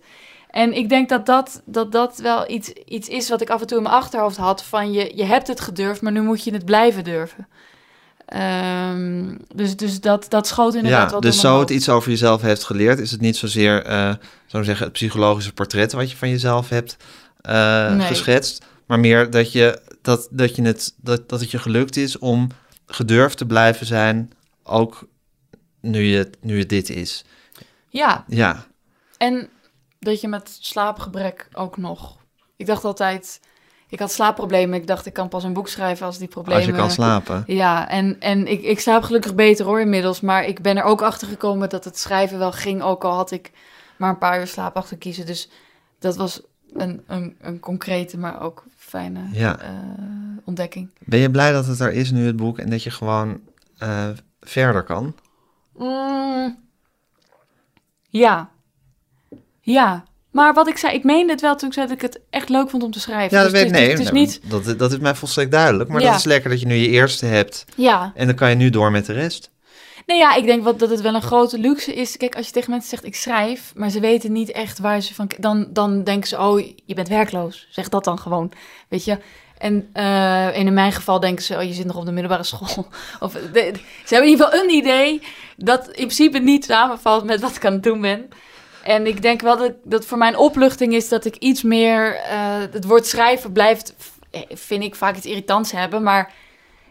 En 0.50 0.72
ik 0.72 0.88
denk 0.88 1.08
dat 1.08 1.26
dat, 1.26 1.62
dat, 1.64 1.92
dat 1.92 2.18
wel 2.18 2.50
iets, 2.50 2.68
iets 2.72 3.08
is 3.08 3.28
wat 3.28 3.40
ik 3.40 3.50
af 3.50 3.60
en 3.60 3.66
toe 3.66 3.76
in 3.76 3.82
mijn 3.82 3.94
achterhoofd 3.94 4.36
had. 4.36 4.64
Van 4.64 4.92
je, 4.92 5.12
je 5.14 5.24
hebt 5.24 5.46
het 5.46 5.60
gedurfd, 5.60 6.00
maar 6.00 6.12
nu 6.12 6.22
moet 6.22 6.44
je 6.44 6.52
het 6.52 6.64
blijven 6.64 7.04
durven. 7.04 7.48
Ehm, 8.26 9.36
dus 9.54 9.76
dus 9.76 10.00
dat, 10.00 10.26
dat 10.28 10.46
schoot 10.46 10.74
inderdaad 10.74 11.10
Ja, 11.10 11.18
dus 11.18 11.40
zo 11.40 11.60
het 11.60 11.70
iets 11.70 11.88
over 11.88 12.10
jezelf 12.10 12.42
heeft 12.42 12.64
geleerd, 12.64 12.98
is 12.98 13.10
het 13.10 13.20
niet 13.20 13.36
zozeer, 13.36 13.84
eh 13.84 14.14
zo 14.46 14.62
zeggen, 14.62 14.84
het 14.84 14.92
psychologische 14.92 15.52
portret 15.52 15.92
wat 15.92 16.10
je 16.10 16.16
van 16.16 16.28
jezelf 16.28 16.68
hebt 16.68 16.96
eh, 17.40 17.94
Nee. 17.94 18.06
geschetst, 18.06 18.64
maar 18.86 19.00
meer 19.00 19.30
dat 19.30 19.52
je 19.52 19.80
dat, 20.02 20.28
dat 20.30 20.56
je 20.56 20.62
het 20.62 20.94
dat, 20.96 21.28
dat 21.28 21.40
het 21.40 21.50
je 21.50 21.58
gelukt 21.58 21.96
is 21.96 22.18
om 22.18 22.48
gedurfd 22.86 23.36
te 23.36 23.46
blijven 23.46 23.86
zijn, 23.86 24.32
ook 24.62 25.08
nu 25.80 26.02
je 26.02 26.30
nu 26.40 26.58
het 26.58 26.68
dit 26.68 26.90
is. 26.90 27.24
Ja, 27.88 28.24
Ja, 28.28 28.66
en 29.16 29.48
dat 29.98 30.20
je 30.20 30.28
met 30.28 30.58
slaapgebrek 30.60 31.48
ook 31.52 31.76
nog... 31.76 32.16
Ik 32.56 32.66
dacht 32.66 32.84
altijd... 32.84 33.40
Ik 33.90 33.98
had 33.98 34.12
slaapproblemen. 34.12 34.80
Ik 34.80 34.86
dacht, 34.86 35.06
ik 35.06 35.12
kan 35.12 35.28
pas 35.28 35.44
een 35.44 35.52
boek 35.52 35.68
schrijven 35.68 36.06
als 36.06 36.18
die 36.18 36.28
problemen... 36.28 36.60
als 36.62 36.70
je 36.70 36.76
kan 36.76 36.90
slapen. 36.90 37.44
Ja, 37.46 37.88
en, 37.88 38.20
en 38.20 38.46
ik, 38.46 38.62
ik 38.62 38.80
slaap 38.80 39.02
gelukkig 39.02 39.34
beter 39.34 39.64
hoor 39.66 39.80
inmiddels. 39.80 40.20
Maar 40.20 40.44
ik 40.44 40.62
ben 40.62 40.76
er 40.76 40.82
ook 40.82 41.02
achter 41.02 41.28
gekomen 41.28 41.68
dat 41.68 41.84
het 41.84 41.98
schrijven 41.98 42.38
wel 42.38 42.52
ging. 42.52 42.82
Ook 42.82 43.04
al 43.04 43.14
had 43.14 43.30
ik 43.30 43.52
maar 43.96 44.10
een 44.10 44.18
paar 44.18 44.40
uur 44.40 44.46
slaap 44.46 44.76
achter 44.76 44.96
kiezen. 44.96 45.26
Dus 45.26 45.50
dat 45.98 46.16
was 46.16 46.40
een, 46.72 47.02
een, 47.06 47.36
een 47.40 47.60
concrete, 47.60 48.18
maar 48.18 48.40
ook 48.40 48.64
fijne 48.76 49.20
Ja. 49.32 49.58
eh, 49.60 49.68
ontdekking. 50.44 50.90
Ben 50.98 51.18
je 51.18 51.30
blij 51.30 51.52
dat 51.52 51.66
het 51.66 51.80
er 51.80 51.92
is 51.92 52.10
nu, 52.10 52.26
het 52.26 52.36
boek, 52.36 52.58
en 52.58 52.70
dat 52.70 52.82
je 52.82 52.90
gewoon 52.90 53.40
eh, 53.78 54.08
verder 54.40 54.82
kan? 54.82 55.14
Mm, 55.76 56.58
ja. 58.08 58.50
Ja. 59.72 60.04
Maar 60.30 60.54
wat 60.54 60.68
ik 60.68 60.76
zei, 60.78 60.94
ik 60.94 61.04
meende 61.04 61.32
het 61.32 61.40
wel 61.40 61.56
toen 61.56 61.68
ik 61.68 61.74
zei 61.74 61.86
dat 61.86 61.96
ik 61.96 62.02
het 62.02 62.20
echt 62.30 62.48
leuk 62.48 62.70
vond 62.70 62.82
om 62.82 62.90
te 62.90 63.00
schrijven. 63.00 63.36
Ja, 63.36 63.42
dat 63.42 63.52
Dus 63.52 63.60
weet 63.62 63.70
ik. 63.70 63.76
is- 63.76 63.80
Nee, 63.82 63.90
Het 63.90 63.98
is 64.00 64.10
nee, 64.10 64.20
niet... 64.26 64.40
dat, 64.42 64.78
dat 64.78 64.92
is 64.92 64.98
mij 64.98 65.14
volstrekt 65.14 65.50
duidelijk. 65.50 65.90
Maar 65.90 66.00
Ja. 66.00 66.10
dat 66.10 66.18
is 66.18 66.24
lekker 66.24 66.50
dat 66.50 66.60
je 66.60 66.66
nu 66.66 66.74
je 66.74 66.88
eerste 66.88 67.26
hebt. 67.26 67.64
Ja. 67.76 68.12
En 68.14 68.26
dan 68.26 68.34
kan 68.36 68.48
je 68.50 68.54
nu 68.56 68.70
door 68.70 68.90
met 68.90 69.06
de 69.06 69.12
rest. 69.12 69.50
Nee, 70.06 70.18
ja, 70.18 70.34
ik 70.34 70.44
denk 70.44 70.64
wat, 70.64 70.78
dat 70.78 70.90
het 70.90 71.00
wel 71.00 71.14
een 71.14 71.22
grote 71.22 71.58
luxe 71.58 71.94
is. 71.94 72.16
Kijk, 72.16 72.36
als 72.36 72.46
je 72.46 72.52
tegen 72.52 72.70
mensen 72.70 72.88
zegt, 72.90 73.04
ik 73.04 73.16
schrijf, 73.16 73.72
maar 73.74 73.90
ze 73.90 74.00
weten 74.00 74.32
niet 74.32 74.50
echt 74.52 74.78
waar 74.78 75.00
ze 75.00 75.14
van... 75.14 75.30
Dan, 75.38 75.66
dan 75.70 76.04
denken 76.04 76.28
ze, 76.28 76.38
oh, 76.38 76.60
je 76.86 76.94
bent 76.94 77.08
werkloos. 77.08 77.66
Zeg 77.70 77.88
dat 77.88 78.04
dan 78.04 78.18
gewoon, 78.18 78.52
weet 78.88 79.04
je. 79.04 79.18
En, 79.58 79.88
eh, 79.92 80.46
en 80.46 80.66
in 80.66 80.74
mijn 80.74 80.92
geval 80.92 81.20
denken 81.20 81.44
ze, 81.44 81.56
oh, 81.56 81.62
je 81.62 81.72
zit 81.72 81.84
nog 81.86 81.96
op 81.96 82.04
de 82.04 82.12
middelbare 82.12 82.42
school. 82.42 82.86
Of, 83.20 83.32
de- 83.32 83.72
ze 84.04 84.14
hebben 84.14 84.30
in 84.30 84.32
ieder 84.32 84.46
geval 84.46 84.62
een 84.64 84.70
idee 84.74 85.22
dat 85.56 85.86
in 85.86 85.92
principe 85.94 86.38
niet 86.38 86.64
samenvalt 86.64 87.24
met 87.24 87.40
wat 87.40 87.56
ik 87.56 87.64
aan 87.66 87.72
het 87.72 87.82
doen 87.82 88.00
ben. 88.00 88.28
En 88.82 89.06
ik 89.06 89.22
denk 89.22 89.40
wel 89.40 89.56
dat, 89.56 89.72
dat 89.84 90.04
voor 90.04 90.18
mijn 90.18 90.36
opluchting 90.36 90.94
is 90.94 91.08
dat 91.08 91.24
ik 91.24 91.36
iets 91.36 91.62
meer... 91.62 92.14
eh, 92.14 92.60
het 92.70 92.84
woord 92.84 93.06
schrijven 93.06 93.52
blijft, 93.52 93.94
eh, 94.30 94.40
vind 94.48 94.82
ik, 94.82 94.94
vaak 94.94 95.16
iets 95.16 95.26
irritants 95.26 95.72
hebben. 95.72 96.02
Maar 96.02 96.32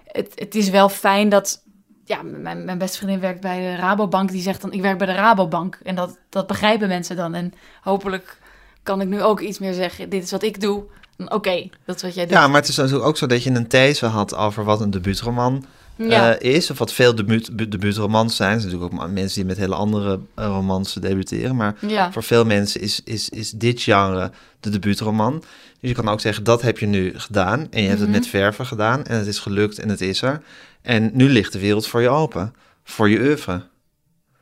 het, 0.05 0.31
het 0.35 0.55
is 0.55 0.69
wel 0.69 0.89
fijn 0.89 1.30
dat... 1.30 1.65
Ja, 2.05 2.22
mijn, 2.23 2.65
mijn 2.65 2.77
beste 2.77 2.97
vriendin 2.97 3.19
werkt 3.19 3.41
bij 3.41 3.59
de 3.59 3.76
Rabobank. 3.76 4.31
Die 4.31 4.41
zegt 4.41 4.61
dan, 4.61 4.72
ik 4.72 4.81
werk 4.81 4.97
bij 4.97 5.07
de 5.07 5.14
Rabobank. 5.14 5.80
En 5.84 5.95
dat, 5.95 6.18
dat 6.30 6.47
begrijpen 6.47 6.88
mensen 6.88 7.15
dan. 7.15 7.34
En 7.34 7.53
hopelijk 7.81 8.38
kan 8.84 9.01
ik 9.01 9.07
nu 9.07 9.23
ook 9.23 9.39
iets 9.39 9.59
meer 9.59 9.73
zeggen. 9.73 10.09
Dit 10.09 10.23
is 10.23 10.31
wat 10.31 10.43
ik 10.43 10.61
doe. 10.61 10.84
Oké, 11.18 11.69
dat 11.85 11.95
is 11.95 12.01
wat 12.01 12.15
jij 12.15 12.26
doet. 12.26 12.34
Ja, 12.34 12.47
maar 12.47 12.59
het 12.59 12.69
is 12.69 12.76
natuurlijk 12.76 13.05
ook 13.05 13.18
zo 13.18 13.26
dat 13.26 13.43
je 13.43 13.49
een 13.49 13.68
these 13.68 14.05
had 14.05 14.35
over 14.35 14.64
wat 14.64 14.81
een 14.81 14.91
debuutroman 14.91 15.65
Ja. 15.98 16.36
eh, 16.36 16.53
is. 16.56 16.72
Of 16.72 16.78
wat 16.78 16.94
veel 16.94 17.15
debuut, 17.15 17.56
bu- 17.56 17.68
debuutromans 17.68 18.36
zijn. 18.36 18.53
Er 18.53 18.60
zijn 18.61 18.72
natuurlijk 18.74 19.02
ook 19.03 19.10
mensen 19.11 19.36
die 19.36 19.45
met 19.45 19.57
hele 19.57 19.76
andere 19.76 20.19
eh, 20.36 20.45
romans 20.45 20.94
debuteren. 20.94 21.56
Maar 21.56 21.76
ja. 21.88 22.11
voor 22.11 22.24
veel 22.24 22.45
mensen 22.45 22.82
is, 22.82 23.02
is, 23.03 23.30
is 23.30 23.52
dit 23.52 23.82
genre 23.82 24.32
de 24.60 24.69
debuutroman. 24.69 25.40
Dus 25.80 25.90
je 25.90 25.95
kan 25.95 26.07
ook 26.10 26.22
zeggen, 26.22 26.44
dat 26.44 26.61
heb 26.61 26.78
je 26.80 26.86
nu 26.86 27.19
gedaan. 27.19 27.68
En 27.72 27.82
je 27.82 27.88
hebt 27.88 27.99
Mhm. 28.02 28.11
het 28.11 28.19
met 28.19 28.28
verven 28.28 28.65
gedaan. 28.65 29.03
En 29.06 29.18
het 29.18 29.28
is 29.28 29.40
gelukt 29.40 29.80
en 29.80 29.90
het 29.90 30.02
is 30.02 30.22
er. 30.22 30.41
En 30.82 31.10
nu 31.14 31.30
ligt 31.30 31.53
de 31.53 31.60
wereld 31.60 31.88
voor 31.88 32.02
je 32.02 32.10
open. 32.10 32.53
Voor 32.84 33.10
je 33.10 33.19
oeuvre. 33.19 33.64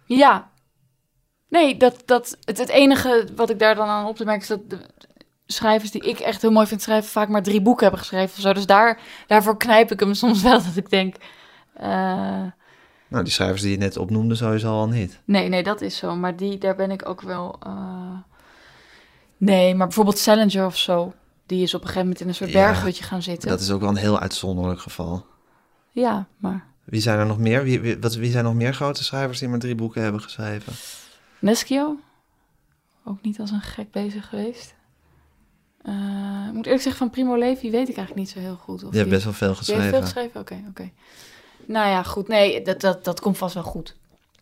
Ja. 0.05 0.49
Nee, 1.49 1.77
dat, 1.77 2.01
dat, 2.05 2.37
het, 2.43 2.57
het 2.57 2.69
enige 2.69 3.27
wat 3.35 3.49
ik 3.49 3.59
daar 3.59 3.75
dan 3.75 3.87
aan 3.87 4.05
op 4.05 4.15
te 4.15 4.25
merken 4.25 4.41
is 4.41 4.47
dat 4.47 4.69
de 4.69 4.77
schrijvers 5.47 5.91
die 5.91 6.01
ik 6.05 6.19
echt 6.19 6.41
heel 6.41 6.51
mooi 6.51 6.67
vind 6.67 6.81
schrijven 6.81 7.09
vaak 7.09 7.29
maar 7.29 7.43
drie 7.43 7.61
boeken 7.61 7.81
hebben 7.83 7.99
geschreven 8.01 8.35
of 8.35 8.41
zo. 8.41 8.53
Dus 8.53 8.65
daar, 8.65 8.99
daarvoor 9.27 9.57
knijp 9.57 9.91
ik 9.91 9.99
hem 9.99 10.13
soms 10.13 10.41
wel 10.41 10.61
dat 10.63 10.75
ik 10.75 10.89
denk, 10.89 11.15
Nou, 13.07 13.23
die 13.23 13.33
schrijvers 13.33 13.61
die 13.61 13.71
je 13.71 13.77
net 13.77 13.97
opnoemde 13.97 14.35
sowieso 14.35 14.69
al 14.71 14.87
niet. 14.87 15.19
nee, 15.25 15.49
nee, 15.49 15.63
dat 15.63 15.81
is 15.81 15.97
zo. 15.97 16.15
Maar 16.15 16.35
die, 16.35 16.57
daar 16.57 16.75
ben 16.75 16.91
ik 16.91 17.09
ook 17.09 17.21
wel, 17.21 17.55
eh, 17.63 18.17
nee, 19.37 19.75
maar 19.75 19.87
bijvoorbeeld 19.87 20.17
Salinger 20.17 20.65
of 20.65 20.77
zo. 20.77 21.13
Die 21.45 21.63
is 21.63 21.73
op 21.73 21.79
een 21.81 21.87
gegeven 21.87 22.03
moment 22.07 22.21
in 22.21 22.27
een 22.27 22.35
soort 22.35 22.51
Ja, 22.51 22.71
berghutje 22.71 23.03
gaan 23.03 23.21
zitten. 23.21 23.49
Dat 23.49 23.59
is 23.59 23.71
ook 23.71 23.79
wel 23.81 23.89
een 23.89 23.95
heel 23.95 24.19
uitzonderlijk 24.19 24.79
geval. 24.79 25.25
Ja, 25.91 26.27
maar 26.37 26.65
Wie 26.83 27.01
zijn 27.01 27.19
er 27.19 27.25
nog 27.25 27.37
meer? 27.39 27.63
Wie, 27.63 27.79
wie, 27.79 27.97
wat, 27.99 28.15
wie 28.15 28.31
zijn 28.31 28.43
nog 28.43 28.53
meer 28.53 28.73
grote 28.73 29.03
schrijvers 29.03 29.39
die 29.39 29.47
maar 29.49 29.59
drie 29.59 29.75
boeken 29.75 30.01
hebben 30.01 30.21
geschreven? 30.21 30.73
Neschio, 31.39 31.97
ook 33.05 33.21
niet 33.21 33.39
als 33.39 33.51
een 33.51 33.61
gek 33.61 33.91
bezig 33.91 34.29
geweest. 34.29 34.75
Eh, 35.81 35.93
ik 36.47 36.53
moet 36.53 36.65
eerlijk 36.65 36.83
zeggen, 36.83 36.95
van 37.01 37.09
Primo 37.09 37.35
Levi 37.35 37.71
weet 37.71 37.89
ik 37.89 37.97
eigenlijk 37.97 38.15
niet 38.15 38.29
zo 38.29 38.39
heel 38.39 38.55
goed. 38.55 38.83
Of 38.83 38.89
Die 38.89 38.99
hebben 38.99 39.09
best 39.13 39.23
wel 39.23 39.33
veel 39.33 39.47
Die 39.47 39.55
heeft 39.57 39.67
geschreven. 39.67 39.91
veel 39.91 40.01
geschreven? 40.01 40.39
Oké, 40.41 40.63
oké. 40.69 40.91
Nou 41.67 41.89
ja, 41.89 42.03
goed. 42.03 42.27
Nee, 42.27 42.61
dat, 42.61 42.81
dat, 42.81 43.03
dat 43.03 43.19
komt 43.19 43.37
vast 43.37 43.53
wel 43.53 43.63
goed. 43.63 43.95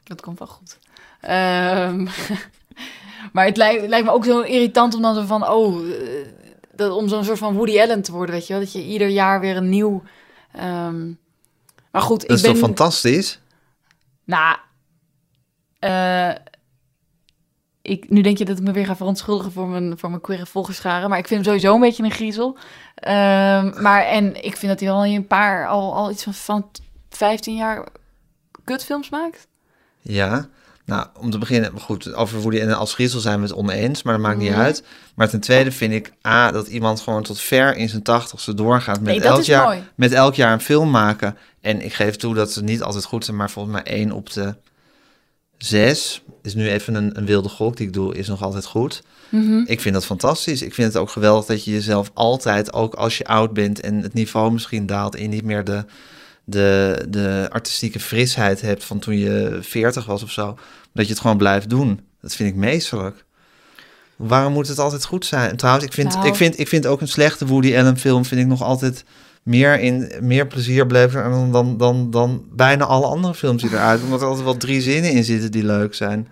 Dat 0.03 0.21
komt 0.21 0.39
wel 0.39 0.47
goed. 0.47 0.79
Ehm, 1.21 2.07
maar 3.33 3.45
het 3.45 3.57
lijkt, 3.57 3.87
lijkt 3.87 4.05
me 4.05 4.11
ook 4.11 4.25
zo 4.25 4.41
irritant 4.41 4.95
om 4.95 5.01
dan 5.01 5.15
zo 5.15 5.25
van... 5.25 5.47
Oh, 5.47 5.89
eh, 5.89 6.27
dat, 6.75 6.91
om 6.91 7.07
zo'n 7.07 7.23
soort 7.23 7.37
van 7.37 7.55
Woody 7.55 7.79
Allen 7.79 8.01
te 8.01 8.11
worden, 8.11 8.35
weet 8.35 8.47
je 8.47 8.53
wel? 8.53 8.61
Dat 8.61 8.71
je 8.71 8.85
ieder 8.85 9.07
jaar 9.07 9.39
weer 9.39 9.57
een 9.57 9.69
nieuw... 9.69 10.03
ehm, 10.51 11.11
maar 11.91 12.01
goed, 12.01 12.21
Dat 12.21 12.29
ik 12.29 12.35
is 12.35 12.41
ben... 12.41 12.51
toch 12.51 12.59
fantastisch? 12.59 13.39
Nou, 14.23 14.57
eh, 15.79 16.31
ik, 17.81 18.09
nu 18.09 18.21
denk 18.21 18.37
je 18.37 18.45
dat 18.45 18.57
ik 18.57 18.63
me 18.63 18.71
weer 18.71 18.85
ga 18.85 18.95
verontschuldigen 18.95 19.51
voor 19.51 19.67
mijn, 19.67 19.97
voor 19.97 20.09
mijn 20.09 20.21
queere 20.21 20.45
volgerscharen. 20.45 21.09
Maar 21.09 21.19
ik 21.19 21.27
vind 21.27 21.45
hem 21.45 21.49
sowieso 21.49 21.75
een 21.75 21.81
beetje 21.81 22.03
een 22.03 22.11
griezel. 22.11 22.57
Ehm, 22.95 23.81
maar 23.81 24.05
en 24.05 24.43
ik 24.43 24.57
vind 24.57 24.71
dat 24.71 24.79
hij 24.79 24.91
al 24.91 25.05
een 25.05 25.27
paar, 25.27 25.67
al, 25.67 25.93
al 25.93 26.11
iets 26.11 26.23
van, 26.23 26.33
van 26.33 26.69
15 27.17 27.55
jaar 27.55 27.87
kutfilms 28.63 29.09
maakt. 29.09 29.47
Ja. 30.01 30.47
Nou, 30.85 31.07
om 31.19 31.31
te 31.31 31.37
beginnen, 31.37 31.79
goed, 31.79 32.13
over 32.13 32.39
Woody 32.39 32.59
en 32.59 32.73
als 32.77 32.93
griezel 32.93 33.19
zijn 33.19 33.37
we 33.39 33.45
het 33.45 33.53
oneens, 33.55 34.03
maar 34.03 34.13
dat 34.13 34.21
maakt 34.21 34.37
niet 34.37 34.49
Mhm. 34.51 34.59
uit. 34.59 34.83
Maar 35.15 35.29
ten 35.29 35.39
tweede 35.39 35.71
vind 35.71 35.93
ik, 35.93 36.13
A, 36.27 36.51
dat 36.51 36.67
iemand 36.67 36.99
gewoon 37.01 37.23
tot 37.23 37.39
ver 37.39 37.75
in 37.75 37.89
zijn 37.89 38.01
tachtigste 38.03 38.53
doorgaat 38.53 39.01
met, 39.01 39.05
Nee, 39.17 39.21
elk 39.21 39.41
jaar, 39.43 39.65
mooi. 39.65 39.83
met 39.95 40.11
elk 40.11 40.35
jaar 40.35 40.53
een 40.53 40.61
film 40.61 40.89
maken. 40.91 41.37
En 41.61 41.81
ik 41.81 41.93
geef 41.93 42.15
toe 42.15 42.33
dat 42.33 42.51
ze 42.51 42.63
niet 42.63 42.81
altijd 42.81 43.05
goed 43.05 43.25
zijn, 43.25 43.37
maar 43.37 43.49
volgens 43.49 43.73
mij 43.75 43.83
één 43.83 44.11
op 44.11 44.31
de 44.33 44.55
zes, 45.57 46.23
is 46.41 46.53
nu 46.55 46.69
even 46.69 46.95
een, 46.95 47.17
een 47.17 47.25
wilde 47.25 47.49
gok 47.49 47.77
die 47.77 47.87
ik 47.87 47.93
doe, 47.93 48.15
is 48.15 48.27
nog 48.27 48.41
altijd 48.41 48.65
goed. 48.65 49.03
Mhm. 49.29 49.63
Ik 49.65 49.81
vind 49.81 49.93
dat 49.93 50.05
fantastisch. 50.05 50.61
Ik 50.61 50.73
vind 50.73 50.93
het 50.93 51.01
ook 51.01 51.09
geweldig 51.09 51.45
dat 51.45 51.63
je 51.63 51.71
jezelf 51.71 52.11
altijd, 52.13 52.73
ook 52.73 52.93
als 52.93 53.17
je 53.17 53.25
oud 53.25 53.53
bent 53.53 53.79
en 53.79 54.01
het 54.01 54.13
niveau 54.13 54.51
misschien 54.51 54.85
daalt 54.85 55.15
en 55.15 55.21
je 55.21 55.27
niet 55.27 55.43
meer 55.43 55.63
de, 55.63 55.85
de, 56.43 57.05
de 57.09 57.47
artistieke 57.51 57.99
frisheid 57.99 58.61
hebt 58.61 58.83
van 58.83 58.99
toen 58.99 59.17
je 59.17 59.57
40 59.61 60.05
was 60.05 60.23
of 60.23 60.31
zo, 60.31 60.57
dat 60.93 61.05
je 61.05 61.11
het 61.11 61.21
gewoon 61.21 61.37
blijft 61.37 61.69
doen. 61.69 61.99
Dat 62.21 62.35
vind 62.35 62.49
ik 62.49 62.55
meesterlijk. 62.55 63.25
Waarom 64.15 64.53
moet 64.53 64.67
het 64.67 64.79
altijd 64.79 65.05
goed 65.05 65.25
zijn? 65.25 65.49
En 65.49 65.57
trouwens, 65.57 65.85
ik 65.85 65.93
vind, 65.93 66.13
Nou. 66.13 66.27
ik 66.27 66.35
vind, 66.35 66.59
ik 66.59 66.67
vind 66.67 66.85
ook 66.85 67.01
een 67.01 67.07
slechte 67.07 67.45
Woody 67.45 67.77
Allen 67.77 67.97
film 67.97 68.25
vind 68.25 68.41
ik 68.41 68.47
nog 68.47 68.61
altijd 68.61 69.03
meer, 69.43 69.79
in, 69.79 70.11
meer 70.21 70.47
plezier 70.47 70.87
beleven 70.87 71.31
dan, 71.31 71.51
dan, 71.51 71.77
dan, 71.77 72.11
dan 72.11 72.45
bijna 72.51 72.85
alle 72.85 73.05
andere 73.05 73.33
films 73.33 73.61
die 73.61 73.71
eruit. 73.71 74.03
Omdat 74.03 74.21
er 74.21 74.27
altijd 74.27 74.45
wel 74.45 74.57
drie 74.57 74.81
zinnen 74.81 75.11
in 75.11 75.23
zitten 75.23 75.51
die 75.51 75.63
leuk 75.65 75.95
zijn. 75.95 76.27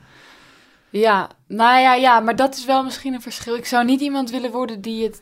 Ja, 0.89 1.29
nou 1.47 1.79
ja, 1.79 1.93
ja, 1.93 2.19
maar 2.19 2.35
dat 2.35 2.55
is 2.55 2.65
wel 2.65 2.83
misschien 2.83 3.13
een 3.13 3.21
verschil. 3.21 3.55
Ik 3.55 3.65
zou 3.65 3.85
niet 3.85 4.01
iemand 4.01 4.31
willen 4.31 4.51
worden 4.51 4.81
die 4.81 5.03
het... 5.03 5.21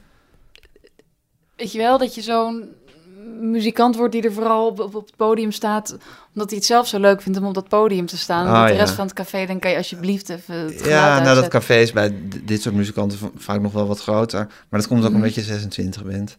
Weet 1.55 1.71
je 1.71 1.77
wel, 1.77 1.97
dat 1.97 2.15
je 2.15 2.21
zo'n 2.21 2.69
muzikant 3.39 3.95
wordt 3.95 4.13
die 4.13 4.21
er 4.23 4.33
vooral 4.33 4.67
op, 4.67 4.79
op, 4.79 4.95
op 4.95 5.05
het 5.05 5.15
podium 5.15 5.51
staat... 5.51 5.97
omdat 6.33 6.49
hij 6.49 6.57
het 6.57 6.65
zelf 6.67 6.87
zo 6.87 6.99
leuk 6.99 7.21
vindt 7.21 7.37
om 7.39 7.45
op 7.45 7.53
dat 7.53 7.67
podium 7.69 8.05
te 8.05 8.17
staan. 8.17 8.47
Omdat 8.47 8.67
de 8.67 8.73
ja. 8.73 8.79
rest 8.79 8.93
van 8.93 9.05
het 9.05 9.13
café, 9.13 9.45
dan 9.45 9.59
kan 9.59 9.71
je 9.71 9.77
alsjeblieft 9.77 10.29
even 10.29 10.55
het 10.55 10.85
Ja, 10.85 11.19
nou 11.19 11.35
dat 11.35 11.47
café 11.47 11.75
is 11.75 11.91
bij 11.91 12.13
dit 12.43 12.61
soort 12.61 12.75
muzikanten 12.75 13.17
va- 13.17 13.29
vaak 13.35 13.61
nog 13.61 13.71
wel 13.71 13.87
wat 13.87 13.99
groter. 14.01 14.39
Maar 14.69 14.79
dat 14.79 14.87
komt 14.87 15.01
ook 15.03 15.07
Mhm. 15.09 15.15
omdat 15.15 15.35
je 15.35 15.41
26 15.41 16.03
bent. 16.03 16.37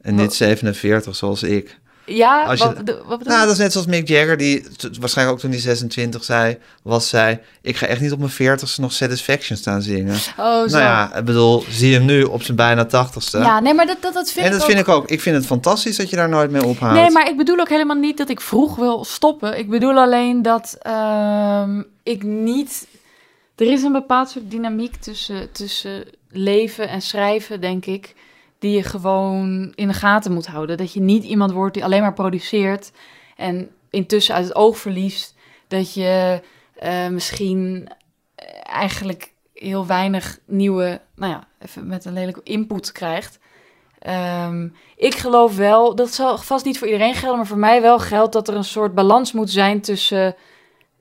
En 0.00 0.14
niet 0.14 0.34
47 0.34 1.16
zoals 1.16 1.42
ik. 1.42 1.78
Ja, 2.06 2.42
Als 2.44 2.58
je- 2.58 2.64
wat, 2.64 2.86
de- 2.86 3.02
wat 3.06 3.18
bedoel 3.18 3.32
Nou, 3.34 3.44
dat 3.46 3.52
is 3.52 3.58
net 3.60 3.72
zoals 3.72 3.86
Mick 3.86 4.08
Jagger, 4.08 4.36
die 4.36 4.66
waarschijnlijk 5.00 5.36
ook 5.36 5.42
toen 5.42 5.50
hij 5.50 5.60
26 5.60 6.24
zei, 6.24 6.58
was, 6.82 7.08
zei... 7.08 7.38
Ik 7.62 7.76
ga 7.76 7.86
echt 7.86 8.00
niet 8.00 8.12
op 8.12 8.18
mijn 8.18 8.58
40ste 8.58 8.80
nog 8.80 8.92
Satisfaction 8.92 9.56
staan 9.56 9.82
zingen. 9.82 10.14
Oh, 10.14 10.62
zo. 10.62 10.66
Nou 10.66 10.68
ja, 10.68 11.14
ik 11.14 11.24
bedoel, 11.24 11.64
zie 11.68 11.94
hem 11.94 12.04
nu 12.04 12.22
op 12.22 12.42
zijn 12.42 12.56
bijna 12.56 12.86
80ste. 12.86 13.38
Ja, 13.38 13.60
nee, 13.60 13.74
maar 13.74 13.86
dat, 13.86 13.96
dat, 14.02 14.14
dat 14.14 14.30
vind 14.30 14.46
en 14.46 14.52
ik 14.52 14.58
dat 14.58 14.60
ook... 14.60 14.66
vind 14.74 14.80
ik 14.80 14.88
ook. 14.88 15.08
Ik 15.10 15.20
vind 15.20 15.36
het 15.36 15.46
fantastisch 15.46 15.96
dat 15.96 16.10
je 16.10 16.16
daar 16.16 16.28
nooit 16.28 16.50
mee 16.50 16.64
ophoudt. 16.64 16.94
Nee, 17.00 17.10
maar 17.10 17.28
ik 17.28 17.36
bedoel 17.36 17.58
ook 17.60 17.68
helemaal 17.68 17.96
niet 17.96 18.16
dat 18.16 18.28
ik 18.28 18.40
vroeg 18.40 18.76
wil 18.76 19.04
stoppen. 19.04 19.58
Ik 19.58 19.68
bedoel 19.70 19.96
alleen 19.98 20.42
dat 20.42 20.76
ehm, 20.82 21.82
ik 22.02 22.22
niet... 22.22 22.86
Er 23.56 23.72
is 23.72 23.82
een 23.82 23.92
bepaald 23.92 24.30
soort 24.30 24.50
dynamiek 24.50 24.96
tussen, 24.96 25.52
tussen 25.52 26.04
leven 26.30 26.88
en 26.88 27.02
schrijven, 27.02 27.60
denk 27.60 27.86
ik... 27.86 28.14
die 28.64 28.76
je 28.76 28.82
gewoon 28.82 29.72
in 29.74 29.88
de 29.88 29.94
gaten 29.94 30.32
moet 30.32 30.46
houden. 30.46 30.76
Dat 30.76 30.92
je 30.92 31.00
niet 31.00 31.24
iemand 31.24 31.52
wordt 31.52 31.74
die 31.74 31.84
alleen 31.84 32.00
maar 32.00 32.12
produceert... 32.12 32.92
en 33.36 33.70
intussen 33.90 34.34
uit 34.34 34.44
het 34.44 34.54
oog 34.54 34.78
verliest... 34.78 35.34
dat 35.68 35.94
je 35.94 36.42
eh, 36.74 37.08
misschien 37.08 37.88
eh, 38.34 38.46
eigenlijk 38.62 39.32
heel 39.54 39.86
weinig 39.86 40.38
nieuwe... 40.46 41.00
nou 41.14 41.32
ja, 41.32 41.46
even 41.58 41.86
met 41.86 42.04
een 42.04 42.12
lelijke 42.12 42.40
input 42.42 42.92
krijgt... 42.92 43.38
Ehm, 43.98 44.68
ik 44.96 45.14
geloof 45.14 45.56
wel, 45.56 45.94
dat 45.94 46.14
zal 46.14 46.38
vast 46.38 46.64
niet 46.64 46.78
voor 46.78 46.86
iedereen 46.86 47.14
gelden, 47.14 47.36
maar 47.36 47.46
voor 47.46 47.58
mij 47.58 47.82
wel 47.82 47.98
geldt 47.98 48.32
dat 48.32 48.48
er 48.48 48.54
een 48.54 48.64
soort 48.64 48.94
balans 48.94 49.32
moet 49.32 49.50
zijn 49.50 49.80
tussen 49.80 50.34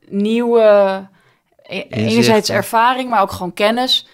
nieuwe, 0.07 1.07
e- 1.63 1.87
enerzijds 1.89 2.49
ervaring, 2.49 3.09
maar 3.09 3.21
ook 3.21 3.31
gewoon 3.31 3.53
kennis 3.53 4.07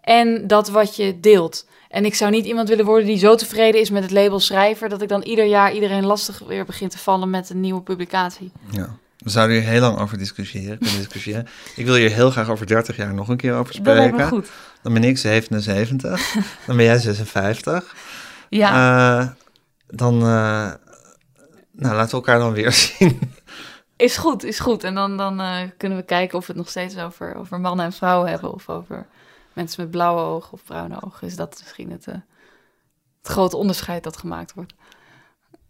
en 0.00 0.46
dat 0.46 0.68
wat 0.68 0.96
je 0.96 1.20
deelt. 1.20 1.66
En 1.94 2.04
ik 2.04 2.14
zou 2.14 2.30
niet 2.30 2.46
iemand 2.46 2.68
willen 2.68 2.84
worden 2.84 3.06
die 3.06 3.18
zo 3.18 3.34
tevreden 3.34 3.80
is 3.80 3.90
met 3.90 4.02
het 4.02 4.10
label 4.12 4.40
schrijver, 4.40 4.88
dat 4.88 5.02
ik 5.02 5.08
dan 5.08 5.22
ieder 5.22 5.44
jaar 5.44 5.72
iedereen 5.72 6.04
lastig 6.04 6.38
weer 6.46 6.64
begint 6.64 6.90
te 6.90 6.98
vallen 6.98 7.30
met 7.30 7.50
een 7.50 7.60
nieuwe 7.60 7.82
publicatie. 7.82 8.52
Ja. 8.70 8.96
We 9.18 9.30
zouden 9.30 9.56
hier 9.56 9.66
heel 9.66 9.80
lang 9.80 9.98
over 9.98 10.18
discussiëren. 10.18 10.78
Ik 11.76 11.84
wil 11.84 11.94
hier 11.94 12.10
heel 12.10 12.30
graag 12.30 12.48
over 12.48 12.66
30 12.66 12.96
jaar 12.96 13.14
nog 13.14 13.28
een 13.28 13.36
keer 13.36 13.54
over 13.54 13.74
spreken. 13.74 14.28
goed. 14.28 14.50
Dan 14.82 14.92
ben 14.92 15.04
ik 15.04 15.18
77, 15.18 16.32
dan 16.66 16.76
ben 16.76 16.84
jij 16.84 16.98
56. 16.98 17.94
Ja, 18.48 19.20
Eh, 19.20 19.28
dan, 19.86 20.14
eh, 20.14 20.70
nou, 21.72 21.94
laten 21.94 22.10
we 22.10 22.16
elkaar 22.16 22.38
dan 22.38 22.52
weer 22.52 22.72
zien. 22.98 23.20
is 23.96 24.16
goed, 24.16 24.44
is 24.44 24.58
goed. 24.58 24.84
En 24.84 24.94
dan, 24.94 25.16
dan 25.16 25.40
eh, 25.40 25.56
kunnen 25.76 25.98
we 25.98 26.04
kijken 26.04 26.38
of 26.38 26.46
we 26.46 26.52
het 26.52 26.60
nog 26.60 26.70
steeds 26.70 26.98
over, 26.98 27.34
over 27.34 27.60
mannen 27.60 27.84
en 27.84 27.92
vrouwen 27.92 28.30
hebben. 28.30 28.52
Of 28.52 28.68
over 28.68 29.06
mensen 29.54 29.82
met 29.82 29.90
blauwe 29.90 30.20
ogen 30.20 30.52
of 30.52 30.64
bruine 30.64 31.02
ogen. 31.02 31.26
Is 31.26 31.36
dat 31.36 31.56
misschien 31.58 31.90
het, 31.90 32.06
eh, 32.06 32.14
het 33.22 33.32
grote 33.32 33.56
onderscheid 33.56 34.02
dat 34.02 34.16
gemaakt 34.16 34.54
wordt. 34.54 34.74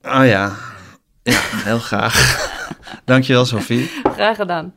Oh 0.02 0.26
ja, 0.26 0.52
ja 1.22 1.38
heel 1.40 1.78
graag. 1.78 2.48
Dankjewel, 3.04 3.44
Sophie. 3.44 3.90
Graag 4.02 4.36
gedaan. 4.36 4.74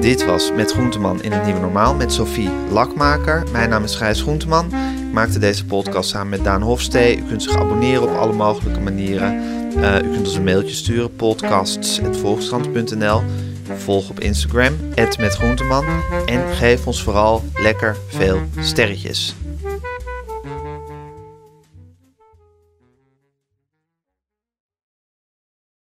Dit 0.00 0.24
was 0.24 0.52
Met 0.52 0.72
Groenteman 0.72 1.22
in 1.22 1.32
het 1.32 1.44
Nieuwe 1.44 1.60
Normaal 1.60 1.94
met 1.94 2.12
Sophie 2.12 2.50
Lakmaker. 2.70 3.44
Mijn 3.52 3.68
naam 3.68 3.84
is 3.84 3.94
Gijs 3.94 4.20
Groenteman. 4.20 4.66
Ik 5.06 5.12
maakte 5.12 5.38
deze 5.38 5.64
podcast 5.64 6.10
samen 6.10 6.28
met 6.28 6.44
Daan 6.44 6.62
Hofstee. 6.62 7.18
U 7.18 7.22
kunt 7.22 7.42
zich 7.42 7.56
abonneren 7.56 8.02
op 8.02 8.16
alle 8.16 8.32
mogelijke 8.32 8.80
manieren. 8.80 9.60
Eh, 9.76 9.96
u 9.96 10.10
kunt 10.10 10.26
ons 10.26 10.34
een 10.34 10.44
mailtje 10.44 10.74
sturen, 10.74 11.16
podcasts.volkskrant.nl. 11.16 13.22
Volg 13.76 14.10
op 14.10 14.20
Instagram, 14.20 14.76
@metgroenteman. 15.18 15.84
En 16.26 16.54
geef 16.54 16.86
ons 16.86 17.02
vooral 17.02 17.44
lekker 17.54 17.96
veel 18.08 18.40
sterretjes. 18.60 19.34